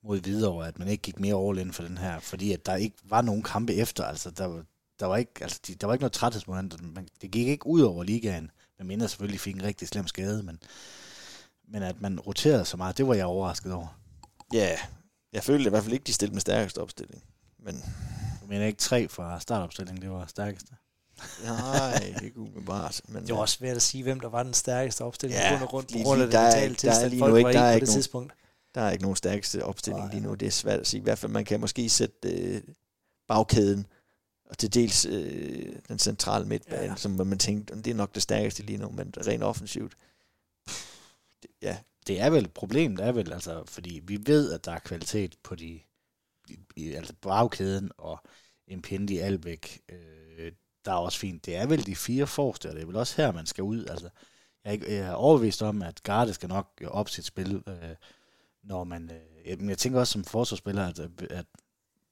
mod 0.04 0.18
videre, 0.18 0.68
at 0.68 0.80
man 0.80 0.88
ikke 0.88 1.02
gik 1.02 1.20
mere 1.20 1.50
all 1.50 1.60
in 1.60 1.74
for 1.74 1.84
den 1.84 1.98
her, 1.98 2.20
fordi 2.20 2.52
at 2.52 2.66
der 2.66 2.76
ikke 2.76 2.98
var 3.04 3.22
nogen 3.22 3.44
kampe 3.44 3.74
efter, 3.74 4.04
altså 4.04 4.32
der, 4.32 4.64
der 5.00 5.06
var 5.06 5.18
ikke, 5.18 5.32
altså, 5.42 5.60
de, 5.68 5.76
der 5.76 5.88
var 5.88 5.94
ikke 5.94 6.04
noget 6.04 6.14
træthedsmoment, 6.14 6.76
det 7.22 7.32
gik 7.32 7.48
ikke 7.48 7.68
ud 7.68 7.82
over 7.82 8.04
ligaen, 8.04 8.52
men 8.78 8.88
mindre 8.88 9.10
selvfølgelig 9.10 9.40
fik 9.40 9.56
en 9.56 9.64
rigtig 9.64 9.88
slem 9.88 10.08
skade, 10.08 10.44
men, 10.44 10.60
men 11.68 11.84
at 11.84 12.02
man 12.02 12.20
roterede 12.20 12.66
så 12.66 12.78
meget, 12.78 12.98
det 12.98 13.08
var 13.08 13.14
jeg 13.14 13.26
overrasket 13.26 13.74
over. 13.74 14.00
Ja, 14.54 14.78
jeg 15.34 15.44
følte 15.44 15.68
i 15.68 15.70
hvert 15.70 15.84
fald 15.84 15.94
ikke, 15.94 16.04
de 16.04 16.14
stillede 16.14 16.36
med 16.36 16.42
stærkeste 16.42 16.82
opstilling. 16.82 17.24
Men... 17.60 17.84
Du 18.42 18.50
mener 18.50 18.66
ikke 18.66 18.80
tre 18.80 19.08
fra 19.08 19.40
startopstillingen, 19.40 20.02
det 20.02 20.12
var 20.12 20.26
stærkeste? 20.26 20.76
Nej, 21.44 22.14
ikke 22.24 22.40
umiddelbart. 22.40 23.02
Men, 23.08 23.28
det 23.28 23.34
var 23.34 23.42
også 23.42 23.58
svært 23.58 23.76
at 23.76 23.82
sige, 23.82 24.04
hvem 24.04 24.20
der 24.20 24.30
var 24.30 24.44
den 24.44 24.54
stærkeste 24.54 25.02
opstilling 25.02 25.40
ja, 25.42 25.52
rundt 25.52 25.74
rundt 25.74 25.92
på 25.92 25.98
grund 26.04 26.22
af 26.22 26.28
det 26.28 26.40
vitale 26.40 26.76
tilstand, 26.76 27.12
der 27.12 27.20
folk 27.20 27.38
ikke, 27.38 27.54
der 27.54 27.60
er 27.60 27.72
ikke 27.72 27.86
på 27.86 27.86
det 27.86 27.90
nogen, 27.90 27.98
tidspunkt. 27.98 28.34
Der 28.76 28.82
er 28.82 28.92
ikke 28.92 29.02
nogen 29.02 29.16
stærkeste 29.16 29.66
opstilling 29.66 30.06
Nej. 30.06 30.14
lige 30.14 30.24
nu. 30.24 30.34
Det 30.34 30.46
er 30.46 30.52
svært 30.52 30.80
at 30.80 30.88
sige. 30.88 31.00
I 31.00 31.04
hvert 31.04 31.18
fald, 31.18 31.32
man 31.32 31.46
kan 31.46 31.60
måske 31.60 31.90
sætte 31.90 32.30
øh, 32.30 32.62
bagkæden 33.28 33.88
og 34.46 34.58
til 34.58 34.74
dels 34.74 35.06
øh, 35.06 35.76
den 35.88 36.00
centrale 36.00 36.46
midtbane, 36.46 36.84
ja. 36.84 36.96
som 36.96 37.12
man 37.12 37.40
tænkte, 37.40 37.76
det 37.76 37.88
er 37.88 37.96
nok 37.96 38.16
det 38.16 38.24
stærkeste 38.24 38.64
lige 38.64 38.78
nu, 38.78 38.90
men 38.90 39.14
rent 39.28 39.44
offensivt, 39.44 39.98
pff, 40.68 40.86
det, 41.44 41.50
ja. 41.62 41.78
Det 42.08 42.22
er 42.22 42.30
vel, 42.30 42.48
problemet 42.48 43.00
er 43.00 43.12
vel, 43.12 43.34
altså, 43.34 43.64
fordi 43.66 44.02
vi 44.04 44.20
ved, 44.26 44.52
at 44.52 44.66
der 44.66 44.72
er 44.72 44.80
kvalitet 44.80 45.36
på 45.44 45.56
de, 45.56 45.80
i, 46.76 46.94
altså 46.94 47.14
bagkæden 47.22 47.92
og 47.98 48.20
en 48.68 48.82
pinde 48.82 49.14
i 49.14 49.18
Albæk, 49.18 49.82
øh, 49.90 50.52
der 50.86 50.92
er 50.92 50.96
også 50.96 51.20
fint. 51.20 51.46
Det 51.46 51.56
er 51.56 51.68
vel 51.68 51.86
de 51.86 51.96
fire 51.96 52.28
forreste, 52.28 52.70
og 52.70 52.76
det 52.76 52.82
er 52.82 52.86
vel 52.86 52.96
også 52.96 53.22
her, 53.22 53.32
man 53.32 53.46
skal 53.46 53.64
ud. 53.64 53.86
Altså, 53.86 54.10
jeg, 54.66 54.74
er, 54.74 54.94
jeg 54.94 55.08
er 55.08 55.14
overbevist 55.14 55.62
om, 55.62 55.82
at 55.82 56.04
Garde 56.04 56.34
skal 56.34 56.50
nok 56.50 56.82
op 56.88 57.10
sit 57.10 57.26
spil, 57.26 57.64
øh, 57.68 57.96
når 58.64 58.84
man... 58.84 59.12
Øh, 59.12 59.70
jeg 59.70 59.78
tænker 59.78 60.00
også 60.00 60.14
som 60.14 60.24
forsvarsspiller, 60.24 60.88
at, 60.88 61.00
at 61.32 61.46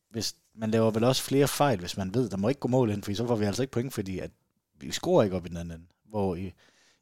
hvis 0.10 0.36
man 0.56 0.72
laver 0.72 0.92
vel 0.92 1.04
også 1.04 1.24
flere 1.24 1.48
fejl, 1.48 1.80
hvis 1.80 1.98
man 1.98 2.14
ved, 2.14 2.30
der 2.30 2.38
må 2.38 2.50
ikke 2.50 2.60
gå 2.60 2.68
mål 2.68 2.92
ind, 2.92 3.04
for 3.04 3.14
så 3.14 3.28
får 3.28 3.36
vi 3.36 3.46
altså 3.46 3.64
ikke 3.64 3.72
point, 3.72 3.94
fordi 3.94 4.20
at 4.20 4.32
vi 4.80 4.92
scorer 4.92 5.24
ikke 5.24 5.36
op 5.36 5.46
i 5.46 5.50
den 5.50 5.58
anden. 5.58 5.88
Hvor 6.10 6.36
i 6.36 6.54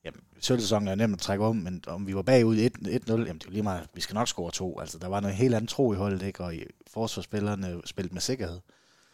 jamen, 0.04 0.22
sølvsæsonen 0.40 0.88
er 0.88 0.96
nemt 0.96 1.14
at 1.14 1.20
trække 1.20 1.46
om, 1.46 1.56
men 1.56 1.84
om 1.88 2.08
vi 2.08 2.16
var 2.16 2.22
bagud 2.22 2.58
1-0, 2.58 2.60
jamen 2.60 3.40
det 3.40 3.46
er 3.46 3.50
lige 3.50 3.64
meget, 3.64 3.90
vi 3.94 4.02
skal 4.02 4.14
nok 4.14 4.28
score 4.28 4.52
to. 4.52 4.80
Altså, 4.80 5.00
der 5.00 5.08
var 5.08 5.20
noget 5.20 5.36
helt 5.36 5.56
andet 5.56 5.70
tro 5.70 5.94
i 5.94 5.96
holdet, 5.96 6.22
ikke? 6.22 6.44
og 6.44 6.56
i 6.56 6.66
forsvarsspillerne 6.88 7.82
spillede 7.86 8.14
med 8.14 8.22
sikkerhed. 8.22 8.60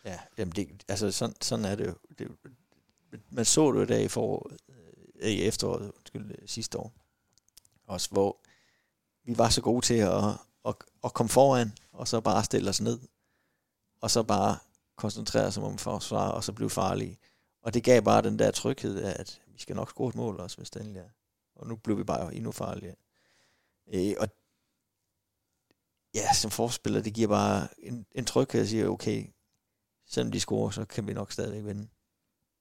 Ja, 0.06 0.20
jamen 0.38 0.52
det, 0.52 0.84
altså 0.88 1.12
sådan, 1.12 1.36
sådan 1.42 1.66
er 1.66 1.76
det 1.76 1.88
jo. 1.88 1.94
Det, 2.20 2.28
man 3.30 3.46
så 3.46 3.72
det 3.72 3.80
jo 3.80 3.86
der 3.86 3.98
i, 3.98 4.08
foråret, 4.08 4.58
øh, 5.20 5.30
i 5.30 5.44
efteråret, 5.44 5.92
undskyld, 5.98 6.32
øh, 6.32 6.48
sidste 6.48 6.80
år, 6.80 6.94
også 7.88 8.10
hvor 8.12 8.38
vi 9.26 9.38
var 9.38 9.50
så 9.50 9.62
gode 9.62 9.86
til 9.86 9.94
at, 9.94 10.24
at, 10.66 10.76
at 11.04 11.14
komme 11.14 11.30
foran, 11.30 11.74
og 11.92 12.08
så 12.08 12.22
bare 12.22 12.44
stille 12.44 12.70
os 12.70 12.82
ned 12.82 13.00
og 14.08 14.12
så 14.12 14.24
bare 14.24 14.58
koncentrere 14.96 15.52
sig 15.52 15.64
om 15.64 15.78
forsvar, 15.78 16.30
og 16.30 16.44
så 16.44 16.54
blive 16.54 16.70
farlige. 16.70 17.20
Og 17.62 17.74
det 17.74 17.84
gav 17.84 18.02
bare 18.02 18.22
den 18.22 18.40
der 18.40 18.52
tryghed 18.52 18.98
af, 18.98 19.16
at 19.20 19.42
vi 19.48 19.60
skal 19.60 19.76
nok 19.76 19.90
score 19.90 20.10
et 20.10 20.16
mål 20.16 20.40
også, 20.40 20.58
hvis 20.58 20.70
det 20.70 20.98
er. 20.98 21.10
Og 21.56 21.68
nu 21.68 21.76
blev 21.76 21.98
vi 21.98 22.04
bare 22.04 22.36
endnu 22.36 22.52
farligere. 22.52 22.96
Øh, 23.94 24.14
og 24.20 24.28
ja, 26.14 26.34
som 26.34 26.52
forspiller, 26.52 27.02
det 27.02 27.14
giver 27.14 27.28
bare 27.28 27.68
en, 27.78 28.06
en 28.12 28.26
tryghed 28.26 28.62
at 28.62 28.68
sige, 28.68 28.90
okay, 28.90 29.26
selvom 30.06 30.32
de 30.32 30.40
scorer, 30.40 30.70
så 30.70 30.86
kan 30.86 31.08
vi 31.08 31.14
nok 31.14 31.32
stadigvæk 31.32 31.66
vinde. 31.66 31.88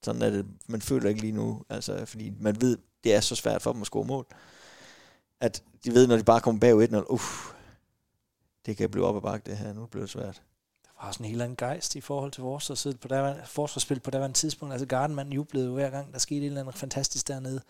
sådan 0.03 0.23
er 0.23 0.31
det, 0.31 0.47
man 0.67 0.83
føler 0.83 1.09
ikke 1.09 1.21
lige 1.21 1.33
nu, 1.33 1.65
altså, 1.69 2.05
fordi 2.07 2.31
man 2.41 2.61
ved, 2.61 2.79
det 3.05 3.15
er 3.15 3.21
så 3.21 3.35
svært 3.35 3.63
for 3.63 3.73
dem 3.73 3.81
at 3.81 3.87
score 3.87 4.05
mål, 4.05 4.27
at 5.41 5.65
de 5.85 5.95
ved, 5.95 6.07
når 6.07 6.17
de 6.17 6.25
bare 6.25 6.41
kommer 6.41 6.61
bagud 6.61 6.89
1-0, 6.89 7.13
uff, 7.13 7.53
det 8.67 8.77
kan 8.77 8.91
blive 8.91 9.07
op 9.07 9.17
ad 9.17 9.23
bakke 9.23 9.51
det 9.51 9.59
her, 9.59 9.73
nu 9.73 9.87
bliver 9.87 10.03
det 10.03 10.11
svært. 10.11 10.43
Var 11.07 11.13
sådan 11.13 11.27
en 11.27 11.31
helt 11.31 11.43
anden 11.43 11.57
gejst 11.57 11.97
i 11.97 12.01
forhold 12.01 12.33
til 12.33 12.43
vores 12.43 12.87
på 13.01 13.09
der 13.09 13.45
forsvarsspil 13.45 14.01
på 14.01 14.11
daværende 14.11 14.37
tidspunkt. 14.37 14.73
Altså 14.73 14.87
Gardenman 14.87 15.33
jublede 15.33 15.67
jo 15.67 15.73
hver 15.73 15.91
gang, 15.91 16.13
der 16.13 16.19
skete 16.19 16.41
et 16.41 16.47
eller 16.47 16.61
andet 16.61 16.75
fantastisk 16.75 17.29
dernede. 17.29 17.63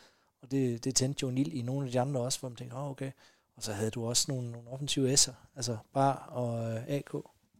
Og 0.43 0.51
det, 0.51 0.85
det 0.85 0.95
tændte 0.95 1.23
jo 1.23 1.29
en 1.29 1.39
ild 1.39 1.53
i 1.53 1.63
nogle 1.63 1.87
af 1.87 1.93
de 1.93 2.01
andre 2.01 2.21
også, 2.21 2.41
hvor 2.41 2.49
man 2.49 2.57
tænkte, 2.57 2.75
oh, 2.75 2.91
okay. 2.91 3.11
Og 3.57 3.63
så 3.63 3.73
havde 3.73 3.91
du 3.91 4.09
også 4.09 4.33
nogle, 4.33 4.51
nogle 4.51 4.71
offensive 4.71 5.15
S'er, 5.15 5.33
altså 5.57 5.77
Bar 5.93 6.15
og 6.15 6.73
øh, 6.73 6.89
AK, 6.89 7.11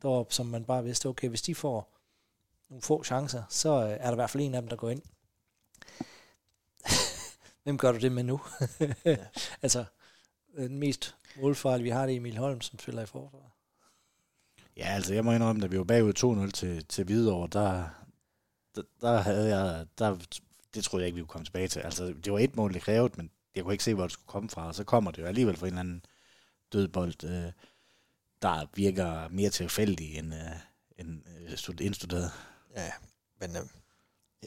deroppe, 0.03 0.35
som 0.35 0.47
man 0.47 0.65
bare 0.65 0.85
vidste, 0.85 1.09
okay, 1.09 1.29
hvis 1.29 1.43
de 1.43 1.55
får 1.55 1.93
nogle 2.71 2.83
få 2.83 3.05
chancer, 3.05 3.43
så 3.49 3.83
øh, 3.85 3.91
er 3.91 4.05
der 4.05 4.13
i 4.13 4.15
hvert 4.15 4.31
fald 4.31 4.43
en 4.43 4.55
af 4.55 4.63
dem, 4.63 4.69
der 4.69 4.77
går 4.77 4.91
ind. 4.91 5.03
Hvem 7.65 7.79
gør 7.79 7.93
du 7.93 7.99
det 7.99 8.13
med 8.13 8.23
nu? 8.23 8.41
ja. 9.05 9.17
altså, 9.63 9.85
den 10.57 10.79
mest 10.79 11.17
målfarlige, 11.41 11.85
vi 11.85 11.91
har 11.91 12.07
det 12.07 12.17
Emil 12.17 12.37
Holm, 12.37 12.61
som 12.61 12.79
spiller 12.79 13.03
i 13.03 13.07
forsvaret. 13.07 13.56
Ja, 14.77 14.87
altså 14.87 15.15
jeg 15.15 15.25
må 15.25 15.33
indrømme, 15.33 15.63
da 15.63 15.67
vi 15.67 15.79
var 15.79 15.85
bagud 15.85 16.47
2-0 16.47 16.51
til, 16.51 16.85
til 16.85 17.05
Hvidovre, 17.05 17.49
der, 17.53 17.89
der, 18.75 18.83
der 19.01 19.19
havde 19.21 19.57
jeg, 19.57 19.87
der, 19.99 20.19
det 20.75 20.85
troede 20.85 21.03
jeg 21.03 21.07
ikke, 21.07 21.17
vi 21.17 21.23
kunne 21.23 21.29
komme 21.29 21.45
tilbage 21.45 21.69
til. 21.69 21.81
Altså, 21.81 22.07
det 22.25 22.33
var 22.33 22.39
et 22.39 22.57
mål, 22.57 22.75
det 22.75 22.83
krævede, 22.83 23.15
men 23.17 23.31
jeg 23.55 23.65
kunne 23.65 23.75
ikke 23.75 23.85
se, 23.85 23.95
hvor 23.95 24.03
det 24.03 24.13
skulle 24.13 24.27
komme 24.27 24.49
fra, 24.49 24.67
og 24.67 24.75
så 24.75 24.85
kommer 24.85 25.11
det 25.11 25.23
jo 25.23 25.27
alligevel 25.27 25.57
fra 25.57 25.67
en 25.67 25.73
eller 25.73 25.81
anden 25.81 26.05
dødbold, 26.73 27.25
øh, 27.25 27.53
der 28.43 28.67
virker 28.75 29.29
mere 29.29 29.51
tilfældig 29.51 30.19
end, 30.19 30.35
øh, 30.35 30.41
end 30.99 31.23
øh, 31.81 31.87
indstuderet. 31.87 32.31
Ja, 32.77 32.93
men 33.41 33.57
øh, 33.57 33.63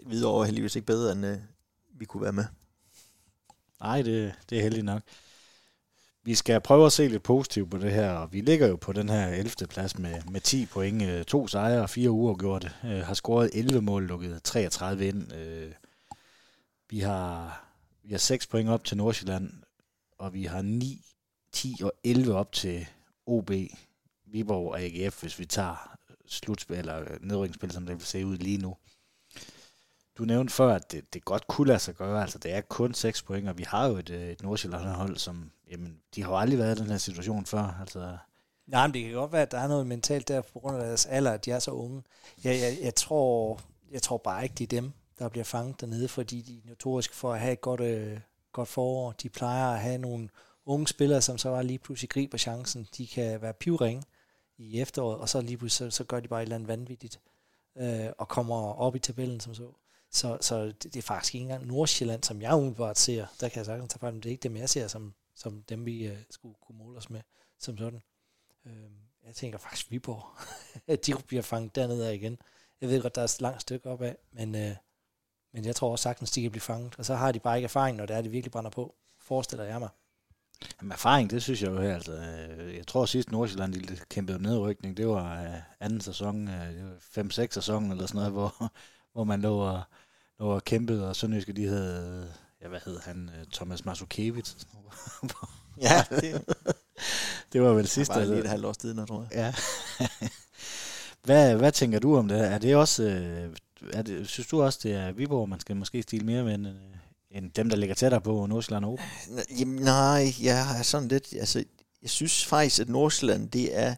Hvidovre 0.06 0.42
er 0.44 0.46
heldigvis 0.46 0.76
ikke 0.76 0.86
bedre, 0.86 1.12
end 1.12 1.26
øh, 1.26 1.38
vi 1.92 2.06
kunne 2.06 2.24
være 2.24 2.34
med. 2.34 2.46
Nej, 3.80 4.02
det, 4.02 4.34
det 4.50 4.58
er 4.58 4.62
heldigt 4.62 4.86
nok. 4.86 5.02
Vi 6.30 6.36
skal 6.36 6.62
prøve 6.62 6.86
at 6.86 6.92
se 6.92 7.08
lidt 7.08 7.24
positivt 7.24 7.72
på 7.72 7.78
det 7.78 7.92
her, 7.92 8.12
og 8.12 8.34
vi 8.34 8.42
ligger 8.42 8.68
jo 8.68 8.76
på 8.76 8.94
den 8.94 9.10
her 9.10 9.28
11. 9.28 9.68
plads 9.70 10.00
med, 10.00 10.22
med 10.32 10.42
10 10.42 10.66
point, 10.66 11.02
øh, 11.02 11.24
to 11.24 11.48
sejre 11.48 11.82
og 11.82 11.90
fire 11.90 12.10
uger 12.10 12.36
gjort. 12.36 12.76
Øh, 12.84 13.00
har 13.00 13.14
scoret 13.14 13.50
11 13.54 13.82
mål, 13.82 14.08
lukket 14.08 14.44
33 14.44 15.08
ind. 15.08 15.34
Øh, 15.34 15.72
vi 16.90 17.00
har 17.00 17.64
vi 18.04 18.12
har 18.12 18.18
6 18.18 18.48
point 18.48 18.70
op 18.70 18.84
til 18.84 18.98
Nordsjælland, 18.98 19.52
og 20.18 20.34
vi 20.34 20.44
har 20.44 20.62
9, 20.62 21.02
10 21.54 21.76
og 21.84 21.94
11 22.04 22.36
op 22.36 22.52
til 22.52 22.88
OB, 23.26 23.52
Viborg 24.26 24.72
og 24.72 24.82
AGF, 24.82 25.22
hvis 25.22 25.40
vi 25.40 25.46
tager 25.46 25.98
slutspil 26.28 26.78
eller 26.78 27.06
nedrykningsspil, 27.22 27.72
som 27.72 27.86
det 27.86 27.96
vil 27.96 28.06
se 28.06 28.26
ud 28.26 28.38
lige 28.38 28.58
nu. 28.58 28.76
Du 30.18 30.24
nævnte 30.26 30.54
før, 30.54 30.76
at 30.76 30.92
det, 30.92 31.14
det 31.14 31.26
godt 31.26 31.48
kunne 31.48 31.68
lade 31.68 31.80
sig 31.80 31.96
gøre, 31.96 32.22
altså 32.22 32.38
det 32.38 32.54
er 32.54 32.62
kun 32.62 32.94
6 32.94 33.22
point, 33.22 33.50
og 33.50 33.58
vi 33.58 33.64
har 33.64 33.88
jo 33.88 33.98
et, 33.98 34.10
øh, 34.10 34.30
et 34.30 34.44
Nordsjælland-hold, 34.44 35.18
som, 35.18 35.52
jamen, 35.70 36.00
de 36.16 36.24
har 36.24 36.30
jo 36.30 36.38
aldrig 36.38 36.60
været 36.60 36.80
i 36.80 36.82
den 36.82 36.90
her 36.90 36.98
situation 36.98 37.46
før, 37.46 37.78
altså... 37.80 38.18
Nej, 38.68 38.88
men 38.88 38.94
det 38.94 39.04
kan 39.04 39.14
godt 39.14 39.32
være, 39.32 39.42
at 39.42 39.52
der 39.52 39.60
er 39.60 39.68
noget 39.68 39.88
mentalt 39.88 40.28
der 40.28 40.42
på 40.42 40.60
grund 40.60 40.78
af 40.78 40.84
deres 40.84 41.06
alder, 41.06 41.32
at 41.32 41.46
de 41.46 41.52
er 41.52 41.60
så 41.60 41.72
unge. 41.72 42.04
Jeg, 42.44 42.60
jeg, 42.60 42.78
jeg, 42.82 42.96
tror, 42.96 43.60
jeg 43.92 44.02
tror 44.02 44.18
bare 44.18 44.44
ikke, 44.44 44.56
det 44.56 44.64
er 44.64 44.82
dem, 44.82 44.92
der 45.20 45.30
bliver 45.30 45.44
fanget 45.44 45.82
dernede, 45.82 46.08
fordi 46.08 46.42
de 46.42 46.58
er 46.58 46.70
notoriske 46.70 47.16
for 47.16 47.34
at 47.34 47.40
have 47.40 47.54
et 47.54 47.62
godt, 47.62 47.82
øh, 47.82 48.20
godt 48.52 48.70
forår. 48.70 49.12
De 49.12 49.30
plejer 49.30 49.74
at 49.74 49.80
have 49.80 49.98
nogle 49.98 50.30
unge 50.66 50.88
spillere, 50.88 51.22
som 51.22 51.38
så 51.38 51.50
bare 51.50 51.64
lige 51.64 51.80
pludselig 51.80 52.10
griber 52.10 52.38
chancen. 52.38 52.88
De 52.98 53.08
kan 53.08 53.42
være 53.42 53.54
pivringe 53.54 54.04
i 54.58 54.82
efteråret, 54.82 55.18
og 55.18 55.30
så 55.30 55.42
lige 55.42 55.58
pludselig 55.58 55.92
så, 55.92 55.98
så 55.98 56.04
gør 56.04 56.20
de 56.20 56.28
bare 56.28 56.42
et 56.42 56.46
eller 56.46 56.56
andet 56.56 56.68
vanvittigt, 56.68 57.20
øh, 57.78 58.08
og 58.18 58.28
kommer 58.28 58.74
op 58.74 58.96
i 58.96 59.00
tabellen 59.00 59.40
som 59.40 59.56
så. 59.56 59.72
Så, 60.12 60.38
så 60.42 60.66
det, 60.66 60.84
det 60.84 60.96
er 60.96 61.02
faktisk 61.02 61.36
ikke 61.36 61.44
engang 61.44 61.68
Nordsjælland, 61.68 62.24
som 62.24 62.42
jeg 62.42 62.56
umiddelbart 62.56 63.00
ser. 63.00 63.26
Der 63.42 63.50
kan 63.50 63.58
jeg 63.58 63.66
sagtens 63.66 63.94
tage 63.94 64.00
frem, 64.00 64.22
det 64.22 64.30
er 64.30 64.32
ikke 64.32 64.44
dem, 64.44 64.58
jeg 64.58 64.70
ser 64.70 64.88
som, 64.88 65.14
som 65.40 65.64
dem, 65.64 65.86
vi 65.86 66.08
øh, 66.08 66.18
skulle 66.30 66.56
kunne 66.62 66.78
måle 66.78 66.98
os 66.98 67.10
med 67.10 67.22
som 67.60 67.78
sådan. 67.78 68.02
Øh, 68.66 68.92
jeg 69.26 69.36
tænker 69.36 69.58
faktisk 69.60 69.92
Viborg, 69.92 70.26
at 70.94 71.06
de 71.06 71.14
bliver 71.28 71.44
fanget 71.44 71.76
dernede 71.76 72.10
af 72.10 72.14
igen. 72.14 72.38
Jeg 72.82 72.90
ved 72.90 73.02
godt, 73.02 73.16
der 73.16 73.22
er 73.22 73.26
et 73.26 73.42
langt 73.42 73.62
stykke 73.62 73.90
opad, 73.90 74.16
men 74.32 74.56
øh, 74.56 74.76
men 75.54 75.66
jeg 75.66 75.76
tror 75.76 75.92
også 75.92 76.04
sagtens, 76.04 76.32
de 76.32 76.42
kan 76.42 76.52
blive 76.52 76.62
fanget. 76.62 76.96
Og 76.98 77.06
så 77.06 77.16
har 77.16 77.32
de 77.32 77.40
bare 77.40 77.58
ikke 77.58 77.66
erfaring, 77.66 77.98
når 77.98 78.06
det 78.06 78.16
er, 78.16 78.22
de 78.22 78.30
virkelig 78.30 78.52
brænder 78.52 78.72
på. 78.72 78.96
Forestiller 79.20 79.66
jeg 79.66 79.80
mig. 79.80 79.90
Jamen, 80.82 80.92
erfaring, 80.92 81.30
det 81.30 81.44
synes 81.44 81.62
jeg 81.62 81.72
jo 81.72 81.82
her. 81.82 81.96
Altså, 81.96 82.14
øh, 82.14 82.76
jeg 82.76 82.88
tror 82.88 83.06
sidst 83.06 83.32
Nordsjælland 83.32 83.74
de 83.74 83.98
kæmpede 84.10 84.42
nedrykning, 84.42 84.98
det 84.98 85.08
var 85.08 85.44
øh, 85.44 85.60
anden 85.80 86.02
sæson, 86.02 86.48
øh, 86.48 86.92
uh, 87.18 87.26
5-6 87.26 87.48
sæson 87.52 87.92
eller 87.92 88.06
sådan 88.06 88.18
noget, 88.18 88.32
hvor, 88.32 88.72
hvor 89.14 89.24
man 89.24 89.42
lå 89.42 89.58
og, 89.58 89.82
lå 90.40 90.46
og 90.46 90.64
kæmpede, 90.64 91.10
og 91.10 91.16
Sønderjyske, 91.16 91.54
de 91.54 91.68
havde, 91.68 92.34
ja, 92.62 92.68
hvad 92.68 92.80
hed 92.86 93.00
han, 93.00 93.30
Thomas 93.54 93.86
Masukevich. 93.86 94.56
ja, 95.82 96.04
det, 96.10 96.44
det 97.54 97.62
var 97.62 97.74
vel 97.74 97.88
sidste. 97.88 98.14
Det 98.14 98.22
var 98.22 98.28
lige 98.28 98.44
et 98.44 98.50
halvt 98.50 98.66
års 98.66 98.78
tid, 98.78 99.06
tror 99.08 99.28
jeg. 99.32 99.54
Ja. 100.00 100.08
hvad, 101.26 101.56
hvad 101.56 101.72
tænker 101.72 102.00
du 102.00 102.18
om 102.18 102.28
det? 102.28 102.40
Er 102.40 102.58
det 102.58 102.76
også, 102.76 103.04
er 103.94 104.02
det, 104.02 104.28
synes 104.28 104.48
du 104.48 104.62
også, 104.62 104.80
det 104.84 104.94
er 104.94 105.12
Viborg, 105.12 105.50
man 105.50 105.60
skal 105.60 105.76
måske 105.76 106.02
stille 106.02 106.26
mere 106.26 106.44
med, 106.44 106.56
end, 106.56 106.68
øh, 106.68 106.74
end 107.32 107.52
dem, 107.52 107.70
der 107.70 107.78
ligger 107.78 107.96
tættere 107.96 108.22
på 108.22 108.46
Nordsjælland 108.46 108.86
og 108.86 109.00
Jamen, 109.60 109.82
nej, 109.82 110.34
jeg 110.42 110.80
er 110.80 110.84
sådan 110.84 111.08
lidt, 111.08 111.34
altså, 111.34 111.64
jeg 112.02 112.10
synes 112.10 112.46
faktisk, 112.46 112.82
at 112.82 112.90
Nordsjælland, 112.90 113.50
det 113.50 113.78
er 113.78 113.96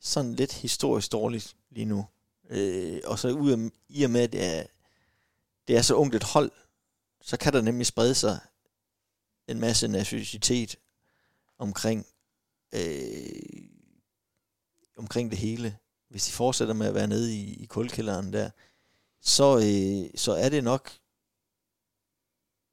sådan 0.00 0.34
lidt 0.34 0.52
historisk 0.52 1.12
dårligt 1.12 1.56
lige 1.70 1.84
nu. 1.84 2.06
Øh, 2.50 3.00
og 3.04 3.18
så 3.18 3.28
ud 3.28 3.50
af, 3.50 3.58
i 3.88 4.04
og 4.04 4.10
med, 4.10 4.20
at 4.20 4.32
det 4.32 4.44
er, 4.44 4.62
det 5.68 5.76
er 5.76 5.82
så 5.82 5.94
ungt 5.94 6.14
et 6.14 6.22
hold, 6.22 6.50
så 7.26 7.36
kan 7.36 7.52
der 7.52 7.60
nemlig 7.62 7.86
sprede 7.86 8.14
sig 8.14 8.40
en 9.48 9.60
masse 9.60 9.88
nervøsitet 9.88 10.76
omkring, 11.58 12.06
øh, 12.74 13.68
omkring 14.96 15.30
det 15.30 15.38
hele. 15.38 15.78
Hvis 16.08 16.26
de 16.26 16.32
fortsætter 16.32 16.74
med 16.74 16.86
at 16.86 16.94
være 16.94 17.06
nede 17.06 17.34
i, 17.34 17.54
i 17.54 17.66
kulkælderen 17.66 18.32
der, 18.32 18.50
så, 19.20 19.56
øh, 19.56 20.18
så 20.18 20.32
er 20.32 20.48
det 20.48 20.64
nok 20.64 20.90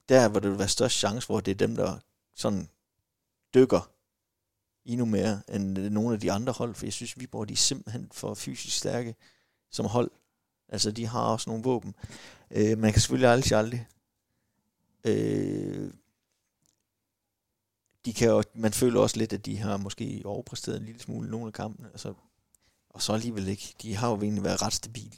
der, 0.09 0.29
hvor 0.29 0.39
det 0.39 0.49
vil 0.49 0.59
være 0.59 0.67
størst 0.67 0.97
chance 0.97 1.27
hvor 1.27 1.39
det 1.39 1.51
er 1.51 1.55
dem, 1.55 1.75
der 1.75 1.99
sådan 2.35 2.69
dykker 3.53 3.91
endnu 4.85 5.05
mere 5.05 5.41
end 5.49 5.77
nogle 5.77 6.13
af 6.13 6.19
de 6.19 6.31
andre 6.31 6.53
hold, 6.53 6.75
for 6.75 6.85
jeg 6.85 6.93
synes, 6.93 7.19
Viborg 7.19 7.47
de 7.47 7.53
er 7.53 7.57
simpelthen 7.57 8.09
for 8.11 8.33
fysisk 8.33 8.77
stærke 8.77 9.15
som 9.71 9.85
hold. 9.85 10.11
Altså, 10.69 10.91
de 10.91 11.07
har 11.07 11.21
også 11.21 11.49
nogle 11.49 11.63
våben. 11.63 11.95
Øh, 12.51 12.77
man 12.77 12.91
kan 12.91 13.01
selvfølgelig 13.01 13.29
aldrig 13.29 13.57
aldrig. 13.57 13.87
Øh, 15.05 15.93
de 18.05 18.13
kan 18.13 18.29
jo, 18.29 18.43
man 18.53 18.73
føler 18.73 18.99
også 18.99 19.17
lidt, 19.17 19.33
at 19.33 19.45
de 19.45 19.57
har 19.57 19.77
måske 19.77 20.21
overpræsteret 20.25 20.77
en 20.77 20.85
lille 20.85 21.01
smule 21.01 21.31
nogle 21.31 21.47
af 21.47 21.53
kampene. 21.53 21.87
Altså, 21.87 22.13
og 22.89 23.01
så 23.01 23.13
alligevel 23.13 23.47
ikke. 23.47 23.75
De 23.81 23.95
har 23.95 24.09
jo 24.09 24.21
egentlig 24.21 24.43
været 24.43 24.61
ret 24.61 24.73
stabile. 24.73 25.17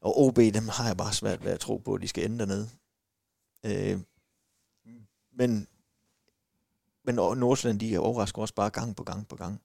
Og 0.00 0.18
OB, 0.18 0.36
dem 0.36 0.68
har 0.68 0.86
jeg 0.86 0.96
bare 0.96 1.12
svært 1.12 1.44
ved 1.44 1.52
at 1.52 1.60
tro 1.60 1.76
på, 1.76 1.94
at 1.94 2.02
de 2.02 2.08
skal 2.08 2.24
ende 2.24 2.38
dernede. 2.38 2.70
Øh, 3.64 4.00
men, 5.32 5.68
men 7.04 7.14
Nordsjælland, 7.14 7.80
de 7.80 7.98
overrasker 7.98 8.42
også 8.42 8.54
bare 8.54 8.70
gang 8.70 8.96
på 8.96 9.04
gang 9.04 9.28
på 9.28 9.36
gang. 9.36 9.60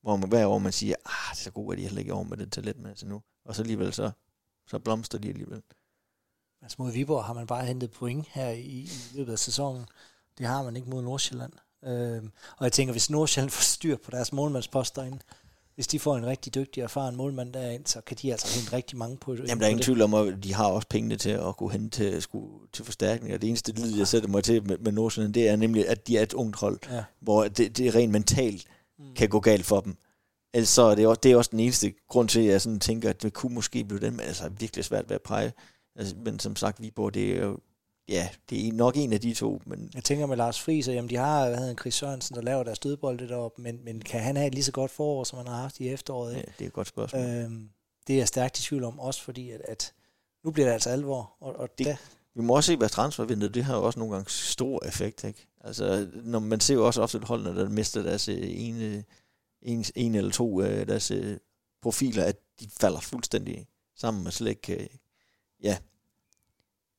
Hvor 0.00 0.16
man 0.16 0.28
hver 0.28 0.46
år 0.46 0.58
man 0.58 0.72
siger, 0.72 0.94
ah, 1.04 1.34
det 1.34 1.40
er 1.40 1.44
så 1.44 1.50
godt, 1.50 1.72
at 1.72 1.78
de 1.78 1.82
heller 1.82 2.00
ikke 2.00 2.12
over 2.12 2.24
med 2.24 2.36
det 2.36 2.52
talent 2.52 2.78
med 2.78 2.90
altså 2.90 3.06
nu. 3.06 3.22
Og 3.44 3.54
så 3.54 3.62
alligevel 3.62 3.92
så, 3.92 4.10
så 4.66 4.78
blomster 4.78 5.18
de 5.18 5.28
alligevel. 5.28 5.62
Altså 6.62 6.76
mod 6.78 6.92
Viborg 6.92 7.24
har 7.24 7.34
man 7.34 7.46
bare 7.46 7.66
hentet 7.66 7.90
point 7.90 8.26
her 8.30 8.50
i, 8.50 8.60
i 8.60 8.90
løbet 9.14 9.32
af 9.32 9.38
sæsonen. 9.38 9.86
Det 10.38 10.46
har 10.46 10.62
man 10.62 10.76
ikke 10.76 10.90
mod 10.90 11.02
Nordsjælland. 11.02 11.52
Øh, 11.84 12.22
og 12.56 12.64
jeg 12.64 12.72
tænker, 12.72 12.92
hvis 12.92 13.10
Nordsjælland 13.10 13.50
får 13.56 13.62
styr 13.62 13.96
på 14.04 14.10
deres 14.10 14.32
målmandspost 14.32 14.96
derinde, 14.96 15.18
hvis 15.76 15.86
de 15.86 15.98
får 15.98 16.16
en 16.16 16.26
rigtig 16.26 16.54
dygtig 16.54 16.80
erfaren 16.80 17.16
målmand 17.16 17.52
derind, 17.52 17.86
så 17.86 18.00
kan 18.00 18.16
de 18.22 18.32
altså 18.32 18.58
hente 18.58 18.76
rigtig 18.76 18.98
mange 18.98 19.16
på 19.16 19.36
det. 19.36 19.48
Jamen, 19.48 19.60
der 19.60 19.66
er 19.66 19.70
ingen 19.70 19.82
tvivl 19.82 20.02
om, 20.02 20.14
at 20.14 20.44
de 20.44 20.54
har 20.54 20.66
også 20.66 20.88
pengene 20.88 21.16
til 21.16 21.30
at 21.30 21.56
kunne 21.56 21.72
hente 21.72 21.88
til, 21.88 22.22
skulle, 22.22 22.68
til 22.72 22.84
forstærkning. 22.84 23.34
Og 23.34 23.42
det 23.42 23.48
eneste 23.48 23.72
lyd, 23.72 23.98
jeg 23.98 24.08
sætter 24.08 24.28
mig 24.28 24.44
til 24.44 24.66
med, 24.66 24.78
med 24.78 24.92
Nordsjælland, 24.92 25.34
det 25.34 25.48
er 25.48 25.56
nemlig, 25.56 25.88
at 25.88 26.06
de 26.06 26.18
er 26.18 26.22
et 26.22 26.32
ungt 26.32 26.56
hold, 26.56 26.78
ja. 26.90 27.04
hvor 27.20 27.48
det, 27.48 27.76
det 27.76 27.94
rent 27.94 28.12
mentalt 28.12 28.66
mm. 28.98 29.14
kan 29.14 29.28
gå 29.28 29.40
galt 29.40 29.66
for 29.66 29.80
dem. 29.80 29.96
Ellers 30.54 30.68
så 30.68 30.82
er 30.82 30.94
det, 30.94 31.06
også, 31.06 31.20
det 31.22 31.32
er 31.32 31.36
også 31.36 31.50
den 31.50 31.60
eneste 31.60 31.94
grund 32.08 32.28
til, 32.28 32.40
at 32.40 32.46
jeg 32.46 32.60
sådan 32.60 32.80
tænker, 32.80 33.10
at 33.10 33.22
det 33.22 33.32
kunne 33.32 33.54
måske 33.54 33.84
blive 33.84 34.00
den, 34.00 34.16
men 34.16 34.20
altså 34.20 34.48
virkelig 34.48 34.84
svært 34.84 35.08
ved 35.08 35.14
at 35.14 35.22
pege. 35.22 35.52
Altså, 35.98 36.16
men 36.24 36.38
som 36.38 36.56
sagt, 36.56 36.82
Viborg, 36.82 37.14
det 37.14 37.36
er 37.36 37.44
jo 37.44 37.58
ja, 38.08 38.28
det 38.50 38.68
er 38.68 38.72
nok 38.72 38.96
en 38.96 39.12
af 39.12 39.20
de 39.20 39.34
to. 39.34 39.62
Men... 39.66 39.90
Jeg 39.94 40.04
tænker 40.04 40.26
med 40.26 40.36
Lars 40.36 40.60
Friis, 40.60 40.88
jamen 40.88 41.10
de 41.10 41.16
har 41.16 41.48
hvad 41.48 41.58
hedder 41.58 41.74
Chris 41.74 41.94
Sørensen, 41.94 42.36
der 42.36 42.42
laver 42.42 42.62
deres 42.62 42.78
dødbolde 42.78 43.28
deroppe, 43.28 43.62
men, 43.62 43.84
men 43.84 44.00
kan 44.00 44.20
han 44.20 44.36
have 44.36 44.46
et 44.46 44.54
lige 44.54 44.64
så 44.64 44.72
godt 44.72 44.90
forår, 44.90 45.24
som 45.24 45.36
han 45.36 45.46
har 45.46 45.56
haft 45.56 45.80
i 45.80 45.88
efteråret? 45.88 46.34
Ja, 46.34 46.42
det 46.58 46.64
er 46.64 46.66
et 46.66 46.72
godt 46.72 46.88
spørgsmål. 46.88 47.22
Øhm, 47.22 47.70
det 48.06 48.14
er 48.14 48.18
jeg 48.18 48.28
stærkt 48.28 48.58
i 48.58 48.62
tvivl 48.62 48.84
om, 48.84 49.00
også 49.00 49.22
fordi, 49.22 49.50
at, 49.50 49.60
at 49.60 49.92
nu 50.44 50.50
bliver 50.50 50.66
det 50.66 50.72
altså 50.72 50.90
alvor. 50.90 51.32
Og, 51.40 51.56
og 51.56 51.68
det, 51.78 51.86
da... 51.86 51.96
Vi 52.34 52.42
må 52.42 52.56
også 52.56 52.66
se, 52.66 52.76
hvad 52.76 52.88
transfervinduet, 52.88 53.54
det 53.54 53.64
har 53.64 53.76
jo 53.76 53.82
også 53.84 53.98
nogle 53.98 54.14
gange 54.14 54.30
stor 54.30 54.84
effekt, 54.84 55.24
ikke? 55.24 55.46
Altså, 55.64 56.08
når 56.14 56.38
man 56.38 56.60
ser 56.60 56.74
jo 56.74 56.86
også 56.86 57.02
ofte 57.02 57.18
et 57.18 57.24
hold, 57.24 57.44
der 57.44 57.68
mister 57.68 58.02
deres 58.02 58.28
øh, 58.28 58.38
ene, 58.40 59.04
en, 59.62 59.84
en 59.94 60.14
eller 60.14 60.30
to 60.30 60.60
af 60.60 60.86
deres 60.86 61.10
øh, 61.10 61.36
profiler, 61.82 62.24
at 62.24 62.36
de 62.60 62.68
falder 62.80 63.00
fuldstændig 63.00 63.66
sammen 63.96 64.26
og 64.26 64.32
slet 64.32 64.50
ikke, 64.50 64.88
ja, 65.62 65.78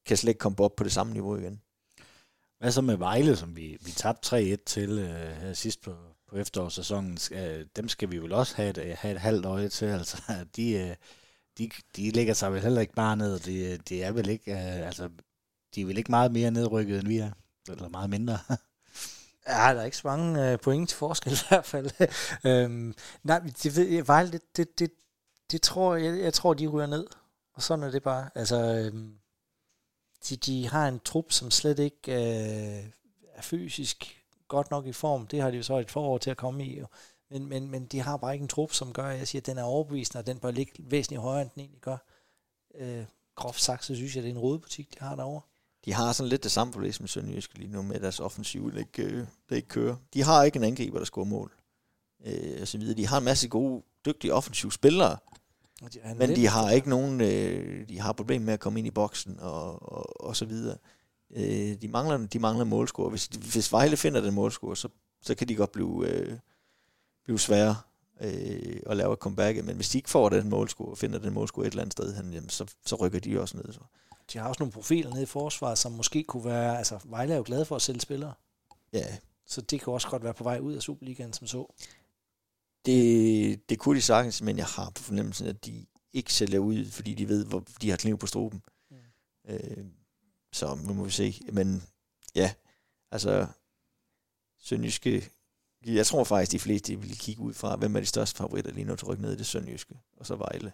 kan 0.05 0.17
slet 0.17 0.29
ikke 0.29 0.39
komme 0.39 0.59
op 0.59 0.75
på 0.75 0.83
det 0.83 0.91
samme 0.91 1.13
niveau 1.13 1.37
igen. 1.37 1.61
Hvad 2.59 2.71
så 2.71 2.81
med 2.81 2.97
Vejle, 2.97 3.35
som 3.35 3.55
vi, 3.55 3.77
vi 3.81 3.91
tabte 3.91 4.53
3-1 4.53 4.57
til 4.65 4.89
øh, 4.89 5.31
her 5.31 5.53
sidst 5.53 5.81
på, 5.81 5.95
på 6.29 6.35
efterårssæsonen? 6.37 7.17
Skal, 7.17 7.67
dem 7.75 7.89
skal 7.89 8.11
vi 8.11 8.17
vel 8.17 8.31
også 8.31 8.55
have 8.55 8.69
et, 8.69 8.97
have 8.97 9.13
et 9.15 9.21
halvt 9.21 9.45
øje 9.45 9.69
til. 9.69 9.85
Altså, 9.99 10.45
de, 10.55 10.71
øh, 10.71 10.95
de, 11.57 11.69
de 11.95 12.11
ligger 12.11 12.33
sig 12.33 12.53
vel 12.53 12.61
heller 12.61 12.81
ikke 12.81 12.93
bare 12.93 13.17
ned. 13.17 13.39
De, 13.39 13.77
de 13.77 14.03
er 14.03 14.11
vel 14.11 14.29
ikke, 14.29 14.51
øh, 14.51 14.87
altså, 14.87 15.09
de 15.75 15.81
er 15.81 15.85
vel 15.85 15.97
ikke 15.97 16.11
meget 16.11 16.31
mere 16.31 16.51
nedrykket, 16.51 16.99
end 16.99 17.07
vi 17.07 17.17
er. 17.17 17.31
Eller 17.69 17.89
meget 17.89 18.09
mindre. 18.09 18.37
Ja, 19.49 19.73
der 19.73 19.81
er 19.81 19.85
ikke 19.85 19.97
så 19.97 20.07
mange 20.07 20.51
øh, 20.51 20.59
point 20.59 20.89
til 20.89 20.97
forskel 20.97 21.33
i 21.33 21.47
hvert 21.49 21.65
fald. 21.65 21.91
øhm, 22.45 22.95
nej, 23.23 23.39
det, 23.63 23.75
ved, 23.75 24.03
Vejle, 24.03 24.31
det, 24.31 24.57
det, 24.57 24.79
det, 24.79 24.91
det 25.51 25.61
tror 25.61 25.95
jeg, 25.95 26.19
jeg 26.19 26.33
tror, 26.33 26.53
de 26.53 26.67
ryger 26.67 26.87
ned. 26.87 27.07
Og 27.57 27.63
sådan 27.63 27.83
er 27.83 27.91
det 27.91 28.03
bare. 28.03 28.29
Altså, 28.35 28.55
øhm, 28.55 29.13
de, 30.29 30.37
de 30.37 30.67
har 30.67 30.87
en 30.87 30.99
trup, 30.99 31.31
som 31.31 31.51
slet 31.51 31.79
ikke 31.79 32.11
øh, 32.11 32.89
er 33.33 33.41
fysisk 33.41 34.23
godt 34.47 34.71
nok 34.71 34.87
i 34.87 34.91
form. 34.91 35.27
Det 35.27 35.41
har 35.41 35.51
de 35.51 35.57
jo 35.57 35.63
så 35.63 35.77
et 35.77 35.91
forår 35.91 36.17
til 36.17 36.29
at 36.29 36.37
komme 36.37 36.65
i. 36.65 36.79
Jo. 36.79 36.85
Men, 37.29 37.45
men, 37.45 37.71
men 37.71 37.85
de 37.85 37.99
har 37.99 38.17
bare 38.17 38.33
ikke 38.33 38.43
en 38.43 38.47
trup, 38.47 38.73
som 38.73 38.93
gør, 38.93 39.05
at 39.05 39.17
jeg 39.17 39.27
siger, 39.27 39.41
at 39.41 39.45
den 39.45 39.57
er 39.57 39.63
overbevisende, 39.63 40.19
og 40.19 40.27
den 40.27 40.39
bør 40.39 40.51
ligge 40.51 40.73
væsentligt 40.79 41.21
højere, 41.21 41.41
end 41.41 41.49
den 41.49 41.59
egentlig 41.59 41.81
gør. 41.81 41.97
Øh, 42.75 43.05
groft 43.35 43.61
sagt, 43.61 43.85
så 43.85 43.95
synes 43.95 44.15
jeg, 44.15 44.23
det 44.23 44.29
er 44.29 44.33
en 44.33 44.39
rodebutik, 44.39 44.93
de 44.93 44.99
har 44.99 45.15
derovre. 45.15 45.41
De 45.85 45.93
har 45.93 46.13
sådan 46.13 46.29
lidt 46.29 46.43
det 46.43 46.51
samme 46.51 46.73
problem 46.73 46.93
som 46.93 47.07
Sønderjysk 47.07 47.57
lige 47.57 47.71
nu 47.71 47.81
med 47.81 47.99
deres 47.99 48.19
offensiv, 48.19 48.71
der 48.71 48.79
ikke, 48.79 49.03
øh, 49.03 49.27
der 49.49 49.55
ikke 49.55 49.67
kører. 49.67 49.95
De 50.13 50.23
har 50.23 50.43
ikke 50.43 50.57
en 50.57 50.63
angriber, 50.63 50.97
der 50.97 51.05
scorer 51.05 51.25
mål. 51.25 51.51
Øh, 52.25 52.61
og 52.61 52.67
så 52.67 52.77
videre. 52.77 52.97
De 52.97 53.07
har 53.07 53.17
en 53.17 53.23
masse 53.23 53.47
gode, 53.47 53.83
dygtige 54.05 54.33
offensive 54.33 54.71
spillere, 54.71 55.17
men 56.17 56.35
de 56.35 56.47
har 56.47 56.71
ikke 56.71 56.89
nogen, 56.89 57.21
øh, 57.21 57.89
de 57.89 57.99
har 57.99 58.13
problemer 58.13 58.45
med 58.45 58.53
at 58.53 58.59
komme 58.59 58.79
ind 58.79 58.87
i 58.87 58.91
boksen 58.91 59.39
og, 59.39 59.91
og, 59.91 60.25
og 60.25 60.35
så 60.35 60.45
videre. 60.45 60.77
Øh, 61.35 61.81
de 61.81 61.87
mangler, 61.87 62.27
de 62.27 62.39
mangler 62.39 62.65
målscore. 62.65 63.09
Hvis, 63.09 63.25
hvis 63.25 63.71
Vejle 63.71 63.97
finder 63.97 64.21
den 64.21 64.33
målscore, 64.33 64.75
så, 64.75 64.89
så 65.21 65.35
kan 65.35 65.47
de 65.47 65.55
godt 65.55 65.71
blive, 65.71 66.07
øh, 66.07 66.37
blive 67.23 67.39
svære 67.39 67.75
øh, 68.21 68.79
at 68.85 68.97
lave 68.97 69.13
et 69.13 69.19
comeback. 69.19 69.65
Men 69.65 69.75
hvis 69.75 69.89
de 69.89 69.97
ikke 69.97 70.09
får 70.09 70.29
den 70.29 70.49
målscore, 70.49 70.95
finder 70.95 71.19
den 71.19 71.33
målscore 71.33 71.65
et 71.65 71.71
eller 71.71 71.81
andet 71.81 71.93
sted, 71.93 72.15
jamen, 72.15 72.49
så, 72.49 72.65
så 72.85 72.95
rykker 72.95 73.19
de 73.19 73.41
også 73.41 73.57
ned. 73.57 73.73
Så. 73.73 73.79
De 74.33 74.37
har 74.37 74.49
også 74.49 74.59
nogle 74.59 74.71
profiler 74.71 75.09
nede 75.09 75.23
i 75.23 75.25
forsvaret, 75.25 75.77
som 75.77 75.91
måske 75.91 76.23
kunne 76.23 76.45
være... 76.45 76.77
Altså, 76.77 76.99
Vejle 77.05 77.33
er 77.33 77.37
jo 77.37 77.43
glad 77.45 77.65
for 77.65 77.75
at 77.75 77.81
sælge 77.81 78.01
spillere. 78.01 78.33
Ja. 78.93 79.05
Så 79.45 79.61
det 79.61 79.81
kan 79.81 79.93
også 79.93 80.09
godt 80.09 80.23
være 80.23 80.33
på 80.33 80.43
vej 80.43 80.59
ud 80.59 80.73
af 80.73 80.81
Superligaen, 80.81 81.33
som 81.33 81.47
så. 81.47 81.73
Det, 82.87 83.69
det 83.69 83.79
kunne 83.79 83.95
de 83.95 84.01
sagtens, 84.01 84.41
men 84.41 84.57
jeg 84.57 84.65
har 84.65 84.91
på 84.95 85.03
fornemmelsen, 85.03 85.47
at 85.47 85.65
de 85.65 85.85
ikke 86.13 86.33
sælger 86.33 86.59
ud, 86.59 86.85
fordi 86.85 87.13
de 87.13 87.29
ved, 87.29 87.45
hvor 87.45 87.63
de 87.81 87.89
har 87.89 87.97
kniv 87.97 88.17
på 88.17 88.27
struben. 88.27 88.61
Mm. 88.91 88.97
Øh, 89.49 89.85
så 90.53 90.75
nu 90.75 90.93
må 90.93 91.03
vi 91.03 91.11
se. 91.11 91.41
Men 91.51 91.83
ja, 92.35 92.53
altså, 93.11 93.47
Sønderjyske, 94.59 95.29
jeg 95.85 96.05
tror 96.05 96.23
faktisk, 96.23 96.51
de 96.51 96.59
fleste 96.59 97.01
vil 97.01 97.17
kigge 97.17 97.41
ud 97.41 97.53
fra, 97.53 97.75
hvem 97.75 97.95
er 97.95 97.99
de 97.99 98.05
største 98.05 98.37
favoritter 98.37 98.71
lige 98.71 98.85
nu 98.85 98.95
til 98.95 99.07
rykke 99.07 99.23
ned 99.23 99.33
i 99.33 99.37
det 99.37 99.45
Sønderjyske, 99.45 99.99
og 100.17 100.25
så 100.25 100.35
Vejle. 100.35 100.71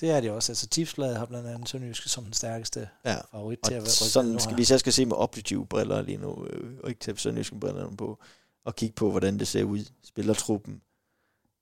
Det 0.00 0.10
er 0.10 0.20
det 0.20 0.30
også. 0.30 0.52
Altså 0.52 0.66
Tipsbladet 0.66 1.16
har 1.16 1.26
blandt 1.26 1.48
andet 1.48 1.68
Sønderjyske 1.68 2.08
som 2.08 2.24
den 2.24 2.32
stærkeste 2.32 2.88
ja. 3.04 3.20
favorit 3.20 3.58
til 3.64 3.74
at 3.74 3.82
være 3.82 3.90
sådan 3.90 4.40
skal, 4.40 4.54
Hvis 4.54 4.70
jeg 4.70 4.80
skal 4.80 4.92
se 4.92 5.06
med 5.06 5.16
objektive 5.16 5.66
briller 5.66 6.02
lige 6.02 6.18
nu, 6.18 6.46
øh, 6.46 6.78
og 6.82 6.88
ikke 6.88 7.00
tage 7.00 7.16
Sønderjyske 7.16 7.60
brillerne 7.60 7.96
på, 7.96 8.18
og 8.64 8.76
kigge 8.76 8.94
på, 8.94 9.10
hvordan 9.10 9.38
det 9.38 9.48
ser 9.48 9.64
ud, 9.64 9.84
spillertruppen, 10.04 10.82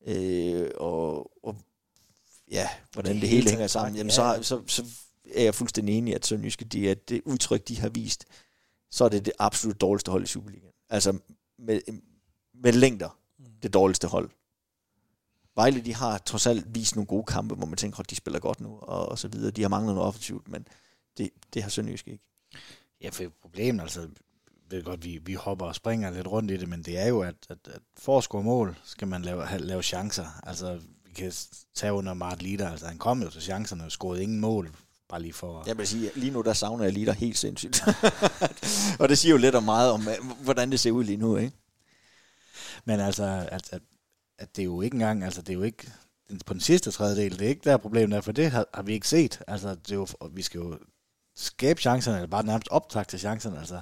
øh, 0.06 0.70
og, 0.76 1.30
og 1.42 1.56
ja, 2.50 2.68
hvordan 2.92 3.14
det, 3.14 3.22
det 3.22 3.30
hele 3.30 3.50
hænger 3.50 3.66
sammen, 3.66 3.96
jamen, 3.96 4.10
ja. 4.10 4.14
så, 4.14 4.38
så, 4.42 4.62
så 4.66 4.84
er 5.34 5.42
jeg 5.42 5.54
fuldstændig 5.54 5.98
enig, 5.98 6.14
at 6.14 6.26
Sønderjyske, 6.26 6.64
de 6.64 6.90
er 6.90 6.94
det 6.94 7.22
udtryk, 7.24 7.68
de 7.68 7.78
har 7.78 7.88
vist, 7.88 8.24
så 8.90 9.04
er 9.04 9.08
det 9.08 9.24
det 9.24 9.32
absolut 9.38 9.80
dårligste 9.80 10.10
hold 10.10 10.24
i 10.24 10.26
Superligaen. 10.26 10.72
Altså 10.88 11.18
med, 11.58 11.80
med 12.54 12.72
længder, 12.72 13.18
mm. 13.38 13.44
det 13.62 13.74
dårligste 13.74 14.08
hold. 14.08 14.30
Vejle, 15.54 15.80
de 15.80 15.94
har 15.94 16.18
trods 16.18 16.46
alt 16.46 16.74
vist 16.74 16.96
nogle 16.96 17.06
gode 17.06 17.24
kampe, 17.24 17.54
hvor 17.54 17.66
man 17.66 17.76
tænker, 17.76 18.00
at 18.00 18.10
de 18.10 18.16
spiller 18.16 18.40
godt 18.40 18.60
nu, 18.60 18.78
og, 18.78 19.08
og 19.08 19.18
så 19.18 19.28
videre. 19.28 19.50
De 19.50 19.62
har 19.62 19.68
manglet 19.68 19.94
noget 19.94 20.08
offensivt, 20.08 20.48
men 20.48 20.68
det, 21.18 21.30
det 21.54 21.62
har 21.62 21.70
Sønderjysk 21.70 22.08
ikke. 22.08 22.24
Ja, 23.00 23.08
for 23.08 23.24
problemet, 23.40 23.82
altså, 23.82 24.08
ved 24.70 24.82
godt, 24.82 25.04
vi, 25.04 25.18
vi 25.24 25.34
hopper 25.34 25.66
og 25.66 25.74
springer 25.74 26.10
lidt 26.10 26.26
rundt 26.26 26.50
i 26.50 26.56
det, 26.56 26.68
men 26.68 26.82
det 26.82 26.98
er 26.98 27.06
jo, 27.06 27.20
at, 27.20 27.34
at, 27.48 27.58
at 27.64 27.80
for 27.98 28.18
at 28.18 28.24
score 28.24 28.42
mål, 28.42 28.76
skal 28.84 29.08
man 29.08 29.22
lave, 29.22 29.46
have, 29.46 29.62
lave 29.62 29.82
chancer. 29.82 30.40
Altså, 30.42 30.80
vi 31.04 31.12
kan 31.12 31.32
tage 31.74 31.92
under 31.92 32.14
Mart 32.14 32.42
Lider, 32.42 32.70
altså 32.70 32.86
han 32.86 32.98
kom 32.98 33.22
jo 33.22 33.30
til 33.30 33.42
chancerne 33.42 33.84
og 33.84 33.90
scorede 33.90 34.22
ingen 34.22 34.40
mål, 34.40 34.70
bare 35.08 35.22
lige 35.22 35.32
for... 35.32 35.64
Jeg 35.66 35.78
vil 35.78 35.86
sige, 35.86 36.10
lige 36.14 36.30
nu 36.30 36.42
der 36.42 36.52
savner 36.52 36.84
jeg 36.84 36.92
Lider 36.92 37.12
helt 37.12 37.38
sindssygt. 37.38 37.82
og 39.00 39.08
det 39.08 39.18
siger 39.18 39.32
jo 39.32 39.38
lidt 39.38 39.54
om 39.54 39.62
meget 39.62 39.90
om, 39.90 40.08
hvordan 40.40 40.70
det 40.70 40.80
ser 40.80 40.90
ud 40.90 41.04
lige 41.04 41.16
nu, 41.16 41.36
ikke? 41.36 41.56
Men 42.84 43.00
altså, 43.00 43.48
at, 43.50 43.72
at, 43.72 43.82
at 44.38 44.56
det 44.56 44.62
er 44.62 44.66
jo 44.66 44.80
ikke 44.80 44.94
engang, 44.94 45.24
altså 45.24 45.42
det 45.42 45.48
er 45.48 45.54
jo 45.54 45.62
ikke 45.62 45.92
på 46.46 46.52
den 46.52 46.60
sidste 46.60 46.90
tredjedel, 46.90 47.38
det 47.38 47.44
er 47.44 47.48
ikke 47.48 47.70
der 47.70 47.76
problemet 47.76 48.16
er, 48.16 48.20
for 48.20 48.32
det 48.32 48.50
har, 48.50 48.66
har 48.74 48.82
vi 48.82 48.92
ikke 48.92 49.08
set. 49.08 49.42
Altså, 49.46 49.74
det 49.74 49.90
er 49.90 49.94
jo, 49.94 50.06
vi 50.32 50.42
skal 50.42 50.58
jo 50.58 50.78
skabe 51.36 51.80
chancerne, 51.80 52.16
eller 52.16 52.28
bare 52.28 52.46
nærmest 52.46 52.68
optag 52.70 53.06
til 53.06 53.18
chancerne. 53.18 53.58
Altså, 53.58 53.80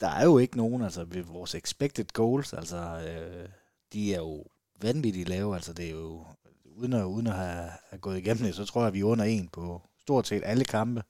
der 0.00 0.08
er 0.08 0.24
jo 0.24 0.38
ikke 0.38 0.56
nogen, 0.56 0.82
altså 0.82 1.04
ved 1.04 1.22
vores 1.22 1.54
expected 1.54 2.12
goals, 2.12 2.52
altså 2.52 2.76
øh, 2.76 3.48
de 3.92 4.14
er 4.14 4.18
jo 4.18 4.44
vanvittigt 4.82 5.28
lave, 5.28 5.54
altså 5.54 5.72
det 5.72 5.86
er 5.86 5.90
jo, 5.90 6.24
uden 6.64 6.92
at, 6.92 7.04
uden 7.04 7.26
at 7.26 7.34
have, 7.34 7.70
have 7.90 8.00
gået 8.00 8.18
igennem 8.18 8.44
det, 8.44 8.54
så 8.54 8.64
tror 8.64 8.80
jeg, 8.80 8.88
at 8.88 8.94
vi 8.94 9.00
er 9.00 9.04
under 9.04 9.24
en 9.24 9.48
på 9.48 9.82
stort 10.00 10.26
set 10.26 10.42
alle 10.44 10.64
kampe. 10.64 11.02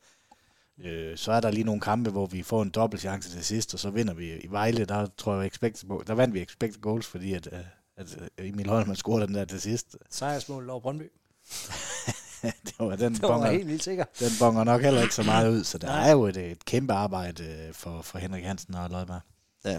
Øh, 0.78 1.16
så 1.16 1.32
er 1.32 1.40
der 1.40 1.50
lige 1.50 1.64
nogle 1.64 1.80
kampe, 1.80 2.10
hvor 2.10 2.26
vi 2.26 2.42
får 2.42 2.62
en 2.62 2.70
dobbelt 2.70 3.00
chance 3.00 3.30
til 3.30 3.44
sidst, 3.44 3.74
og 3.74 3.80
så 3.80 3.90
vinder 3.90 4.14
vi 4.14 4.40
i 4.40 4.46
Vejle, 4.50 4.84
der 4.84 5.06
tror 5.16 5.36
jeg, 5.36 5.46
expected, 5.46 6.04
der 6.06 6.14
vandt 6.14 6.34
vi 6.34 6.42
expected 6.42 6.80
goals, 6.80 7.06
fordi 7.06 7.34
at, 7.34 7.48
øh, 7.52 7.58
at 7.96 8.18
øh, 8.38 8.48
Emil 8.48 8.68
Holm 8.68 8.94
scorede 8.94 9.26
den 9.26 9.34
der 9.34 9.44
til 9.44 9.60
sidst. 9.60 9.96
Sejrsmål 10.10 10.70
over 10.70 10.80
Brøndby. 10.80 11.04
det 12.66 12.74
var, 12.78 12.96
den 12.96 13.14
det 13.14 13.22
var 13.22 13.28
bonger, 13.28 13.50
helt 13.50 13.66
vildt 13.66 13.82
sikker. 13.82 14.04
Den 14.18 14.30
bonger 14.38 14.64
nok 14.64 14.82
heller 14.82 15.02
ikke 15.02 15.14
så 15.14 15.22
meget 15.22 15.50
ud, 15.50 15.64
så 15.64 15.78
der 15.78 15.86
Nej. 15.86 16.08
er 16.08 16.12
jo 16.12 16.26
et, 16.26 16.36
et 16.36 16.64
kæmpe 16.64 16.92
arbejde 16.92 17.44
øh, 17.44 17.74
for, 17.74 18.02
for 18.02 18.18
Henrik 18.18 18.44
Hansen 18.44 18.74
og 18.74 18.90
Lødberg. 18.90 19.20
Ja, 19.64 19.78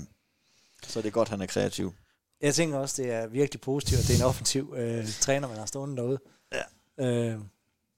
så 0.84 1.01
det 1.01 1.07
er 1.07 1.12
godt, 1.12 1.30
han 1.30 1.41
er 1.41 1.45
kreativ. 1.45 1.93
Jeg 2.41 2.55
tænker 2.55 2.78
også, 2.78 3.01
det 3.01 3.12
er 3.12 3.28
virkelig 3.28 3.62
positivt, 3.62 3.99
at 3.99 4.07
det 4.07 4.14
er 4.16 4.20
en 4.20 4.26
offensiv 4.26 4.74
øh, 4.78 5.07
træner, 5.07 5.47
man 5.47 5.57
har 5.57 5.66
stående 5.66 5.97
derude. 5.97 6.20
Ja. 6.51 7.05
Øh, 7.05 7.39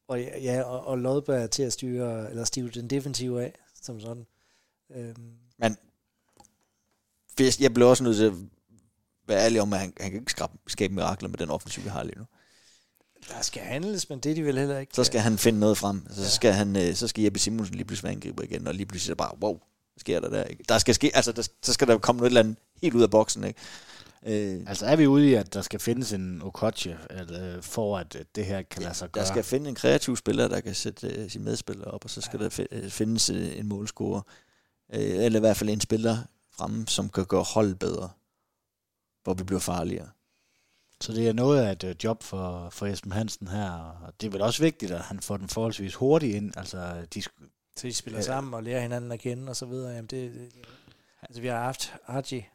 og 0.08 0.22
ja, 0.22 0.62
og, 0.62 0.88
og 0.88 0.98
Lodberg 0.98 1.44
er 1.44 1.48
til 1.48 1.64
at 1.64 1.74
styre, 1.74 2.30
eller 2.30 2.44
stive 2.44 2.70
den 2.70 2.90
defensive 2.90 3.44
af, 3.44 3.54
som 3.82 4.00
sådan. 4.00 4.26
Øh. 4.96 5.16
Men 5.58 5.78
jeg 7.60 7.74
blev 7.74 7.88
også 7.88 8.04
nødt 8.04 8.18
til 8.18 8.26
at 8.26 8.34
være 9.28 9.46
ærlig 9.46 9.62
om, 9.62 9.74
at 9.74 9.80
han, 9.80 9.94
han 10.00 10.12
kan 10.12 10.20
ikke 10.20 10.32
skabe, 10.32 10.54
skabe 10.68 10.94
mirakler 10.94 11.30
med 11.30 11.38
den 11.38 11.50
offensiv, 11.50 11.84
vi 11.84 11.90
har 11.90 12.04
lige 12.04 12.20
nu. 12.20 12.26
Der 13.30 13.42
skal 13.42 13.62
handles, 13.62 14.10
men 14.10 14.20
det 14.20 14.36
de 14.36 14.44
vel 14.44 14.58
heller 14.58 14.80
ikke. 14.80 14.96
Så 14.96 15.04
skal 15.04 15.22
han 15.22 15.38
finde 15.38 15.60
noget 15.60 15.78
frem. 15.78 16.08
Så, 16.10 16.22
ja. 16.22 16.28
skal, 16.28 16.54
han, 16.54 16.76
øh, 16.76 16.96
så 16.96 17.08
skal 17.08 17.24
Jeppe 17.24 17.40
Simonsen 17.40 17.76
lige 17.76 17.86
pludselig 17.86 18.04
være 18.04 18.14
angriber 18.14 18.44
igen, 18.44 18.68
og 18.68 18.74
lige 18.74 18.86
pludselig 18.86 19.12
er 19.12 19.16
bare, 19.16 19.38
wow, 19.42 19.54
hvad 19.54 20.00
sker 20.00 20.20
der 20.20 20.30
der? 20.30 20.44
Ikke? 20.44 20.64
Der 20.70 20.78
skal 20.78 20.96
ske, 20.96 21.12
altså, 21.14 21.32
der, 21.32 21.48
så 21.64 21.74
skal 21.74 21.88
der 21.88 21.98
komme 21.98 22.18
noget 22.18 22.30
eller 22.30 22.42
andet 22.42 22.56
helt 22.82 22.96
ud 22.96 23.02
af 23.02 23.12
boksen, 23.12 23.44
ikke? 23.44 23.60
Øh, 24.26 24.62
altså 24.68 24.86
er 24.86 24.96
vi 24.96 25.08
ude 25.08 25.30
i, 25.30 25.34
at 25.34 25.54
der 25.54 25.62
skal 25.62 25.80
findes 25.80 26.14
en 26.14 26.42
Okoche, 26.42 26.98
øh, 27.12 27.62
for 27.62 27.98
at 27.98 28.18
det 28.36 28.46
her 28.46 28.62
kan 28.62 28.82
ja, 28.82 28.88
lade 28.88 28.98
sig 28.98 29.12
gøre? 29.12 29.24
Der 29.24 29.30
skal 29.30 29.44
finde 29.44 29.70
en 29.70 29.76
kreativ 29.76 30.18
spiller, 30.18 30.48
der 30.48 30.60
kan 30.60 30.76
sætte 30.76 31.24
uh, 31.24 31.30
sine 31.32 31.44
medspillere 31.44 31.92
op, 31.92 32.04
og 32.04 32.10
så 32.10 32.22
skal 32.22 32.40
ja. 32.40 32.44
der 32.46 32.90
findes 32.90 33.30
uh, 33.30 33.58
en 33.58 33.68
målscorer, 33.68 34.22
uh, 34.94 35.00
eller 35.00 35.40
i 35.40 35.40
hvert 35.40 35.58
fald 35.58 35.70
en 35.70 35.82
spiller 35.82 36.18
fremme, 36.52 36.88
som 36.88 37.10
kan 37.10 37.26
gøre 37.26 37.44
hold 37.44 37.76
bedre, 37.76 38.10
hvor 39.24 39.34
vi 39.34 39.44
bliver 39.44 39.60
farligere. 39.60 40.10
Så 41.02 41.14
det 41.14 41.28
er 41.28 41.34
noget 41.34 41.62
af 41.62 41.72
et 41.72 41.84
øh, 41.84 41.96
job 42.04 42.24
for, 42.24 42.70
for 42.70 42.86
Esben 42.86 43.12
Hansen 43.12 43.48
her, 43.48 43.72
og 44.06 44.14
det 44.22 44.28
er 44.28 44.32
vel 44.32 44.42
også 44.42 44.64
vigtigt, 44.64 44.92
at 44.92 45.02
han 45.02 45.20
får 45.20 45.38
den 45.38 45.50
forholdsvis 45.50 45.96
hurtigt 45.96 46.36
ind. 46.36 46.58
Altså, 46.58 47.06
de, 47.14 47.22
så 47.22 47.88
de 47.88 47.94
spiller 47.94 48.20
ja. 48.20 48.26
sammen 48.26 48.54
og 48.54 48.64
lærer 48.64 48.82
hinanden 48.82 49.12
at 49.12 49.20
kende 49.20 49.50
og 49.50 49.56
så 49.56 49.66
videre. 49.66 49.92
Jamen 49.92 50.08
det, 50.08 50.34
det, 50.34 50.52
altså 51.22 51.42
vi 51.42 51.48
har 51.48 51.64
haft 51.64 51.94
Haji 52.04 52.46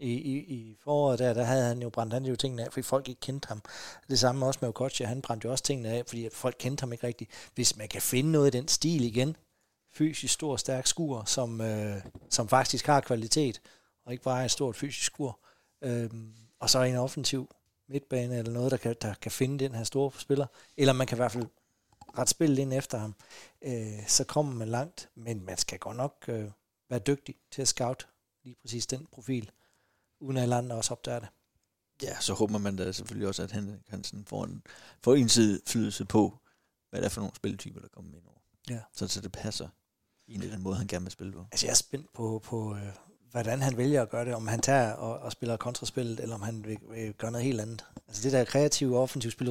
i, 0.00 0.12
i, 0.12 0.38
i 0.38 0.76
foråret 0.84 1.18
der, 1.18 1.34
der 1.34 1.44
havde 1.44 1.68
han 1.68 1.82
jo 1.82 1.90
brændt 1.90 2.12
han 2.12 2.24
jo 2.24 2.36
tingene 2.36 2.64
af, 2.64 2.72
fordi 2.72 2.82
folk 2.82 3.08
ikke 3.08 3.20
kendte 3.20 3.48
ham. 3.48 3.62
Det 4.08 4.18
samme 4.18 4.46
også 4.46 4.58
med 4.62 4.68
Okocha, 4.68 5.04
han 5.04 5.22
brændte 5.22 5.46
jo 5.46 5.52
også 5.52 5.64
tingene 5.64 5.88
af, 5.88 6.02
fordi 6.06 6.28
folk 6.32 6.56
kendte 6.58 6.82
ham 6.82 6.92
ikke 6.92 7.06
rigtigt. 7.06 7.30
Hvis 7.54 7.76
man 7.76 7.88
kan 7.88 8.02
finde 8.02 8.32
noget 8.32 8.54
i 8.54 8.58
den 8.58 8.68
stil 8.68 9.04
igen, 9.04 9.36
fysisk 9.92 10.34
stor, 10.34 10.56
stærk 10.56 10.86
skur, 10.86 11.24
som, 11.24 11.60
øh, 11.60 11.96
som 12.30 12.48
faktisk 12.48 12.86
har 12.86 13.00
kvalitet, 13.00 13.60
og 14.06 14.12
ikke 14.12 14.24
bare 14.24 14.44
et 14.44 14.50
stort 14.50 14.76
fysisk 14.76 15.06
skur, 15.06 15.38
øh, 15.82 16.10
og 16.60 16.70
så 16.70 16.82
en 16.82 16.96
offensiv 16.96 17.50
midtbane 17.88 18.38
eller 18.38 18.52
noget, 18.52 18.70
der 18.70 18.76
kan, 18.76 18.96
der 19.02 19.14
kan 19.14 19.32
finde 19.32 19.64
den 19.64 19.74
her 19.74 19.84
store 19.84 20.12
spiller, 20.18 20.46
eller 20.76 20.92
man 20.92 21.06
kan 21.06 21.16
i 21.16 21.20
hvert 21.20 21.32
fald 21.32 21.46
ret 22.18 22.28
spille 22.28 22.62
ind 22.62 22.72
efter 22.72 22.98
ham, 22.98 23.14
øh, 23.62 24.06
så 24.06 24.24
kommer 24.24 24.54
man 24.54 24.68
langt, 24.68 25.10
men 25.14 25.44
man 25.44 25.56
skal 25.56 25.78
godt 25.78 25.96
nok 25.96 26.24
øh, 26.28 26.50
være 26.90 26.98
dygtig 26.98 27.34
til 27.50 27.62
at 27.62 27.68
scout 27.68 28.08
lige 28.44 28.56
præcis 28.62 28.86
den 28.86 29.06
profil, 29.12 29.50
uden 30.20 30.36
at 30.36 30.42
alle 30.42 30.56
andre 30.56 30.76
også 30.76 30.94
opdager 30.94 31.18
det. 31.18 31.28
Ja, 32.02 32.20
så 32.20 32.34
håber 32.34 32.58
man 32.58 32.76
da 32.76 32.92
selvfølgelig 32.92 33.28
også, 33.28 33.42
at 33.42 33.50
han 33.50 33.82
Hansen 33.88 34.24
får 34.24 34.44
en, 34.44 34.62
får 35.00 35.16
flydelse 35.66 36.04
på, 36.04 36.38
hvad 36.90 37.00
det 37.00 37.06
er 37.06 37.10
for 37.10 37.20
nogle 37.20 37.36
spilletyper, 37.36 37.80
der 37.80 37.88
kommer 37.88 38.16
ind 38.16 38.26
over. 38.26 38.38
Ja. 38.70 38.80
Så, 38.92 39.08
så 39.08 39.20
det 39.20 39.32
passer. 39.32 39.68
egentlig 40.28 40.52
den 40.52 40.62
måde, 40.62 40.76
han 40.76 40.86
gerne 40.86 41.04
vil 41.04 41.12
spille 41.12 41.32
på. 41.32 41.46
Altså 41.52 41.66
jeg 41.66 41.70
er 41.70 41.76
spændt 41.76 42.12
på, 42.12 42.40
på 42.44 42.74
øh, 42.76 42.92
hvordan 43.30 43.62
han 43.62 43.76
vælger 43.76 44.02
at 44.02 44.10
gøre 44.10 44.24
det. 44.24 44.34
Om 44.34 44.46
han 44.48 44.60
tager 44.60 44.92
og, 44.92 45.18
og 45.18 45.32
spiller 45.32 45.56
kontraspillet, 45.56 46.20
eller 46.20 46.34
om 46.34 46.42
han 46.42 46.64
vil, 46.64 46.78
vil 46.90 47.12
gøre 47.12 47.30
noget 47.30 47.44
helt 47.44 47.60
andet. 47.60 47.84
Altså 48.08 48.22
det 48.22 48.32
der 48.32 48.44
kreative 48.44 48.98
offensive 48.98 49.32
spil, 49.32 49.46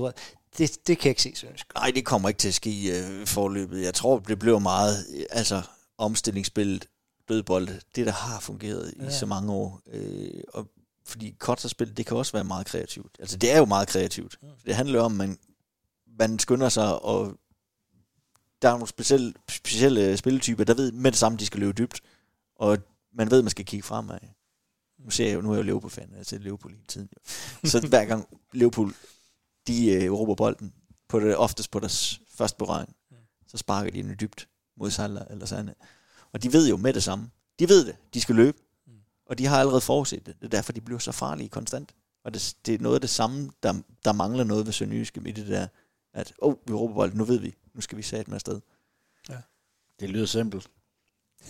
det, 0.57 0.87
det 0.87 0.97
kan 0.97 1.05
jeg 1.05 1.05
ikke 1.05 1.21
se, 1.21 1.31
synes 1.35 1.65
jeg. 1.75 1.81
Nej, 1.81 1.91
det 1.95 2.05
kommer 2.05 2.29
ikke 2.29 2.39
til 2.39 2.47
at 2.47 2.53
ske 2.53 2.69
i 2.69 2.91
øh, 2.91 3.27
forløbet. 3.27 3.81
Jeg 3.81 3.93
tror, 3.93 4.19
det 4.19 4.39
bliver 4.39 4.59
meget 4.59 5.05
altså, 5.29 5.61
omstillingsspillet, 5.97 6.87
dødbold, 7.29 7.67
det 7.95 8.05
der 8.05 8.11
har 8.11 8.39
fungeret 8.39 8.93
ja. 8.99 9.07
i 9.07 9.11
så 9.11 9.25
mange 9.25 9.53
år. 9.53 9.81
Øh, 9.93 10.41
og 10.53 10.67
fordi 11.05 11.35
kontraspil, 11.39 11.97
det 11.97 12.05
kan 12.05 12.17
også 12.17 12.31
være 12.31 12.43
meget 12.43 12.67
kreativt. 12.67 13.15
Altså 13.19 13.37
det 13.37 13.51
er 13.51 13.57
jo 13.57 13.65
meget 13.65 13.87
kreativt. 13.87 14.37
Mm. 14.41 14.47
Det 14.65 14.75
handler 14.75 15.01
om, 15.01 15.21
at 15.21 15.27
man, 15.27 15.37
man 16.19 16.39
skynder 16.39 16.69
sig, 16.69 17.01
og 17.01 17.37
der 18.61 18.67
er 18.67 18.71
nogle 18.71 18.87
specielle, 18.87 19.33
specielle 19.49 20.17
spilletyper, 20.17 20.63
der 20.63 20.73
ved 20.73 20.91
med 20.91 21.11
det 21.11 21.19
samme, 21.19 21.37
de 21.37 21.45
skal 21.45 21.59
løbe 21.59 21.73
dybt. 21.73 22.01
Og 22.55 22.77
man 23.13 23.31
ved, 23.31 23.37
at 23.37 23.43
man 23.43 23.51
skal 23.51 23.65
kigge 23.65 23.83
fremad. 23.83 24.19
Nu 24.97 25.09
ser 25.09 25.27
jeg 25.27 25.35
jo, 25.35 25.41
nu 25.41 25.49
er 25.49 25.53
jeg 25.53 25.59
jo 25.59 25.63
Liverpool-fan, 25.63 26.13
jeg 26.17 26.25
ser 26.25 26.37
Liverpool 26.37 26.73
hele 26.73 26.85
tiden. 26.87 27.09
Jo. 27.63 27.69
Så 27.69 27.87
hver 27.87 28.05
gang 28.05 28.27
Liverpool, 28.53 28.93
de 29.67 29.91
øh, 29.91 30.11
råber 30.11 30.35
bolden, 30.35 30.73
på 31.07 31.19
det, 31.19 31.37
oftest 31.37 31.71
på 31.71 31.79
deres 31.79 32.21
første 32.29 32.57
berøring, 32.57 32.95
så 33.47 33.57
sparker 33.57 33.91
de 33.91 34.03
den 34.03 34.15
dybt 34.19 34.47
mod 34.77 34.91
Salah 34.91 35.25
eller 35.29 35.45
Sande. 35.45 35.73
Og 36.31 36.43
de 36.43 36.53
ved 36.53 36.69
jo 36.69 36.77
med 36.77 36.93
det 36.93 37.03
samme. 37.03 37.29
De 37.59 37.69
ved 37.69 37.85
det, 37.85 37.95
de 38.13 38.21
skal 38.21 38.35
løbe. 38.35 38.57
Og 39.25 39.37
de 39.37 39.45
har 39.45 39.59
allerede 39.59 39.81
forudset 39.81 40.25
det. 40.25 40.35
Det 40.39 40.45
er 40.45 40.49
derfor, 40.49 40.71
de 40.71 40.81
bliver 40.81 40.99
så 40.99 41.11
farlige 41.11 41.49
konstant. 41.49 41.95
Og 42.23 42.33
det, 42.33 42.55
det 42.65 42.73
er 42.75 42.79
noget 42.79 42.95
af 42.95 43.01
det 43.01 43.09
samme, 43.09 43.51
der, 43.63 43.73
der 44.05 44.13
mangler 44.13 44.43
noget 44.43 44.65
ved 44.65 44.73
Sønderjyske 44.73 45.21
i 45.25 45.31
det 45.31 45.47
der, 45.47 45.67
at, 46.13 46.33
åh, 46.41 46.53
oh, 46.53 46.57
vi 46.67 46.73
råber 46.73 46.93
bolden, 46.93 47.17
nu 47.17 47.23
ved 47.23 47.39
vi, 47.39 47.55
nu 47.73 47.81
skal 47.81 47.97
vi 47.97 48.03
sætte 48.03 48.31
med 48.31 48.35
afsted. 48.35 48.61
Ja. 49.29 49.37
Det 49.99 50.09
lyder 50.09 50.25
simpelt. 50.25 50.69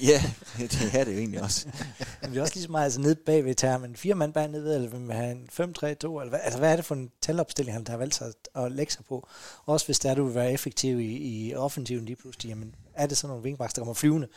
Ja, 0.02 0.22
det 0.58 0.96
er 0.96 1.04
det 1.04 1.14
jo 1.14 1.18
egentlig 1.18 1.42
også. 1.42 1.68
Men 2.22 2.32
vi 2.32 2.38
er 2.38 2.42
også 2.42 2.54
lige 2.56 2.64
så 2.64 2.72
meget 2.72 2.84
altså, 2.84 3.02
nede 3.02 3.16
bagved 3.16 3.56
termen. 3.56 3.96
Fire 3.96 4.16
mand 4.16 4.34
bag 4.34 4.48
nede, 4.48 4.76
eller 4.76 4.90
vil 4.90 5.00
man 5.00 5.18
have 5.18 5.32
en 5.32 5.50
5-3-2? 5.52 5.60
Eller 5.62 6.30
hvad, 6.30 6.40
altså, 6.44 6.60
hvad 6.60 6.72
er 6.72 6.76
det 6.76 6.86
for 6.86 6.96
en 6.96 7.12
talopstilling, 7.22 7.76
han 7.76 7.88
har 7.88 7.98
valgt 7.98 8.16
sig 8.16 8.28
at, 8.28 8.64
at 8.64 8.72
lægge 8.72 8.94
sig 8.94 9.06
på? 9.06 9.28
Også 9.66 9.86
hvis 9.86 10.00
der 10.00 10.16
du 10.16 10.26
vil 10.26 10.36
være 10.36 10.52
effektiv 10.52 11.00
i, 11.00 11.18
i 11.18 11.56
offensiven 11.56 12.06
lige 12.06 12.16
pludselig, 12.16 12.50
jamen, 12.50 12.76
er 12.94 13.08
det 13.08 13.18
sådan 13.18 13.30
nogle 13.30 13.44
vingbaks, 13.44 13.74
der 13.74 13.82
kommer 13.82 13.94
flyvende? 13.94 14.28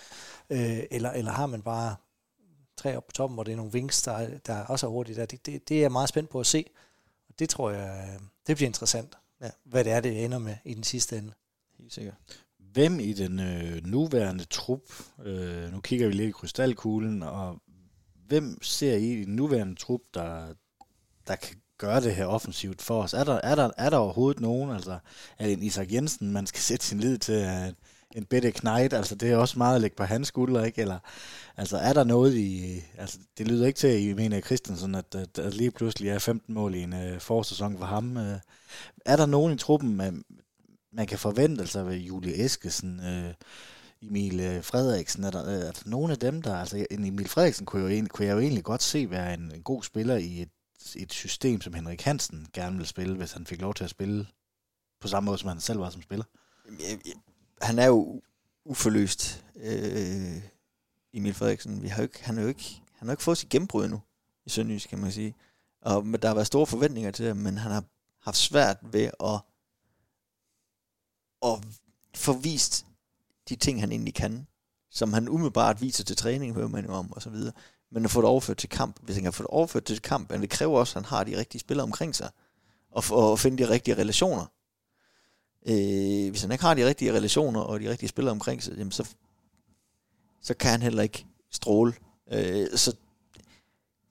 Øh, 0.51 0.83
eller, 0.91 1.11
eller 1.11 1.33
har 1.33 1.47
man 1.47 1.63
bare 1.63 1.97
tre 2.77 2.97
op 2.97 3.07
på 3.07 3.13
toppen, 3.13 3.35
hvor 3.35 3.45
det 3.45 3.53
er 3.53 3.57
nogle 3.57 3.73
wings, 3.73 4.03
der, 4.03 4.39
der 4.47 4.65
også 4.65 4.87
er 4.87 4.91
hurtigt 4.91 5.17
der? 5.17 5.27
Det, 5.27 5.47
det, 5.47 5.69
det 5.69 5.77
er 5.77 5.81
jeg 5.81 5.93
meget 5.93 6.09
spændt 6.09 6.31
på 6.31 6.41
at 6.41 6.47
se. 6.47 6.65
Og 7.29 7.35
det 7.39 7.49
tror 7.49 7.71
jeg, 7.71 8.19
det 8.47 8.57
bliver 8.57 8.69
interessant, 8.69 9.15
ja. 9.41 9.51
hvad 9.65 9.85
det 9.85 9.93
er, 9.93 10.01
det 10.01 10.25
ender 10.25 10.39
med 10.39 10.57
i 10.65 10.75
den 10.75 10.85
sidste 10.85 11.19
ende. 11.19 11.33
Helt 11.79 11.93
sikkert 11.93 12.15
hvem 12.73 13.01
i 13.01 13.13
den 13.13 13.41
øh, 13.41 13.87
nuværende 13.87 14.45
trup, 14.45 14.81
øh, 15.25 15.73
nu 15.73 15.81
kigger 15.81 16.07
vi 16.07 16.13
lidt 16.13 16.29
i 16.29 16.33
krystalkuglen, 16.33 17.23
og 17.23 17.57
hvem 18.27 18.63
ser 18.63 18.97
I 18.97 19.13
i 19.13 19.25
den 19.25 19.37
nuværende 19.37 19.75
trup, 19.75 20.01
der, 20.15 20.47
der 21.27 21.37
kan 21.37 21.57
gøre 21.79 22.01
det 22.01 22.15
her 22.15 22.27
offensivt 22.27 22.83
for 22.83 23.03
os? 23.03 23.15
Er 23.15 23.25
der, 23.25 23.41
er 23.43 23.55
der, 23.55 23.71
er 23.79 23.91
der 23.91 23.97
overhovedet 23.97 24.41
nogen? 24.41 24.71
Altså, 24.71 24.99
er 25.39 25.47
det 25.47 25.53
en 25.53 25.63
Isak 25.63 25.93
Jensen, 25.93 26.33
man 26.33 26.47
skal 26.47 26.61
sætte 26.71 26.87
sin 26.87 27.01
lid 27.01 27.19
til? 27.19 27.35
Er 27.35 27.73
en 28.15 28.25
bedre 28.25 28.51
Knight, 28.51 28.93
altså 28.93 29.15
det 29.15 29.31
er 29.31 29.37
også 29.37 29.59
meget 29.59 29.75
at 29.75 29.81
lægge 29.81 29.97
på 29.97 30.05
hans 30.05 30.29
skuldre, 30.29 30.67
ikke? 30.67 30.81
Eller, 30.81 30.99
altså 31.57 31.77
er 31.77 31.93
der 31.93 32.05
noget 32.05 32.35
i, 32.35 32.81
altså 32.99 33.19
det 33.39 33.49
lyder 33.49 33.67
ikke 33.67 33.77
til, 33.77 33.89
at 33.89 34.01
I 34.01 34.13
mener 34.13 34.41
Christensen, 34.41 34.95
at, 34.95 35.15
at, 35.15 35.39
at 35.39 35.55
lige 35.55 35.71
pludselig 35.71 36.11
er 36.11 36.19
15 36.19 36.55
mål 36.55 36.75
i 36.75 36.83
en 36.83 36.93
øh, 36.93 37.15
uh, 37.15 37.21
forsæson 37.21 37.79
for 37.79 37.85
ham. 37.85 38.17
Uh, 38.17 38.23
er 39.07 39.17
der 39.17 39.27
nogen 39.27 39.55
i 39.55 39.57
truppen, 39.57 39.97
med, 39.97 40.13
man 40.93 41.07
kan 41.07 41.19
forvente, 41.19 41.67
sig 41.67 41.87
ved 41.87 41.97
Julie 41.97 42.45
Eskesen, 42.45 43.01
øh, 43.01 43.35
Emil 44.03 44.41
øh, 44.41 44.65
Frederiksen, 44.65 45.25
er 45.25 45.31
der, 45.31 45.43
er 45.43 45.73
der 45.73 45.83
nogle 45.87 46.13
af 46.13 46.19
dem, 46.19 46.43
der, 46.43 46.57
altså 46.57 46.87
en 46.91 47.05
Emil 47.05 47.29
Frederiksen 47.29 47.67
kunne, 47.67 47.83
jo 47.83 47.89
egentlig, 47.89 48.11
kunne 48.11 48.27
jeg 48.27 48.35
jo 48.35 48.41
egentlig 48.41 48.65
godt 48.65 48.83
se 48.83 49.11
være 49.11 49.35
en, 49.35 49.53
en 49.55 49.63
god 49.63 49.83
spiller 49.83 50.17
i 50.17 50.43
et, 50.43 50.51
et 50.97 51.13
system, 51.13 51.61
som 51.61 51.75
Henrik 51.75 52.03
Hansen 52.03 52.47
gerne 52.53 52.77
vil 52.77 52.87
spille, 52.87 53.17
hvis 53.17 53.33
han 53.33 53.47
fik 53.47 53.61
lov 53.61 53.75
til 53.75 53.85
at 53.85 53.91
spille 53.91 54.27
på 55.01 55.09
samme 55.09 55.27
måde, 55.27 55.39
som 55.39 55.49
han 55.49 55.61
selv 55.61 55.81
var 55.81 55.91
som 55.91 56.03
spiller. 56.03 56.25
Han 57.63 57.79
er 57.79 57.87
jo 57.87 58.23
uforløst, 58.65 59.45
øh, 59.57 60.43
Emil 61.15 61.35
Frederiksen. 61.35 61.83
Vi 61.83 61.89
har 61.89 61.97
jo 61.97 62.03
ikke, 62.03 62.25
han 62.25 62.35
har 62.37 62.43
jo 62.43 62.49
ikke, 62.49 62.83
han 62.95 63.09
har 63.09 63.13
ikke 63.13 63.23
fået 63.23 63.39
sit 63.39 63.49
gennembrud 63.49 63.85
endnu 63.85 64.01
i 64.47 64.51
Sønderjysk, 64.51 64.89
kan 64.89 64.99
man 64.99 65.13
sige. 65.13 65.35
Og 65.83 66.05
der 66.23 66.29
har 66.29 66.35
været 66.35 66.47
store 66.47 66.67
forventninger 66.67 67.11
til 67.11 67.27
det, 67.27 67.37
men 67.37 67.59
han 67.59 67.73
har 67.73 67.85
haft 68.21 68.37
svært 68.37 68.77
ved 68.83 69.11
at 69.21 69.41
og 71.41 71.63
få 72.15 72.33
vist 72.33 72.87
de 73.49 73.57
ting, 73.57 73.81
han 73.81 73.93
egentlig 73.93 74.15
kan, 74.15 74.47
som 74.91 75.13
han 75.13 75.29
umiddelbart 75.29 75.81
viser 75.81 76.05
til 76.05 76.17
træning, 76.17 76.55
hører 76.55 76.69
man 76.69 76.85
jo 76.85 76.93
om, 76.93 77.13
og 77.13 77.23
så 77.23 77.31
videre. 77.31 77.53
Men 77.91 78.05
at 78.05 78.11
få 78.11 78.21
det 78.21 78.29
overført 78.29 78.57
til 78.57 78.69
kamp, 78.69 78.97
hvis 79.03 79.17
han 79.17 79.23
kan 79.23 79.33
få 79.33 79.43
det 79.43 79.51
overført 79.51 79.85
til 79.85 80.03
kamp, 80.03 80.31
men 80.31 80.41
det 80.41 80.51
kræver 80.51 80.79
også, 80.79 80.99
at 80.99 81.05
han 81.05 81.17
har 81.17 81.25
de 81.25 81.39
rigtige 81.39 81.61
spillere 81.61 81.85
omkring 81.85 82.17
sig, 82.17 82.31
og, 82.91 83.05
for, 83.05 83.37
finde 83.37 83.65
de 83.65 83.69
rigtige 83.69 83.97
relationer. 83.97 84.47
Øh, 85.67 86.31
hvis 86.31 86.43
han 86.43 86.53
ikke 86.53 86.65
har 86.65 86.75
de 86.75 86.87
rigtige 86.87 87.13
relationer, 87.13 87.61
og 87.61 87.81
de 87.81 87.91
rigtige 87.91 88.09
spillere 88.09 88.33
omkring 88.33 88.63
sig, 88.63 88.75
jamen 88.77 88.93
så, 88.93 89.09
så 90.43 90.55
kan 90.55 90.71
han 90.71 90.83
heller 90.83 91.03
ikke 91.03 91.27
stråle. 91.51 91.95
Øh, 92.31 92.69
så, 92.77 92.97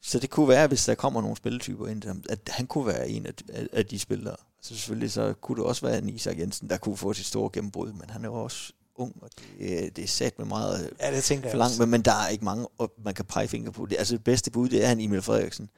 så 0.01 0.19
det 0.19 0.29
kunne 0.29 0.47
være, 0.47 0.67
hvis 0.67 0.85
der 0.85 0.95
kommer 0.95 1.21
nogle 1.21 1.37
spilletyper 1.37 1.87
ind, 1.87 2.25
at 2.29 2.39
han 2.47 2.67
kunne 2.67 2.85
være 2.85 3.09
en 3.09 3.25
af, 3.25 3.33
af, 3.49 3.67
af 3.73 3.85
de 3.85 3.99
spillere, 3.99 4.35
så 4.61 4.75
selvfølgelig 4.75 5.11
så 5.11 5.33
kunne 5.33 5.57
det 5.57 5.65
også 5.65 5.87
være 5.87 5.97
en 5.97 6.09
Isak 6.09 6.39
Jensen, 6.39 6.69
der 6.69 6.77
kunne 6.77 6.97
få 6.97 7.13
sit 7.13 7.25
store 7.25 7.49
gennembrud, 7.53 7.93
men 7.93 8.09
han 8.09 8.25
er 8.25 8.29
jo 8.29 8.35
også 8.35 8.73
ung, 8.95 9.15
og 9.21 9.29
det, 9.39 9.95
det 9.95 10.03
er 10.03 10.07
sat 10.07 10.37
med 10.39 10.45
meget 10.45 10.89
ja, 10.99 11.15
det 11.15 11.23
tænker 11.23 11.49
for 11.49 11.57
langt, 11.57 11.79
men, 11.79 11.89
men 11.89 12.01
der 12.01 12.13
er 12.13 12.27
ikke 12.27 12.45
mange, 12.45 12.67
og 12.77 12.93
man 13.03 13.13
kan 13.13 13.25
pege 13.25 13.47
fingre 13.47 13.71
på. 13.71 13.85
Det, 13.85 13.95
altså 13.97 14.13
det 14.13 14.23
bedste 14.23 14.51
bud, 14.51 14.69
det 14.69 14.85
er 14.85 14.91
en 14.91 14.99
Emil 14.99 15.21
Frederiksen. 15.21 15.69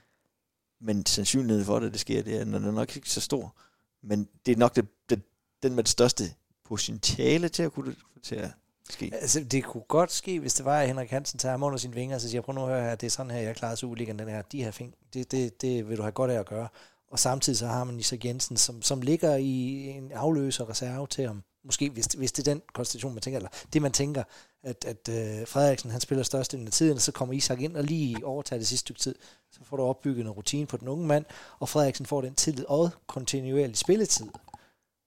Men 0.81 1.05
sandsynligheden 1.05 1.65
for 1.65 1.79
det, 1.79 1.91
det 1.91 1.99
sker, 2.01 2.21
det 2.21 2.35
er, 2.35 2.43
den 2.43 2.53
er 2.53 2.71
nok 2.71 2.95
ikke 2.95 3.09
så 3.09 3.21
stor. 3.21 3.55
Men 4.03 4.27
det 4.45 4.51
er 4.51 4.55
nok 4.55 4.75
det, 4.75 4.87
det, 5.09 5.21
den 5.63 5.75
med 5.75 5.83
det 5.83 5.91
største 5.91 6.23
potentiale 6.65 7.49
til 7.49 7.63
at 7.63 7.71
kunne 7.71 7.95
til 8.23 8.35
at 8.35 8.51
ske. 8.89 9.11
Altså, 9.13 9.43
det 9.43 9.63
kunne 9.63 9.83
godt 9.87 10.11
ske, 10.11 10.39
hvis 10.39 10.53
det 10.53 10.65
var, 10.65 10.79
at 10.79 10.87
Henrik 10.87 11.09
Hansen 11.09 11.39
tager 11.39 11.51
ham 11.51 11.63
under 11.63 11.77
sine 11.77 11.93
vinger, 11.93 12.15
og 12.15 12.21
så 12.21 12.29
siger, 12.29 12.41
prøv 12.41 12.55
nu 12.55 12.61
at 12.61 12.67
høre 12.67 12.83
her, 12.83 12.95
det 12.95 13.07
er 13.07 13.11
sådan 13.11 13.31
her, 13.31 13.39
jeg 13.39 13.55
klarer 13.55 13.75
Superligaen, 13.75 14.19
den 14.19 14.27
her, 14.27 14.41
de 14.41 14.63
her 14.63 14.71
fing, 14.71 14.93
det, 15.13 15.31
det, 15.31 15.61
det 15.61 15.89
vil 15.89 15.97
du 15.97 16.01
have 16.01 16.11
godt 16.11 16.31
af 16.31 16.39
at 16.39 16.45
gøre. 16.45 16.67
Og 17.11 17.19
samtidig 17.19 17.59
så 17.59 17.67
har 17.67 17.83
man 17.83 17.99
Isak 17.99 18.25
Jensen, 18.25 18.57
som, 18.57 18.81
som 18.81 19.01
ligger 19.01 19.35
i 19.35 19.87
en 19.87 20.11
afløser 20.11 20.69
reserve 20.69 21.07
til 21.07 21.27
ham. 21.27 21.43
Måske 21.63 21.89
hvis, 21.89 22.05
hvis 22.05 22.31
det 22.31 22.47
er 22.47 22.53
den 22.53 22.61
konstellation, 22.73 23.13
man 23.13 23.21
tænker, 23.21 23.37
eller 23.39 23.49
det 23.73 23.81
man 23.81 23.91
tænker, 23.91 24.23
at, 24.63 24.85
at 24.85 25.09
uh, 25.09 25.47
Frederiksen 25.47 25.91
han 25.91 26.01
spiller 26.01 26.23
størst 26.23 26.53
af 26.53 26.71
tiden, 26.71 26.95
og 26.95 27.01
så 27.01 27.11
kommer 27.11 27.33
Isak 27.33 27.61
ind 27.61 27.77
og 27.77 27.83
lige 27.83 28.25
overtager 28.25 28.59
det 28.59 28.67
sidste 28.67 28.81
stykke 28.81 29.01
tid. 29.01 29.15
Så 29.51 29.59
får 29.63 29.77
du 29.77 29.83
opbygget 29.83 30.25
en 30.25 30.29
rutine 30.29 30.67
på 30.67 30.77
den 30.77 30.87
unge 30.87 31.07
mand, 31.07 31.25
og 31.59 31.69
Frederiksen 31.69 32.05
får 32.05 32.21
den 32.21 32.35
tillid 32.35 32.65
og 32.65 32.89
kontinuerlig 33.07 33.77
spilletid, 33.77 34.29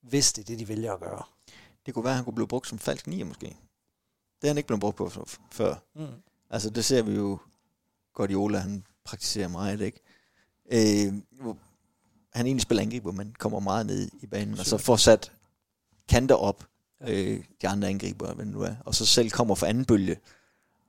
hvis 0.03 0.33
det 0.33 0.43
er 0.43 0.47
det, 0.47 0.59
de 0.59 0.69
vælger 0.69 0.93
at 0.93 1.01
gøre. 1.01 1.23
Det 1.87 1.95
kunne 1.95 2.05
være, 2.05 2.13
at 2.13 2.17
han 2.17 2.25
kunne 2.25 2.35
blive 2.35 2.49
brugt 2.49 2.69
som 2.69 2.79
falsk 2.79 3.07
nier 3.07 3.25
måske. 3.25 3.47
Det 4.41 4.45
er 4.45 4.49
han 4.49 4.57
ikke 4.57 4.67
blevet 4.67 4.81
brugt 4.81 4.97
på 4.97 5.11
før. 5.53 5.75
Mm. 5.95 6.07
Altså 6.51 6.71
det 6.71 6.85
ser 6.85 7.03
vi 7.03 7.15
jo, 7.15 7.39
Guardiola, 8.15 8.59
han 8.59 8.85
praktiserer 9.05 9.49
meget, 9.49 9.81
ikke? 9.81 10.01
Øh, 10.73 11.15
han 12.35 12.47
egentlig 12.47 12.63
spiller 12.63 12.83
angriber, 12.83 13.13
men 13.13 13.35
kommer 13.39 13.61
meget 13.61 13.87
ned 13.87 14.09
i 14.23 14.27
banen, 14.27 14.59
og 14.59 14.67
så 14.67 14.79
får 14.79 14.97
sat 14.97 15.33
kanter 16.09 16.35
op, 16.35 16.65
øh, 17.09 17.41
de 17.63 17.69
andre 17.69 17.89
angriber, 17.89 18.35
hvad 18.35 18.47
nu 18.47 18.61
er, 18.61 18.75
og 18.85 18.95
så 18.95 19.07
selv 19.07 19.31
kommer 19.31 19.55
for 19.55 19.67
anden 19.67 19.85
bølge, 19.85 20.17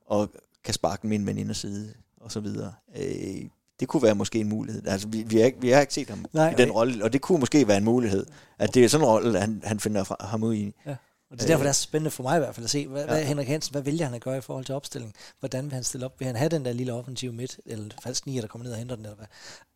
og 0.06 0.30
kan 0.64 0.74
sparke 0.74 1.02
dem 1.02 1.12
ind 1.12 1.24
med 1.24 1.32
en 1.32 1.38
inderside, 1.38 1.94
og 2.20 2.32
så 2.32 2.40
videre. 2.40 2.72
Øh, 2.96 3.48
det 3.80 3.88
kunne 3.88 4.02
være 4.02 4.14
måske 4.14 4.38
en 4.38 4.48
mulighed. 4.48 4.86
Altså, 4.86 5.08
vi, 5.08 5.22
vi, 5.22 5.36
har, 5.36 5.44
ikke, 5.44 5.60
vi 5.60 5.70
har 5.70 5.80
ikke 5.80 5.94
set 5.94 6.08
ham 6.08 6.24
Nej, 6.32 6.50
i 6.50 6.54
den 6.54 6.70
rolle, 6.70 7.04
og 7.04 7.12
det 7.12 7.20
kunne 7.20 7.40
måske 7.40 7.68
være 7.68 7.76
en 7.76 7.84
mulighed, 7.84 8.26
at 8.58 8.74
det 8.74 8.84
er 8.84 8.88
sådan 8.88 9.04
en 9.04 9.08
rolle, 9.08 9.40
han, 9.40 9.62
han 9.64 9.80
finder 9.80 10.24
ham 10.26 10.42
ud 10.42 10.54
i. 10.54 10.74
Ja. 10.86 10.96
Og 11.30 11.36
det 11.36 11.42
er 11.42 11.46
derfor, 11.46 11.62
det 11.62 11.68
er 11.68 11.72
så 11.72 11.82
spændende 11.82 12.10
for 12.10 12.22
mig 12.22 12.36
i 12.36 12.38
hvert 12.38 12.54
fald 12.54 12.64
at 12.64 12.70
se, 12.70 12.86
hvad, 12.86 13.00
ja. 13.00 13.06
hvad 13.06 13.24
Henrik 13.24 13.48
Hansen, 13.48 13.72
hvad 13.72 13.82
vælger 13.82 14.04
han 14.04 14.14
at 14.14 14.20
gøre 14.20 14.38
i 14.38 14.40
forhold 14.40 14.64
til 14.64 14.74
opstilling? 14.74 15.14
Hvordan 15.40 15.64
vil 15.64 15.72
han 15.72 15.84
stille 15.84 16.06
op? 16.06 16.20
Vil 16.20 16.26
han 16.26 16.36
have 16.36 16.48
den 16.48 16.64
der 16.64 16.72
lille 16.72 16.92
offensiv 16.92 17.32
midt, 17.32 17.60
eller 17.66 17.94
falsk 18.02 18.26
nier, 18.26 18.40
der 18.40 18.48
kommer 18.48 18.64
ned 18.64 18.72
og 18.72 18.78
henter 18.78 18.96
den, 18.96 19.04
eller 19.04 19.16
hvad? 19.16 19.26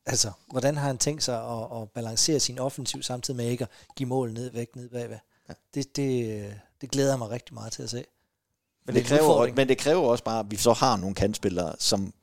Altså, 0.06 0.30
hvordan 0.50 0.76
har 0.76 0.86
han 0.86 0.98
tænkt 0.98 1.22
sig 1.22 1.44
at, 1.44 1.82
at 1.82 1.90
balancere 1.90 2.40
sin 2.40 2.58
offensiv, 2.58 3.02
samtidig 3.02 3.36
med 3.36 3.46
ikke 3.46 3.64
at 3.64 3.70
give 3.96 4.08
mål 4.08 4.32
ned, 4.32 4.50
væk, 4.50 4.76
ned 4.76 4.88
bagved? 4.88 5.18
Ja. 5.48 5.54
Det, 5.74 5.96
det, 5.96 6.54
det 6.80 6.90
glæder 6.90 7.10
jeg 7.10 7.18
mig 7.18 7.30
rigtig 7.30 7.54
meget 7.54 7.72
til 7.72 7.82
at 7.82 7.90
se. 7.90 8.04
Men 8.86 8.94
det, 8.94 9.04
kræver, 9.04 9.52
men 9.56 9.68
det 9.68 9.78
kræver 9.78 10.08
også 10.08 10.24
bare, 10.24 10.40
at 10.40 10.50
vi 10.50 10.56
så 10.56 10.72
har 10.72 10.96
nogle 10.96 11.14
kandspillere, 11.14 11.74
som... 11.78 12.14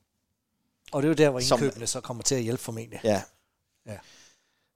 Og 0.92 1.02
det 1.02 1.06
er 1.06 1.10
jo 1.10 1.14
der, 1.14 1.30
hvor 1.30 1.40
indkøbene 1.40 1.86
som, 1.86 2.00
så 2.00 2.06
kommer 2.06 2.22
til 2.22 2.34
at 2.34 2.42
hjælpe 2.42 2.62
formentlig. 2.62 3.00
Ja. 3.04 3.22
ja. 3.86 3.96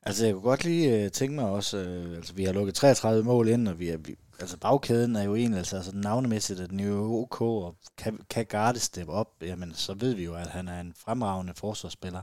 Altså, 0.03 0.25
jeg 0.25 0.35
kunne 0.35 0.43
godt 0.43 0.65
lige 0.65 1.05
uh, 1.05 1.11
tænke 1.11 1.35
mig 1.35 1.45
også, 1.45 1.77
uh, 1.77 2.17
altså 2.17 2.33
vi 2.33 2.45
har 2.45 2.53
lukket 2.53 2.75
33 2.75 3.25
mål 3.25 3.49
ind, 3.49 3.69
og 3.69 3.79
vi 3.79 3.89
er, 3.89 3.97
vi, 3.97 4.17
altså 4.41 4.57
bagkæden 4.57 5.17
er 5.17 5.23
jo 5.23 5.35
egentlig, 5.35 5.59
altså, 5.59 5.77
altså 5.77 5.93
navnemæssigt 5.95 6.61
at 6.61 6.71
den 6.71 6.81
jo 6.81 7.15
ok, 7.15 7.41
og 7.41 7.77
kan, 7.97 8.19
kan 8.31 8.47
Garde 8.47 8.81
steppe 8.81 9.13
op, 9.13 9.35
jamen 9.41 9.75
så 9.75 9.95
ved 9.95 10.15
vi 10.15 10.25
jo, 10.25 10.35
at 10.35 10.47
han 10.47 10.69
er 10.69 10.81
en 10.81 10.95
fremragende 10.97 11.55
forsvarsspiller. 11.55 12.23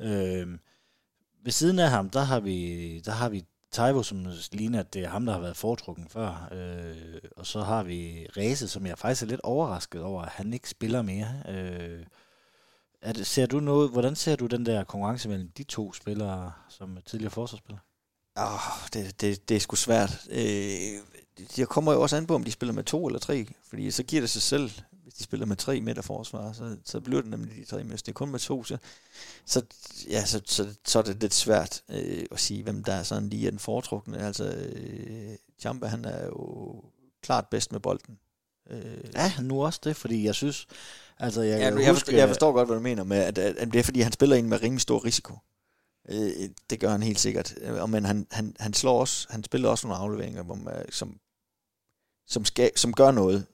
Øh, 0.00 0.58
ved 1.44 1.52
siden 1.52 1.78
af 1.78 1.90
ham, 1.90 2.10
der 2.10 2.20
har 2.20 2.40
vi, 2.40 3.00
der 3.00 3.12
har 3.12 3.28
vi 3.28 3.44
Taivo, 3.72 4.02
som 4.02 4.26
ligner, 4.52 4.80
at 4.80 4.94
det 4.94 5.04
er 5.04 5.08
ham, 5.08 5.26
der 5.26 5.32
har 5.32 5.40
været 5.40 5.56
foretrukken 5.56 6.08
før. 6.08 6.48
Øh, 6.52 7.20
og 7.36 7.46
så 7.46 7.62
har 7.62 7.82
vi 7.82 8.26
Rese, 8.36 8.68
som 8.68 8.86
jeg 8.86 8.98
faktisk 8.98 9.22
er 9.22 9.26
lidt 9.26 9.40
overrasket 9.40 10.02
over, 10.02 10.22
at 10.22 10.28
han 10.28 10.52
ikke 10.52 10.70
spiller 10.70 11.02
mere. 11.02 11.42
Øh, 11.48 12.04
er 13.02 13.12
det, 13.12 13.26
ser 13.26 13.46
du 13.46 13.60
noget, 13.60 13.90
hvordan 13.90 14.16
ser 14.16 14.36
du 14.36 14.46
den 14.46 14.66
der 14.66 14.84
konkurrence 14.84 15.28
mellem 15.28 15.48
de 15.48 15.62
to 15.62 15.92
spillere, 15.92 16.52
som 16.68 16.98
tidligere 17.06 17.30
forsvarsspillere? 17.30 17.80
Oh, 18.36 18.88
det, 18.92 19.20
det, 19.20 19.48
det 19.48 19.56
er 19.56 19.60
sgu 19.60 19.76
svært. 19.76 20.26
Øh, 20.30 20.98
det 21.56 21.68
kommer 21.68 21.92
jo 21.92 22.02
også 22.02 22.16
an 22.16 22.26
på, 22.26 22.34
om 22.34 22.44
de 22.44 22.52
spiller 22.52 22.72
med 22.72 22.84
to 22.84 23.06
eller 23.06 23.18
tre, 23.18 23.46
fordi 23.68 23.90
så 23.90 24.02
giver 24.02 24.22
det 24.22 24.30
sig 24.30 24.42
selv, 24.42 24.70
hvis 25.02 25.14
de 25.14 25.24
spiller 25.24 25.46
med 25.46 25.56
tre 25.56 25.80
midterforsvar, 25.80 26.52
så, 26.52 26.76
så 26.84 27.00
bliver 27.00 27.20
det 27.20 27.30
nemlig 27.30 27.56
de 27.56 27.64
tre, 27.64 27.78
men 27.78 27.88
hvis 27.88 28.02
det 28.02 28.12
er 28.12 28.14
kun 28.14 28.30
med 28.30 28.38
to, 28.38 28.64
så, 28.64 28.78
så, 29.46 29.62
ja, 30.10 30.24
så, 30.24 30.40
så, 30.46 30.74
så 30.86 30.98
er 30.98 31.02
det 31.02 31.20
lidt 31.20 31.34
svært 31.34 31.82
øh, 31.88 32.24
at 32.30 32.40
sige, 32.40 32.62
hvem 32.62 32.84
der 32.84 32.92
er 32.92 33.02
sådan 33.02 33.28
lige 33.28 33.46
er 33.46 33.50
den 33.50 33.58
foretrukne. 33.58 34.18
Altså, 34.18 34.44
øh, 34.44 35.36
Champa, 35.60 35.86
han 35.86 36.04
er 36.04 36.24
jo 36.26 36.74
klart 37.22 37.46
bedst 37.50 37.72
med 37.72 37.80
bolden. 37.80 38.18
Øh, 38.70 39.04
ja, 39.14 39.32
nu 39.40 39.64
også 39.64 39.80
det, 39.84 39.96
fordi 39.96 40.24
jeg 40.24 40.34
synes, 40.34 40.66
altså 41.18 41.42
jeg, 41.42 41.58
ja, 41.58 41.64
jeg, 41.64 41.72
huske, 41.72 41.86
forstår, 41.86 42.12
jeg 42.12 42.28
forstår 42.28 42.52
godt, 42.52 42.68
hvad 42.68 42.76
du 42.76 42.82
mener 42.82 43.04
med, 43.04 43.16
at, 43.16 43.38
at, 43.38 43.56
at 43.56 43.72
det 43.72 43.78
er 43.78 43.82
fordi, 43.82 44.00
han 44.00 44.12
spiller 44.12 44.36
ind 44.36 44.46
med 44.46 44.62
rimelig 44.62 44.80
stor 44.80 45.04
risiko. 45.04 45.38
Øh, 46.08 46.48
det 46.70 46.80
gør 46.80 46.90
han 46.90 47.02
helt 47.02 47.20
sikkert. 47.20 47.54
Og, 47.58 47.90
men 47.90 48.04
han, 48.04 48.26
han, 48.30 48.56
han 48.60 48.74
slår 48.74 49.00
også, 49.00 49.26
han 49.30 49.44
spiller 49.44 49.68
også 49.68 49.86
nogle 49.86 50.02
afleveringer, 50.02 50.42
hvor 50.42 50.54
man, 50.54 50.92
som, 50.92 51.18
som, 52.26 52.44
skal, 52.44 52.70
som 52.76 52.92
gør 52.92 53.10
noget 53.10 53.46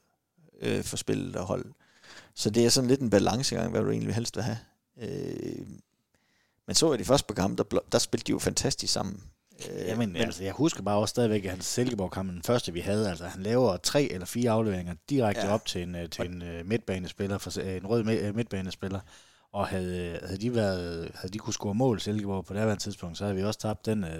øh, 0.60 0.84
for 0.84 0.96
spillet 0.96 1.36
og 1.36 1.46
hold. 1.46 1.64
Så 2.34 2.50
det 2.50 2.66
er 2.66 2.68
sådan 2.68 2.88
lidt 2.88 3.00
en 3.00 3.10
balancegang, 3.10 3.70
hvad 3.70 3.80
du 3.80 3.90
egentlig 3.90 4.14
helst 4.14 4.36
vil 4.36 4.44
have. 4.44 4.58
Øh, 5.00 5.66
men 6.66 6.74
så 6.74 6.92
i 6.92 6.96
de 6.96 7.04
første 7.04 7.26
program, 7.26 7.56
der, 7.56 7.64
der 7.92 7.98
spilte 7.98 8.26
de 8.26 8.32
jo 8.32 8.38
fantastisk 8.38 8.92
sammen. 8.92 9.22
Øh, 9.70 9.86
Jamen, 9.86 10.12
men, 10.12 10.22
altså, 10.22 10.44
jeg 10.44 10.52
husker 10.52 10.82
bare 10.82 10.98
også 10.98 11.10
stadigvæk, 11.10 11.44
at 11.44 11.50
hans 11.50 11.64
Silkeborg-kamp, 11.64 12.30
den 12.30 12.42
første 12.42 12.72
vi 12.72 12.80
havde, 12.80 13.10
altså 13.10 13.26
han 13.26 13.42
laver 13.42 13.76
tre 13.76 14.02
eller 14.12 14.26
fire 14.26 14.50
afleveringer 14.50 14.94
direkte 15.10 15.46
ja. 15.46 15.54
op 15.54 15.66
til 15.66 15.82
en, 15.82 15.94
øh, 15.94 16.10
til 16.10 16.26
en 16.26 16.42
uh, 16.42 16.66
midtbanespiller, 16.66 17.38
for, 17.38 17.60
en 17.60 17.86
rød 17.86 18.32
midtbanespiller. 18.32 19.00
Og 19.52 19.68
havde, 19.68 20.20
havde, 20.22 20.40
de 20.40 20.54
været, 20.54 21.10
havde 21.14 21.32
de 21.32 21.38
kunne 21.38 21.54
score 21.54 21.74
mål 21.74 22.00
Silkeborg 22.00 22.44
på 22.44 22.54
det 22.54 22.62
her 22.62 22.74
tidspunkt, 22.74 23.18
så 23.18 23.24
havde 23.24 23.36
vi 23.36 23.44
også 23.44 23.60
tabt 23.60 23.86
den 23.86 24.04
uh, 24.04 24.10
6-0. 24.10 24.14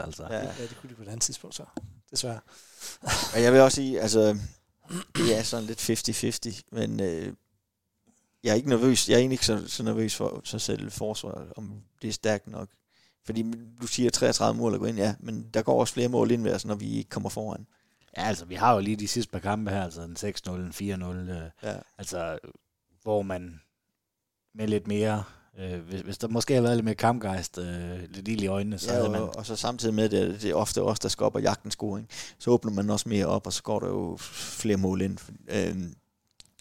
Altså. 0.00 0.26
Ja. 0.30 0.38
ja, 0.38 0.48
det 0.58 0.76
kunne 0.80 0.90
de 0.90 0.94
på 0.94 1.02
et 1.02 1.08
andet 1.08 1.22
tidspunkt 1.22 1.56
så, 1.56 1.64
desværre. 2.10 2.40
og 3.34 3.42
jeg 3.42 3.52
vil 3.52 3.60
også 3.60 3.76
sige, 3.76 4.00
altså, 4.00 4.38
det 5.16 5.38
er 5.38 5.42
sådan 5.42 5.66
lidt 5.66 5.90
50-50, 5.90 6.62
men 6.72 7.00
øh, 7.00 7.34
jeg 8.42 8.50
er 8.50 8.54
ikke 8.54 8.68
nervøs. 8.68 9.08
Jeg 9.08 9.14
er 9.14 9.18
egentlig 9.18 9.34
ikke 9.34 9.46
så, 9.46 9.68
så 9.68 9.82
nervøs 9.82 10.16
for 10.16 10.40
sig 10.44 10.60
selv 10.60 10.90
forsvar, 10.90 11.46
om 11.56 11.82
det 12.02 12.08
er 12.08 12.12
stærkt 12.12 12.46
nok. 12.46 12.68
Fordi 13.24 13.44
du 13.80 13.86
siger 13.86 14.10
33 14.10 14.58
mål 14.58 14.74
at 14.74 14.80
gå 14.80 14.86
ind, 14.86 14.98
ja, 14.98 15.14
men 15.20 15.50
der 15.54 15.62
går 15.62 15.80
også 15.80 15.94
flere 15.94 16.08
mål 16.08 16.30
ind 16.30 16.42
ved 16.42 16.54
os, 16.54 16.64
når 16.64 16.74
vi 16.74 16.96
ikke 16.96 17.10
kommer 17.10 17.28
foran. 17.28 17.66
Ja, 18.16 18.22
altså 18.22 18.44
vi 18.44 18.54
har 18.54 18.74
jo 18.74 18.80
lige 18.80 18.96
de 18.96 19.08
sidste 19.08 19.32
par 19.32 19.38
kampe 19.38 19.70
her, 19.70 19.84
altså 19.84 20.02
en 20.02 20.16
6-0, 20.16 20.50
en 20.50 21.02
4-0, 21.02 21.04
øh, 21.04 21.50
ja. 21.62 21.76
altså 21.98 22.38
hvor 23.02 23.22
man 23.22 23.60
med 24.54 24.68
lidt 24.68 24.86
mere, 24.86 25.24
øh, 25.58 25.80
hvis, 25.80 26.00
hvis 26.00 26.18
der 26.18 26.28
måske 26.28 26.54
har 26.54 26.62
været 26.62 26.76
lidt 26.76 26.84
mere 26.84 26.94
kampgejst, 26.94 27.58
øh, 27.58 28.00
lidt 28.08 28.28
ild 28.28 28.42
i 28.42 28.46
øjnene, 28.46 28.78
så 28.78 28.92
ja, 28.92 28.96
havde 28.98 29.10
man... 29.10 29.20
Og, 29.22 29.36
og 29.36 29.46
så 29.46 29.56
samtidig 29.56 29.94
med, 29.94 30.08
det, 30.08 30.42
det 30.42 30.50
er 30.50 30.54
ofte 30.54 30.82
os, 30.82 30.98
der 31.00 31.08
skal 31.08 31.24
op 31.24 31.34
og 31.34 31.42
jagte 31.42 31.64
en 31.64 31.70
scoring, 31.70 32.08
så 32.38 32.50
åbner 32.50 32.72
man 32.72 32.90
også 32.90 33.08
mere 33.08 33.26
op, 33.26 33.46
og 33.46 33.52
så 33.52 33.62
går 33.62 33.80
der 33.80 33.88
jo 33.88 34.16
flere 34.20 34.76
mål 34.76 35.00
ind. 35.00 35.18
Øh, 35.48 35.76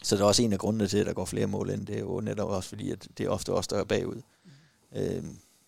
så 0.04 0.16
det 0.16 0.22
er 0.22 0.26
også 0.26 0.44
en 0.44 0.54
af 0.54 0.60
grundene 0.60 0.88
til, 0.88 0.98
at 0.98 1.06
der 1.06 1.14
går 1.14 1.26
flere 1.26 1.48
mål 1.48 1.70
ind. 1.70 1.88
Det 1.88 1.96
er 1.96 2.00
jo 2.00 2.22
netop 2.22 2.50
også 2.50 2.70
fordi, 2.70 2.92
at 2.92 3.08
det 3.18 3.26
er 3.26 3.30
ofte 3.30 3.54
os, 3.54 3.68
der 3.68 3.80
er 3.80 3.84
bagud. 3.84 4.22
Øh, 4.96 5.24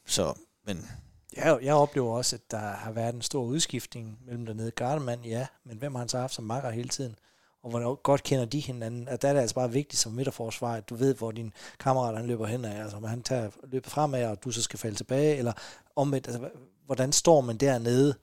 så, 0.06 0.34
men... 0.66 0.90
Jeg, 1.38 1.60
jeg 1.62 1.76
oplever 1.76 2.18
også, 2.18 2.36
at 2.36 2.52
der 2.52 2.58
har 2.58 2.92
været 2.92 3.16
en 3.16 3.22
stor 3.22 3.44
udskiftning 3.44 4.20
mellem 4.26 4.46
dernede. 4.46 4.72
Gardemand, 4.72 5.26
ja, 5.26 5.48
men 5.66 5.78
hvem 5.78 5.96
har 5.96 6.00
han 6.00 6.10
så 6.10 6.18
haft 6.18 6.34
som 6.34 6.46
makker 6.46 6.70
hele 6.70 6.90
tiden? 6.90 7.16
Og 7.64 7.70
hvor 7.70 8.02
godt 8.02 8.24
kender 8.24 8.46
de 8.46 8.60
hinanden? 8.60 9.08
At 9.08 9.22
der 9.22 9.28
er 9.28 9.34
det 9.34 9.40
altså 9.40 9.56
bare 9.56 9.72
vigtigt 9.72 10.02
som 10.02 10.12
midterforsvar, 10.12 10.76
at 10.76 10.90
du 10.90 10.96
ved, 10.96 11.16
hvor 11.16 11.32
din 11.32 11.54
kammerat 11.80 12.18
han 12.18 12.28
løber 12.28 12.46
hen 12.46 12.66
af. 12.66 12.82
Altså 12.82 12.98
om 12.98 13.04
han 13.04 13.24
tager 13.24 13.50
løbet 13.64 13.92
fremad, 13.92 14.26
og 14.26 14.44
du 14.44 14.52
så 14.52 14.62
skal 14.62 14.80
falde 14.80 14.96
tilbage, 14.96 15.36
eller 15.38 15.54
omvendt, 15.96 16.28
altså, 16.28 16.50
hvordan 16.86 17.12
står 17.12 17.42
man 17.42 17.58
dernede? 17.58 18.16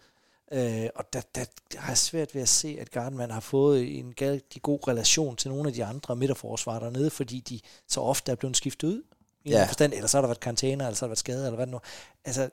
Øh, 0.53 0.89
og 0.95 1.13
der, 1.13 1.21
der, 1.35 1.45
der 1.73 1.79
har 1.79 1.89
jeg 1.89 1.99
svært 1.99 2.35
ved 2.35 2.43
at 2.43 2.49
se, 2.49 2.77
at 2.81 2.91
Gardman 2.91 3.31
har 3.31 3.41
fået 3.41 3.99
en 3.99 4.15
rigtig 4.23 4.63
god 4.63 4.89
relation 4.89 5.37
til 5.37 5.51
nogle 5.51 5.69
af 5.69 5.75
de 5.75 5.85
andre 5.85 6.17
midterforsvar 6.17 6.79
dernede, 6.79 7.11
fordi 7.11 7.41
de 7.41 7.61
så 7.89 8.01
ofte 8.01 8.33
er 8.33 8.37
blevet 8.37 8.57
skiftet 8.57 8.89
ud. 8.89 9.03
I 9.45 9.51
ja. 9.51 9.67
forstand, 9.67 9.93
eller 9.93 10.07
så 10.07 10.17
har 10.17 10.23
der 10.23 10.29
været 10.29 10.41
karantæner, 10.41 10.87
eller 10.87 10.97
så 10.97 11.05
har 11.05 11.07
der 11.07 11.11
været 11.11 11.19
skadet, 11.19 11.47
eller 11.47 11.57
hvad 11.57 11.67
det 11.67 11.73
nu. 11.73 11.81
Altså, 12.25 12.51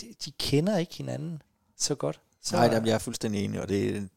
de, 0.00 0.14
de 0.24 0.30
kender 0.30 0.78
ikke 0.78 0.94
hinanden 0.94 1.42
så 1.76 1.94
godt. 1.94 2.20
Så, 2.42 2.56
Nej, 2.56 2.68
der, 2.68 2.84
jeg 2.84 2.94
er 2.94 2.98
fuldstændig 2.98 3.44
enig, 3.44 3.60
og 3.60 3.68
det, 3.68 4.08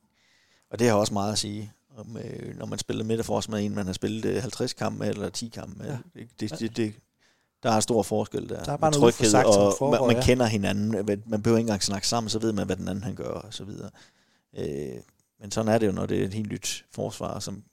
og 0.69 0.80
det 0.80 0.88
har 0.88 0.95
også 0.95 1.14
meget 1.14 1.31
at 1.31 1.39
sige. 1.39 1.72
Om, 1.98 2.18
øh, 2.18 2.58
når 2.58 2.66
man 2.66 2.80
spiller 2.80 3.04
midterforsvar 3.04 3.56
med 3.56 3.66
en, 3.66 3.76
man 3.76 3.86
har 3.86 3.94
spillet 3.94 4.42
50 4.42 4.74
kampe 4.74 5.06
eller 5.06 5.30
10 5.30 5.48
kampe. 5.48 5.84
Ja. 5.84 5.98
Det, 6.14 6.40
det, 6.40 6.60
det, 6.60 6.78
det, 6.78 6.94
der 7.64 7.72
er 7.72 7.80
stor 7.80 8.04
forskel 8.04 8.50
der. 8.50 8.64
Der 8.64 8.72
er 8.72 8.78
bare 8.78 8.92
noget 8.92 9.14
tryghed, 9.14 9.36
og 9.36 9.74
forhold, 9.78 10.08
man, 10.08 10.16
man 10.16 10.24
kender 10.24 10.46
hinanden. 10.46 11.22
Man 11.26 11.42
behøver 11.42 11.58
ikke 11.58 11.68
engang 11.68 11.84
snakke 11.84 12.08
sammen, 12.08 12.30
så 12.30 12.40
ved 12.40 12.54
man, 12.54 12.66
hvad 12.66 12.76
den 12.76 12.88
anden 12.88 13.04
han 13.04 13.16
gør, 13.16 13.30
og 13.30 13.54
så 13.54 13.64
videre. 13.64 13.90
Øh, 14.58 15.02
men 15.40 15.52
sådan 15.52 15.74
er 15.74 15.78
det 15.78 15.88
jo, 15.88 15.92
når 15.92 16.06
det 16.06 16.22
er 16.22 16.26
et 16.26 16.34
helt 16.34 16.52
nyt 16.52 16.86
forsvar, 16.92 17.40
som 17.40 17.64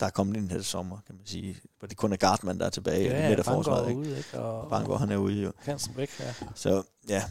der 0.00 0.06
er 0.06 0.10
kommet 0.10 0.36
ind 0.36 0.50
her 0.50 0.62
sommer, 0.62 0.98
kan 1.06 1.14
man 1.14 1.26
sige. 1.26 1.56
Hvor 1.78 1.88
det 1.88 1.96
kun 1.96 2.12
er 2.12 2.16
Gartman, 2.16 2.58
der 2.58 2.66
er 2.66 2.70
tilbage. 2.70 3.04
Ja, 3.04 3.28
ja 3.28 3.42
Bangor 3.42 3.72
er 3.72 3.92
ude, 3.92 4.18
ikke? 4.18 4.40
Og, 4.40 4.70
Bangor, 4.70 4.96
han 4.96 5.10
er 5.10 5.16
ude, 5.16 5.42
jo. 5.42 5.52
Hansen 5.58 5.96
væk, 5.96 6.10
ja. 6.20 6.34
Så, 6.54 6.82
ja. 7.08 7.24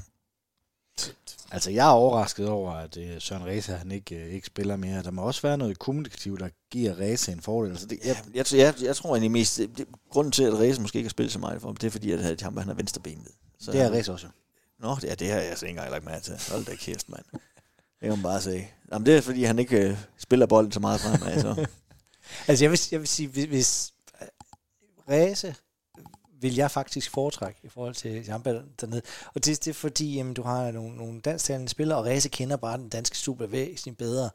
Altså, 1.52 1.72
jeg 1.72 1.88
er 1.88 1.92
overrasket 1.92 2.50
over, 2.50 2.72
at 2.72 2.98
uh, 2.98 3.04
Søren 3.20 3.46
Ræse, 3.46 3.72
han 3.72 3.92
ikke, 3.92 4.16
uh, 4.16 4.34
ikke 4.34 4.48
spiller 4.48 4.76
mere. 4.76 5.04
Der 5.04 5.12
må 5.12 5.22
også 5.22 5.42
være 5.42 5.58
noget 5.58 5.80
kommunikativt, 5.80 6.40
der 6.40 6.50
giver 6.72 7.00
Ræse 7.00 7.32
en 7.32 7.42
fordel. 7.42 7.72
Altså, 7.72 7.88
det, 7.88 8.00
jeg, 8.06 8.18
jeg, 8.34 8.46
jeg, 8.54 8.74
jeg 8.82 8.96
tror 8.96 9.10
egentlig 9.10 9.32
mest, 9.32 9.58
det, 9.58 9.86
grunden 10.10 10.32
til, 10.32 10.44
at 10.44 10.60
Ræse 10.60 10.82
måske 10.82 10.98
ikke 10.98 11.08
har 11.08 11.12
spillet 11.12 11.34
så 11.34 11.40
meget 11.40 11.62
for 11.62 11.68
ham, 11.68 11.76
det 11.76 11.88
er 11.88 11.92
fordi, 11.92 12.12
at 12.12 12.42
han, 12.42 12.58
han 12.58 12.70
er 12.70 12.74
venstrebenet. 12.74 13.32
Så 13.60 13.72
det 13.72 13.82
er 13.82 13.92
Ræse 13.92 14.14
også. 14.14 14.28
Nå, 14.80 14.96
det, 15.02 15.12
er, 15.12 15.16
det 15.16 15.28
har 15.28 15.40
jeg 15.40 15.50
altså 15.50 15.66
ikke 15.66 15.78
engang 15.78 15.92
lagt 15.92 16.06
mærke 16.06 16.24
til. 16.24 16.34
Hold 16.52 16.66
da 16.66 16.76
kæft, 16.76 17.10
mand. 17.10 17.24
Det 17.32 18.02
kan 18.02 18.10
man 18.10 18.24
bare 18.24 18.42
sige. 18.42 18.72
Jamen, 18.92 19.06
det 19.06 19.18
er 19.18 19.22
fordi, 19.22 19.44
han 19.44 19.60
ikke 19.60 19.90
uh, 19.90 19.98
spiller 20.18 20.46
bolden 20.46 20.72
så 20.72 20.80
meget 20.80 21.00
fremad. 21.00 21.42
Så. 21.42 21.66
altså, 22.48 22.64
jeg 22.64 22.72
vil, 22.72 22.80
jeg 22.92 23.00
vil 23.00 23.08
sige, 23.08 23.28
hvis, 23.28 23.46
hvis 23.46 23.94
Ræse 25.10 25.56
vil 26.42 26.56
jeg 26.56 26.72
faktisk 26.72 27.12
foretrække 27.12 27.60
i 27.64 27.70
forhold 27.70 27.96
til 27.96 28.26
Jamba 28.26 28.62
dernede. 28.82 29.02
Og 29.34 29.46
det, 29.46 29.66
det 29.66 29.68
er 29.68 29.74
fordi, 29.74 30.16
jamen, 30.16 30.34
du 30.34 30.42
har 30.42 30.72
nogle, 30.72 30.96
nogle 30.96 31.22
dansktalende 31.22 31.70
spillere, 31.70 31.98
og 31.98 32.06
Ræse 32.06 32.30
kender 32.30 32.58
bare 32.58 32.78
den 32.78 32.90
danske 32.90 33.18
super 33.18 33.46
væsentligt 33.46 33.98
bedre. 33.98 34.30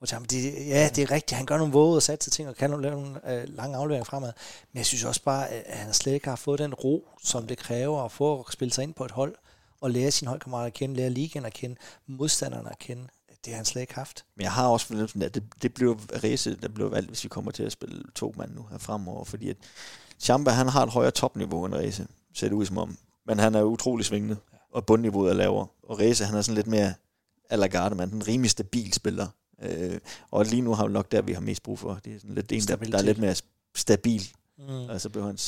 Og 0.00 0.08
jamen, 0.12 0.26
det, 0.28 0.66
ja, 0.68 0.90
det 0.94 1.02
er 1.02 1.10
rigtigt, 1.10 1.36
han 1.36 1.46
gør 1.46 1.58
nogle 1.58 1.72
våde 1.72 1.96
og 1.96 2.02
satse 2.02 2.30
ting, 2.30 2.48
og 2.48 2.56
kan 2.56 2.82
lave 2.82 3.02
nogle 3.02 3.32
øh, 3.32 3.48
lange 3.48 3.76
afleveringer 3.76 4.04
fremad. 4.04 4.32
Men 4.72 4.78
jeg 4.78 4.86
synes 4.86 5.04
også 5.04 5.22
bare, 5.22 5.48
at 5.48 5.76
han 5.76 5.94
slet 5.94 6.12
ikke 6.12 6.28
har 6.28 6.36
fået 6.36 6.58
den 6.58 6.74
ro, 6.74 7.08
som 7.22 7.46
det 7.46 7.58
kræver 7.58 8.04
at 8.04 8.12
få 8.12 8.40
at 8.40 8.52
spille 8.52 8.74
sig 8.74 8.82
ind 8.82 8.94
på 8.94 9.04
et 9.04 9.10
hold, 9.10 9.34
og 9.80 9.90
lære 9.90 10.10
sine 10.10 10.28
holdkammerater 10.28 10.66
at 10.66 10.74
kende, 10.74 10.96
lære 10.96 11.10
ligaen 11.10 11.44
at 11.44 11.52
kende, 11.52 11.76
modstanderne 12.06 12.70
at 12.70 12.78
kende. 12.78 13.08
Det 13.44 13.52
har 13.52 13.56
han 13.56 13.64
slet 13.64 13.80
ikke 13.80 13.94
haft. 13.94 14.24
Men 14.36 14.42
jeg 14.42 14.52
har 14.52 14.68
også 14.68 14.86
fornemmelsen, 14.86 15.22
at 15.22 15.34
det, 15.34 15.42
det 15.62 15.74
bliver 15.74 15.94
Ræse, 16.24 16.56
der 16.56 16.68
bliver 16.68 16.88
valgt, 16.88 17.08
hvis 17.08 17.24
vi 17.24 17.28
kommer 17.28 17.50
til 17.50 17.62
at 17.62 17.72
spille 17.72 18.02
to 18.14 18.34
mand 18.36 18.54
nu 18.54 18.66
her 18.70 18.78
fremover, 18.78 19.24
fordi 19.24 19.50
at 19.50 19.56
Chamba, 20.18 20.50
han 20.50 20.68
har 20.68 20.82
et 20.82 20.90
højere 20.90 21.10
topniveau 21.10 21.64
end 21.64 21.74
Reze, 21.74 22.06
ser 22.34 22.48
det 22.48 22.54
ud 22.54 22.66
som 22.66 22.78
om. 22.78 22.98
Men 23.26 23.38
han 23.38 23.54
er 23.54 23.62
utrolig 23.62 24.06
svingende, 24.06 24.36
og 24.72 24.86
bundniveauet 24.86 25.30
er 25.30 25.34
lavere. 25.34 25.66
Og 25.82 25.98
Reze, 25.98 26.24
han 26.24 26.36
er 26.36 26.42
sådan 26.42 26.54
lidt 26.54 26.66
mere 26.66 26.94
a 27.50 27.56
la 27.56 27.66
garde, 27.66 27.94
man 27.94 28.10
den 28.10 28.28
rimelig 28.28 28.50
stabil 28.50 28.92
spiller. 28.92 29.26
Øh, 29.62 29.98
og 30.30 30.44
lige 30.44 30.62
nu 30.62 30.74
har 30.74 30.86
vi 30.86 30.92
nok 30.92 31.12
der, 31.12 31.22
vi 31.22 31.32
har 31.32 31.40
mest 31.40 31.62
brug 31.62 31.78
for. 31.78 32.00
Det 32.04 32.14
er 32.14 32.18
sådan 32.18 32.34
lidt 32.34 32.52
en, 32.52 32.62
der, 32.62 32.76
der 32.76 32.98
er 32.98 33.02
lidt 33.02 33.18
mere 33.18 33.34
stabil. 33.76 34.28
Mm. 34.58 34.90
Altså 34.90 35.08
behøver 35.08 35.26
han 35.26 35.38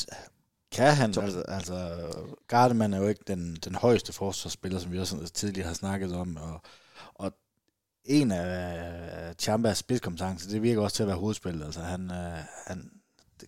kan 0.72 0.94
han, 0.94 1.14
altså, 1.18 1.42
altså 1.48 2.06
Gardeman 2.48 2.92
er 2.92 2.98
jo 2.98 3.08
ikke 3.08 3.24
den, 3.26 3.54
den 3.64 3.74
højeste 3.74 4.12
forsvarsspiller, 4.12 4.78
som 4.78 4.92
vi 4.92 4.98
også 4.98 5.30
tidligere 5.34 5.66
har 5.66 5.74
snakket 5.74 6.14
om, 6.14 6.36
og, 6.36 6.60
og 7.14 7.32
en 8.04 8.30
af 8.32 9.34
Chambas 9.38 9.78
spidskompetencer, 9.78 10.50
det 10.50 10.62
virker 10.62 10.82
også 10.82 10.96
til 10.96 11.02
at 11.02 11.06
være 11.06 11.16
hovedspillet. 11.16 11.64
Altså 11.64 11.80
han, 11.80 12.10
øh, 12.10 12.38
han, 12.66 12.90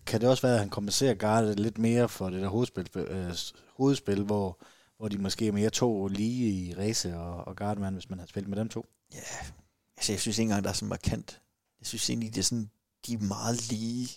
kan 0.05 0.21
det 0.21 0.29
også 0.29 0.41
være, 0.41 0.53
at 0.53 0.59
han 0.59 0.69
kompenserer 0.69 1.13
Garde 1.13 1.55
lidt 1.55 1.77
mere 1.77 2.09
for 2.09 2.29
det 2.29 2.41
der 2.41 2.47
hovedspil, 2.47 2.89
øh, 2.95 3.35
hovedspil 3.77 4.23
hvor, 4.23 4.59
hvor 4.97 5.07
de 5.07 5.17
måske 5.17 5.47
er 5.47 5.51
mere 5.51 5.69
to 5.69 6.07
lige 6.07 6.49
i 6.49 6.75
race 6.77 7.17
og, 7.17 7.47
og 7.47 7.55
Gardeman, 7.55 7.93
hvis 7.93 8.09
man 8.09 8.19
har 8.19 8.25
spillet 8.25 8.49
med 8.49 8.57
dem 8.57 8.69
to? 8.69 8.85
Ja, 9.13 9.47
altså 9.97 10.11
jeg 10.11 10.19
synes 10.19 10.37
ikke 10.37 10.43
engang, 10.43 10.63
der 10.63 10.69
er 10.69 10.73
så 10.73 10.85
markant. 10.85 11.41
Jeg 11.79 11.87
synes 11.87 12.09
egentlig, 12.09 12.29
det 12.35 12.39
er 12.39 12.43
sådan, 12.43 12.69
de 13.07 13.13
er 13.13 13.19
meget 13.19 13.69
lige. 13.69 14.09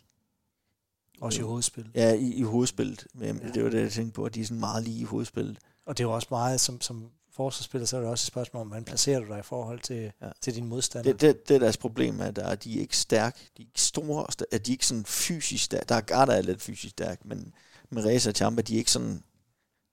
Også 1.21 1.41
i 1.41 1.45
hovedspillet? 1.45 1.95
Ja, 1.95 2.13
i, 2.13 2.33
i 2.33 2.43
hovedspillet. 2.43 3.07
Ja. 3.21 3.33
det 3.33 3.65
var 3.65 3.71
det, 3.71 3.81
jeg 3.81 3.93
tænkte 3.93 4.15
på, 4.15 4.25
at 4.25 4.35
de 4.35 4.41
er 4.41 4.45
sådan 4.45 4.61
meget 4.61 4.85
lige 4.85 5.01
i 5.01 5.05
hovedspillet. 5.05 5.59
Og 5.87 5.99
det 5.99 6.05
er 6.05 6.09
jo 6.09 6.15
også 6.15 6.29
meget, 6.31 6.61
som, 6.61 6.81
som 6.81 7.11
forsvarsspiller, 7.37 7.87
så 7.87 7.97
er 7.97 8.01
det 8.01 8.11
også 8.11 8.23
et 8.23 8.27
spørgsmål 8.27 8.61
om, 8.61 8.67
hvordan 8.67 8.85
placerer 8.85 9.21
du 9.21 9.27
dig 9.27 9.39
i 9.39 9.43
forhold 9.43 9.81
til, 9.81 10.13
ja. 10.23 10.29
til 10.41 10.55
din 10.55 10.67
modstander? 10.67 11.13
Det, 11.13 11.21
det, 11.21 11.49
det 11.49 11.55
er 11.55 11.59
deres 11.59 11.77
problem, 11.77 12.21
at, 12.21 12.37
der, 12.37 12.47
at 12.47 12.65
de 12.65 12.77
er 12.77 12.81
ikke 12.81 12.97
stærke, 12.97 13.39
de 13.57 13.63
er 13.63 13.67
ikke 13.67 13.81
store, 13.81 14.27
at 14.53 14.67
de 14.67 14.73
er 14.73 14.75
ikke 14.75 14.87
sådan 14.87 15.05
fysisk 15.05 15.65
stærke. 15.65 15.85
Der 15.89 15.95
er 15.95 16.01
Garda 16.01 16.37
er 16.37 16.43
lidt 16.43 16.63
fysisk 16.63 16.91
stærk, 16.91 17.25
men 17.25 17.53
med 17.91 18.05
Reza 18.05 18.31
og 18.31 18.35
Champa, 18.35 18.63
de 18.63 18.75
er 18.75 18.79
ikke 18.79 18.91
sådan, 18.91 19.23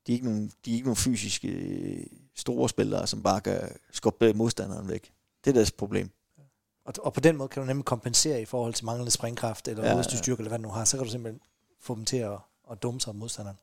de 0.07 0.11
er 0.11 0.13
ikke 0.13 0.25
nogen, 0.25 0.51
de 0.65 0.71
er 0.71 0.75
ikke 0.75 0.87
nogen 0.87 0.95
fysiske 0.95 2.09
store 2.35 2.69
spillere, 2.69 3.07
som 3.07 3.23
bare 3.23 3.41
kan 3.41 3.77
skubbe 3.91 4.33
modstanderen 4.33 4.89
væk. 4.89 5.11
Det 5.43 5.49
er 5.49 5.53
deres 5.53 5.71
problem. 5.71 6.09
Og, 6.85 6.93
og 7.03 7.13
på 7.13 7.19
den 7.19 7.37
måde 7.37 7.49
kan 7.49 7.61
du 7.61 7.67
nemlig 7.67 7.85
kompensere 7.85 8.41
i 8.41 8.45
forhold 8.45 8.73
til 8.73 8.85
manglende 8.85 9.11
springkraft, 9.11 9.67
eller 9.67 9.83
Ja, 9.83 9.89
ja, 9.89 10.03
ja. 10.27 10.33
eller 10.33 10.47
hvad 10.47 10.59
du 10.59 10.63
nu 10.63 10.69
har. 10.69 10.85
Så 10.85 10.97
kan 10.97 11.05
du 11.05 11.11
simpelthen 11.11 11.41
få 11.79 11.95
dem 11.95 12.05
til 12.05 12.17
at, 12.17 12.37
at 12.71 12.83
dumme 12.83 13.01
sig 13.01 13.09
om 13.09 13.15
modstanderen. 13.15 13.57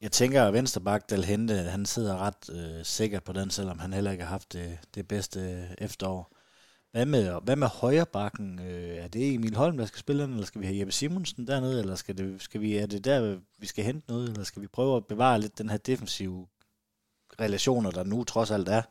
Jeg 0.00 0.12
tænker, 0.12 0.44
at 0.44 0.52
Vensterbak 0.52 1.10
Del 1.10 1.24
Hente, 1.24 1.54
han 1.54 1.86
sidder 1.86 2.18
ret 2.18 2.50
øh, 2.50 2.84
sikker 2.84 3.20
på 3.20 3.32
den, 3.32 3.50
selvom 3.50 3.78
han 3.78 3.92
heller 3.92 4.10
ikke 4.10 4.24
har 4.24 4.30
haft 4.30 4.52
det, 4.52 4.78
det 4.94 5.08
bedste 5.08 5.40
øh, 5.40 5.74
efterår. 5.78 6.36
Hvad 6.90 7.06
med, 7.06 7.40
hvad 7.42 7.56
med 7.56 7.66
højrebakken? 7.66 8.58
Øh, 8.58 8.96
er 8.96 9.08
det 9.08 9.34
Emil 9.34 9.56
Holm, 9.56 9.76
der 9.76 9.86
skal 9.86 9.98
spille 9.98 10.22
den, 10.22 10.30
eller 10.32 10.46
skal 10.46 10.60
vi 10.60 10.66
have 10.66 10.78
Jeppe 10.78 10.92
Simonsen 10.92 11.46
dernede, 11.46 11.80
eller 11.80 11.94
skal 11.94 12.18
det, 12.18 12.42
skal 12.42 12.60
vi, 12.60 12.76
er 12.76 12.86
det 12.86 13.04
der, 13.04 13.38
vi 13.58 13.66
skal 13.66 13.84
hente 13.84 14.08
noget, 14.08 14.28
eller 14.28 14.44
skal 14.44 14.62
vi 14.62 14.66
prøve 14.66 14.96
at 14.96 15.06
bevare 15.06 15.40
lidt 15.40 15.58
den 15.58 15.70
her 15.70 15.76
defensive 15.76 16.46
relationer, 17.40 17.90
der 17.90 18.04
nu 18.04 18.24
trods 18.24 18.50
alt 18.50 18.68
er? 18.68 18.82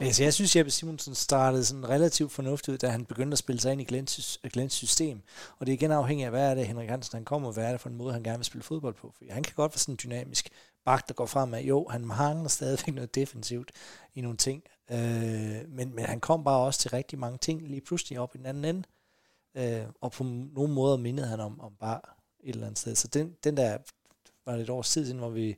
Altså, 0.00 0.22
jeg 0.22 0.34
synes, 0.34 0.56
Jeppe 0.56 0.70
Simonsen 0.70 1.14
startede 1.14 1.64
sådan 1.64 1.88
relativt 1.88 2.32
fornuftigt 2.32 2.72
ud, 2.72 2.78
da 2.78 2.88
han 2.88 3.04
begyndte 3.04 3.34
at 3.34 3.38
spille 3.38 3.60
sig 3.60 3.72
ind 3.72 3.80
i 3.80 3.84
Glens, 3.84 4.40
Glens 4.52 4.72
system. 4.72 5.22
Og 5.58 5.66
det 5.66 5.72
er 5.72 5.76
igen 5.76 5.92
afhængigt 5.92 6.24
af, 6.24 6.30
hvad 6.30 6.50
er 6.50 6.54
det, 6.54 6.66
Henrik 6.66 6.88
Hansen 6.88 7.16
han 7.16 7.24
kommer, 7.24 7.48
og 7.48 7.54
hvad 7.54 7.64
er 7.64 7.70
det 7.70 7.80
for 7.80 7.88
en 7.88 7.96
måde, 7.96 8.12
han 8.12 8.22
gerne 8.22 8.38
vil 8.38 8.44
spille 8.44 8.62
fodbold 8.62 8.94
på. 8.94 9.12
For 9.16 9.24
han 9.30 9.42
kan 9.42 9.54
godt 9.56 9.72
være 9.72 9.78
sådan 9.78 9.92
en 9.92 9.98
dynamisk 10.02 10.48
bak, 10.84 11.08
der 11.08 11.14
går 11.14 11.26
fremad. 11.26 11.62
Jo, 11.62 11.88
han 11.88 12.06
mangler 12.06 12.48
stadigvæk 12.48 12.94
noget 12.94 13.14
defensivt 13.14 13.72
i 14.14 14.20
nogle 14.20 14.36
ting. 14.36 14.62
Øh, 14.90 15.68
men, 15.68 15.94
men 15.94 16.04
han 16.04 16.20
kom 16.20 16.44
bare 16.44 16.58
også 16.58 16.80
til 16.80 16.90
rigtig 16.90 17.18
mange 17.18 17.38
ting 17.38 17.68
lige 17.68 17.80
pludselig 17.80 18.18
op 18.20 18.34
i 18.34 18.38
den 18.38 18.46
anden 18.46 18.64
ende. 18.64 18.88
Øh, 19.56 19.86
og 20.00 20.12
på 20.12 20.24
nogle 20.24 20.74
måder 20.74 20.96
mindede 20.96 21.26
han 21.26 21.40
om, 21.40 21.60
om 21.60 21.72
bare 21.80 22.00
et 22.44 22.54
eller 22.54 22.66
andet 22.66 22.78
sted. 22.78 22.94
Så 22.94 23.08
den, 23.08 23.36
den 23.44 23.56
der 23.56 23.78
var 24.46 24.52
det 24.52 24.62
et 24.62 24.70
års 24.70 24.90
tid 24.90 25.04
siden, 25.04 25.18
hvor 25.18 25.28
vi 25.28 25.56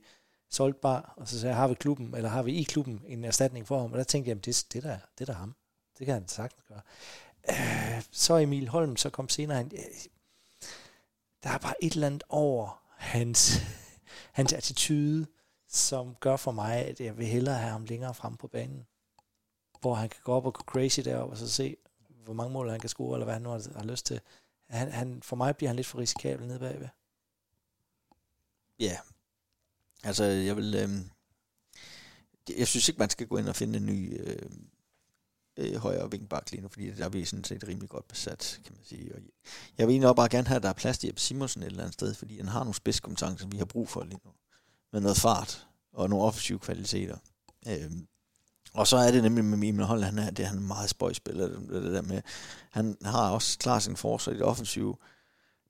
solgte 0.49 0.79
bar, 0.81 1.13
og 1.17 1.27
så 1.27 1.39
sagde 1.39 1.55
jeg, 1.55 1.61
har 1.61 1.67
vi 1.67 1.73
klubben, 1.73 2.15
eller 2.15 2.29
har 2.29 2.43
vi 2.43 2.53
i 2.53 2.63
klubben 2.63 3.01
en 3.07 3.23
erstatning 3.23 3.67
for 3.67 3.79
ham? 3.79 3.91
Og 3.91 3.97
der 3.97 4.03
tænkte 4.03 4.27
jeg, 4.27 4.31
jamen, 4.31 4.41
det, 4.41 4.65
det, 4.73 4.83
der, 4.83 4.97
det 5.19 5.27
der 5.27 5.33
er 5.33 5.37
ham. 5.37 5.55
Det 5.97 6.05
kan 6.05 6.13
han 6.13 6.27
sagtens 6.27 6.63
gøre. 6.67 6.81
Øh, 7.49 8.03
så 8.11 8.37
Emil 8.37 8.67
Holm, 8.67 8.97
så 8.97 9.09
kom 9.09 9.29
senere, 9.29 9.57
han, 9.57 9.71
øh, 9.73 9.81
der 11.43 11.49
er 11.49 11.57
bare 11.57 11.83
et 11.83 11.93
eller 11.93 12.07
andet 12.07 12.23
over 12.29 12.83
hans, 12.97 13.51
hans 14.39 14.53
attitude, 14.53 15.27
som 15.67 16.15
gør 16.15 16.35
for 16.35 16.51
mig, 16.51 16.75
at 16.75 17.01
jeg 17.01 17.17
vil 17.17 17.25
hellere 17.25 17.57
have 17.57 17.71
ham 17.71 17.85
længere 17.85 18.13
frem 18.13 18.37
på 18.37 18.47
banen. 18.47 18.87
Hvor 19.81 19.95
han 19.95 20.09
kan 20.09 20.21
gå 20.23 20.33
op 20.33 20.45
og 20.45 20.53
gå 20.53 20.63
crazy 20.63 20.99
deroppe, 20.99 21.33
og 21.33 21.37
så 21.37 21.49
se, 21.49 21.77
hvor 22.25 22.33
mange 22.33 22.53
mål 22.53 22.69
han 22.69 22.79
kan 22.79 22.89
score, 22.89 23.15
eller 23.15 23.25
hvad 23.25 23.33
han 23.33 23.41
nu 23.41 23.49
har, 23.49 23.71
har 23.75 23.83
lyst 23.83 24.05
til. 24.05 24.21
Han, 24.69 24.91
han, 24.91 25.21
for 25.23 25.35
mig 25.35 25.55
bliver 25.55 25.69
han 25.69 25.75
lidt 25.75 25.87
for 25.87 25.99
risikabel 25.99 26.47
nede 26.47 26.59
bagved. 26.59 26.87
Ja. 28.79 28.97
Altså, 30.03 30.23
jeg 30.23 30.57
vil... 30.57 30.75
Øh, 30.75 30.89
jeg 32.57 32.67
synes 32.67 32.89
ikke, 32.89 32.99
man 32.99 33.09
skal 33.09 33.27
gå 33.27 33.37
ind 33.37 33.49
og 33.49 33.55
finde 33.55 33.77
en 33.77 33.85
ny 33.85 34.21
øh, 34.21 34.49
øh, 35.57 35.75
højere 35.75 36.11
vingbak 36.11 36.51
lige 36.51 36.61
nu, 36.61 36.67
fordi 36.67 36.91
der 36.91 37.05
er 37.05 37.09
vi 37.09 37.25
sådan 37.25 37.43
set 37.43 37.67
rimelig 37.67 37.89
godt 37.89 38.07
besat, 38.07 38.59
kan 38.65 38.75
man 38.75 38.85
sige. 38.85 39.15
Og 39.15 39.21
jeg 39.77 39.87
vil 39.87 39.93
egentlig 39.93 40.15
bare 40.15 40.29
gerne 40.29 40.47
have, 40.47 40.55
at 40.55 40.63
der 40.63 40.69
er 40.69 40.73
plads 40.73 40.97
til 40.97 41.07
Jeppe 41.07 41.21
Simonsen 41.21 41.63
et 41.63 41.67
eller 41.67 41.83
andet 41.83 41.93
sted, 41.93 42.13
fordi 42.13 42.37
han 42.37 42.47
har 42.47 42.59
nogle 42.59 42.73
spidskompetencer, 42.73 43.47
vi 43.47 43.57
har 43.57 43.65
brug 43.65 43.89
for 43.89 44.03
lige 44.03 44.19
nu. 44.25 44.31
Med 44.93 45.01
noget 45.01 45.17
fart 45.17 45.67
og 45.93 46.09
nogle 46.09 46.25
offensive 46.25 46.59
kvaliteter. 46.59 47.17
Øh, 47.67 47.91
og 48.73 48.87
så 48.87 48.97
er 48.97 49.11
det 49.11 49.23
nemlig 49.23 49.45
med 49.45 49.69
Emil 49.69 49.85
Holland, 49.85 50.15
han 50.15 50.27
er, 50.27 50.31
det 50.31 50.43
er 50.43 50.47
han 50.47 50.57
er 50.57 50.61
en 50.61 50.67
meget 50.67 50.89
spøjspiller, 50.89 51.47
det, 51.47 51.69
det 51.69 51.93
der 51.93 52.01
med, 52.01 52.21
han 52.71 52.97
har 53.05 53.29
også 53.29 53.57
klart 53.57 53.83
sin 53.83 53.95
forsvar 53.95 54.33
i 54.33 54.35
det 54.35 54.43
offensive, 54.43 54.95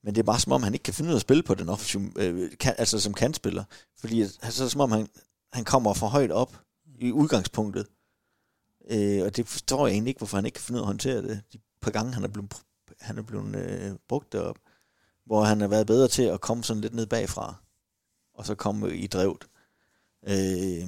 men 0.04 0.16
det 0.16 0.22
er 0.22 0.26
bare 0.26 0.40
som 0.40 0.52
om, 0.52 0.64
han 0.64 0.74
ikke 0.74 0.84
kan 0.84 0.94
finde 0.94 1.08
ud 1.08 1.14
af 1.14 1.18
at 1.18 1.22
spille 1.22 1.44
på 1.44 1.56
den 1.56 1.70
offensive, 1.70 2.12
øh, 2.16 2.58
kan, 2.60 2.76
altså 2.78 3.00
som 3.00 3.14
kantspiller. 3.14 3.64
Fordi 4.00 4.22
at, 4.22 4.38
så 4.50 4.64
er 4.64 4.68
som 4.68 4.82
om, 4.82 4.92
han, 4.92 5.08
han 5.54 5.66
kommer 5.66 5.94
for 5.94 6.08
højt 6.08 6.32
op 6.32 6.62
i 7.00 7.12
udgangspunktet. 7.12 7.88
Øh, 8.90 9.24
og 9.26 9.36
det 9.36 9.48
forstår 9.48 9.88
jeg 9.88 9.94
egentlig 9.94 10.10
ikke, 10.10 10.20
hvorfor 10.20 10.38
han 10.38 10.46
ikke 10.46 10.56
kan 10.56 10.64
finde 10.64 10.78
ud 10.78 10.82
af 10.82 10.84
at 10.84 10.88
håndtere 10.88 11.22
det. 11.22 11.42
De 11.54 11.60
par 11.82 11.92
gange, 11.92 12.14
han 12.14 12.24
er 12.24 12.28
blevet, 12.28 12.54
han 13.00 13.18
er 13.18 13.22
blevet 13.22 13.56
øh, 13.56 13.96
brugt 14.08 14.34
derop, 14.34 14.58
hvor 15.26 15.44
han 15.44 15.62
har 15.62 15.68
været 15.68 15.88
bedre 15.88 16.08
til 16.08 16.24
at 16.24 16.42
komme 16.42 16.64
sådan 16.64 16.82
lidt 16.82 16.94
ned 16.94 17.06
bagfra, 17.06 17.56
og 18.34 18.46
så 18.46 18.56
komme 18.56 18.98
i 18.98 19.08
drevet. 19.08 19.48
Øh, 20.28 20.88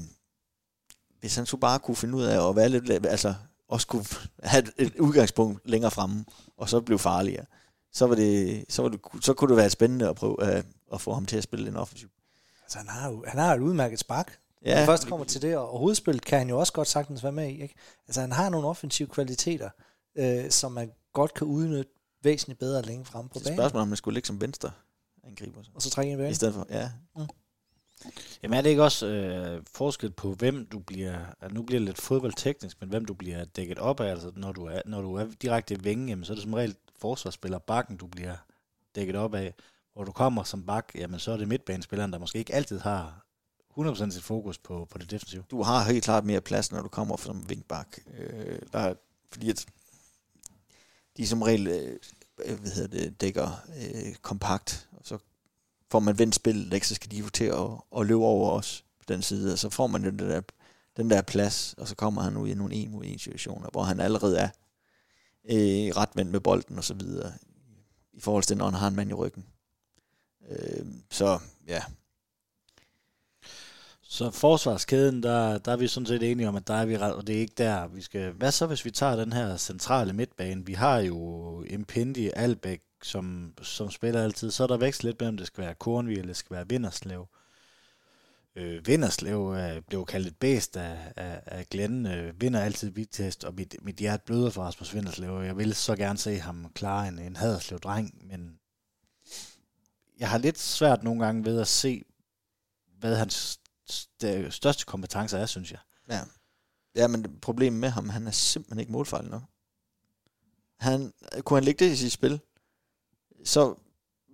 hvis 1.19 1.35
han 1.35 1.45
så 1.45 1.57
bare 1.57 1.79
kunne 1.79 1.95
finde 1.95 2.17
ud 2.17 2.23
af 2.23 2.49
at 2.49 2.55
være 2.55 2.69
lidt, 2.69 3.05
altså 3.05 3.33
også 3.67 3.87
kunne 3.87 4.05
have 4.43 4.63
et, 4.77 4.95
udgangspunkt 4.95 5.69
længere 5.69 5.91
fremme, 5.91 6.25
og 6.57 6.69
så 6.69 6.81
blive 6.81 6.99
farligere, 6.99 7.45
så, 7.93 8.07
var 8.07 8.15
det, 8.15 8.65
så, 8.69 8.81
var 8.81 8.89
det, 8.89 8.99
så 9.21 9.33
kunne 9.33 9.49
det 9.49 9.57
være 9.57 9.69
spændende 9.69 10.09
at 10.09 10.15
prøve 10.15 10.43
at, 10.43 10.65
at 10.93 11.01
få 11.01 11.13
ham 11.13 11.25
til 11.25 11.37
at 11.37 11.43
spille 11.43 11.67
en 11.69 11.75
offensiv. 11.75 12.09
Altså, 12.63 12.77
han 12.77 12.87
har 12.87 13.09
jo 13.09 13.23
han 13.27 13.39
har 13.39 13.53
et 13.55 13.59
udmærket 13.59 13.99
spark. 13.99 14.37
Ja, 14.65 14.79
Når 14.79 14.85
først 14.85 15.07
kommer 15.07 15.25
til 15.25 15.41
det, 15.41 15.57
og 15.57 15.79
hovedspillet 15.79 16.25
kan 16.25 16.39
han 16.39 16.49
jo 16.49 16.59
også 16.59 16.73
godt 16.73 16.87
sagtens 16.87 17.23
være 17.23 17.31
med 17.31 17.47
i. 17.47 17.61
Ikke? 17.61 17.75
Altså, 18.07 18.21
han 18.21 18.31
har 18.31 18.49
nogle 18.49 18.67
offensive 18.67 19.07
kvaliteter, 19.07 19.69
øh, 20.15 20.49
som 20.49 20.71
man 20.71 20.91
godt 21.13 21.33
kan 21.33 21.47
udnytte 21.47 21.91
væsentligt 22.23 22.59
bedre 22.59 22.81
længere 22.81 23.05
frem 23.05 23.27
på 23.27 23.33
det 23.33 23.35
er 23.35 23.39
et 23.39 23.45
banen. 23.45 23.57
spørgsmål, 23.57 23.81
om 23.81 23.87
man 23.87 23.97
skulle 23.97 24.13
ligge 24.13 24.27
som 24.27 24.41
venstre 24.41 24.71
angriber. 25.23 25.63
Så. 25.63 25.69
Og 25.75 25.81
så 25.81 25.89
trække 25.89 26.11
ind 26.11 26.19
i 26.19 26.21
I 26.21 26.25
banen. 26.25 26.35
stedet 26.35 26.53
for, 26.53 26.67
ja. 26.69 26.89
Jamen 28.43 28.57
er 28.57 28.61
det 28.61 28.69
ikke 28.69 28.83
også 28.83 29.07
øh, 29.07 29.61
forskel 29.73 30.11
på, 30.11 30.33
hvem 30.33 30.65
du 30.65 30.79
bliver, 30.79 31.17
altså 31.41 31.55
nu 31.55 31.63
bliver 31.63 31.79
det 31.79 31.85
lidt 31.85 32.01
fodboldteknisk, 32.01 32.77
men 32.79 32.89
hvem 32.89 33.05
du 33.05 33.13
bliver 33.13 33.45
dækket 33.45 33.77
op 33.79 33.99
af, 33.99 34.09
altså 34.11 34.31
når 34.35 34.51
du 34.51 34.65
er, 34.65 34.81
når 34.85 35.01
du 35.01 35.15
er 35.15 35.27
direkte 35.41 35.73
i 35.73 35.77
vingen, 35.77 36.09
jamen, 36.09 36.25
så 36.25 36.33
er 36.33 36.35
det 36.35 36.43
som 36.43 36.53
regel 36.53 36.75
forsvarsspiller 37.01 37.59
bakken, 37.59 37.97
du 37.97 38.07
bliver 38.07 38.35
dækket 38.95 39.15
op 39.15 39.33
af. 39.33 39.53
Hvor 39.93 40.03
du 40.03 40.11
kommer 40.11 40.43
som 40.43 40.65
bak, 40.65 40.91
jamen 40.95 41.19
så 41.19 41.31
er 41.31 41.37
det 41.37 41.47
midtbanespilleren, 41.47 42.13
der 42.13 42.19
måske 42.19 42.39
ikke 42.39 42.53
altid 42.53 42.79
har 42.79 43.25
100% 43.79 44.11
sit 44.11 44.23
fokus 44.23 44.57
på, 44.57 44.87
på 44.91 44.97
det 44.97 45.11
defensive. 45.11 45.43
Du 45.51 45.61
har 45.63 45.83
helt 45.83 46.03
klart 46.03 46.25
mere 46.25 46.41
plads, 46.41 46.71
når 46.71 46.81
du 46.81 46.87
kommer 46.87 47.17
som 47.17 47.49
vingbak. 47.49 47.97
Øh, 48.17 48.59
der, 48.73 48.79
er- 48.79 48.93
fordi 49.31 49.49
at 49.49 49.65
de 51.17 51.27
som 51.27 51.41
regel 51.41 51.67
øh, 51.67 51.99
hvad 52.59 52.71
hedder 52.71 52.99
det, 52.99 53.21
dækker 53.21 53.61
øh, 53.77 54.15
kompakt, 54.15 54.89
og 54.91 55.01
så 55.03 55.17
får 55.91 55.99
man 55.99 56.19
vendt 56.19 56.35
spillet, 56.35 56.73
ikke? 56.73 56.87
så 56.87 56.95
skal 56.95 57.11
de 57.11 57.17
jo 57.17 57.29
til 57.29 57.45
at, 57.45 57.69
at 57.97 58.05
løbe 58.05 58.23
over 58.25 58.51
os 58.51 58.85
på 58.99 59.05
den 59.07 59.21
side, 59.21 59.53
og 59.53 59.59
så 59.59 59.69
får 59.69 59.87
man 59.87 60.03
den 60.03 60.19
der, 60.19 60.41
den 60.97 61.09
der 61.09 61.21
plads, 61.21 61.75
og 61.77 61.87
så 61.87 61.95
kommer 61.95 62.21
han 62.21 62.37
ud 62.37 62.47
i 62.49 62.53
nogle 62.53 62.73
en 62.75 62.91
mod 62.91 63.03
en 63.05 63.19
situationer, 63.19 63.69
hvor 63.71 63.83
han 63.83 63.99
allerede 63.99 64.37
er 64.39 64.49
øh, 65.45 65.95
retvendt 65.97 66.31
med 66.31 66.39
bolden 66.39 66.77
og 66.77 66.83
så 66.83 66.93
videre, 66.93 67.33
i 68.13 68.19
forhold 68.19 68.43
til, 68.43 68.57
når 68.57 68.65
han 68.65 68.73
har 68.73 68.87
en 68.87 68.95
mand 68.95 69.09
i 69.09 69.13
ryggen. 69.13 69.45
Øh, 70.49 70.85
så 71.09 71.39
ja, 71.67 71.83
Så 74.11 74.31
forsvarskæden, 74.31 75.23
der, 75.23 75.57
der 75.57 75.71
er 75.71 75.75
vi 75.75 75.87
sådan 75.87 76.07
set 76.07 76.31
enige 76.31 76.49
om, 76.49 76.55
at 76.55 76.67
der 76.67 76.73
er 76.73 76.85
vi 76.85 76.97
ret, 76.97 77.13
og 77.13 77.27
det 77.27 77.35
er 77.35 77.39
ikke 77.39 77.53
der, 77.57 77.87
vi 77.87 78.01
skal... 78.01 78.31
Hvad 78.31 78.51
så, 78.51 78.65
hvis 78.65 78.85
vi 78.85 78.91
tager 78.91 79.15
den 79.15 79.33
her 79.33 79.57
centrale 79.57 80.13
midtbane? 80.13 80.65
Vi 80.65 80.73
har 80.73 80.99
jo 80.99 81.63
Impendi, 81.63 82.31
Albæk, 82.35 82.81
som, 83.03 83.53
som 83.61 83.91
spiller 83.91 84.23
altid. 84.23 84.51
Så 84.51 84.63
er 84.63 84.67
der 84.67 84.77
vækst 84.77 85.03
lidt 85.03 85.21
mellem, 85.21 85.37
det 85.37 85.47
skal 85.47 85.63
være 85.63 85.75
Kornvig, 85.75 86.13
eller 86.13 86.27
det 86.27 86.37
skal 86.37 86.55
være 86.55 86.67
Vinderslev. 86.69 87.19
Øh, 87.19 87.40
Øh, 88.55 88.87
Vinderslev 88.87 89.53
øh, 89.57 89.81
blev 89.81 90.05
kaldt 90.05 90.27
et 90.27 90.37
bæst 90.37 90.77
af, 90.77 91.13
af, 91.15 91.43
af 91.45 91.67
Glenn. 91.69 92.05
Øh, 92.05 92.41
vinder 92.41 92.59
altid 92.59 92.89
vidtest, 92.89 93.43
og 93.43 93.53
mit, 93.53 93.75
mit 93.81 93.95
hjerte 93.95 94.23
bløder 94.25 94.49
for 94.49 94.61
Rasmus 94.61 94.93
Vinderslev. 94.93 95.41
Jeg 95.41 95.57
vil 95.57 95.75
så 95.75 95.95
gerne 95.95 96.17
se 96.17 96.39
ham 96.39 96.71
klare 96.73 97.07
en, 97.07 97.19
en 97.19 97.35
Haderslev-dreng, 97.35 98.27
men 98.27 98.59
jeg 100.19 100.29
har 100.29 100.37
lidt 100.37 100.59
svært 100.59 101.03
nogle 101.03 101.25
gange 101.25 101.45
ved 101.45 101.61
at 101.61 101.67
se, 101.67 102.03
hvad 102.99 103.17
hans 103.17 103.59
største 104.49 104.85
kompetencer 104.85 105.37
er, 105.37 105.45
synes 105.45 105.71
jeg. 105.71 105.79
Ja. 106.09 106.21
Ja, 106.95 107.07
men 107.07 107.39
problemet 107.41 107.79
med 107.79 107.89
ham, 107.89 108.09
han 108.09 108.27
er 108.27 108.31
simpelthen 108.31 108.79
ikke 108.79 108.91
målfejl 108.91 109.25
nok. 109.25 109.43
Han, 110.79 111.13
kunne 111.39 111.57
han 111.57 111.63
lægge 111.63 111.85
det 111.85 111.91
i 111.91 111.95
sit 111.95 112.11
spil, 112.11 112.39
så 113.43 113.75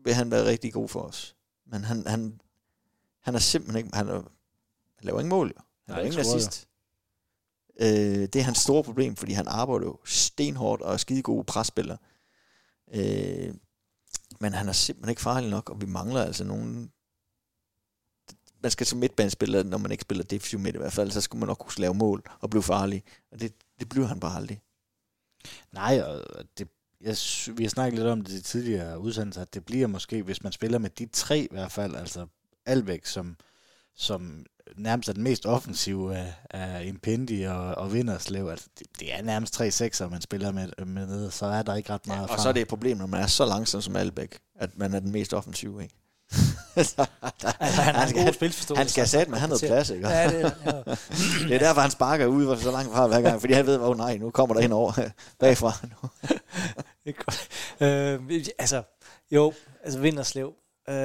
vil 0.03 0.13
han 0.13 0.31
være 0.31 0.45
rigtig 0.45 0.73
god 0.73 0.89
for 0.89 1.01
os. 1.01 1.35
Men 1.65 1.83
han, 1.83 2.07
han, 2.07 2.39
han 3.27 3.35
er 3.35 3.39
simpelthen 3.39 3.85
ikke... 3.85 3.97
Han, 3.97 4.07
er, 4.07 4.13
han 4.13 5.01
laver 5.01 5.19
ingen 5.19 5.29
mål, 5.29 5.47
jo. 5.47 5.53
Han 5.57 5.65
Nej, 5.87 5.97
laver 5.97 6.05
ingen 6.05 6.19
assist. 6.19 6.67
Øh, 7.79 7.87
det 8.33 8.35
er 8.35 8.41
hans 8.41 8.57
store 8.57 8.83
problem, 8.83 9.15
fordi 9.15 9.31
han 9.31 9.47
arbejder 9.47 9.85
jo 9.85 9.99
stenhårdt 10.05 10.81
og 10.81 10.93
er 10.93 10.97
skide 10.97 11.21
gode 11.21 11.43
presspiller. 11.43 11.97
Øh, 12.93 13.53
men 14.39 14.53
han 14.53 14.67
er 14.67 14.71
simpelthen 14.71 15.09
ikke 15.09 15.21
farlig 15.21 15.49
nok, 15.49 15.69
og 15.69 15.81
vi 15.81 15.85
mangler 15.85 16.23
altså 16.23 16.43
nogen... 16.43 16.91
Man 18.63 18.71
skal 18.71 18.87
som 18.87 18.99
midtbanespiller, 18.99 19.63
når 19.63 19.77
man 19.77 19.91
ikke 19.91 20.01
spiller 20.01 20.23
defensiv 20.23 20.59
midt 20.59 20.75
i 20.75 20.79
hvert 20.79 20.93
fald, 20.93 21.11
så 21.11 21.21
skulle 21.21 21.39
man 21.39 21.47
nok 21.47 21.57
kunne 21.57 21.81
lave 21.81 21.93
mål 21.93 22.23
og 22.39 22.49
blive 22.49 22.63
farlig. 22.63 23.03
Og 23.31 23.39
det, 23.39 23.53
det 23.79 23.89
bliver 23.89 24.07
han 24.07 24.19
bare 24.19 24.35
aldrig. 24.35 24.61
Nej, 25.71 26.01
og 26.01 26.45
det, 26.57 26.67
jeg, 27.01 27.17
vi 27.57 27.63
har 27.63 27.69
snakket 27.69 27.99
lidt 27.99 28.07
om 28.07 28.21
det 28.21 28.33
i 28.33 28.41
tidligere 28.41 28.99
udsendelser, 28.99 29.41
at 29.41 29.53
det 29.53 29.65
bliver 29.65 29.87
måske, 29.87 30.23
hvis 30.23 30.43
man 30.43 30.51
spiller 30.51 30.77
med 30.77 30.89
de 30.89 31.05
tre 31.05 31.39
i 31.39 31.47
hvert 31.51 31.71
fald, 31.71 31.95
altså 31.95 32.27
Alvæk, 32.67 33.05
som, 33.05 33.35
som 33.95 34.45
nærmest 34.77 35.09
er 35.09 35.13
den 35.13 35.23
mest 35.23 35.45
offensive 35.45 36.15
af, 36.17 36.33
af 36.49 36.85
Impendi 36.85 37.43
og, 37.43 37.75
og 37.75 37.93
Vinderslev. 37.93 38.49
Altså, 38.49 38.67
det, 38.79 38.87
det 38.99 39.13
er 39.13 39.21
nærmest 39.21 39.53
tre 39.53 39.71
sekser, 39.71 40.09
man 40.09 40.21
spiller 40.21 40.51
med, 40.51 40.85
med 40.85 41.07
nede, 41.07 41.31
så 41.31 41.45
er 41.45 41.61
der 41.61 41.75
ikke 41.75 41.93
ret 41.93 42.07
meget 42.07 42.27
Ja, 42.27 42.33
og 42.33 42.39
så 42.39 42.49
er 42.49 42.53
det 42.53 42.61
et 42.61 42.67
problem, 42.67 42.97
når 42.97 43.05
man 43.05 43.21
er 43.21 43.27
så 43.27 43.45
langsom 43.45 43.81
som 43.81 43.95
Albæk, 43.95 44.39
at 44.55 44.77
man 44.77 44.93
er 44.93 44.99
den 44.99 45.11
mest 45.11 45.33
offensive, 45.33 45.83
ikke? 45.83 45.95
altså, 46.75 47.05
Altså, 47.59 47.81
han 47.81 47.95
har 47.95 48.07
en 48.07 48.13
god 48.13 48.33
spilforståelse. 48.33 48.79
han 48.79 48.89
skal 48.89 49.07
sætte 49.07 49.31
med, 49.31 49.39
han 49.39 49.49
noget 49.49 49.63
plads, 49.67 49.89
ikke? 49.89 50.07
Ja, 50.07 50.29
det, 50.29 50.55
ja. 50.65 50.71
Det 51.47 51.55
er 51.55 51.59
derfor, 51.59 51.81
han 51.81 51.91
sparker 51.91 52.25
ud 52.25 52.57
så 52.57 52.71
langt 52.71 52.93
fra 52.93 53.07
hver 53.07 53.21
gang, 53.21 53.39
fordi 53.39 53.53
han 53.53 53.65
ved, 53.65 53.77
hvor 53.77 53.89
oh, 53.89 53.97
nej, 53.97 54.17
nu 54.17 54.31
kommer 54.31 54.55
der 54.55 54.61
ind 54.61 54.73
over 54.73 54.93
bagfra. 55.39 55.73
det 57.03 57.15
er 57.17 57.23
godt. 57.23 57.47
Øh, 57.81 58.45
altså, 58.59 58.83
jo, 59.31 59.53
altså 59.83 59.99
Vinderslev. 59.99 60.53
Øh, 60.89 60.95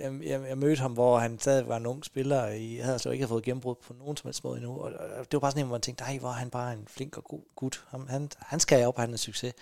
jeg, 0.00 0.20
jeg, 0.22 0.48
jeg, 0.48 0.58
mødte 0.58 0.82
ham, 0.82 0.92
hvor 0.92 1.18
han 1.18 1.38
stadig 1.38 1.68
var 1.68 1.76
en 1.76 1.86
ung 1.86 2.04
spiller 2.04 2.42
og 2.42 2.56
i 2.56 2.78
altså 2.78 3.10
ikke 3.10 3.28
fået 3.28 3.44
gennembrud 3.44 3.74
på 3.74 3.92
nogen 3.92 4.16
som 4.16 4.28
helst 4.28 4.44
måde 4.44 4.56
endnu. 4.56 4.72
Og, 4.72 4.92
og 4.92 5.24
det 5.24 5.32
var 5.32 5.38
bare 5.38 5.50
sådan 5.50 5.62
en, 5.64 5.66
hvor 5.66 5.74
man 5.74 5.80
tænkte, 5.80 6.04
nej, 6.04 6.18
hvor 6.18 6.28
er 6.28 6.32
han 6.32 6.50
bare 6.50 6.72
en 6.72 6.86
flink 6.88 7.16
og 7.16 7.24
god 7.24 7.42
gut. 7.56 7.84
Han, 7.88 8.08
han, 8.08 8.30
han 8.38 8.60
skal 8.60 8.86
op, 8.86 8.98
han 8.98 9.12
er 9.12 9.16
succes. 9.16 9.54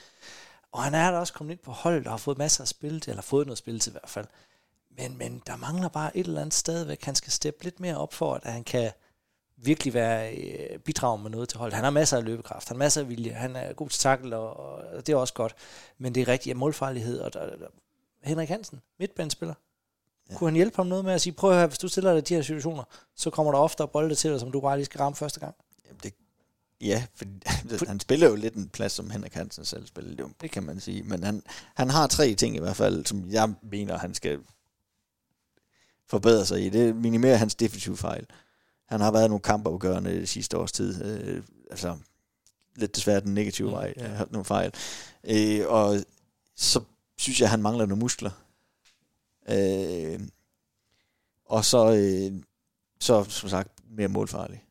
Og 0.72 0.82
han 0.82 0.94
er 0.94 1.10
da 1.10 1.18
også 1.18 1.32
kommet 1.32 1.52
ind 1.52 1.60
på 1.60 1.70
holdet 1.72 2.06
og 2.06 2.12
har 2.12 2.18
fået 2.18 2.38
masser 2.38 2.64
af 2.64 2.68
spil 2.68 3.00
til, 3.00 3.10
eller 3.10 3.22
fået 3.22 3.46
noget 3.46 3.58
spil 3.58 3.80
til 3.80 3.90
i 3.90 3.92
hvert 3.92 4.10
fald. 4.10 4.26
Men, 4.98 5.18
men 5.18 5.42
der 5.46 5.56
mangler 5.56 5.88
bare 5.88 6.16
et 6.16 6.26
eller 6.26 6.40
andet 6.40 6.54
stadigvæk. 6.54 7.04
Han 7.04 7.14
skal 7.14 7.32
steppe 7.32 7.64
lidt 7.64 7.80
mere 7.80 7.96
op 7.96 8.14
for, 8.14 8.34
at 8.34 8.52
han 8.52 8.64
kan 8.64 8.90
virkelig 9.56 9.94
være 9.94 10.34
øh, 10.34 10.78
med 11.22 11.30
noget 11.30 11.48
til 11.48 11.58
holdet. 11.58 11.74
Han 11.74 11.84
har 11.84 11.90
masser 11.90 12.16
af 12.16 12.24
løbekraft, 12.24 12.68
han 12.68 12.76
har 12.76 12.78
masser 12.78 13.00
af 13.00 13.08
vilje, 13.08 13.32
han 13.32 13.56
er 13.56 13.72
god 13.72 13.88
til 13.88 14.00
takkel, 14.00 14.32
og, 14.32 14.56
og 14.56 15.06
det 15.06 15.12
er 15.12 15.16
også 15.16 15.34
godt. 15.34 15.54
Men 15.98 16.14
det 16.14 16.20
er 16.20 16.28
rigtig 16.28 16.56
målfarlighed. 16.56 17.20
Og 17.20 17.32
der, 17.34 17.46
der, 17.46 17.68
Henrik 18.22 18.48
Hansen, 18.48 18.80
midtbanespiller, 18.98 19.54
ja. 20.30 20.36
kunne 20.36 20.50
han 20.50 20.54
hjælpe 20.54 20.76
ham 20.76 20.86
noget 20.86 21.04
med 21.04 21.12
at 21.12 21.20
sige, 21.20 21.32
prøv 21.32 21.50
at 21.50 21.56
høre, 21.56 21.66
hvis 21.66 21.78
du 21.78 21.88
stiller 21.88 22.12
dig 22.12 22.18
i 22.18 22.20
de 22.20 22.34
her 22.34 22.42
situationer, 22.42 22.84
så 23.16 23.30
kommer 23.30 23.52
der 23.52 23.58
ofte 23.58 23.86
bolde 23.92 24.14
til 24.14 24.30
dig, 24.30 24.40
som 24.40 24.52
du 24.52 24.60
bare 24.60 24.76
lige 24.76 24.84
skal 24.84 24.98
ramme 24.98 25.16
første 25.16 25.40
gang. 25.40 25.54
Jamen 25.86 26.00
det, 26.02 26.14
ja, 26.80 27.06
for 27.14 27.24
han 27.88 28.00
spiller 28.00 28.28
jo 28.28 28.34
lidt 28.34 28.54
en 28.54 28.68
plads, 28.68 28.92
som 28.92 29.10
Henrik 29.10 29.34
Hansen 29.34 29.64
selv 29.64 29.86
spiller, 29.86 30.16
det, 30.16 30.34
det 30.40 30.50
kan 30.50 30.62
man 30.62 30.80
sige. 30.80 31.02
Men 31.02 31.22
han, 31.22 31.42
han 31.74 31.90
har 31.90 32.06
tre 32.06 32.34
ting 32.34 32.56
i 32.56 32.60
hvert 32.60 32.76
fald, 32.76 33.06
som 33.06 33.30
jeg 33.30 33.54
mener, 33.62 33.98
han 33.98 34.14
skal 34.14 34.38
forbedre 36.06 36.46
sig 36.46 36.66
i. 36.66 36.68
Det 36.68 36.96
minimerer 36.96 37.36
hans 37.36 37.54
defensive 37.54 37.96
fejl. 37.96 38.26
Han 38.86 39.00
har 39.00 39.12
været 39.12 39.30
nogle 39.30 39.42
kampafgørende 39.42 40.26
sidste 40.26 40.58
års 40.58 40.72
tid. 40.72 41.04
Øh, 41.04 41.42
altså, 41.70 41.96
lidt 42.76 42.96
desværre 42.96 43.20
den 43.20 43.34
negative 43.34 43.70
vej. 43.70 43.94
Ja. 43.96 44.06
Har 44.06 44.28
nogle 44.30 44.44
fejl. 44.44 44.74
Øh, 45.24 45.66
og 45.66 45.96
så 46.56 46.80
synes 47.18 47.40
jeg, 47.40 47.50
han 47.50 47.62
mangler 47.62 47.86
nogle 47.86 48.00
muskler. 48.00 48.30
Øh, 49.48 50.20
og 51.44 51.64
så, 51.64 51.92
øh, 51.92 52.42
så 53.00 53.24
som 53.24 53.48
sagt 53.48 53.70
mere 53.90 54.08
målfarlig. 54.08 54.64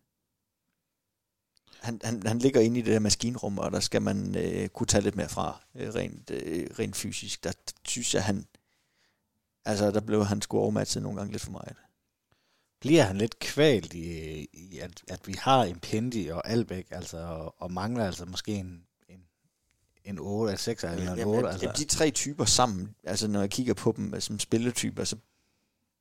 Han, 1.80 2.02
han, 2.04 2.28
han 2.28 2.40
ligger 2.40 2.62
inde 2.62 2.80
i 2.80 2.82
det 2.82 2.94
der 2.94 3.00
maskinrum, 3.00 3.58
og 3.58 3.72
der 3.72 3.80
skal 3.80 4.02
man 4.02 4.36
øh, 4.36 4.70
kunne 4.70 4.88
tage 4.88 5.02
lidt 5.02 5.16
mere 5.16 5.30
fra, 5.30 5.62
øh, 5.76 5.94
rent, 5.94 6.30
øh, 6.30 6.70
rent 6.80 6.96
fysisk. 6.96 7.44
Der 7.44 7.52
synes 7.88 8.14
jeg, 8.14 8.24
han, 8.24 8.46
altså 9.66 9.92
der 9.92 10.00
blev 10.00 10.26
han 10.26 10.42
sgu 10.42 10.58
overmatchet 10.58 11.04
nogle 11.04 11.18
gange 11.18 11.32
lidt 11.32 11.44
for 11.44 11.52
meget. 11.52 11.76
Bliver 12.80 13.04
han 13.04 13.18
lidt 13.18 13.40
kvalt 13.40 13.94
i, 13.94 14.48
i 14.54 14.80
at, 14.80 15.02
at 15.08 15.28
vi 15.28 15.36
har 15.40 15.64
en 15.64 15.80
Pendi 15.80 16.28
og 16.28 16.50
Albæk, 16.50 16.88
altså, 16.92 17.18
og, 17.18 17.56
og 17.62 17.72
mangler 17.72 18.06
altså 18.06 18.26
måske 18.26 18.52
en, 18.52 18.87
en, 20.08 20.14
en 20.14 20.20
8, 20.20 20.52
en 20.52 20.58
6 20.58 20.84
eller 20.84 21.14
en 21.14 21.24
8? 21.24 21.50
Altså. 21.50 21.74
de 21.78 21.86
tre 21.86 22.12
typer 22.12 22.46
sammen, 22.46 22.96
altså 23.04 23.28
når 23.28 23.40
jeg 23.40 23.50
kigger 23.50 23.74
på 23.74 23.94
dem 23.98 24.22
som 24.22 24.40
spilletyper, 24.40 25.04
så 25.04 25.16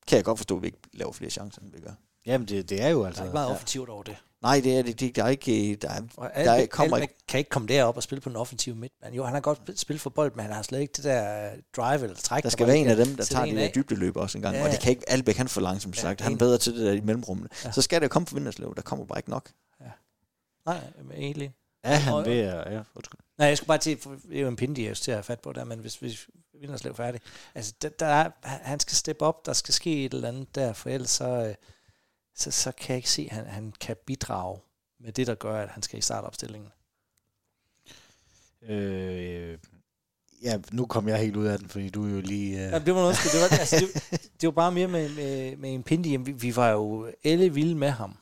kan 0.07 0.17
jeg 0.17 0.25
godt 0.25 0.39
forstå, 0.39 0.57
at 0.57 0.63
vi 0.63 0.67
ikke 0.67 0.79
laver 0.93 1.13
flere 1.13 1.31
chancer, 1.31 1.63
end 1.63 1.73
vi 1.73 1.81
gør. 1.81 1.93
Jamen, 2.27 2.49
det, 2.49 2.69
det 2.69 2.83
er 2.83 2.89
jo 2.89 3.05
altså... 3.05 3.19
Der 3.19 3.23
er 3.23 3.29
ikke 3.29 3.35
meget 3.35 3.51
offensivt 3.51 3.89
over 3.89 4.03
det. 4.03 4.17
Nej, 4.43 4.61
det 4.61 4.79
er 4.79 4.83
det. 4.83 5.01
det 5.01 5.17
der 5.17 5.25
er 5.25 5.29
ikke... 5.29 5.77
Der, 5.83 5.89
er, 5.89 6.01
der 6.45 6.53
er, 6.53 6.67
kommer 6.67 6.97
ikke... 6.97 7.15
kan 7.29 7.39
ikke 7.39 7.51
komme 7.51 7.69
derop 7.69 7.97
og 7.97 8.03
spille 8.03 8.21
på 8.21 8.29
den 8.29 8.37
offensive 8.37 8.75
midtbane. 8.75 9.17
Jo, 9.17 9.25
han 9.25 9.35
har 9.35 9.41
godt 9.41 9.81
spillet 9.81 10.01
for 10.01 10.11
bold, 10.11 10.33
men 10.35 10.45
han 10.45 10.55
har 10.55 10.63
slet 10.63 10.81
ikke 10.81 10.93
det 10.97 11.05
der 11.05 11.51
drive 11.77 12.03
eller 12.03 12.17
træk. 12.17 12.43
Der 12.43 12.49
skal 12.49 12.67
være 12.67 12.77
en 12.77 12.89
af 12.89 12.97
dem, 12.97 13.17
der 13.17 13.25
tager 13.25 13.45
det 13.45 13.57
der 13.57 13.69
dybdeløb 13.75 14.17
også 14.17 14.39
en 14.39 14.43
gang. 14.43 14.57
Ja, 14.57 14.65
og 14.65 14.71
det 14.71 14.81
kan 14.81 14.91
ikke 14.91 15.11
Albeck, 15.11 15.39
han 15.39 15.49
for 15.49 15.61
langsomt 15.61 15.97
sagt. 15.97 16.21
Ja, 16.21 16.25
han 16.25 16.33
er 16.33 16.39
bedre 16.39 16.59
til 16.59 16.75
det 16.75 16.87
der 16.87 16.93
i 16.93 17.01
mellemrummene. 17.01 17.49
Ja. 17.65 17.73
Så 17.73 17.83
skal 17.83 18.01
det 18.01 18.05
jo 18.05 18.09
komme 18.09 18.27
fra 18.27 18.35
Vinderslev. 18.35 18.75
Der 18.77 18.83
kommer 18.83 19.05
bare 19.05 19.19
ikke 19.19 19.31
nok. 19.31 19.51
Ja. 19.81 19.91
Nej, 20.67 20.81
egentlig. 21.15 21.53
Ja, 21.87 21.97
han 21.97 22.15
og, 22.15 22.25
ved 22.25 22.41
at... 22.41 22.73
Ja, 22.73 22.83
Nej, 23.39 23.49
jeg 23.49 23.57
skulle 23.57 23.69
bare 23.69 23.79
til... 23.79 23.99
Det 24.05 24.37
er 24.37 24.41
jo 24.41 24.49
en 24.49 24.57
pinde, 24.57 24.85
jeg 24.85 24.97
til 24.97 25.11
at 25.11 25.17
have 25.17 25.23
fat 25.23 25.41
på 25.41 25.53
der, 25.53 25.65
men 25.65 25.79
hvis, 25.79 25.97
hvis 25.97 26.29
Vinderslev 26.61 26.93
er 26.93 26.97
færdig. 26.97 27.21
Altså, 27.55 27.75
der, 27.83 27.89
der 27.89 28.07
er, 28.07 28.31
han 28.43 28.81
skal 28.81 28.97
steppe 28.97 29.25
op. 29.25 29.47
Der 29.47 29.53
skal 29.53 29.75
ske 29.75 30.05
et 30.05 30.15
eller 30.15 30.29
andet 30.29 30.55
der, 30.55 30.73
for 30.73 30.91
ellers 30.91 31.11
så... 31.11 31.29
Øh, 31.49 31.55
så, 32.35 32.51
så 32.51 32.73
kan 32.73 32.89
jeg 32.89 32.97
ikke 32.97 33.11
se, 33.11 33.29
at 33.31 33.37
han, 33.37 33.47
han 33.47 33.73
kan 33.81 33.97
bidrage 34.07 34.61
med 35.01 35.13
det, 35.13 35.27
der 35.27 35.35
gør, 35.35 35.63
at 35.63 35.69
han 35.69 35.83
skal 35.83 35.99
i 35.99 36.03
startopstillingen. 36.03 36.71
Øh, 38.63 39.59
ja, 40.43 40.59
nu 40.73 40.87
kom 40.87 41.09
jeg 41.09 41.19
helt 41.19 41.37
ud 41.37 41.47
af 41.47 41.59
den, 41.59 41.69
fordi 41.69 41.89
du 41.89 42.07
er 42.07 42.11
jo 42.11 42.21
lige... 42.21 42.57
Uh... 42.57 42.73
Ja, 42.73 42.79
det 42.79 42.95
var 42.95 43.01
noget, 43.01 43.17
det 43.17 43.41
var, 43.41 43.59
altså, 43.59 43.77
det, 43.77 44.31
det 44.41 44.47
var 44.47 44.51
bare 44.51 44.73
mere 44.73 44.89
med, 44.89 45.09
med, 45.09 45.57
med 45.57 45.75
en 45.75 45.83
Pindi. 45.83 46.17
Vi, 46.17 46.33
vi 46.33 46.57
var 46.57 46.71
jo 46.71 47.13
alle 47.25 47.55
vilde 47.55 47.75
med 47.75 47.91
ham 47.91 48.17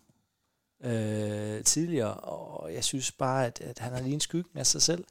øh, 0.84 1.64
tidligere, 1.64 2.14
og 2.14 2.74
jeg 2.74 2.84
synes 2.84 3.12
bare, 3.12 3.46
at, 3.46 3.60
at 3.60 3.78
han 3.78 3.92
har 3.92 4.00
lige 4.00 4.14
en 4.14 4.20
skyggen 4.20 4.58
af 4.58 4.66
sig 4.66 4.82
selv. 4.82 5.04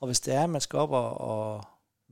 Og 0.00 0.06
hvis 0.06 0.20
det 0.20 0.34
er, 0.34 0.44
at 0.44 0.50
man 0.50 0.60
skal 0.60 0.78
op 0.78 0.90
og, 0.90 1.20
og 1.20 1.64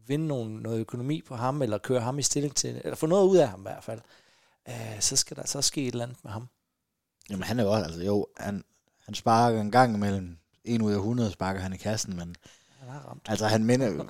vinde 0.07 0.27
nogle, 0.27 0.63
noget 0.63 0.81
økonomi 0.81 1.23
på 1.23 1.37
ham, 1.37 1.63
eller 1.63 1.79
køre 1.79 2.01
ham 2.01 2.19
i 2.19 2.23
stilling 2.23 2.57
til, 2.57 2.81
eller 2.85 2.97
få 2.97 3.07
noget 3.07 3.29
ud 3.29 3.37
af 3.37 3.49
ham 3.49 3.61
i 3.61 3.63
hvert 3.63 3.85
fald, 3.85 4.01
øh, 4.69 5.01
så 5.01 5.17
skal 5.17 5.37
der 5.37 5.47
så 5.47 5.63
ske 5.63 5.83
et 5.83 5.93
eller 5.93 6.05
andet 6.05 6.25
med 6.25 6.33
ham. 6.33 6.49
Jamen 7.31 7.43
han 7.43 7.59
er 7.59 7.65
jo 7.65 7.73
også, 7.73 7.85
altså 7.85 8.03
jo, 8.03 8.27
han, 8.37 8.65
han 9.05 9.15
sparker 9.15 9.61
en 9.61 9.71
gang 9.71 9.95
imellem, 9.95 10.39
en 10.65 10.83
ud 10.83 10.93
af 10.93 10.97
100 10.97 11.31
sparker 11.31 11.61
han 11.61 11.73
i 11.73 11.77
kassen, 11.77 12.17
men 12.17 12.37
han 12.81 12.89
har 12.89 13.09
ramt. 13.09 13.23
Altså 13.29 13.47
han 13.47 13.65
minder, 13.65 14.05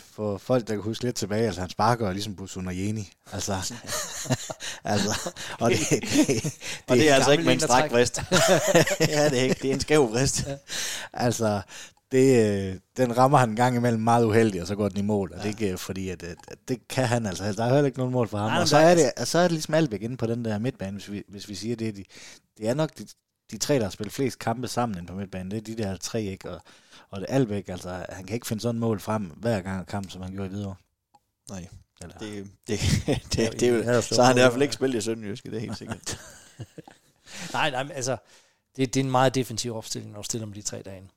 for 0.00 0.38
folk 0.38 0.68
der 0.68 0.74
kan 0.74 0.82
huske 0.82 1.04
lidt 1.04 1.16
tilbage, 1.16 1.46
altså 1.46 1.60
han 1.60 1.70
sparker 1.70 2.12
ligesom 2.12 2.36
Busun 2.36 2.66
og 2.66 2.76
Jeni. 2.76 3.12
Altså, 3.32 3.52
altså 4.84 5.30
og 5.60 5.70
det, 5.70 5.78
det, 5.90 6.02
det, 6.26 6.54
og 6.88 6.96
det 6.96 7.10
er 7.10 7.14
altså 7.14 7.30
ikke 7.30 7.44
med 7.44 7.52
en 7.52 7.60
stræk 7.60 7.92
vrist. 7.92 8.20
ja, 9.14 9.28
det 9.28 9.38
er 9.38 9.42
ikke, 9.42 9.58
det 9.62 9.70
er 9.70 9.74
en 9.74 9.80
skæv 9.80 10.10
vrist. 10.10 10.46
Ja. 10.46 10.56
altså, 11.12 11.60
det, 12.12 12.46
øh, 12.46 12.76
den 12.96 13.18
rammer 13.18 13.38
han 13.38 13.50
en 13.50 13.56
gang 13.56 13.76
imellem 13.76 14.02
meget 14.02 14.24
uheldigt, 14.24 14.62
og 14.62 14.68
så 14.68 14.74
går 14.74 14.88
den 14.88 14.98
i 14.98 15.02
mål. 15.02 15.32
Og 15.32 15.38
ja. 15.38 15.42
det 15.42 15.60
er 15.60 15.66
ikke 15.66 15.78
fordi, 15.78 16.08
at, 16.08 16.22
at, 16.22 16.36
at, 16.48 16.58
det 16.68 16.88
kan 16.88 17.06
han 17.06 17.26
altså. 17.26 17.52
Der 17.52 17.64
er 17.64 17.74
heller 17.74 17.86
ikke 17.86 17.98
nogen 17.98 18.12
mål 18.12 18.28
for 18.28 18.38
ham. 18.38 18.50
Nej, 18.50 18.60
og 18.60 18.68
så 18.68 18.76
er, 18.76 18.94
det, 18.94 19.28
så 19.28 19.38
er 19.38 19.42
det 19.42 19.52
ligesom 19.52 19.74
Albeck 19.74 20.02
inde 20.02 20.16
på 20.16 20.26
den 20.26 20.44
der 20.44 20.58
midtbane, 20.58 20.92
hvis 20.92 21.10
vi, 21.10 21.22
hvis 21.28 21.48
vi 21.48 21.54
siger 21.54 21.76
det. 21.76 21.96
De, 21.96 22.04
det 22.58 22.68
er 22.68 22.74
nok 22.74 22.98
de, 22.98 23.06
de 23.50 23.58
tre, 23.58 23.74
der 23.74 23.82
har 23.82 23.90
spillet 23.90 24.12
flest 24.12 24.38
kampe 24.38 24.68
sammen 24.68 24.98
inde 24.98 25.08
på 25.08 25.14
midtbanen. 25.14 25.50
Det 25.50 25.56
er 25.56 25.74
de 25.74 25.82
der 25.82 25.96
tre, 25.96 26.22
ikke? 26.22 26.50
Og, 26.50 26.60
og 27.10 27.20
det 27.20 27.26
Albeck, 27.28 27.68
altså, 27.68 28.06
han 28.08 28.24
kan 28.24 28.34
ikke 28.34 28.46
finde 28.46 28.62
sådan 28.62 28.80
mål 28.80 29.00
frem 29.00 29.22
hver 29.22 29.60
gang 29.60 29.86
kamp, 29.86 30.10
som 30.10 30.22
han 30.22 30.32
gjorde 30.32 30.50
i 30.50 30.52
videre. 30.52 30.74
Nej. 31.50 31.68
Eller, 32.02 32.18
det, 32.18 32.50
det, 32.68 32.80
det, 33.06 33.22
det, 33.32 33.52
det, 33.52 33.60
det, 33.60 33.86
det, 33.86 34.04
så 34.04 34.22
har 34.22 34.28
han 34.28 34.36
i 34.36 34.40
hvert 34.40 34.52
fald 34.52 34.62
ikke 34.62 34.74
spillet 34.74 34.98
i 34.98 35.00
Sønderjyske, 35.00 35.50
det 35.50 35.56
er 35.56 35.60
helt 35.60 35.78
sikkert. 35.78 36.20
nej, 37.52 37.70
nej, 37.70 37.90
altså, 37.94 38.16
det, 38.76 38.94
det 38.94 39.00
er 39.00 39.04
en 39.04 39.10
meget 39.10 39.34
defensiv 39.34 39.76
opstilling, 39.76 40.12
når 40.12 40.22
du 40.22 40.24
stiller 40.24 40.46
med 40.46 40.54
de 40.54 40.62
tre 40.62 40.82
dage 40.82 41.08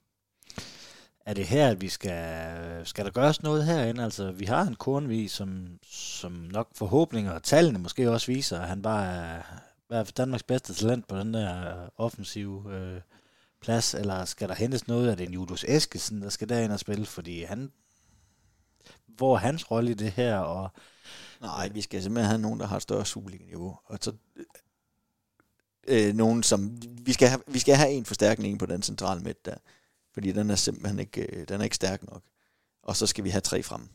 er 1.26 1.34
det 1.34 1.46
her, 1.46 1.68
at 1.68 1.80
vi 1.80 1.88
skal, 1.88 2.86
skal 2.86 3.04
der 3.04 3.10
gøres 3.10 3.42
noget 3.42 3.64
herinde? 3.64 4.04
Altså, 4.04 4.30
vi 4.30 4.44
har 4.44 4.62
en 4.62 4.74
Kornvi, 4.74 5.28
som, 5.28 5.78
som 5.90 6.32
nok 6.32 6.68
forhåbninger 6.74 7.32
og 7.32 7.42
tallene 7.42 7.78
måske 7.78 8.10
også 8.10 8.26
viser, 8.26 8.60
at 8.60 8.68
han 8.68 8.82
bare 8.82 9.06
er, 9.06 9.42
er 9.90 10.04
Danmarks 10.04 10.42
bedste 10.42 10.74
talent 10.74 11.08
på 11.08 11.18
den 11.18 11.34
der 11.34 11.74
offensive 11.96 12.74
øh, 12.74 13.00
plads, 13.60 13.94
eller 13.94 14.24
skal 14.24 14.48
der 14.48 14.54
hentes 14.54 14.86
noget 14.86 15.10
af 15.10 15.16
den 15.16 15.32
Julius 15.32 15.64
Eskesen, 15.68 16.22
der 16.22 16.28
skal 16.28 16.48
derind 16.48 16.72
og 16.72 16.80
spille, 16.80 17.06
fordi 17.06 17.42
han, 17.42 17.72
hvor 19.06 19.34
er 19.34 19.38
hans 19.38 19.70
rolle 19.70 19.90
i 19.90 19.94
det 19.94 20.12
her? 20.12 20.38
Og, 20.38 20.70
Nej, 21.40 21.68
vi 21.68 21.80
skal 21.80 22.02
simpelthen 22.02 22.28
have 22.28 22.40
nogen, 22.40 22.60
der 22.60 22.66
har 22.66 22.76
et 22.76 22.82
større 22.82 23.06
Superliga-niveau, 23.06 23.78
og 23.84 23.98
så 24.00 24.12
øh, 25.88 26.14
nogen, 26.14 26.42
som, 26.42 26.78
vi 26.82 27.12
skal, 27.12 27.28
have, 27.28 27.42
vi 27.46 27.58
skal 27.58 27.76
have 27.76 27.90
en 27.90 28.04
forstærkning 28.04 28.58
på 28.58 28.66
den 28.66 28.82
centrale 28.82 29.20
midt 29.20 29.44
der 29.44 29.54
fordi 30.12 30.32
den 30.32 30.50
er 30.50 30.56
simpelthen 30.56 30.98
ikke, 30.98 31.22
øh, 31.22 31.48
den 31.48 31.60
er 31.60 31.64
ikke 31.64 31.76
stærk 31.76 32.02
nok. 32.02 32.22
Og 32.82 32.96
så 32.96 33.06
skal 33.06 33.24
vi 33.24 33.30
have 33.30 33.40
tre 33.40 33.62
frem. 33.62 33.88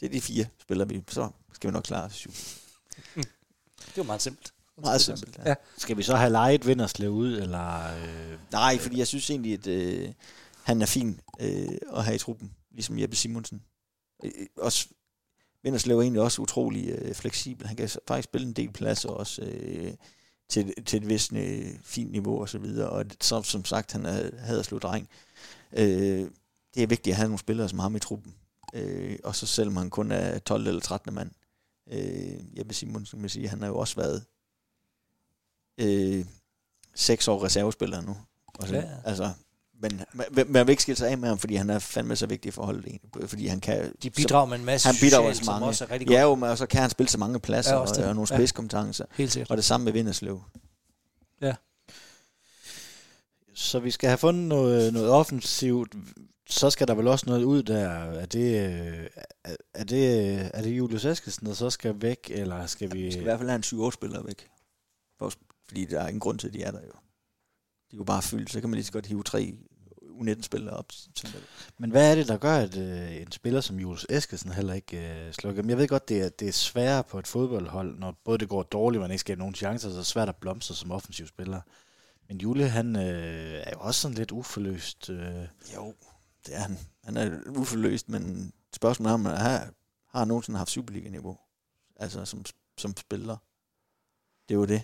Det 0.00 0.06
er 0.06 0.10
de 0.10 0.20
fire 0.20 0.46
spiller 0.60 0.84
vi, 0.84 1.02
så 1.08 1.30
skal 1.52 1.68
vi 1.68 1.72
nok 1.72 1.82
klare 1.82 2.10
syv. 2.10 2.30
Det 3.86 3.96
var 3.96 4.02
meget 4.02 4.22
simpelt. 4.22 4.53
Meget 4.80 5.00
simpelt, 5.00 5.38
ja. 5.38 5.48
ja. 5.48 5.54
Skal 5.78 5.96
vi 5.96 6.02
så 6.02 6.16
have 6.16 6.30
lejet 6.30 6.66
Vinderslev 6.66 7.10
ud, 7.10 7.32
eller... 7.32 7.94
Øh, 7.96 8.38
Nej, 8.52 8.78
fordi 8.78 8.98
jeg 8.98 9.06
synes 9.06 9.30
egentlig, 9.30 9.52
at 9.52 9.66
øh, 9.66 10.12
han 10.62 10.82
er 10.82 10.86
fin 10.86 11.20
øh, 11.40 11.78
at 11.96 12.04
have 12.04 12.14
i 12.14 12.18
truppen, 12.18 12.52
ligesom 12.70 12.98
Jeppe 12.98 13.16
Simonsen. 13.16 13.62
Øh, 14.24 14.30
også, 14.56 14.88
Vinderslev 15.62 15.98
er 15.98 16.02
egentlig 16.02 16.22
også 16.22 16.42
utrolig 16.42 16.88
øh, 16.88 17.14
fleksibel. 17.14 17.66
Han 17.66 17.76
kan 17.76 17.88
faktisk 18.08 18.24
spille 18.24 18.46
en 18.46 18.52
del 18.52 18.72
pladser 18.72 19.08
også 19.08 19.42
øh, 19.42 19.92
til, 20.48 20.84
til 20.86 21.02
et 21.02 21.08
vist 21.08 21.32
øh, 21.32 21.78
fint 21.82 22.12
niveau 22.12 22.40
og 22.40 22.48
så 22.48 22.58
videre. 22.58 22.90
Og 22.90 23.04
så, 23.20 23.42
som 23.42 23.64
sagt, 23.64 23.92
han 23.92 24.06
er 24.06 24.62
slået 24.62 24.82
dreng. 24.82 25.08
Øh, 25.72 26.30
det 26.74 26.82
er 26.82 26.86
vigtigt 26.86 27.12
at 27.12 27.16
have 27.16 27.28
nogle 27.28 27.38
spillere 27.38 27.68
som 27.68 27.78
ham 27.78 27.96
i 27.96 27.98
truppen. 27.98 28.34
Øh, 28.74 29.18
og 29.24 29.36
så 29.36 29.46
selvom 29.46 29.76
han 29.76 29.90
kun 29.90 30.12
er 30.12 30.38
12 30.38 30.66
eller 30.66 30.80
13 30.80 31.14
mand. 31.14 31.30
Øh, 31.92 32.58
Jeppe 32.58 32.74
Simonsen 32.74 33.22
vil 33.22 33.30
sige, 33.30 33.48
han 33.48 33.60
har 33.60 33.68
jo 33.68 33.76
også 33.76 33.96
været 33.96 34.24
øh, 35.78 36.24
6 36.94 37.28
år 37.28 37.44
reservespiller 37.44 38.00
nu. 38.00 38.16
Og 38.58 38.68
så, 38.68 38.74
ja. 38.74 38.84
Altså, 39.04 39.30
men 39.82 40.00
man, 40.12 40.26
man 40.48 40.66
vil 40.66 40.70
ikke 40.72 40.82
skille 40.82 40.96
sig 40.98 41.08
af 41.10 41.18
med 41.18 41.28
ham, 41.28 41.38
fordi 41.38 41.54
han 41.54 41.70
er 41.70 41.78
fandme 41.78 42.16
så 42.16 42.26
vigtig 42.26 42.54
for 42.54 42.64
holdet 42.64 42.84
egentlig. 42.86 43.28
Fordi 43.30 43.46
han 43.46 43.60
kan... 43.60 43.92
De 44.02 44.10
bidrager 44.10 44.46
med 44.46 44.58
en 44.58 44.64
masse 44.64 44.88
han 44.88 44.96
bidrager 45.00 45.22
socialt, 45.32 45.36
så 45.38 45.44
som 45.44 45.54
mange. 45.54 45.66
også 45.66 45.84
er 45.84 45.90
rigtig 45.90 46.08
godt. 46.08 46.14
Ja, 46.16 46.22
jo, 46.22 46.34
men 46.34 46.48
og 46.48 46.58
så 46.58 46.66
kan 46.66 46.80
han 46.80 46.90
spille 46.90 47.10
så 47.10 47.18
mange 47.18 47.40
pladser 47.40 47.72
Ja, 47.72 47.76
ja, 47.80 47.82
og, 47.82 47.96
det. 47.96 48.04
og 48.06 48.14
nogle 48.14 48.28
Ja. 48.30 48.36
spidskompetencer. 48.36 49.04
Helt 49.14 49.32
sikkert. 49.32 49.50
Og 49.50 49.56
det 49.56 49.64
samme 49.64 49.84
med 49.84 49.92
Vinderslev. 49.92 50.42
Så 53.54 53.78
vi 53.78 53.90
skal 53.90 54.08
have 54.08 54.18
fundet 54.18 54.44
noget, 54.48 54.92
noget 54.92 55.10
offensivt. 55.10 55.94
Så 56.50 56.70
skal 56.70 56.88
der 56.88 56.94
vel 56.94 57.08
også 57.08 57.26
noget 57.26 57.44
ud 57.44 57.62
der. 57.62 57.88
Er 57.88 58.26
det, 58.26 58.70
øh, 58.70 59.06
er- 59.44 59.56
er 59.74 59.84
det, 59.84 60.34
er 60.54 60.62
det 60.62 60.70
Julius 60.70 61.04
Eskesen, 61.04 61.46
der 61.46 61.54
så 61.54 61.70
skal 61.70 62.02
væk, 62.02 62.18
eller 62.30 62.66
skal 62.66 62.92
vi... 62.92 63.02
Vi 63.02 63.10
skal 63.10 63.20
i 63.20 63.24
hvert 63.24 63.38
fald 63.38 63.48
have 63.48 63.56
en 63.56 63.62
7 63.62 63.92
spillere 63.92 64.26
væk. 64.26 64.48
For, 65.18 65.32
fordi 65.66 65.84
der 65.84 66.00
er 66.00 66.08
ingen 66.08 66.20
grund 66.20 66.38
til, 66.38 66.48
at 66.48 66.54
de 66.54 66.62
er 66.62 66.70
der 66.70 66.80
jo. 66.80 66.92
De 67.90 67.96
kunne 67.96 68.06
bare 68.06 68.22
fylde, 68.22 68.48
så 68.48 68.60
kan 68.60 68.70
man 68.70 68.74
lige 68.74 68.84
så 68.84 68.92
godt 68.92 69.06
hive 69.06 69.22
tre 69.22 69.54
U19-spillere 70.02 70.76
op. 70.76 70.92
Men 71.78 71.90
hvad 71.90 72.10
er 72.10 72.14
det, 72.14 72.28
der 72.28 72.36
gør, 72.36 72.56
at 72.56 72.76
øh, 72.76 73.16
en 73.16 73.32
spiller 73.32 73.60
som 73.60 73.78
Julius 73.78 74.06
Eskesen 74.08 74.52
heller 74.52 74.74
ikke 74.74 75.26
øh, 75.26 75.32
slukker? 75.32 75.62
Men 75.62 75.70
jeg 75.70 75.78
ved 75.78 75.88
godt, 75.88 76.08
det 76.08 76.22
er, 76.22 76.28
det 76.28 76.48
er 76.48 76.52
sværere 76.52 77.04
på 77.04 77.18
et 77.18 77.26
fodboldhold, 77.26 77.98
når 77.98 78.20
både 78.24 78.38
det 78.38 78.48
går 78.48 78.62
dårligt, 78.62 79.00
man 79.00 79.10
ikke 79.10 79.20
skaber 79.20 79.38
nogen 79.38 79.54
chancer, 79.54 79.88
så 79.88 79.94
er 79.94 79.98
det 79.98 80.06
svært 80.06 80.28
at 80.28 80.36
blomstre 80.36 80.74
som 80.74 80.90
offensiv 80.90 81.26
spiller. 81.26 81.60
Men 82.28 82.38
Julie, 82.38 82.68
han 82.68 82.96
øh, 82.96 83.62
er 83.66 83.70
jo 83.72 83.80
også 83.80 84.00
sådan 84.00 84.16
lidt 84.16 84.30
uforløst. 84.32 85.10
Øh. 85.10 85.48
Jo, 85.74 85.94
det 86.46 86.54
er 86.54 86.58
han. 86.58 86.78
Han 87.04 87.16
er 87.16 87.40
uforløst, 87.56 88.08
men 88.08 88.52
spørgsmålet 88.72 89.10
er, 89.10 89.14
om 89.14 89.24
han 89.24 89.36
har, 89.36 89.70
har 90.08 90.24
nogensinde 90.24 90.58
haft 90.58 90.70
Superliga-niveau. 90.70 91.38
Altså 91.96 92.24
som, 92.24 92.44
som 92.78 92.96
spiller. 92.96 93.36
Det 94.48 94.54
er 94.54 94.58
jo 94.58 94.64
det. 94.64 94.82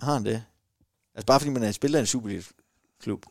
Har 0.00 0.12
han 0.14 0.24
det? 0.24 0.44
Altså 1.14 1.26
bare 1.26 1.40
fordi 1.40 1.50
man 1.50 1.62
er 1.62 1.72
spiller 1.72 1.98
i 1.98 2.00
en 2.00 2.06
Superliga-klub, 2.06 3.26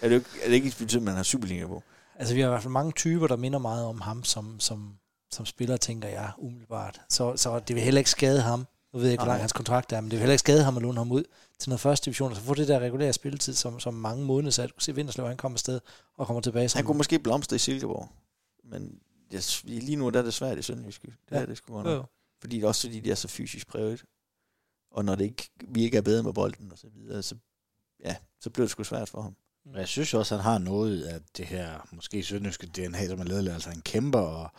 er 0.00 0.08
det, 0.08 0.14
ikke, 0.16 0.28
er 0.42 0.46
det 0.48 0.54
ikke 0.54 0.68
betydet, 0.78 0.96
at 0.96 1.02
man 1.02 1.14
har 1.14 1.22
Superliga-niveau? 1.22 1.82
Altså, 2.16 2.34
vi 2.34 2.40
har 2.40 2.48
i 2.48 2.50
hvert 2.50 2.62
fald 2.62 2.72
mange 2.72 2.92
typer, 2.92 3.26
der 3.26 3.36
minder 3.36 3.58
meget 3.58 3.84
om 3.84 4.00
ham 4.00 4.24
som, 4.24 4.60
som, 4.60 4.98
som 5.30 5.46
spiller, 5.46 5.76
tænker 5.76 6.08
jeg, 6.08 6.32
umiddelbart. 6.38 7.00
Så, 7.08 7.36
så 7.36 7.58
det 7.58 7.76
vil 7.76 7.82
heller 7.84 7.98
ikke 7.98 8.10
skade 8.10 8.40
ham. 8.40 8.66
Nu 8.92 8.98
ved 8.98 9.06
jeg 9.06 9.12
ikke, 9.12 9.22
hvor 9.24 9.28
lang 9.32 9.40
hans 9.42 9.52
kontrakt 9.52 9.92
er, 9.92 10.00
men 10.00 10.10
det 10.10 10.16
vil 10.16 10.18
heller 10.20 10.32
ikke 10.32 10.40
skade 10.40 10.64
ham 10.64 10.76
at 10.76 10.82
låne 10.82 10.98
ham 10.98 11.12
ud 11.12 11.24
til 11.58 11.68
noget 11.70 11.80
første 11.80 12.04
division, 12.04 12.30
og 12.30 12.36
så 12.36 12.42
få 12.42 12.54
det 12.54 12.68
der 12.68 12.78
regulære 12.78 13.12
spilletid, 13.12 13.54
som, 13.54 13.80
som 13.80 13.94
mange 13.94 14.24
måneder, 14.24 14.50
så 14.50 14.62
at 14.62 14.68
du 14.68 14.74
se 14.80 14.94
Vinterslev, 14.94 15.26
han 15.26 15.36
kommer 15.36 15.56
afsted 15.56 15.80
og 16.16 16.26
kommer 16.26 16.40
tilbage 16.40 16.68
som... 16.68 16.78
Han 16.78 16.84
kunne 16.86 16.96
måske 16.96 17.18
blomstre 17.18 17.56
i 17.56 17.58
Silkeborg, 17.58 18.08
men 18.64 18.98
yes, 19.34 19.62
lige 19.64 19.96
nu 19.96 20.10
der 20.10 20.18
er 20.18 20.22
det 20.22 20.34
svært 20.34 20.58
i 20.58 20.62
Sønderjyske. 20.62 21.06
Det 21.06 21.36
Ja. 21.36 21.42
er 21.42 21.46
det 21.46 21.56
sgu 21.56 21.72
godt 21.74 21.86
jo. 21.86 22.04
Fordi 22.40 22.56
det 22.56 22.64
er 22.64 22.68
også 22.68 22.80
fordi, 22.80 23.00
de 23.00 23.10
er 23.10 23.14
så 23.14 23.28
fysisk 23.28 23.66
præget. 23.68 24.02
Og 24.92 25.04
når 25.04 25.14
det 25.14 25.24
ikke, 25.24 25.50
vi 25.68 25.82
ikke 25.82 25.96
er 25.96 26.02
bedre 26.02 26.22
med 26.22 26.32
bolden 26.32 26.72
og 26.72 26.78
så 26.78 26.86
videre, 26.94 27.22
så, 27.22 27.34
ja, 28.04 28.16
så 28.40 28.50
bliver 28.50 28.64
det 28.64 28.70
sgu 28.70 28.84
svært 28.84 29.08
for 29.08 29.22
ham. 29.22 29.36
Og 29.66 29.78
Jeg 29.78 29.88
synes 29.88 30.12
jo 30.12 30.18
også, 30.18 30.36
han 30.36 30.44
har 30.44 30.58
noget 30.58 31.02
af 31.02 31.20
det 31.36 31.46
her, 31.46 31.88
måske 31.92 32.22
sønderjyske 32.22 32.66
DNA, 32.66 33.06
som 33.06 33.20
er 33.20 33.24
ledet, 33.24 33.52
altså 33.52 33.70
en 33.70 33.80
kæmper 33.80 34.18
og, 34.18 34.50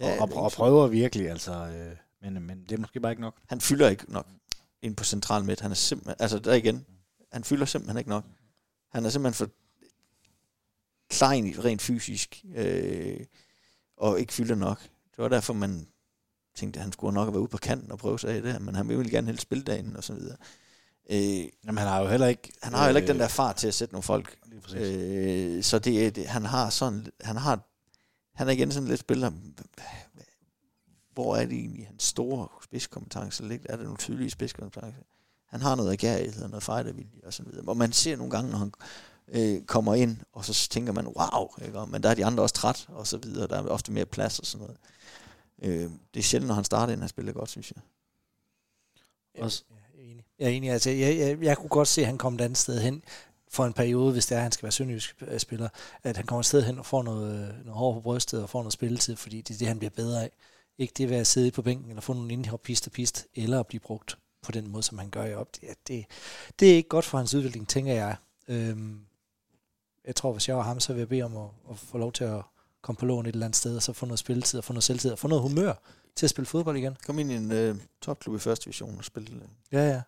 Ja, 0.00 0.22
og, 0.22 0.32
og, 0.32 0.42
og 0.42 0.52
prøver 0.52 0.86
virkelig, 0.86 1.30
altså, 1.30 1.52
øh, 1.52 1.96
men, 2.22 2.42
men 2.42 2.62
det 2.62 2.72
er 2.72 2.78
måske 2.78 3.00
bare 3.00 3.12
ikke 3.12 3.22
nok. 3.22 3.36
Han 3.46 3.60
fylder 3.60 3.88
ikke 3.88 4.12
nok 4.12 4.26
ind 4.82 4.96
på 4.96 5.04
central 5.04 5.44
midt. 5.44 5.60
Han 5.60 5.70
er 5.70 5.74
simpelthen, 5.74 6.16
altså 6.18 6.38
der 6.38 6.54
igen, 6.54 6.86
han 7.32 7.44
fylder 7.44 7.66
simpelthen 7.66 7.98
ikke 7.98 8.10
nok. 8.10 8.24
Han 8.92 9.04
er 9.04 9.08
simpelthen 9.10 9.46
for 9.46 9.54
klein 11.10 11.64
rent 11.64 11.82
fysisk, 11.82 12.44
øh, 12.54 13.20
og 13.96 14.20
ikke 14.20 14.32
fylder 14.32 14.54
nok. 14.54 14.82
Det 14.82 15.18
var 15.18 15.28
derfor, 15.28 15.52
man 15.52 15.88
tænkte, 16.58 16.78
at 16.78 16.82
han 16.84 16.92
skulle 16.92 17.14
nok 17.14 17.28
være 17.32 17.40
ude 17.40 17.48
på 17.48 17.56
kanten 17.56 17.92
og 17.92 17.98
prøve 17.98 18.18
sig 18.18 18.30
af 18.30 18.42
det 18.42 18.60
men 18.60 18.74
han 18.74 18.88
vil 18.88 18.96
jo 18.96 19.04
gerne 19.10 19.26
helst 19.26 19.42
spille 19.42 19.64
dagen 19.64 19.96
og 19.96 20.04
så 20.04 20.12
videre. 20.12 20.36
Øh, 21.10 21.48
Jamen, 21.66 21.78
han 21.78 21.88
har 21.88 22.00
jo 22.00 22.08
heller 22.08 22.26
ikke... 22.26 22.52
han 22.62 22.72
har 22.72 22.80
jo 22.80 22.84
heller 22.84 23.00
ikke 23.00 23.12
den 23.12 23.20
der 23.20 23.28
fart 23.28 23.56
til 23.56 23.68
at 23.68 23.74
sætte 23.74 23.94
nogle 23.94 24.02
folk. 24.02 24.38
Øh, 24.74 25.62
så 25.62 25.78
det, 25.78 26.16
det, 26.16 26.26
han 26.26 26.44
har 26.44 26.70
sådan, 26.70 27.06
han 27.20 27.36
har, 27.36 27.60
han 28.34 28.48
er 28.48 28.52
igen 28.52 28.72
sådan 28.72 28.88
lidt 28.88 29.00
spiller, 29.00 29.30
hvor 31.12 31.36
er 31.36 31.46
det 31.46 31.58
egentlig 31.58 31.86
hans 31.86 32.02
store 32.02 32.48
spidskompetence 32.64 33.48
ligger? 33.48 33.66
Er 33.72 33.76
der 33.76 33.84
nogle 33.84 33.98
tydelige 33.98 34.30
spidskompetencer? 34.30 35.02
Han 35.46 35.60
har 35.60 35.74
noget 35.74 35.92
agerighed 35.92 36.42
og 36.42 36.50
noget 36.50 36.62
fightervilje 36.62 37.20
og 37.26 37.32
så 37.32 37.42
videre. 37.42 37.64
Og 37.68 37.76
man 37.76 37.92
ser 37.92 38.16
nogle 38.16 38.30
gange, 38.30 38.50
når 38.50 38.58
han 38.58 38.72
øh, 39.28 39.62
kommer 39.62 39.94
ind, 39.94 40.16
og 40.32 40.44
så 40.44 40.68
tænker 40.68 40.92
man, 40.92 41.06
wow, 41.06 41.48
ikke? 41.66 41.86
Men 41.86 42.02
der 42.02 42.10
er 42.10 42.14
de 42.14 42.24
andre 42.24 42.42
også 42.42 42.54
træt 42.54 42.86
og 42.88 43.06
så 43.06 43.16
videre. 43.16 43.46
Der 43.46 43.62
er 43.62 43.66
ofte 43.66 43.92
mere 43.92 44.06
plads 44.06 44.38
og 44.38 44.46
sådan 44.46 44.62
noget. 44.62 44.76
Øh, 45.62 45.90
det 46.14 46.20
er 46.20 46.22
sjældent, 46.24 46.48
når 46.48 46.54
han 46.54 46.64
starter 46.64 46.92
ind, 46.92 47.00
han 47.00 47.08
spiller 47.08 47.32
godt, 47.32 47.50
synes 47.50 47.72
jeg. 47.76 47.82
Også- 49.42 49.64
Ja, 49.70 49.74
jeg 49.74 50.04
er 50.04 50.10
enig. 50.10 50.24
Jeg 50.38 50.46
er 50.46 50.50
enig. 50.50 50.70
Altså, 50.70 50.90
jeg, 50.90 51.18
jeg, 51.18 51.42
jeg 51.42 51.56
kunne 51.58 51.68
godt 51.68 51.88
se, 51.88 52.00
at 52.00 52.06
han 52.06 52.18
kom 52.18 52.34
et 52.34 52.40
andet 52.40 52.58
sted 52.58 52.80
hen 52.80 53.02
for 53.50 53.66
en 53.66 53.72
periode, 53.72 54.12
hvis 54.12 54.26
det 54.26 54.34
er, 54.34 54.38
at 54.38 54.42
han 54.42 54.52
skal 54.52 54.62
være 54.62 54.72
sønderjysk 54.72 55.22
øh, 55.28 55.38
spiller, 55.40 55.68
at 56.02 56.16
han 56.16 56.26
kommer 56.26 56.40
et 56.40 56.46
sted 56.46 56.62
hen 56.62 56.78
og 56.78 56.86
får 56.86 57.02
noget, 57.02 57.32
øh, 57.48 57.64
noget 57.64 57.78
hår 57.78 57.94
på 57.94 58.00
brystet 58.00 58.42
og 58.42 58.50
får 58.50 58.60
noget 58.62 58.72
spilletid, 58.72 59.16
fordi 59.16 59.40
det 59.40 59.54
er 59.54 59.58
det, 59.58 59.68
han 59.68 59.78
bliver 59.78 59.90
bedre 59.90 60.22
af. 60.22 60.30
Ikke 60.78 60.94
det 60.96 61.10
ved 61.10 61.16
at 61.16 61.26
sidde 61.26 61.50
på 61.50 61.62
bænken 61.62 61.88
eller 61.88 62.00
få 62.00 62.12
nogle 62.12 62.32
indhop 62.32 62.62
pist 62.62 62.86
og 62.86 62.92
pist, 62.92 63.26
eller 63.34 63.60
at 63.60 63.66
blive 63.66 63.80
brugt 63.80 64.18
på 64.42 64.52
den 64.52 64.68
måde, 64.70 64.82
som 64.82 64.98
han 64.98 65.10
gør 65.10 65.24
i 65.24 65.34
op. 65.34 65.48
Det, 65.60 65.68
det, 65.88 66.06
det 66.60 66.70
er 66.72 66.76
ikke 66.76 66.88
godt 66.88 67.04
for 67.04 67.18
hans 67.18 67.34
udvikling, 67.34 67.68
tænker 67.68 67.92
jeg. 67.94 68.16
Øhm, 68.48 69.00
jeg 70.06 70.16
tror, 70.16 70.32
hvis 70.32 70.48
jeg 70.48 70.56
var 70.56 70.62
ham, 70.62 70.80
så 70.80 70.92
vil 70.92 70.98
jeg 71.00 71.08
bede 71.08 71.22
om 71.22 71.36
at, 71.36 71.48
at 71.70 71.78
få 71.78 71.98
lov 71.98 72.12
til 72.12 72.24
at 72.24 72.42
komme 72.82 72.96
på 72.96 73.06
lån 73.06 73.26
et 73.26 73.32
eller 73.32 73.46
andet 73.46 73.56
sted, 73.56 73.76
og 73.76 73.82
så 73.82 73.92
få 73.92 74.06
noget 74.06 74.18
spilletid 74.18 74.58
og 74.58 74.64
få 74.64 74.72
noget 74.72 74.84
selvtid 74.84 75.10
og 75.10 75.18
få 75.18 75.28
noget 75.28 75.42
humør 75.42 75.74
til 76.16 76.26
at 76.26 76.30
spille 76.30 76.46
fodbold 76.46 76.76
igen. 76.76 76.96
Kom 77.06 77.18
ind 77.18 77.32
i 77.32 77.34
en 77.34 77.52
øh, 77.52 77.76
topklub 78.02 78.36
i 78.36 78.38
første 78.38 78.64
division 78.64 78.98
og 78.98 79.04
spille. 79.04 79.36
Øh. 79.36 79.42
Ja, 79.72 79.88
ja. 79.88 80.02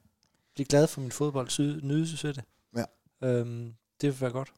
Bliv 0.54 0.66
glad 0.66 0.86
for 0.86 1.00
min 1.00 1.12
fodbold. 1.12 1.48
Sy- 1.48 1.60
nyde 1.82 2.16
sig 2.16 2.34
det. 2.34 2.44
Ja. 2.76 2.84
Øhm, 3.22 3.74
det 4.00 4.08
vil 4.08 4.20
være 4.20 4.30
godt. 4.30 4.52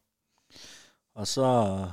Og 1.14 1.26
så 1.26 1.89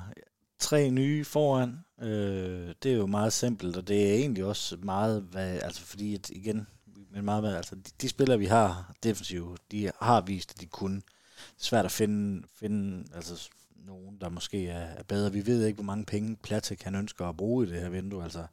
tre 0.59 0.89
nye 0.89 1.25
foran. 1.25 1.79
Øh, 2.01 2.73
det 2.83 2.91
er 2.91 2.95
jo 2.95 3.05
meget 3.05 3.33
simpelt, 3.33 3.77
og 3.77 3.87
det 3.87 4.09
er 4.09 4.15
egentlig 4.15 4.45
også 4.45 4.77
meget, 4.77 5.21
hvad, 5.21 5.59
altså 5.63 5.81
fordi 5.81 6.15
at 6.15 6.29
igen, 6.29 6.67
men 7.11 7.25
meget, 7.25 7.41
hvad, 7.41 7.55
altså 7.55 7.75
de, 7.75 7.91
de 8.01 8.09
spillere, 8.09 8.39
vi 8.39 8.45
har 8.45 8.93
defensivt, 9.03 9.61
de 9.71 9.91
har 10.01 10.21
vist, 10.21 10.51
at 10.51 10.61
de 10.61 10.65
kunne. 10.65 10.95
Det 10.95 11.61
er 11.61 11.65
svært 11.65 11.85
at 11.85 11.91
finde, 11.91 12.47
finde 12.55 13.05
altså, 13.15 13.49
nogen, 13.85 14.17
der 14.21 14.29
måske 14.29 14.67
er, 14.67 15.03
bedre. 15.03 15.33
Vi 15.33 15.45
ved 15.45 15.65
ikke, 15.65 15.75
hvor 15.75 15.83
mange 15.83 16.05
penge 16.05 16.35
Platik 16.35 16.83
han 16.83 16.95
ønsker 16.95 17.25
at 17.25 17.37
bruge 17.37 17.67
i 17.67 17.69
det 17.69 17.81
her 17.81 17.89
vindue. 17.89 18.23
Altså, 18.23 18.45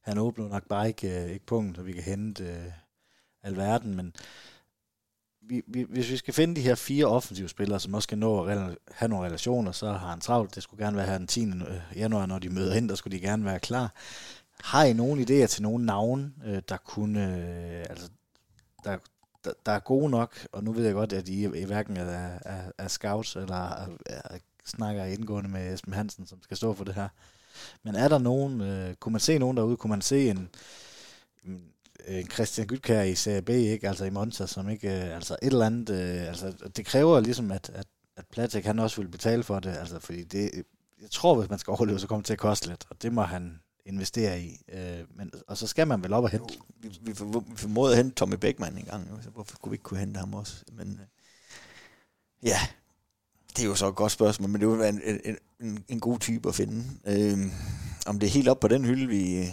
han 0.00 0.18
åbner 0.18 0.48
nok 0.48 0.68
bare 0.68 0.88
ikke, 0.88 1.24
øh, 1.24 1.30
ikke 1.30 1.46
punkt, 1.46 1.76
så 1.76 1.82
vi 1.82 1.92
kan 1.92 2.02
hente 2.02 2.44
øh, 2.44 2.72
alverden, 3.42 3.96
men 3.96 4.14
vi, 5.42 5.62
vi, 5.66 5.82
hvis 5.82 6.10
vi 6.10 6.16
skal 6.16 6.34
finde 6.34 6.56
de 6.56 6.60
her 6.60 6.74
fire 6.74 7.06
offensive 7.06 7.48
spillere, 7.48 7.80
som 7.80 7.94
også 7.94 8.06
skal 8.06 8.18
nå 8.18 8.44
at 8.44 8.76
have 8.92 9.08
nogle 9.08 9.26
relationer, 9.26 9.72
så 9.72 9.92
har 9.92 10.10
han 10.10 10.20
travlt. 10.20 10.54
Det 10.54 10.62
skulle 10.62 10.84
gerne 10.84 10.96
være 10.96 11.06
her 11.06 11.18
den 11.18 11.26
10. 11.26 11.46
Øh, 11.46 11.52
januar, 11.96 12.26
når 12.26 12.38
de 12.38 12.48
møder 12.48 12.74
ind, 12.74 12.88
der 12.88 12.94
skulle 12.94 13.16
de 13.16 13.22
gerne 13.22 13.44
være 13.44 13.60
klar. 13.60 13.94
Har 14.62 14.84
I 14.84 14.92
nogle 14.92 15.22
idéer 15.22 15.46
til 15.46 15.62
nogle 15.62 15.86
navne, 15.86 16.32
øh, 16.46 16.62
der 16.68 16.76
kunne, 16.76 17.36
øh, 17.36 17.84
altså, 17.90 18.10
der, 18.84 18.98
der, 19.44 19.52
der 19.66 19.72
er 19.72 19.78
gode 19.78 20.10
nok, 20.10 20.46
og 20.52 20.64
nu 20.64 20.72
ved 20.72 20.84
jeg 20.84 20.94
godt, 20.94 21.12
at 21.12 21.28
I, 21.28 21.44
I 21.44 21.64
hverken 21.64 21.96
er, 21.96 22.04
er, 22.04 22.70
er 22.78 22.88
scouts, 22.88 23.36
eller 23.36 23.68
er, 23.70 23.86
er, 24.06 24.38
snakker 24.66 25.04
indgående 25.04 25.50
med 25.50 25.74
Esben 25.74 25.92
Hansen, 25.92 26.26
som 26.26 26.42
skal 26.42 26.56
stå 26.56 26.74
for 26.74 26.84
det 26.84 26.94
her. 26.94 27.08
Men 27.82 27.94
er 27.94 28.08
der 28.08 28.18
nogen, 28.18 28.60
øh, 28.60 28.94
kunne 28.94 29.12
man 29.12 29.20
se 29.20 29.38
nogen 29.38 29.56
derude, 29.56 29.76
kunne 29.76 29.90
man 29.90 30.02
se 30.02 30.30
en, 30.30 30.48
en 32.06 32.30
Christian 32.30 32.66
Gytkær 32.66 33.02
i 33.02 33.14
Serie 33.14 33.42
B, 33.42 33.48
ikke? 33.48 33.88
altså 33.88 34.04
i 34.04 34.10
Monza, 34.10 34.46
som 34.46 34.68
ikke, 34.68 34.88
øh, 34.88 35.14
altså 35.14 35.36
et 35.42 35.46
eller 35.46 35.66
andet, 35.66 35.90
øh, 35.90 36.28
altså 36.28 36.52
det 36.76 36.86
kræver 36.86 37.20
ligesom, 37.20 37.50
at, 37.50 37.70
at, 37.74 37.86
at 38.16 38.26
Platik, 38.26 38.64
han 38.64 38.78
også 38.78 39.00
vil 39.00 39.08
betale 39.08 39.42
for 39.42 39.60
det, 39.60 39.76
altså 39.76 39.98
fordi 39.98 40.24
det, 40.24 40.64
jeg 41.02 41.10
tror, 41.10 41.38
hvis 41.38 41.50
man 41.50 41.58
skal 41.58 41.70
overleve, 41.70 41.98
så 41.98 42.06
kommer 42.06 42.20
det 42.20 42.26
til 42.26 42.32
at 42.32 42.38
koste 42.38 42.68
lidt, 42.68 42.86
og 42.90 43.02
det 43.02 43.12
må 43.12 43.22
han 43.22 43.60
investere 43.86 44.40
i, 44.40 44.60
øh, 44.72 45.04
men, 45.14 45.30
og 45.48 45.56
så 45.56 45.66
skal 45.66 45.88
man 45.88 46.02
vel 46.02 46.12
op 46.12 46.24
og 46.24 46.30
hente. 46.30 46.54
Vi, 46.78 46.88
vi, 46.88 47.10
vi 47.10 47.56
formåede 47.56 47.92
at 47.92 47.96
hente 47.96 48.14
Tommy 48.14 48.34
Beckmann 48.34 48.78
en 48.78 48.84
gang, 48.84 49.22
så 49.22 49.30
hvorfor 49.30 49.56
kunne 49.56 49.70
vi 49.70 49.74
ikke 49.74 49.82
kunne 49.82 50.00
hente 50.00 50.20
ham 50.20 50.34
også? 50.34 50.64
Men 50.72 51.00
øh, 51.00 51.06
ja, 52.42 52.58
det 53.56 53.62
er 53.62 53.66
jo 53.66 53.74
så 53.74 53.88
et 53.88 53.94
godt 53.94 54.12
spørgsmål, 54.12 54.50
men 54.50 54.60
det 54.60 54.68
vil 54.68 54.78
være 54.78 54.88
en, 54.88 55.00
en, 55.24 55.38
en, 55.60 55.84
en 55.88 56.00
god 56.00 56.18
type 56.18 56.48
at 56.48 56.54
finde. 56.54 56.84
Øh, 57.06 57.38
om 58.06 58.18
det 58.18 58.26
er 58.26 58.30
helt 58.30 58.48
op 58.48 58.60
på 58.60 58.68
den 58.68 58.84
hylde, 58.84 59.06
vi, 59.06 59.50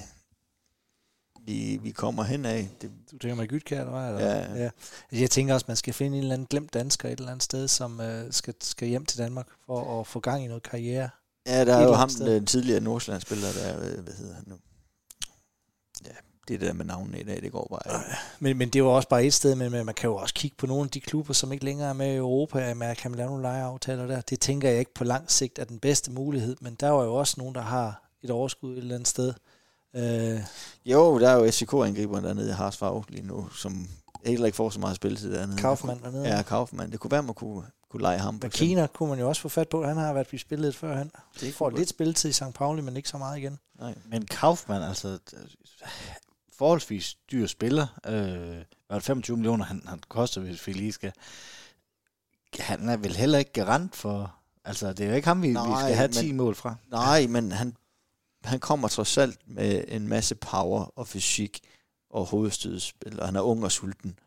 vi, 1.45 1.79
vi 1.83 1.91
kommer 1.91 2.23
hen 2.23 2.45
af, 2.45 2.69
det, 2.81 2.91
Du 3.11 3.17
tænker 3.17 3.35
mig 3.35 3.47
Gytkær, 3.47 3.79
eller 3.79 3.91
hvad? 3.91 4.09
Eller? 4.09 4.35
Ja. 4.35 4.63
ja. 4.63 4.69
Altså, 5.11 5.21
Jeg 5.21 5.29
tænker 5.31 5.53
også, 5.53 5.65
man 5.67 5.77
skal 5.77 5.93
finde 5.93 6.17
en 6.17 6.23
eller 6.23 6.33
anden 6.33 6.47
glemt 6.49 6.73
dansker 6.73 7.09
et 7.09 7.19
eller 7.19 7.31
andet 7.31 7.43
sted, 7.43 7.67
som 7.67 8.01
øh, 8.01 8.33
skal, 8.33 8.53
skal 8.61 8.87
hjem 8.87 9.05
til 9.05 9.17
Danmark 9.17 9.47
for 9.65 9.99
at 9.99 10.07
få 10.07 10.19
gang 10.19 10.43
i 10.43 10.47
noget 10.47 10.63
karriere. 10.63 11.09
Ja, 11.47 11.65
der 11.65 11.75
er 11.75 11.83
jo 11.83 11.93
ham, 11.93 12.09
den 12.09 12.45
tidligere 12.45 12.79
Nordsjællandsspiller, 12.81 13.47
der 13.51 14.01
hvad 14.01 14.13
hedder 14.13 14.35
han 14.35 14.43
nu? 14.47 14.55
Ja, 16.05 16.15
det 16.49 16.63
er 16.63 16.67
der 16.67 16.73
med 16.73 16.85
navnene 16.85 17.19
i 17.19 17.23
dag, 17.23 17.41
det 17.41 17.51
går 17.51 17.67
bare. 17.69 17.99
ikke. 17.99 18.09
Men, 18.39 18.57
men 18.57 18.69
det 18.69 18.83
var 18.83 18.89
også 18.89 19.09
bare 19.09 19.25
et 19.25 19.33
sted, 19.33 19.55
men, 19.55 19.71
man 19.71 19.93
kan 19.93 20.09
jo 20.09 20.15
også 20.15 20.33
kigge 20.33 20.57
på 20.57 20.67
nogle 20.67 20.83
af 20.83 20.89
de 20.89 20.99
klubber, 20.99 21.33
som 21.33 21.51
ikke 21.51 21.65
længere 21.65 21.89
er 21.89 21.93
med 21.93 22.13
i 22.13 22.15
Europa, 22.15 22.73
med, 22.73 22.95
kan 22.95 23.11
man 23.11 23.17
lave 23.17 23.29
nogle 23.29 23.43
lejeaftaler 23.43 24.07
der. 24.07 24.21
Det 24.21 24.39
tænker 24.39 24.69
jeg 24.69 24.79
ikke 24.79 24.93
på 24.93 25.03
lang 25.03 25.31
sigt 25.31 25.59
er 25.59 25.63
den 25.63 25.79
bedste 25.79 26.11
mulighed, 26.11 26.55
men 26.61 26.75
der 26.79 26.89
var 26.89 27.03
jo 27.03 27.15
også 27.15 27.35
nogen, 27.37 27.55
der 27.55 27.61
har 27.61 28.03
et 28.21 28.29
overskud 28.31 28.71
et 28.71 28.77
eller 28.77 28.95
andet 28.95 29.07
sted. 29.07 29.33
Øh, 29.95 30.39
Jo, 30.85 31.19
der 31.19 31.29
er 31.29 31.35
jo 31.35 31.51
SCK-angriberen 31.51 32.23
dernede 32.23 32.49
i 32.49 32.53
Harsfarv 32.53 33.05
lige 33.09 33.27
nu, 33.27 33.49
som 33.49 33.87
heller 34.25 34.45
ikke 34.45 34.55
får 34.55 34.69
så 34.69 34.79
meget 34.79 34.95
spilletid 34.95 35.33
dernede. 35.33 35.57
Kaufmann 35.57 36.01
dernede. 36.03 36.27
Ja, 36.27 36.41
Kaufmann. 36.41 36.91
Det 36.91 36.99
kunne 36.99 37.11
være, 37.11 37.23
man 37.23 37.33
kunne 37.33 37.63
kunne 37.91 38.01
lege 38.01 38.17
ham. 38.17 38.39
Men. 38.41 38.51
Kina 38.51 38.87
kunne 38.87 39.09
man 39.09 39.19
jo 39.19 39.27
også 39.27 39.41
få 39.41 39.49
fat 39.49 39.69
på. 39.69 39.85
Han 39.85 39.97
har 39.97 40.13
været 40.13 40.33
i 40.33 40.37
spillet 40.37 40.75
før. 40.75 40.95
Han 40.95 41.11
Det 41.41 41.53
får 41.53 41.69
lidt 41.69 41.89
spilletid 41.89 42.29
i 42.29 42.33
St. 42.33 42.53
Pauli, 42.55 42.81
men 42.81 42.97
ikke 42.97 43.09
så 43.09 43.17
meget 43.17 43.37
igen. 43.37 43.59
Nej. 43.79 43.95
Men 44.05 44.25
Kaufmann, 44.25 44.83
altså 44.83 45.19
forholdsvis 46.59 47.17
dyr 47.31 47.47
spiller, 47.47 47.87
øh, 48.07 48.63
var 48.89 48.95
det 48.95 49.03
25 49.03 49.37
millioner, 49.37 49.65
han, 49.65 49.81
han 49.85 49.99
koster, 50.09 50.41
hvis 50.41 50.67
vi 50.67 50.73
lige 50.73 50.91
skal. 50.91 51.11
Han 52.59 52.89
er 52.89 52.97
vel 52.97 53.15
heller 53.15 53.39
ikke 53.39 53.53
garant 53.53 53.95
for, 53.95 54.35
altså 54.65 54.93
det 54.93 55.05
er 55.05 55.09
jo 55.09 55.15
ikke 55.15 55.27
ham, 55.27 55.41
vi, 55.41 55.47
Nej, 55.53 55.67
vi 55.69 55.75
skal 55.83 55.95
have 55.95 56.07
men- 56.07 56.13
10 56.17 56.31
mål 56.31 56.55
fra. 56.55 56.75
Nej, 56.91 57.27
men 57.27 57.51
han, 57.51 57.75
han 58.43 58.59
kommer 58.59 58.87
trods 58.87 59.17
alt 59.17 59.39
med 59.47 59.83
en 59.87 60.07
masse 60.07 60.35
power 60.35 60.99
og 60.99 61.07
fysik 61.07 61.59
og 62.09 62.25
hovedstødspil, 62.25 63.19
og 63.19 63.25
han 63.25 63.35
er 63.35 63.41
ung 63.41 63.63
og 63.63 63.71
sulten. 63.71 64.19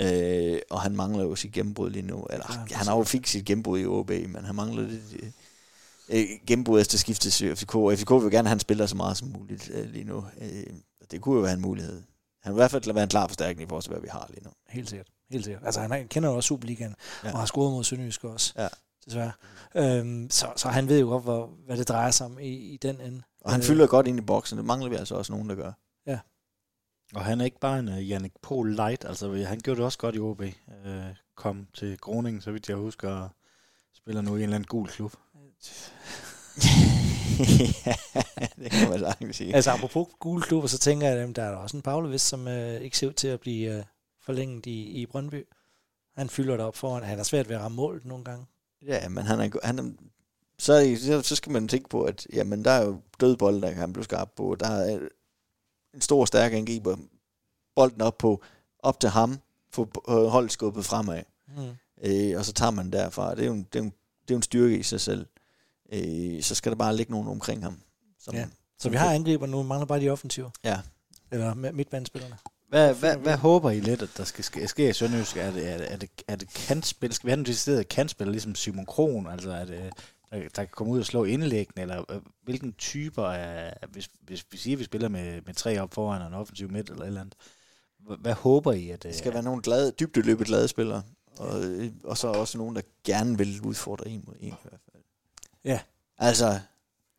Øh, 0.00 0.58
og 0.70 0.80
han 0.80 0.96
mangler 0.96 1.24
jo 1.24 1.34
sit 1.36 1.52
gennembrud 1.52 1.90
lige 1.90 2.02
nu. 2.06 2.26
Eller, 2.30 2.66
Ja, 2.70 2.76
han 2.76 2.86
har 2.86 2.96
jo 2.96 3.04
fik 3.04 3.26
sit 3.26 3.44
gennembrud 3.44 3.78
i 3.80 3.86
OB, 3.86 4.10
men 4.10 4.44
han 4.44 4.54
mangler 4.54 4.82
lidt 4.82 5.02
øh, 6.08 6.24
gennembrud 6.46 6.80
efter 6.80 6.98
skiftet 6.98 7.32
til 7.32 7.56
FCK. 7.56 7.74
Og 7.74 7.94
FCK 7.98 8.10
vil 8.10 8.30
gerne, 8.30 8.38
at 8.38 8.48
han 8.48 8.60
spiller 8.60 8.86
så 8.86 8.96
meget 8.96 9.16
som 9.16 9.28
muligt 9.28 9.70
øh, 9.74 9.90
lige 9.90 10.04
nu. 10.04 10.24
Øh, 10.40 10.64
det 11.10 11.20
kunne 11.20 11.36
jo 11.36 11.42
være 11.42 11.52
en 11.52 11.60
mulighed. 11.60 12.02
Han 12.42 12.52
vil 12.52 12.56
i 12.56 12.60
hvert 12.60 12.70
fald 12.70 12.92
være 12.92 13.02
en 13.02 13.08
klar 13.08 13.26
forstærkning 13.26 13.66
i 13.66 13.68
forhold 13.68 13.82
til, 13.82 13.92
hvad 13.92 14.00
vi 14.00 14.08
har 14.10 14.26
lige 14.30 14.44
nu. 14.44 14.50
Helt 14.68 14.90
sikkert. 14.90 15.08
Helt 15.30 15.44
sikkert. 15.44 15.62
Altså, 15.64 15.80
han 15.80 16.08
kender 16.08 16.28
jo 16.28 16.36
også 16.36 16.46
Superligaen, 16.46 16.94
ja. 17.22 17.28
Ja. 17.28 17.32
og 17.32 17.38
har 17.38 17.46
scoret 17.46 17.72
mod 17.72 17.84
Sønderjysk 17.84 18.24
også. 18.24 18.52
Ja. 18.56 18.68
Desværre. 19.06 19.32
Øhm, 19.74 20.30
så, 20.30 20.46
så 20.56 20.68
han 20.68 20.88
ved 20.88 21.00
jo 21.00 21.06
godt, 21.06 21.22
hvor, 21.22 21.50
hvad 21.66 21.76
det 21.76 21.88
drejer 21.88 22.10
sig 22.10 22.26
om 22.26 22.38
i, 22.38 22.48
i 22.48 22.76
den 22.76 23.00
ende. 23.00 23.22
Og 23.40 23.50
han 23.52 23.60
Øh, 23.60 23.66
fylder 23.66 23.86
godt 23.86 24.06
ind 24.06 24.18
i 24.18 24.22
boksen. 24.22 24.58
Det 24.58 24.64
mangler 24.64 24.88
vi 24.88 24.96
altså 24.96 25.14
også 25.14 25.32
nogen, 25.32 25.48
der 25.48 25.54
gør. 25.54 25.72
Og 27.14 27.24
han 27.24 27.40
er 27.40 27.44
ikke 27.44 27.60
bare 27.60 27.78
en 27.78 27.88
uh, 27.88 28.10
Jannik 28.10 28.32
Pohl 28.42 28.74
light, 28.74 29.04
altså 29.04 29.44
han 29.44 29.60
gjorde 29.60 29.78
det 29.78 29.84
også 29.84 29.98
godt 29.98 30.14
i 30.14 30.18
OB. 30.18 30.40
Uh, 30.40 30.46
kom 31.36 31.66
til 31.74 31.98
Groningen, 31.98 32.42
så 32.42 32.52
vidt 32.52 32.68
jeg 32.68 32.76
husker, 32.76 33.10
og 33.10 33.28
spiller 33.94 34.22
nu 34.22 34.30
i 34.30 34.38
en 34.38 34.42
eller 34.42 34.54
anden 34.56 34.66
gul 34.66 34.88
klub. 34.88 35.12
ja, 37.86 37.94
det 38.62 38.70
kan 38.70 38.90
man 38.90 38.98
sagtens 38.98 39.36
sige. 39.36 39.54
Altså 39.54 39.70
apropos 39.70 40.08
gule 40.20 40.42
klubber, 40.42 40.68
så 40.68 40.78
tænker 40.78 41.08
jeg, 41.08 41.18
at 41.18 41.36
der 41.36 41.42
er 41.42 41.56
også 41.56 41.76
en 41.76 41.82
Pavlovic, 41.82 42.20
som 42.20 42.48
øh, 42.48 42.80
ikke 42.80 42.98
ser 42.98 43.06
ud 43.08 43.12
til 43.12 43.28
at 43.28 43.40
blive 43.40 43.78
øh, 43.78 43.84
forlænget 44.24 44.66
i, 44.66 44.82
i 44.82 45.06
Brøndby. 45.06 45.46
Han 46.16 46.28
fylder 46.28 46.56
det 46.56 46.66
op 46.66 46.76
foran. 46.76 47.02
Han 47.02 47.18
er 47.18 47.22
svært 47.22 47.48
ved 47.48 47.56
at 47.56 47.62
ramme 47.62 47.76
målet 47.76 48.04
nogle 48.04 48.24
gange. 48.24 48.46
Ja, 48.86 49.08
men 49.08 49.24
han 49.24 49.40
er, 49.40 49.66
han 49.66 49.78
er 49.78 49.92
så, 50.58 51.20
så, 51.22 51.36
skal 51.36 51.52
man 51.52 51.68
tænke 51.68 51.88
på, 51.88 52.04
at 52.04 52.26
jamen, 52.32 52.64
der 52.64 52.70
er 52.70 52.84
jo 52.84 53.00
dødbold, 53.20 53.62
der 53.62 53.72
kan 53.72 53.92
blive 53.92 54.04
skarp 54.04 54.30
på. 54.36 54.56
Der 54.60 54.68
er 54.68 54.98
en 55.94 56.00
stor, 56.00 56.24
stærk 56.24 56.52
angriber. 56.52 56.96
Bolden 57.74 58.00
op 58.00 58.18
på, 58.18 58.42
op 58.78 59.00
til 59.00 59.10
ham, 59.10 59.38
få 59.70 59.88
øh, 60.08 60.26
holdet 60.26 60.52
skubbet 60.52 60.84
fremad. 60.84 61.22
Mm. 61.56 61.72
Øh, 62.02 62.38
og 62.38 62.44
så 62.44 62.52
tager 62.52 62.70
man 62.70 62.90
derfra. 62.90 63.34
Det 63.34 63.42
er 63.42 63.46
jo 63.46 63.52
en, 63.52 63.66
det 63.72 63.78
er 63.78 63.80
jo 63.80 63.84
en, 63.84 63.92
det 64.22 64.30
er 64.30 64.34
jo 64.34 64.36
en 64.36 64.42
styrke 64.42 64.78
i 64.78 64.82
sig 64.82 65.00
selv. 65.00 65.26
Øh, 65.92 66.42
så 66.42 66.54
skal 66.54 66.72
der 66.72 66.76
bare 66.76 66.96
ligge 66.96 67.12
nogen 67.12 67.28
omkring 67.28 67.62
ham. 67.62 67.80
Som, 68.20 68.34
Ja. 68.34 68.46
Så 68.78 68.88
vi 68.90 68.96
har 68.96 69.12
angriber 69.14 69.46
nu, 69.46 69.62
mangler 69.62 69.86
bare 69.86 70.00
de 70.00 70.10
offensive. 70.10 70.50
Ja. 70.64 70.80
Eller 71.32 71.54
mi- 71.54 71.70
midtbanespillerne. 71.72 72.36
Hvad, 72.68 72.94
hvad, 72.94 73.16
hvad 73.16 73.36
håber 73.36 73.70
I 73.70 73.80
lidt, 73.80 74.02
at 74.02 74.08
der 74.16 74.24
skal 74.24 74.44
ske, 74.44 74.68
ske 74.68 74.88
i 74.88 74.92
Sønderjysk? 74.92 75.36
Er 75.36 75.50
det, 75.50 75.68
er 75.72 75.76
det, 75.78 75.92
er 75.92 75.96
det, 75.96 76.10
er 76.28 76.36
det 76.36 76.48
kantspil? 76.54 77.12
Skal 77.12 77.26
vi 77.26 77.30
have 77.30 77.38
en 77.38 77.46
decideret 77.46 77.88
kantspil, 77.88 78.26
ligesom 78.28 78.54
Simon 78.54 78.86
Kron? 78.86 79.26
Altså, 79.26 79.50
er 79.50 79.64
det, 79.64 79.92
der, 80.30 80.38
der 80.40 80.48
kan 80.48 80.68
komme 80.72 80.92
ud 80.92 80.98
og 81.00 81.06
slå 81.06 81.24
indlæggende? 81.24 81.82
Eller 81.82 82.04
øh, 82.12 82.20
hvilken 82.44 82.72
typer 82.72 83.24
af... 83.24 83.74
Hvis, 83.92 84.08
hvis 84.22 84.46
vi 84.50 84.56
siger, 84.56 84.74
at 84.76 84.78
vi 84.78 84.84
spiller 84.84 85.08
med, 85.08 85.40
med 85.46 85.54
tre 85.54 85.80
op 85.80 85.94
foran 85.94 86.22
og 86.22 86.28
en 86.28 86.34
offensiv 86.34 86.70
midt 86.70 86.90
eller 86.90 87.02
et 87.02 87.06
eller 87.06 87.20
andet. 87.20 87.34
Hvad, 88.06 88.16
hvad 88.16 88.32
håber 88.34 88.72
I? 88.72 88.90
At, 88.90 89.02
Det 89.02 89.14
skal 89.14 89.32
være 89.34 89.42
nogle 89.42 89.62
glade, 89.62 89.92
dybdeløbet 90.00 90.46
glade 90.46 90.68
spillere. 90.68 91.02
Og, 91.36 91.64
øh, 91.64 91.92
og 92.04 92.18
så 92.18 92.28
også 92.28 92.58
nogen, 92.58 92.76
der 92.76 92.82
gerne 93.04 93.38
vil 93.38 93.60
udfordre 93.64 94.08
en 94.08 94.24
mod 94.26 94.34
en 94.40 94.46
i 94.48 94.54
hvert 94.62 94.80
fald. 94.92 94.93
Ja. 95.64 95.80
Altså, 96.18 96.60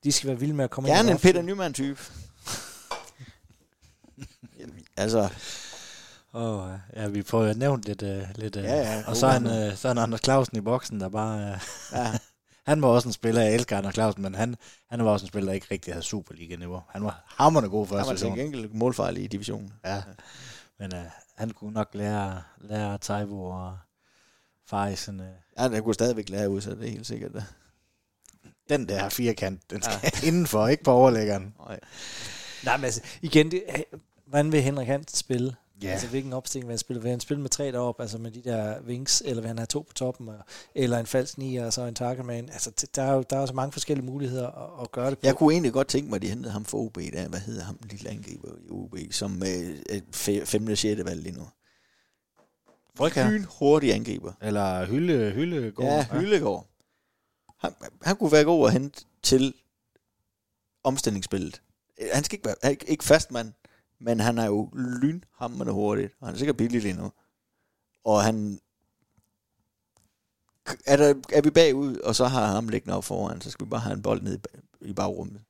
De 0.04 0.12
skal 0.12 0.28
være 0.28 0.40
vilde 0.40 0.54
med 0.54 0.64
at 0.64 0.70
komme 0.72 0.90
ind 0.90 0.98
gerne 0.98 1.12
en. 1.12 1.18
Peter 1.18 1.42
Nyman-type. 1.42 2.00
altså, 4.98 5.30
Åh, 6.34 6.70
ja, 6.96 7.08
vi 7.08 7.22
får 7.24 7.44
jo 7.44 7.54
nævnt 7.54 7.86
lidt... 7.86 8.02
Uh, 8.02 8.24
lidt 8.36 8.56
uh, 8.56 8.64
Ja, 8.64 8.76
ja, 8.76 9.04
og 9.08 9.18
så 9.18 9.28
er, 9.28 9.32
han, 9.32 9.46
uh, 9.46 9.78
så 9.78 9.88
er 9.88 9.94
han 9.94 9.98
Anders 9.98 10.22
Clausen 10.24 10.58
i 10.58 10.62
boksen, 10.62 11.00
der 11.00 11.10
bare... 11.10 11.52
Uh, 11.54 11.58
ja, 11.92 12.18
han 12.72 12.82
var 12.82 12.88
også 12.88 13.10
en 13.10 13.14
spiller, 13.14 13.42
jeg 13.42 13.54
elsker 13.54 13.78
Anders 13.78 13.94
Clausen, 13.94 14.22
men 14.22 14.36
han, 14.36 14.56
han 14.90 15.06
var 15.06 15.12
også 15.12 15.24
en 15.24 15.28
spiller, 15.28 15.50
der 15.50 15.54
ikke 15.54 15.68
rigtig 15.72 15.94
havde 15.94 16.06
Superliga-niveau. 16.06 16.82
Han 16.90 17.04
var 17.04 17.24
hammerende 17.28 17.70
god 17.70 17.88
han 17.88 17.96
første 17.96 18.08
var 18.08 18.14
til 18.14 18.20
sæson. 18.20 18.38
gengæld 18.38 18.70
målfejl 18.70 19.18
i 19.18 19.28
divisionen. 19.28 19.74
Ja. 19.86 20.04
Men 20.80 20.94
uh, 20.94 21.00
han 21.38 21.52
kunne 21.52 21.74
nok 21.74 21.90
lære, 21.94 22.42
lære 22.62 22.98
Taivo 22.98 23.46
og 23.46 23.78
Fejsen. 24.70 25.20
Uh, 25.20 25.26
Ja, 25.58 25.70
der 25.70 25.82
kunne 25.82 25.94
stadigvæk 25.94 26.30
lære 26.30 26.50
ud, 26.50 26.62
så 26.62 26.70
det 26.72 26.88
er 26.88 26.92
helt 26.92 27.08
sikkert. 27.08 27.32
Den 28.70 28.90
der 28.90 29.10
firkant, 29.10 29.72
den 29.72 29.82
skal 29.82 29.96
ja. 30.04 30.10
indenfor, 30.28 30.68
ikke 30.68 30.84
på 30.84 30.92
overlæggeren. 30.92 31.54
Nej. 31.68 31.80
Nej, 32.66 32.78
men 32.78 32.86
altså, 32.86 33.02
igen, 33.22 33.52
det, 33.52 33.64
hvordan 34.28 34.52
vil 34.52 34.62
Henrik 34.62 34.88
Hansen 34.88 35.18
spille? 35.18 35.56
Ja. 35.84 35.88
Altså, 35.90 36.08
hvilken 36.08 36.34
opstilling 36.34 36.68
vil 36.68 36.72
han 36.72 36.80
spille? 36.80 37.02
Vil 37.02 37.12
han 37.12 37.20
spille 37.20 37.42
med 37.42 37.50
tre 37.50 37.72
deroppe, 37.72 38.02
altså 38.04 38.18
med 38.18 38.32
de 38.32 38.42
der 38.42 38.82
wings, 38.88 39.24
eller 39.26 39.42
vil 39.42 39.48
han 39.48 39.58
have 39.58 39.66
to 39.66 39.86
på 39.88 39.94
toppen, 39.94 40.30
eller 40.76 41.00
en 41.00 41.06
falsk 41.06 41.38
nier, 41.38 41.66
og 41.66 41.74
så 41.74 41.82
en 41.82 41.96
targetman? 41.96 42.50
Altså, 42.50 42.88
der 42.96 43.04
er 43.04 43.14
jo 43.14 43.24
der 43.30 43.38
er 43.38 43.46
så 43.46 43.54
mange 43.54 43.72
forskellige 43.72 44.06
muligheder 44.06 44.48
at, 44.48 44.82
at 44.84 44.92
gøre 44.92 45.10
det 45.10 45.18
på. 45.20 45.28
Jeg 45.28 45.36
kunne 45.36 45.54
egentlig 45.54 45.74
godt 45.74 45.88
tænke 45.88 46.10
mig, 46.10 46.16
at 46.16 46.22
de 46.22 46.28
hentede 46.30 46.52
ham 46.54 46.66
for 46.66 46.78
OB, 46.78 46.96
der. 47.14 47.28
Hvad 47.28 47.40
hedder 47.40 47.64
ham, 47.64 47.78
den 47.78 47.88
lille 47.92 48.10
angriber 48.10 48.48
i 48.68 48.70
OB, 48.70 48.96
som 49.12 49.44
øh, 49.44 49.76
er 49.90 50.00
fe- 50.16 50.46
femte 50.46 50.72
og 50.72 50.78
sjette 50.78 51.06
valg 51.06 51.22
lige 51.24 51.36
nu. 51.38 51.44
Frygher. 52.98 53.30
Lyn 53.32 53.46
hurtig 53.60 53.94
angriber. 53.94 54.34
Eller 54.42 54.86
Hylde, 54.86 55.32
Hylde 55.32 55.72
går. 55.72 55.84
Ja, 55.86 56.06
Hyllegård. 56.12 56.68
Han, 57.58 57.74
han 58.02 58.16
kunne 58.16 58.32
være 58.32 58.44
god 58.44 58.68
at 58.68 58.74
hente 58.74 59.06
til 59.24 59.54
omstillingsspillet. 60.84 61.62
Øh, 62.02 62.08
Han 62.14 62.24
skal 62.24 62.36
ikke 62.36 62.46
være 62.46 62.56
han 62.64 62.68
er 62.68 62.72
ikke- 62.72 62.90
ikke 62.90 63.04
fastmand, 63.04 63.54
men 64.00 64.20
han 64.20 64.38
er 64.38 64.46
jo 64.46 64.70
lynhammerende 64.74 65.74
hurtigt, 65.74 66.14
og 66.20 66.28
han 66.28 66.34
er 66.36 66.38
sikkert 66.38 66.58
billig 66.58 66.82
lige 66.82 66.94
nu. 66.94 67.12
Og 68.04 68.24
han... 68.24 68.60
Er, 70.86 70.98
der, 70.98 71.14
er 71.34 71.42
vi 71.42 71.50
bagud, 71.50 71.98
og 71.98 72.16
så 72.16 72.26
har 72.26 72.46
ham 72.46 72.70
liggende 72.70 72.98
op 72.98 73.04
foran, 73.04 73.42
så 73.42 73.52
skal 73.52 73.66
vi 73.66 73.70
bare 73.70 73.80
have 73.80 73.94
en 73.94 74.02
bold 74.02 74.22
ned 74.22 74.34
i, 74.36 74.38
bag- 74.38 74.62
i 74.82 74.94
bagrummet. 74.94 75.42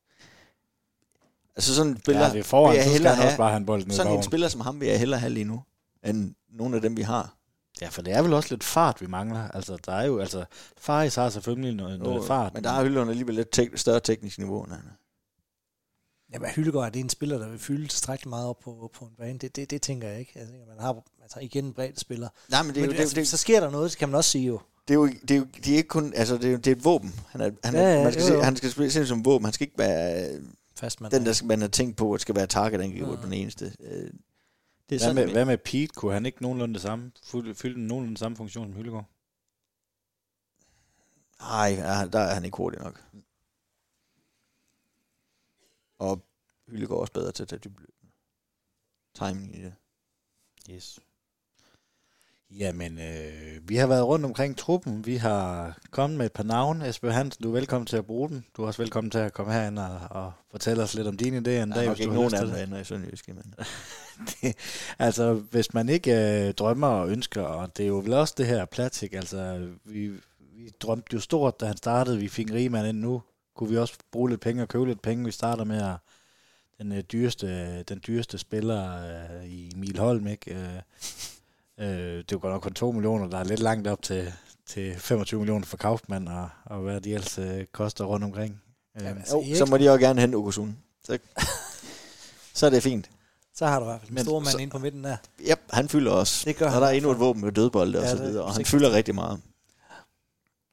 Altså 1.56 1.76
sådan 1.76 1.92
en 1.92 2.00
spiller, 2.00 2.22
ja, 2.22 2.32
det 2.34 2.40
er 2.40 2.44
foran, 2.44 2.76
så 2.84 2.96
skal 2.96 3.06
han 3.10 3.12
også 3.12 3.22
have- 3.30 3.38
bare 3.38 3.50
have 3.50 3.58
en 3.58 3.66
bold 3.66 3.84
ned 3.86 3.92
i 3.94 3.96
sådan 3.96 4.12
en 4.18 4.24
spiller 4.24 4.48
som 4.48 4.62
ham 4.62 4.80
vil 4.80 4.88
jeg 4.88 5.00
hellere 5.00 5.20
have 5.20 5.34
lige 5.34 5.44
nu, 5.44 5.64
end 6.04 6.36
nogle 6.50 6.76
af 6.76 6.82
dem, 6.82 6.98
vi 6.98 7.02
har. 7.02 7.36
Ja, 7.82 7.88
for 7.88 8.02
det 8.02 8.14
er 8.14 8.22
vel 8.22 8.34
også 8.34 8.50
lidt 8.56 8.64
fart, 8.64 9.02
vi 9.02 9.08
mangler. 9.08 9.52
Altså, 9.52 9.78
der 9.86 9.92
er 9.94 10.06
jo, 10.06 10.20
altså, 10.20 10.46
Faris 10.78 11.16
har 11.16 11.30
selvfølgelig 11.30 11.74
noget, 11.76 12.00
noget 12.00 12.16
Jo, 12.16 12.24
fart. 12.24 12.54
Men 12.54 12.64
der 12.64 12.70
er 12.72 12.84
Hylderen 12.84 13.10
alligevel 13.10 13.36
lidt 13.36 13.60
tek- 13.60 13.78
større 13.78 14.00
teknisk 14.00 14.38
niveau, 14.38 14.64
end 14.64 14.72
han 14.72 14.82
er. 14.86 14.96
Jamen, 16.34 16.50
Hyllegaard 16.50 16.86
er 16.86 16.90
det 16.90 17.00
en 17.00 17.10
spiller, 17.10 17.38
der 17.38 17.50
vil 17.50 17.60
fylde 17.60 17.88
tilstrækkeligt 17.88 18.30
meget 18.30 18.48
op 18.48 18.60
på, 18.60 18.92
på 18.94 19.06
en 19.06 19.12
bane. 19.18 19.38
Det, 19.40 19.56
det, 19.56 19.70
det 19.72 19.82
tænker 19.82 20.08
jeg 20.08 20.20
ikke. 20.20 20.32
Jeg 20.36 20.48
tænker, 20.48 20.66
man 20.68 20.80
har 20.80 21.04
altså, 21.24 21.40
igen 21.40 21.66
en 21.66 21.74
bred 21.74 21.90
spiller. 21.98 22.30
Nej, 22.50 22.64
men 22.64 22.70
det 22.76 22.78
er, 22.78 22.82
Men 22.82 22.86
jo, 22.86 22.92
det, 22.92 22.98
er 22.98 23.02
altså, 23.02 23.16
det, 23.16 23.22
er- 23.22 23.26
så 23.26 23.38
sker 23.38 23.60
der 23.60 23.70
noget, 23.72 23.92
det 23.92 23.98
kan 24.00 24.10
man 24.10 24.16
også 24.16 24.30
sige 24.30 24.46
jo. 24.46 24.60
det 24.88 24.94
er 24.94 24.96
jo, 24.96 25.08
det 25.08 25.32
er 25.32 25.36
jo 25.38 25.46
de 25.66 25.74
er 25.74 25.78
ikke 25.78 25.88
kun, 25.90 26.14
altså 26.16 26.36
det 26.38 26.46
er, 26.46 26.52
jo- 26.52 26.58
det 26.58 26.68
er 26.68 26.76
et 26.76 26.86
våben. 26.86 27.16
Han, 27.30 27.42
er, 27.42 27.52
han, 27.64 27.76
er, 27.76 27.82
Ja, 27.82 27.96
ja, 27.98 28.04
man 28.04 28.12
skal 28.14 28.22
jo, 28.22 28.28
se, 28.28 28.34
jo. 28.34 28.42
han 28.42 28.56
skal 28.56 28.72
spille 28.72 28.92
se 28.92 29.08
som 29.08 29.26
våben. 29.26 29.46
Han 29.46 29.54
skal 29.54 29.68
ikke 29.68 29.78
være 29.78 30.30
øh, 30.34 30.42
Fast 30.78 31.02
man. 31.02 31.12
den, 31.12 31.26
der 31.26 31.34
skal, 31.34 31.48
man 31.48 31.62
har 31.62 31.68
tænkt 31.68 31.98
på, 31.98 32.14
at 32.14 32.22
skal 32.22 32.36
være 32.36 32.48
target 32.48 32.82
angriber 32.82 33.10
Ja. 33.10 33.16
på 33.16 33.26
den 33.26 33.34
eneste. 33.34 33.74
Det 34.90 34.96
er 34.96 35.00
Hvad 35.00 35.00
sådan, 35.00 35.16
med, 35.16 35.34
hvad 35.34 35.46
med 35.46 35.58
Pete? 35.58 35.88
Kunne 35.88 36.14
han 36.14 36.26
ikke 36.26 36.42
nogenlunde 36.42 36.74
det 36.74 36.82
samme, 36.82 37.12
fylde, 37.54 37.76
den 37.76 37.88
nogenlunde 37.88 38.18
samme 38.18 38.38
funktion 38.38 38.68
som 38.68 38.78
Hyllegaard? 38.78 39.06
Nej, 41.40 41.70
der 42.12 42.20
er 42.20 42.34
han 42.34 42.46
ikke 42.46 42.58
hurtig 42.58 42.82
nok. 42.82 43.04
Og 46.00 46.26
Hylde 46.68 46.88
går 46.88 47.02
også 47.02 47.14
bedre 47.14 47.32
til 47.32 47.44
at 47.44 47.50
tage 47.50 47.60
dybden. 47.60 47.86
Timing 49.16 49.56
i 49.56 49.62
det. 49.62 49.74
Yes. 50.70 51.00
Jamen, 52.50 53.00
øh, 53.00 53.70
vi 53.70 53.76
har 53.76 53.88
været 53.88 54.06
rundt 54.06 54.26
omkring 54.26 54.58
truppen. 54.58 55.06
Vi 55.06 55.16
har 55.16 55.78
kommet 55.92 56.18
med 56.18 56.26
et 56.26 56.32
par 56.32 56.44
navne. 56.44 56.90
Esben 56.90 57.12
Hansen, 57.12 57.44
du 57.44 57.50
er 57.50 57.54
velkommen 57.54 57.86
til 57.86 57.98
at 57.98 58.06
bruge 58.06 58.30
dem. 58.30 58.44
Du 58.58 58.64
er 58.64 58.68
også 58.68 58.82
velkommen 58.82 59.12
til 59.12 59.20
at 59.20 59.34
komme 59.34 59.54
herind 59.54 59.80
og, 59.80 60.00
og 60.10 60.32
fortælle 60.52 60.84
os 60.84 60.94
lidt 60.94 61.08
om 61.08 61.18
dine 61.18 61.38
idéer 61.38 61.64
en 61.64 61.72
Der 61.72 61.76
er 61.76 61.80
dag, 61.80 61.88
nok 61.88 62.00
ikke 62.00 62.14
nogen 62.14 62.34
af 62.34 62.42
dem, 62.42 62.50
der 62.50 62.64
ender 62.64 62.80
i 62.80 62.84
Sønderjyske, 62.84 63.34
men 63.34 63.54
det. 64.42 64.56
Altså, 65.00 65.34
hvis 65.34 65.74
man 65.74 65.90
ikke 65.90 66.12
øh, 66.48 66.54
drømmer 66.54 66.88
og 66.88 67.10
ønsker, 67.10 67.42
og 67.42 67.78
det 67.78 67.84
er 67.84 67.88
jo 67.88 67.98
vel 68.00 68.14
også 68.14 68.34
det 68.38 68.46
her 68.48 68.66
Platik, 68.66 69.14
altså, 69.14 69.68
vi, 69.86 70.08
vi 70.56 70.70
drømte 70.80 71.14
jo 71.14 71.20
stort, 71.20 71.60
da 71.60 71.66
han 71.66 71.78
startede. 71.78 72.18
Vi 72.20 72.28
fik 72.28 72.48
en 72.50 72.54
rigmand 72.56 72.88
ind 72.88 73.00
nu. 73.00 73.22
Kunne 73.56 73.70
vi 73.70 73.78
også 73.78 73.94
bruge 74.12 74.30
lidt 74.30 74.42
penge 74.42 74.62
og 74.62 74.68
købe 74.68 74.86
lidt 74.86 75.02
penge. 75.02 75.26
Vi 75.26 75.32
starter 75.32 75.64
med 75.64 75.82
at 75.82 75.96
den 76.78 76.92
øh, 76.92 77.02
dyreste, 77.04 77.84
den 77.84 78.02
dyreste 78.08 78.38
spiller 78.38 78.94
øh, 79.42 79.46
i 79.46 79.72
Emil 79.76 80.00
Holm, 80.00 80.28
ikke? 80.28 80.52
Øh, 80.56 80.76
øh, 81.78 81.88
det 82.18 82.18
er 82.18 82.24
jo 82.32 82.40
godt 82.42 82.54
nok 82.54 82.62
kun 82.62 82.74
2 82.74 82.92
millioner, 82.92 83.28
der 83.30 83.38
er 83.38 83.44
lidt 83.44 83.60
langt 83.60 83.88
op 83.88 84.02
til, 84.02 84.34
til 84.68 84.96
25 85.00 85.40
millioner 85.40 85.66
for 85.66 85.78
Kaufmann, 85.78 86.28
og, 86.28 86.50
og 86.66 86.80
hvad 86.80 87.02
de 87.02 87.14
ellers 87.14 87.38
øh, 87.38 87.66
koster 87.72 88.06
rundt 88.06 88.26
omkring. 88.26 88.62
Øh, 88.98 89.04
Jamen, 89.06 89.24
jo, 89.32 89.42
Erik- 89.42 89.56
så 89.58 89.66
må 89.66 89.78
de 89.78 89.90
også 89.90 90.00
gerne 90.06 90.22
hente 90.22 90.36
Okosun. 90.36 90.78
Så, 91.04 91.18
så 92.54 92.66
er 92.66 92.70
det 92.70 92.84
fint. 92.84 93.10
Så 93.56 93.66
har 93.66 93.80
du 93.80 93.86
i 93.86 93.88
hvert 93.88 94.00
fald 94.00 94.10
en 94.10 94.16
Men 94.16 94.24
stor 94.26 94.40
mand 94.40 94.52
så- 94.52 94.58
inde 94.58 94.72
på 94.72 94.78
midten 94.78 95.04
der. 95.04 95.18
Yep, 95.52 95.60
han 95.70 95.90
fylder 95.90 96.12
også. 96.12 96.42
Det 96.46 96.56
gør 96.58 96.66
og 96.66 96.72
han 96.72 96.82
der 96.82 96.88
er 96.88 96.92
endnu 96.92 97.12
et 97.12 97.20
våben 97.20 97.42
med 97.46 97.52
dødbolde 97.52 97.98
og 98.00 98.04
Ja, 98.04 98.10
så 98.10 98.16
det 98.16 98.24
er 98.24 98.28
videre, 98.28 98.44
og 98.44 98.54
han 98.54 98.66
fylder 98.66 98.92
rigtig 98.92 99.16
meget. 99.16 99.42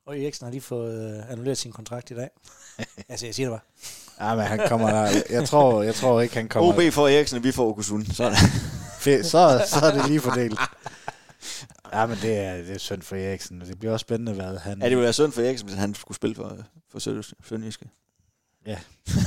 Og 0.06 0.18
Eriksen 0.20 0.44
har 0.44 0.50
lige 0.50 0.60
fået 0.60 1.16
øh, 1.18 1.30
annulleret 1.30 1.58
sin 1.58 1.72
kontrakt 1.72 2.10
i 2.10 2.14
dag. 2.14 2.28
altså, 3.08 3.26
jeg 3.26 3.34
siger 3.34 3.50
det 3.50 3.60
bare. 4.18 4.28
Ja, 4.28 4.34
men 4.36 4.44
han 4.44 4.68
kommer... 4.68 5.08
Jeg 5.30 5.48
tror, 5.48 5.82
jeg 5.82 5.94
tror 5.94 6.20
ikke, 6.20 6.34
han 6.34 6.48
kommer... 6.48 6.86
OB 6.88 6.92
får 6.92 7.08
Eriksen, 7.08 7.38
og 7.38 7.44
vi 7.44 7.52
får 7.52 7.68
Okusun. 7.68 8.06
Sådan. 8.06 8.36
Fe- 9.02 9.22
så, 9.22 9.64
så 9.66 9.86
er 9.86 9.94
det 9.94 10.06
lige 10.08 10.20
fordelt. 10.20 10.60
Ja, 11.92 12.06
men 12.06 12.18
det 12.22 12.38
er, 12.38 12.56
det 12.56 12.70
er 12.74 12.78
synd 12.78 13.02
for 13.02 13.16
Eriksen. 13.16 13.60
Det 13.60 13.78
bliver 13.78 13.92
også 13.92 14.04
spændende, 14.04 14.32
hvad 14.32 14.58
han... 14.58 14.78
Ja, 14.78 14.84
det 14.84 14.90
ville 14.90 15.02
være 15.04 15.12
synd 15.12 15.32
for 15.32 15.42
Eriksen, 15.42 15.68
hvis 15.68 15.78
han 15.78 15.94
skulle 15.94 16.16
spille 16.16 16.34
for, 16.36 16.56
for 16.92 16.98
Sønderjyske. 16.98 17.34
Sønderjyske. 17.48 17.88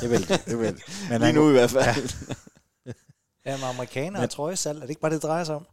det 0.00 0.10
vil 0.10 0.28
det. 0.28 0.42
det 0.46 0.58
vil. 0.58 0.72
Men 1.10 1.20
Lige 1.20 1.24
han, 1.26 1.34
nu 1.34 1.48
i 1.48 1.52
hvert 1.52 1.70
fald. 1.70 1.84
Ja. 2.28 2.34
Ja, 3.46 3.56
med 3.56 3.64
amerikaner 3.64 4.22
og 4.22 4.30
trøjesalg. 4.30 4.76
Er 4.76 4.80
det 4.80 4.90
ikke 4.90 5.00
bare 5.00 5.12
det, 5.12 5.22
det 5.22 5.28
drejer 5.28 5.44
sig 5.44 5.54
om? 5.54 5.66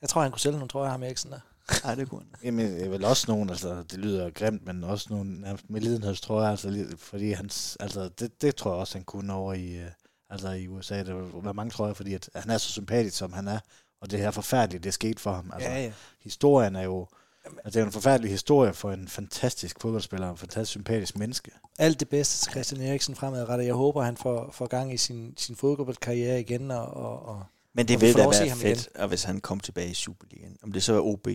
Jeg 0.00 0.08
tror, 0.08 0.22
han 0.22 0.30
kunne 0.30 0.40
sælge 0.40 0.56
nogle 0.56 0.68
trøjer, 0.68 0.90
ham 0.90 1.02
Eriksen 1.02 1.32
der. 1.32 1.40
Nej, 1.84 1.94
det 1.94 2.08
kunne 2.08 2.20
han. 2.20 2.44
Jamen, 2.44 2.80
er 2.80 2.88
vel 2.88 3.04
også 3.04 3.24
nogen, 3.28 3.50
altså, 3.50 3.82
det 3.82 3.98
lyder 3.98 4.30
grimt, 4.30 4.66
men 4.66 4.84
også 4.84 5.06
nogle 5.10 5.40
nærmest 5.40 5.70
med 5.70 5.80
lidenhedstrøjer, 5.80 6.50
altså, 6.50 6.86
fordi 6.98 7.32
hans, 7.32 7.76
altså, 7.80 8.08
det, 8.08 8.42
det 8.42 8.56
tror 8.56 8.70
jeg 8.70 8.80
også, 8.80 8.98
han 8.98 9.04
kunne 9.04 9.32
over 9.32 9.54
i, 9.54 9.76
øh, 9.76 9.90
altså, 10.30 10.50
i 10.50 10.68
USA. 10.68 11.04
Der 11.04 11.14
var 11.14 11.52
mange 11.52 11.70
trøjer, 11.70 11.94
fordi 11.94 12.14
at 12.14 12.28
han 12.34 12.50
er 12.50 12.58
så 12.58 12.68
sympatisk, 12.68 13.16
som 13.16 13.32
han 13.32 13.48
er, 13.48 13.58
og 14.00 14.10
det 14.10 14.18
her 14.18 14.30
forfærdeligt, 14.30 14.84
det 14.84 14.94
skete 14.94 15.20
for 15.22 15.32
ham. 15.32 15.50
Altså, 15.54 15.70
ja. 15.70 15.92
historien 16.20 16.76
er 16.76 16.82
jo, 16.82 17.06
altså, 17.44 17.70
det 17.70 17.76
er 17.76 17.86
en 17.86 17.92
forfærdelig 17.92 18.30
historie 18.30 18.72
for 18.72 18.92
en 18.92 19.08
fantastisk 19.08 19.80
fodboldspiller, 19.80 20.26
og 20.26 20.32
en 20.32 20.38
fantastisk 20.38 20.70
sympatisk 20.70 21.18
menneske. 21.18 21.50
Alt 21.78 22.00
det 22.00 22.08
bedste 22.08 22.44
til 22.44 22.50
Christian 22.52 22.80
Eriksen 22.80 23.14
fremadrettet. 23.14 23.66
Jeg 23.66 23.74
håber, 23.74 24.02
han 24.02 24.16
får, 24.16 24.50
får 24.52 24.66
gang 24.66 24.94
i 24.94 24.96
sin, 24.96 25.34
sin 25.36 25.56
fodboldkarriere 25.56 26.40
igen, 26.40 26.70
og, 26.70 26.86
og, 26.96 27.26
og 27.26 27.42
Men 27.74 27.88
det 27.88 27.96
Og 27.96 28.00
vi 28.00 28.06
ville 28.06 28.22
får 28.22 28.32
da 28.32 28.38
være 28.38 28.48
ham 28.48 28.58
fedt, 28.58 28.88
og 28.94 29.08
hvis 29.08 29.22
han 29.22 29.40
kom 29.40 29.60
tilbage 29.60 29.90
i 29.90 29.94
Superligaen. 29.94 30.56
Om 30.62 30.72
det 30.72 30.82
så 30.82 30.94
er 30.94 31.00
OB, 31.00 31.28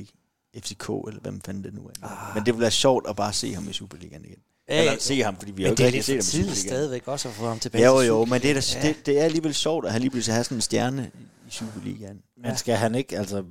FCK, 0.57 0.89
eller 1.07 1.19
hvem 1.21 1.41
fanden 1.41 1.63
det 1.63 1.73
nu 1.73 1.81
er. 1.81 1.91
Ah. 2.03 2.35
Men 2.35 2.45
det 2.45 2.53
ville 2.53 2.61
være 2.61 2.71
sjovt 2.71 3.05
at 3.09 3.15
bare 3.15 3.33
se 3.33 3.53
ham 3.53 3.69
i 3.69 3.73
Superligaen 3.73 4.25
igen. 4.25 4.37
Eller 4.67 4.95
se 4.99 5.21
ham, 5.23 5.35
fordi 5.37 5.51
vi 5.51 5.63
har 5.63 5.69
jo 5.69 5.75
men 5.79 5.85
ikke 5.85 5.93
det 5.93 5.99
er 5.99 5.99
rigtig 5.99 6.15
lidt 6.15 6.25
set 6.25 6.37
ham 6.37 6.41
i 6.41 6.43
tidligt 6.45 6.57
Superligaen. 6.57 6.69
stadigvæk 6.79 7.07
også 7.07 7.27
at 7.27 7.33
få 7.33 7.47
ham 7.47 7.59
tilbage 7.59 7.85
Jo, 7.85 7.99
jo, 8.01 8.25
men 8.25 8.41
det 8.41 8.49
er, 8.49 8.53
da, 8.53 8.61
Superligaen. 8.61 8.95
det, 8.97 9.05
det 9.05 9.19
er 9.19 9.23
alligevel 9.23 9.53
sjovt, 9.53 9.85
at 9.85 9.91
han 9.91 10.01
lige 10.01 10.11
pludselig 10.11 10.35
har 10.35 10.43
sådan 10.43 10.57
en 10.57 10.61
stjerne 10.61 11.11
i 11.47 11.51
Superligaen. 11.51 12.21
Men 12.37 12.45
Ja. 12.45 12.55
skal 12.55 12.75
han 12.75 12.95
ikke, 12.95 13.17
altså, 13.17 13.43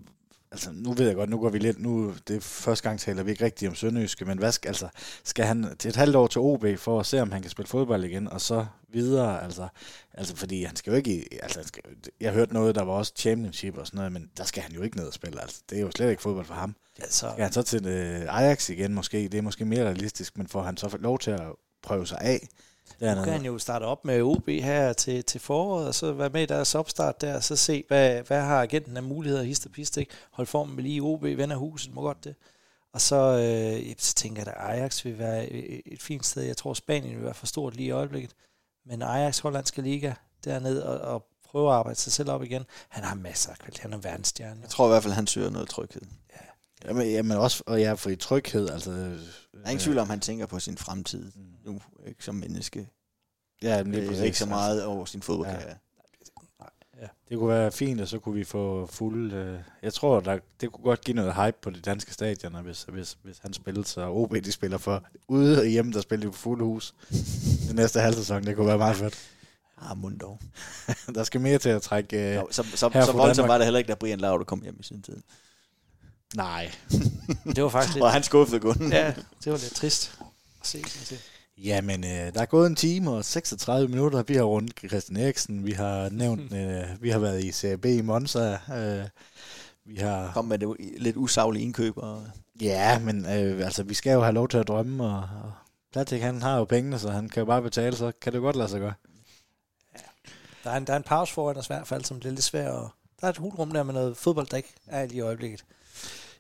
altså 0.53 0.71
nu 0.75 0.93
ved 0.93 1.07
jeg 1.07 1.15
godt, 1.15 1.31
nu 1.31 1.39
går 1.41 1.49
vi 1.51 1.59
lidt, 1.59 1.79
nu, 1.79 2.15
det 2.29 2.37
er 2.37 2.41
første 2.41 2.89
gang 2.89 3.01
taler 3.01 3.23
vi 3.23 3.31
ikke 3.31 3.45
rigtigt 3.45 3.69
om 3.69 3.75
Sønderjyske, 3.75 4.25
men 4.25 4.39
hvad 4.39 4.53
skal, 4.53 4.69
altså, 4.69 4.89
skal 5.25 5.45
han 5.45 5.77
til 5.79 5.89
et 5.89 5.97
halvt 5.97 6.17
år 6.17 6.27
til 6.27 6.41
OB 6.41 6.65
for 6.79 7.01
at 7.01 7.07
se, 7.07 7.21
om 7.23 7.33
han 7.33 7.43
kan 7.43 7.51
spille 7.51 7.69
fodbold 7.69 8.05
igen, 8.05 8.29
og 8.29 8.41
så 8.41 8.67
videre, 8.93 9.43
altså, 9.45 9.69
altså 10.15 10.37
fordi 10.37 10.65
han 10.65 10.77
skal 10.77 10.91
jo 10.91 10.97
ikke, 10.97 11.11
i- 11.17 11.39
altså, 11.43 11.59
han 11.59 11.67
skal, 11.69 11.83
jeg 12.21 12.33
hørte 12.33 12.53
noget, 12.55 12.75
der 12.75 12.83
var 12.83 12.93
også 12.93 13.13
championship 13.17 13.79
og 13.79 13.87
sådan 13.87 13.97
noget, 13.99 14.13
men 14.13 14.31
der 14.37 14.45
skal 14.45 14.63
han 14.63 14.73
jo 14.73 14.83
ikke 14.83 14.97
ned 14.97 15.07
og 15.07 15.13
spille, 15.15 15.41
altså, 15.43 15.63
det 15.71 15.79
er 15.79 15.83
jo 15.83 15.91
slet 15.91 16.11
ikke 16.11 16.23
fodbold 16.23 16.47
for 16.47 16.55
ham. 16.55 16.75
Altså, 16.99 17.29
Skal 17.33 17.43
han 17.43 17.53
så 17.53 17.63
til 17.63 17.87
øh, 17.87 18.37
Ajax 18.39 18.69
igen 18.69 18.95
måske, 18.95 19.29
det 19.29 19.35
er 19.39 19.43
måske 19.43 19.65
mere 19.65 19.85
realistisk, 19.85 20.39
men 20.39 20.49
får 20.49 20.63
han 20.63 20.77
så 20.77 20.97
lov 21.01 21.19
til 21.19 21.31
at 21.31 21.41
prøve 21.83 22.07
sig 22.07 22.19
af 22.21 22.49
nu 23.01 23.07
dernede? 23.07 23.25
kan 23.25 23.33
han 23.33 23.45
jo 23.45 23.59
starte 23.59 23.85
op 23.85 24.05
med 24.05 24.23
OB 24.23 24.49
her 24.49 24.93
til, 24.93 25.25
til 25.25 25.41
foråret, 25.41 25.87
og 25.87 25.95
så 25.95 26.13
være 26.13 26.31
med 26.31 26.43
i 26.43 26.47
deres 26.47 26.75
opstart 26.75 27.21
der, 27.21 27.37
og 27.37 27.45
så 27.45 27.57
se, 27.57 27.85
hvad, 27.89 28.23
hvad 28.23 28.41
har 28.41 28.63
agenten 28.63 28.97
af 28.97 29.03
muligheder, 29.03 29.43
hist 29.43 29.67
og 29.67 29.73
pist, 29.73 29.97
ikke? 29.97 30.13
Hold 30.31 30.47
formen 30.47 30.77
ved 30.77 30.83
lige 30.83 31.03
OB, 31.03 31.23
venner 31.23 31.57
huset, 31.57 31.95
må 31.95 32.01
godt 32.01 32.25
det. 32.25 32.35
Og 32.93 33.01
så, 33.01 33.17
øh, 33.17 33.95
så 33.99 34.15
tænker 34.15 34.43
jeg, 34.43 34.55
at 34.57 34.79
Ajax 34.79 35.05
vil 35.05 35.19
være 35.19 35.47
et, 35.53 36.03
fint 36.03 36.27
sted. 36.27 36.43
Jeg 36.43 36.57
tror, 36.57 36.75
Spanien 36.75 37.17
vil 37.17 37.25
være 37.25 37.35
for 37.35 37.47
stort 37.47 37.77
lige 37.77 37.87
i 37.87 37.91
øjeblikket. 37.91 38.35
Men 38.87 39.03
Ajax, 39.03 39.39
Hollandske 39.39 39.83
Liga, 39.83 40.13
dernede 40.45 40.87
og, 40.87 41.15
og 41.15 41.27
prøve 41.51 41.69
at 41.69 41.75
arbejde 41.75 41.99
sig 41.99 42.13
selv 42.13 42.31
op 42.31 42.43
igen. 42.43 42.65
Han 42.89 43.05
har 43.05 43.15
masser 43.15 43.51
af 43.51 43.59
kvalitet. 43.59 43.83
Han 43.83 43.93
er 43.93 43.99
verdensstjerne. 43.99 44.61
Jeg 44.63 44.71
tror 44.71 44.87
i 44.87 44.89
hvert 44.89 45.03
fald, 45.03 45.15
han 45.15 45.27
søger 45.27 45.51
noget 45.51 45.69
tryghed. 45.69 46.03
Jamen, 46.85 47.11
jamen 47.11 47.37
også, 47.37 47.63
og 47.67 47.81
ja, 47.81 47.93
for 47.93 48.11
i 48.11 48.17
tryghed, 48.17 48.69
altså... 48.71 48.91
Der 48.91 49.17
er 49.65 49.71
ingen 49.71 49.79
tvivl 49.79 49.99
om, 49.99 50.11
han 50.11 50.21
tænker 50.21 50.47
på 50.47 50.61
sin 50.61 50.77
fremtid 50.79 51.33
nu, 51.65 51.81
ikke 52.07 52.25
som 52.25 52.35
menneske. 52.35 52.89
Ja, 53.63 53.83
men 53.83 53.93
lige 53.93 54.01
Lige 54.01 54.11
præcis. 54.11 54.25
ikke 54.25 54.39
så 54.39 54.47
meget 54.47 54.85
over 54.85 55.05
sin 55.05 55.23
fodboldkarriere. 55.23 55.77
Det 57.29 57.39
kunne 57.39 57.49
være 57.49 57.73
fint, 57.73 58.01
og 58.01 58.09
så 58.09 58.19
kunne 58.19 58.35
vi 58.35 58.45
få 58.45 58.87
fuld... 58.87 59.33
Øh, 59.33 59.59
jeg 59.83 59.95
tror, 59.95 60.21
der, 60.21 60.39
det 60.61 60.73
kunne 60.73 60.85
godt 60.85 61.01
give 61.05 61.15
noget 61.15 61.35
hype 61.35 61.57
på 61.63 61.71
de 61.71 61.81
danske 61.81 62.13
stadioner, 62.13 62.63
hvis, 62.63 62.83
hvis, 62.83 63.19
hvis 63.23 63.39
han 63.39 63.53
spillede, 63.53 63.85
så 63.87 64.09
OB 64.09 64.35
de 64.35 64.53
spiller 64.53 64.79
for 64.79 65.05
ude 65.29 65.59
og 65.61 65.67
hjemme, 65.67 65.93
der 65.93 66.01
spiller 66.01 66.27
de 66.27 66.31
på 66.33 66.39
fuld 66.39 66.63
hus. 66.63 66.95
Det 67.69 67.75
næste 67.75 68.01
halv 68.01 68.15
sæson, 68.15 68.45
det 68.45 68.57
kunne 68.57 68.67
være 68.67 68.79
meget 68.79 68.97
fedt. 68.97 69.19
Ah, 69.79 69.99
mund 69.99 70.19
dog. 70.19 70.41
der 71.15 71.25
skal 71.25 71.41
mere 71.41 71.59
til 71.59 71.69
at 71.69 71.83
trække... 71.83 72.29
Øh, 72.29 72.35
Jo, 72.35 72.49
så, 72.51 72.63
så, 72.63 72.77
så 72.77 73.13
voldsomt 73.13 73.49
var 73.49 73.59
det 73.59 73.67
heller 73.67 73.79
ikke, 73.79 73.89
da 73.89 73.95
Brian 73.95 74.21
Laud 74.21 74.45
kom 74.45 74.63
hjem 74.63 74.77
i 74.81 74.83
sin 74.83 75.03
tid. 75.03 75.17
Nej. 76.37 76.71
Det 77.47 77.63
var 77.63 77.69
faktisk 77.69 77.95
lidt, 77.97 78.05
Og 78.05 78.13
han 78.13 78.23
skuffede 78.23 78.61
kun. 78.61 78.93
ja, 78.93 79.15
det 79.45 79.53
var 79.53 79.59
lidt 79.59 79.75
trist 79.75 80.19
at 80.61 80.67
se. 80.67 80.83
set. 80.89 81.21
Jamen, 81.59 82.05
øh, 82.05 82.35
der 82.35 82.41
er 82.41 82.47
gået 82.47 82.67
en 82.67 82.77
time 82.77 83.11
og 83.11 83.25
36 83.25 83.89
minutter. 83.89 84.23
Vi 84.23 84.35
har 84.35 84.43
rundt 84.43 84.81
Christian 84.89 85.17
Eriksen. 85.17 85.67
Vi 85.67 85.73
har 85.73 86.09
nævnt, 86.09 86.53
øh, 86.61 86.85
vi 87.03 87.11
har 87.11 87.19
været 87.19 87.45
i 87.45 87.53
CAB 87.53 87.85
i 87.85 88.01
Monza. 88.01 88.59
Øh, 88.75 89.09
vi 89.85 89.97
har... 89.97 90.33
Kom 90.33 90.45
med 90.45 90.59
det 90.59 90.77
lidt 90.99 91.17
usaglige 91.17 91.63
indkøb. 91.65 91.97
Og, 91.97 92.27
Ja, 92.61 92.99
men 92.99 93.27
øh, 93.27 93.65
altså, 93.65 93.83
vi 93.83 93.95
skal 93.95 94.13
jo 94.13 94.21
have 94.23 94.35
lov 94.35 94.49
til 94.49 94.59
at 94.59 94.69
drømme, 94.69 95.05
og, 95.05 95.17
og 95.17 95.53
Platik, 95.93 96.23
han 96.23 96.43
har 96.43 96.57
jo 96.59 96.65
pengene, 96.65 96.99
så 96.99 97.11
han 97.11 97.29
kan 97.29 97.41
jo 97.41 97.45
bare 97.47 97.63
betale, 97.63 97.97
så 97.97 98.13
kan 98.21 98.33
det 98.33 98.41
godt 98.41 98.57
lade 98.57 98.69
sig 98.69 98.81
gøre. 98.81 98.93
Der 100.65 100.71
er 100.71 100.77
en, 100.77 100.87
der 100.87 100.93
er 100.93 100.97
en 100.97 101.03
pause 101.03 101.33
foran 101.35 101.57
os 101.57 101.67
i 101.67 101.73
hvert 101.73 101.87
fald, 101.87 102.05
som 102.05 102.19
bliver 102.21 102.33
lidt 102.33 102.45
svært. 102.45 102.71
Og 102.71 102.91
der 103.21 103.27
er 103.27 103.31
et 103.31 103.37
hulrum 103.37 103.71
der 103.71 103.83
med 103.83 103.95
noget 103.95 104.17
fodbold, 104.17 104.47
der 104.47 104.57
ikke 104.57 104.75
er 104.87 105.07
i 105.11 105.21
øjeblikket. 105.21 105.65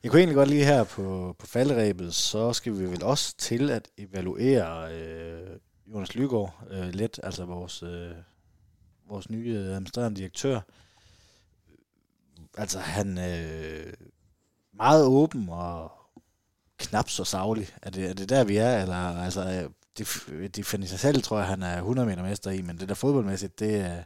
Jeg 0.03 0.11
kunne 0.11 0.20
egentlig 0.20 0.37
godt 0.37 0.49
lige 0.49 0.65
her 0.65 0.85
på, 0.85 1.37
på 1.39 1.47
falderæbet, 1.47 2.15
så 2.15 2.53
skal 2.53 2.79
vi 2.79 2.85
vel 2.85 3.03
også 3.03 3.35
til 3.39 3.70
at 3.70 3.89
evaluere 3.99 4.93
øh, 4.95 5.59
Jonas 5.87 6.15
Lygaard 6.15 6.65
øh, 6.70 6.89
lidt, 6.89 7.20
altså 7.23 7.45
vores, 7.45 7.83
øh, 7.83 8.11
vores 9.09 9.31
nye 9.31 9.57
administrerende 9.59 10.20
direktør. 10.20 10.61
Altså 12.59 12.79
han 12.79 13.19
øh, 13.19 13.93
meget 14.74 15.05
åben 15.07 15.49
og 15.49 15.93
knap 16.79 17.09
så 17.09 17.24
savlig. 17.24 17.69
Er 17.83 17.91
det, 17.91 18.11
er 18.11 18.15
det 18.15 18.29
der, 18.29 18.45
vi 18.45 18.57
er? 18.57 18.83
Eller, 18.83 18.97
altså, 18.97 19.41
øh, 19.41 19.70
det, 19.99 20.57
det 20.57 20.66
finder 20.66 20.87
sig 20.89 20.99
selv, 20.99 21.23
tror 21.23 21.39
jeg, 21.39 21.47
han 21.47 21.62
er 21.62 21.77
100 21.77 22.09
meter 22.09 22.23
mester 22.23 22.51
i, 22.51 22.62
men 22.62 22.79
det 22.79 22.89
der 22.89 22.95
fodboldmæssigt, 22.95 23.59
det, 23.59 23.77
er- 23.81 24.05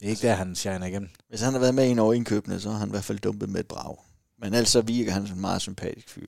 det 0.00 0.06
er 0.06 0.10
ikke 0.10 0.22
der, 0.26 0.34
han 0.34 0.54
shiner 0.54 0.86
igennem. 0.86 1.08
hvis 1.28 1.40
han 1.40 1.52
har 1.52 1.60
været 1.60 1.74
med 1.74 1.84
i 1.86 1.90
en 1.90 1.98
over 1.98 2.12
indkøbene, 2.14 2.60
så 2.60 2.70
har 2.70 2.78
han 2.78 2.88
i 2.88 2.90
hvert 2.90 3.04
fald 3.04 3.18
dumpet 3.18 3.48
med 3.48 3.60
et 3.60 3.68
brag. 3.68 3.96
Men 4.38 4.54
ellers 4.54 4.68
så 4.68 4.80
virker 4.80 5.12
han 5.12 5.26
som 5.26 5.36
en 5.36 5.40
meget 5.40 5.62
sympatisk 5.62 6.08
fyr. 6.08 6.26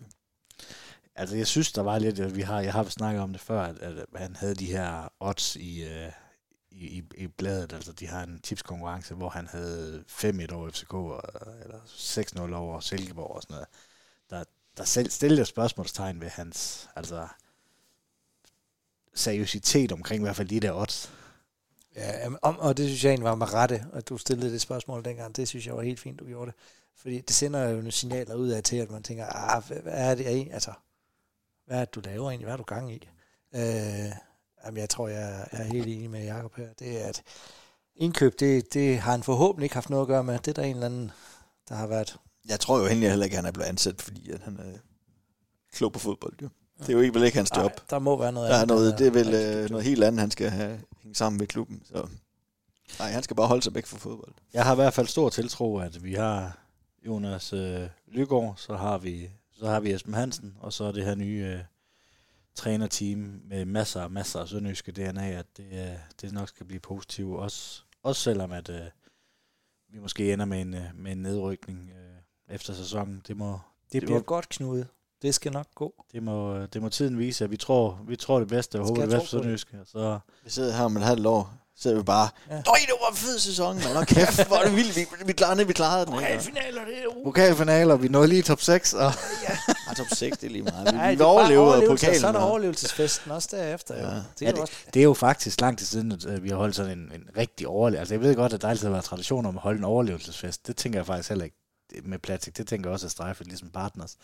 Altså, 1.14 1.36
jeg 1.36 1.46
synes, 1.46 1.72
der 1.72 1.82
var 1.82 1.98
lidt, 1.98 2.20
at 2.20 2.36
vi 2.36 2.40
har, 2.40 2.60
jeg 2.60 2.72
har 2.72 2.84
snakket 2.84 3.22
om 3.22 3.32
det 3.32 3.40
før, 3.40 3.62
at, 3.62 3.78
at 3.78 4.06
han 4.14 4.36
havde 4.36 4.54
de 4.54 4.66
her 4.66 5.12
odds 5.20 5.56
i, 5.56 5.84
øh, 5.84 6.12
i, 6.70 6.86
i, 6.86 7.02
i 7.14 7.26
bladet, 7.26 7.72
altså 7.72 7.92
de 7.92 8.06
har 8.06 8.22
en 8.22 8.40
tipskonkurrence, 8.40 9.14
hvor 9.14 9.28
han 9.28 9.46
havde 9.46 10.04
5-1 10.08 10.54
over 10.54 10.70
FCK, 10.70 10.94
og, 10.94 11.22
eller 11.62 11.80
6-0 12.50 12.54
over 12.54 12.80
Silkeborg 12.80 13.30
og 13.30 13.42
sådan 13.42 13.54
noget. 13.54 13.68
Der, 14.30 14.44
der 14.76 14.84
selv 14.84 15.10
stillede 15.10 15.44
spørgsmålstegn 15.44 16.20
ved 16.20 16.28
hans, 16.28 16.88
altså, 16.96 17.28
seriøsitet 19.14 19.92
omkring 19.92 20.22
i 20.22 20.24
hvert 20.24 20.36
fald 20.36 20.48
de 20.48 20.60
der 20.60 20.72
odds. 20.72 21.12
Ja, 21.96 22.28
om, 22.42 22.58
og 22.58 22.76
det 22.76 22.86
synes 22.86 23.04
jeg 23.04 23.10
egentlig 23.10 23.24
var 23.24 23.34
med 23.34 23.52
rette, 23.54 23.84
at 23.92 24.08
du 24.08 24.18
stillede 24.18 24.52
det 24.52 24.60
spørgsmål 24.60 25.04
dengang. 25.04 25.36
Det 25.36 25.48
synes 25.48 25.66
jeg 25.66 25.76
var 25.76 25.82
helt 25.82 26.00
fint, 26.00 26.20
du 26.20 26.26
gjorde 26.26 26.50
det. 26.50 26.60
Fordi 27.02 27.20
det 27.20 27.36
sender 27.36 27.68
jo 27.68 27.74
nogle 27.74 27.92
signaler 27.92 28.34
ud 28.34 28.48
af 28.48 28.62
til, 28.62 28.76
at 28.76 28.90
man 28.90 29.02
tænker, 29.02 29.26
ah, 29.26 29.62
hvad, 29.64 29.80
er 29.84 30.14
det 30.14 30.28
egentlig? 30.28 30.54
Altså, 30.54 30.72
hvad 31.66 31.80
er 31.80 31.84
det, 31.84 31.94
du 31.94 32.00
laver 32.00 32.30
egentlig? 32.30 32.44
Hvad 32.44 32.52
er 32.52 32.56
du 32.56 32.62
gang 32.62 32.92
i? 32.92 33.08
Øh, 33.54 34.12
jamen, 34.64 34.80
jeg 34.80 34.88
tror, 34.88 35.08
jeg 35.08 35.48
er 35.50 35.62
helt 35.62 35.86
enig 35.86 36.10
med 36.10 36.24
Jacob 36.24 36.56
her. 36.56 36.68
Det 36.78 37.04
er, 37.04 37.08
at 37.08 37.22
indkøb, 37.96 38.40
det, 38.40 38.74
det 38.74 38.98
har 38.98 39.10
han 39.10 39.22
forhåbentlig 39.22 39.64
ikke 39.64 39.74
haft 39.74 39.90
noget 39.90 40.02
at 40.02 40.08
gøre 40.08 40.24
med. 40.24 40.38
Det 40.38 40.48
er 40.48 40.52
der 40.52 40.62
en 40.62 40.74
eller 40.74 40.86
anden, 40.86 41.10
der 41.68 41.74
har 41.74 41.86
været... 41.86 42.16
Jeg 42.48 42.60
tror 42.60 42.78
jo 42.78 42.86
egentlig 42.86 43.08
heller 43.08 43.24
ikke, 43.24 43.34
at 43.34 43.38
han 43.38 43.48
er 43.48 43.52
blevet 43.52 43.68
ansat, 43.68 44.02
fordi 44.02 44.30
at 44.30 44.40
han 44.40 44.56
er 44.56 44.78
klog 45.72 45.92
på 45.92 45.98
fodbold. 45.98 46.34
Jo. 46.42 46.48
Det 46.78 46.88
er 46.88 46.92
jo 46.92 47.00
ikke 47.00 47.14
vel 47.14 47.24
ikke 47.24 47.36
hans 47.36 47.50
job. 47.56 47.70
Ej, 47.70 47.84
der 47.90 47.98
må 47.98 48.18
være 48.18 48.32
noget 48.32 48.50
Der 48.50 48.56
er 48.56 48.62
andet, 48.62 48.76
noget, 48.76 48.92
der 48.92 48.96
det 48.96 49.06
er 49.06 49.10
vel 49.10 49.34
øh, 49.34 49.70
noget 49.70 49.84
helt 49.84 50.04
andet, 50.04 50.20
han 50.20 50.30
skal 50.30 50.50
have 50.50 50.80
hængt 51.02 51.18
sammen 51.18 51.38
med 51.38 51.46
klubben. 51.46 51.82
Så. 51.84 52.08
Nej, 52.98 53.10
han 53.10 53.22
skal 53.22 53.36
bare 53.36 53.46
holde 53.46 53.62
sig 53.62 53.74
væk 53.74 53.86
fra 53.86 53.98
fodbold. 53.98 54.34
Jeg 54.52 54.64
har 54.64 54.72
i 54.72 54.74
hvert 54.74 54.94
fald 54.94 55.06
stor 55.06 55.28
tiltro, 55.28 55.78
at 55.78 56.04
vi 56.04 56.14
har 56.14 56.58
Jonas 57.06 57.52
øh, 57.52 57.88
Lygaard, 58.06 58.54
så 58.56 58.76
har 58.76 58.98
vi 58.98 59.30
så 59.52 59.66
har 59.66 59.80
vi 59.80 59.92
Esben 59.92 60.14
Hansen, 60.14 60.56
og 60.60 60.72
så 60.72 60.84
er 60.84 60.92
det 60.92 61.04
her 61.04 61.14
nye 61.14 61.44
øh, 61.46 61.60
trænerteam 62.54 63.40
med 63.44 63.64
masser 63.64 64.02
og 64.02 64.12
masser 64.12 64.40
af 64.40 64.48
sønderjyske 64.48 64.92
DNA, 64.92 65.30
at 65.30 65.46
det, 65.56 65.64
øh, 65.72 65.98
det 66.20 66.32
nok 66.32 66.48
skal 66.48 66.66
blive 66.66 66.80
positivt. 66.80 67.36
Også, 67.36 67.82
også 68.02 68.22
selvom, 68.22 68.52
at 68.52 68.68
øh, 68.68 68.80
vi 69.88 69.98
måske 69.98 70.32
ender 70.32 70.44
med 70.44 70.60
en, 70.60 70.74
øh, 70.74 70.84
med 70.94 71.12
en 71.12 71.18
nedrykning 71.22 71.90
øh, 71.90 72.54
efter 72.54 72.74
sæsonen. 72.74 73.22
Det 73.26 73.36
må, 73.36 73.52
Det 73.52 73.92
det 73.92 74.02
bliver 74.02 74.18
må, 74.18 74.24
godt, 74.24 74.48
Knude. 74.48 74.86
Det 75.22 75.34
skal 75.34 75.52
nok 75.52 75.66
gå. 75.74 76.04
det 76.12 76.22
må, 76.22 76.66
det 76.66 76.82
må 76.82 76.88
tiden 76.88 77.18
vise, 77.18 77.44
at 77.44 77.50
vi 77.50 77.56
tror, 77.56 78.00
vi 78.06 78.16
tror 78.16 78.38
det 78.38 78.48
bedste 78.48 78.80
og 78.80 78.86
håber 78.88 79.00
det 79.00 79.10
bedste 79.10 79.28
for 79.28 79.30
sønderjyske. 79.30 79.78
Så, 79.84 80.18
Vi 80.44 80.50
sidder 80.50 80.76
her 80.76 80.84
om 80.84 80.96
et 80.96 81.02
halvt 81.02 81.26
år, 81.26 81.54
Så 81.80 81.90
er 81.90 81.94
vi 81.94 82.02
bare, 82.02 82.28
Ja. 82.50 82.54
ja. 82.54 82.60
det 82.60 82.94
var 83.00 83.10
en 83.10 83.16
fed 83.16 83.38
sæson, 83.38 83.76
man. 83.76 83.96
Og 83.96 84.06
kæft, 84.06 84.46
hvor 84.46 84.56
er 84.56 84.64
det 84.64 84.76
vildt, 84.76 84.96
vi, 84.96 85.06
vi 85.26 85.32
klarede, 85.32 85.66
vi 85.66 85.72
klarede 85.72 86.06
den. 86.06 86.14
Ikke? 86.14 86.40
finaler, 86.42 86.84
det 86.84 86.98
er 86.98 87.02
jo... 87.02 87.12
Pokalfinaler, 87.24 87.96
vi 87.96 88.08
nåede 88.08 88.28
lige 88.28 88.42
top 88.42 88.60
6, 88.60 88.94
og 88.94 89.12
Ja, 89.48 89.92
top 89.98 90.06
6, 90.14 90.38
det 90.38 90.46
er 90.46 90.50
lige 90.50 90.62
meget. 90.62 90.94
Vi, 90.94 90.98
Ja, 90.98 91.08
vi 91.14 91.22
er 91.22 91.58
og 91.58 91.82
pokalen. 91.88 92.20
Så 92.20 92.26
er 92.28 92.32
der 92.32 92.38
overlevelsesfesten 92.40 93.30
også 93.30 93.48
derefter. 93.52 93.94
Ja. 93.96 94.02
Ja. 94.02 94.08
Jo. 94.08 94.14
Det 94.38 94.42
Ja, 94.42 94.46
er 94.46 94.52
det- 94.52 94.60
også, 94.60 94.72
det 94.94 95.00
er 95.00 95.04
jo 95.04 95.14
faktisk 95.14 95.60
lang 95.60 95.78
tid 95.78 95.86
siden, 95.86 96.12
at 96.12 96.26
øh, 96.26 96.44
vi 96.44 96.48
har 96.48 96.56
holdt 96.56 96.76
sådan 96.76 96.92
en, 96.98 97.12
en 97.14 97.22
rigtig 97.36 97.66
overlevelse. 97.68 98.00
Altså 98.00 98.14
jeg 98.14 98.20
ved 98.20 98.34
godt, 98.36 98.52
at 98.52 98.62
der 98.62 98.68
altid 98.68 98.86
har 98.86 98.92
været 98.92 99.04
tradition 99.04 99.46
om 99.46 99.56
at 99.56 99.62
holde 99.62 99.78
en 99.78 99.84
overlevelsesfest. 99.84 100.66
Det 100.66 100.76
tænker 100.76 100.98
jeg 100.98 101.06
faktisk 101.06 101.28
heller 101.28 101.44
ikke 101.44 101.56
med 102.04 102.18
plastik. 102.18 102.56
Det 102.56 102.66
tænker 102.68 102.90
jeg 102.90 102.92
også 102.92 103.06
at 103.06 103.12
strejfe 103.12 103.44
ligesom 103.44 103.68
partners. 103.68 104.16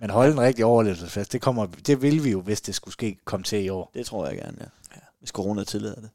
Men 0.00 0.10
holde 0.10 0.32
en 0.32 0.40
rigtig 0.40 0.64
overlevelsesfest, 0.64 1.32
det, 1.32 1.40
kommer, 1.42 1.66
det 1.86 2.02
vil 2.02 2.24
vi 2.24 2.30
jo, 2.30 2.40
hvis 2.40 2.60
det 2.60 2.74
skulle 2.74 2.92
ske, 2.92 3.18
komme 3.24 3.44
til 3.44 3.64
i 3.64 3.68
år. 3.68 3.90
Det 3.94 4.06
tror 4.06 4.26
jeg 4.26 4.36
gerne, 4.36 4.56
ja. 4.60 4.66
ja. 4.94 5.00
Hvis 5.20 5.30
corona 5.30 5.64
tillader 5.64 5.94
det. 6.00 6.10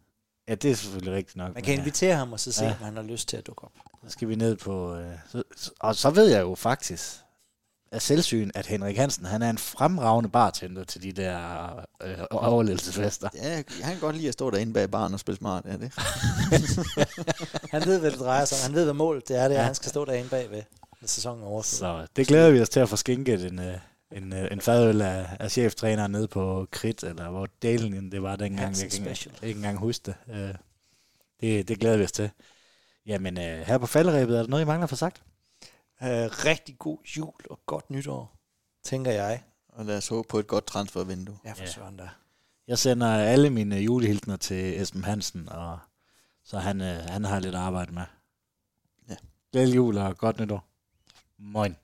Ja, 0.48 0.56
det 0.56 0.72
er 0.72 0.76
selvfølgelig 0.76 1.14
rigtigt 1.14 1.36
nok. 1.38 1.46
man 1.48 1.54
men 1.54 1.64
kan 1.64 1.74
ja. 1.74 1.80
invitere 1.80 2.16
ham 2.16 2.34
og 2.34 2.40
så 2.40 2.52
se, 2.52 2.64
Ja. 2.66 2.72
om 2.72 2.84
han 2.86 2.96
har 2.96 3.04
lyst 3.04 3.28
til 3.30 3.38
at 3.38 3.48
dukke 3.48 3.64
op. 3.64 3.72
Så 4.04 4.10
skal 4.10 4.28
vi 4.30 4.36
ned 4.36 4.56
på... 4.58 4.96
Øh, 4.96 5.14
så, 5.32 5.44
og 5.80 5.96
så 5.96 6.10
ved 6.10 6.28
jeg 6.28 6.42
jo 6.42 6.56
faktisk 6.56 7.16
af 7.92 8.02
selvsyn, 8.02 8.52
at 8.56 8.66
Henrik 8.66 8.98
Hansen, 8.98 9.26
han 9.26 9.42
er 9.42 9.50
en 9.50 9.58
fremragende 9.58 10.30
bartender 10.30 10.84
til 10.84 11.04
de 11.04 11.12
der 11.12 11.70
øh, 12.04 12.18
overlevelsesfester. 12.32 13.30
Ja, 13.36 13.56
han 13.56 13.64
kan 13.94 14.00
godt 14.00 14.16
lide 14.16 14.28
at 14.28 14.34
stå 14.34 14.50
derinde 14.50 14.74
bag 14.74 14.92
baren 14.92 15.14
og 15.14 15.20
spille 15.20 15.38
smart. 15.38 15.66
Ja, 15.66 15.78
det. 15.78 15.92
Han 17.72 17.86
ved, 17.86 18.00
hvad 18.00 18.12
det 18.12 18.20
drejer 18.20 18.46
sig 18.46 18.58
om. 18.58 18.64
Han 18.64 18.74
ved, 18.76 18.84
hvad 18.84 18.94
målet 18.94 19.28
det 19.28 19.38
er, 19.38 19.48
det 19.48 19.52
er, 19.52 19.52
Ja. 19.56 19.60
at 19.60 19.66
han 19.66 19.76
skal 19.76 19.90
stå 19.90 20.06
derinde 20.06 20.30
bagved, 20.30 20.62
når 21.02 21.08
sæsonen 21.08 21.44
er 21.44 21.48
overstået. 21.48 21.78
Så 21.80 22.08
det 22.16 22.28
glæder 22.28 22.52
vi 22.52 22.62
os 22.62 22.70
til 22.70 22.80
at 22.80 22.90
få 22.90 22.96
skænket 22.96 23.46
en, 23.46 23.60
øh, 23.60 23.78
en, 24.12 24.34
øh, 24.34 24.52
en 24.52 24.62
fadøl 24.62 25.02
af, 25.02 25.38
af 25.40 25.52
cheftræneren 25.52 26.12
nede 26.12 26.28
på 26.28 26.68
Krit, 26.72 27.04
eller 27.04 27.30
hvor 27.30 27.48
delen 27.62 28.12
det 28.12 28.22
var 28.24 28.36
dengang. 28.36 28.66
Hansen 28.66 28.84
Jeg 28.84 28.92
kan 28.92 29.00
ikke, 29.02 29.16
Special. 29.20 29.36
ikke 29.50 29.58
engang 29.58 29.78
huske 29.78 30.04
det. 30.06 30.16
Øh, 30.36 30.56
det. 31.42 31.68
Det 31.68 31.80
glæder 31.80 31.98
vi 31.98 32.04
os 32.04 32.12
til. 32.12 32.30
Jamen, 33.06 33.38
øh, 33.38 33.60
her 33.60 33.78
på 33.78 33.86
falderæbet, 33.88 34.38
er 34.38 34.42
der 34.42 34.50
noget, 34.50 34.64
I 34.64 34.66
mangler 34.66 34.88
for 34.88 34.96
sagt? 34.96 35.24
Øh, 36.04 36.08
rigtig 36.46 36.80
god 36.80 36.98
jul 37.18 37.34
og 37.50 37.60
godt 37.66 37.90
nytår, 37.90 38.36
tænker 38.84 39.12
jeg. 39.12 39.44
Og 39.70 39.86
lad 39.86 39.98
os 39.98 40.08
håbe 40.08 40.28
på 40.28 40.40
et 40.40 40.48
godt 40.48 40.66
transfervindue. 40.66 41.38
Ja, 41.46 41.52
for 41.54 41.62
Ja. 41.64 41.66
søren 41.72 41.98
da. 41.98 42.10
Jeg 42.68 42.78
sender 42.80 43.08
alle 43.08 43.50
mine 43.50 43.76
julehilsner 43.76 44.38
til 44.38 44.82
Esben 44.82 45.04
Hansen, 45.04 45.50
og 45.50 45.80
så 46.44 46.60
han, 46.60 46.82
øh, 46.82 46.98
han 47.10 47.24
har 47.26 47.40
lidt 47.40 47.56
arbejde 47.56 47.92
med. 47.92 48.04
Ja. 49.10 49.16
Glædelig 49.52 49.76
jul 49.76 49.98
og 49.98 50.18
godt 50.18 50.40
nytår. 50.40 50.66
Moin. 51.38 51.76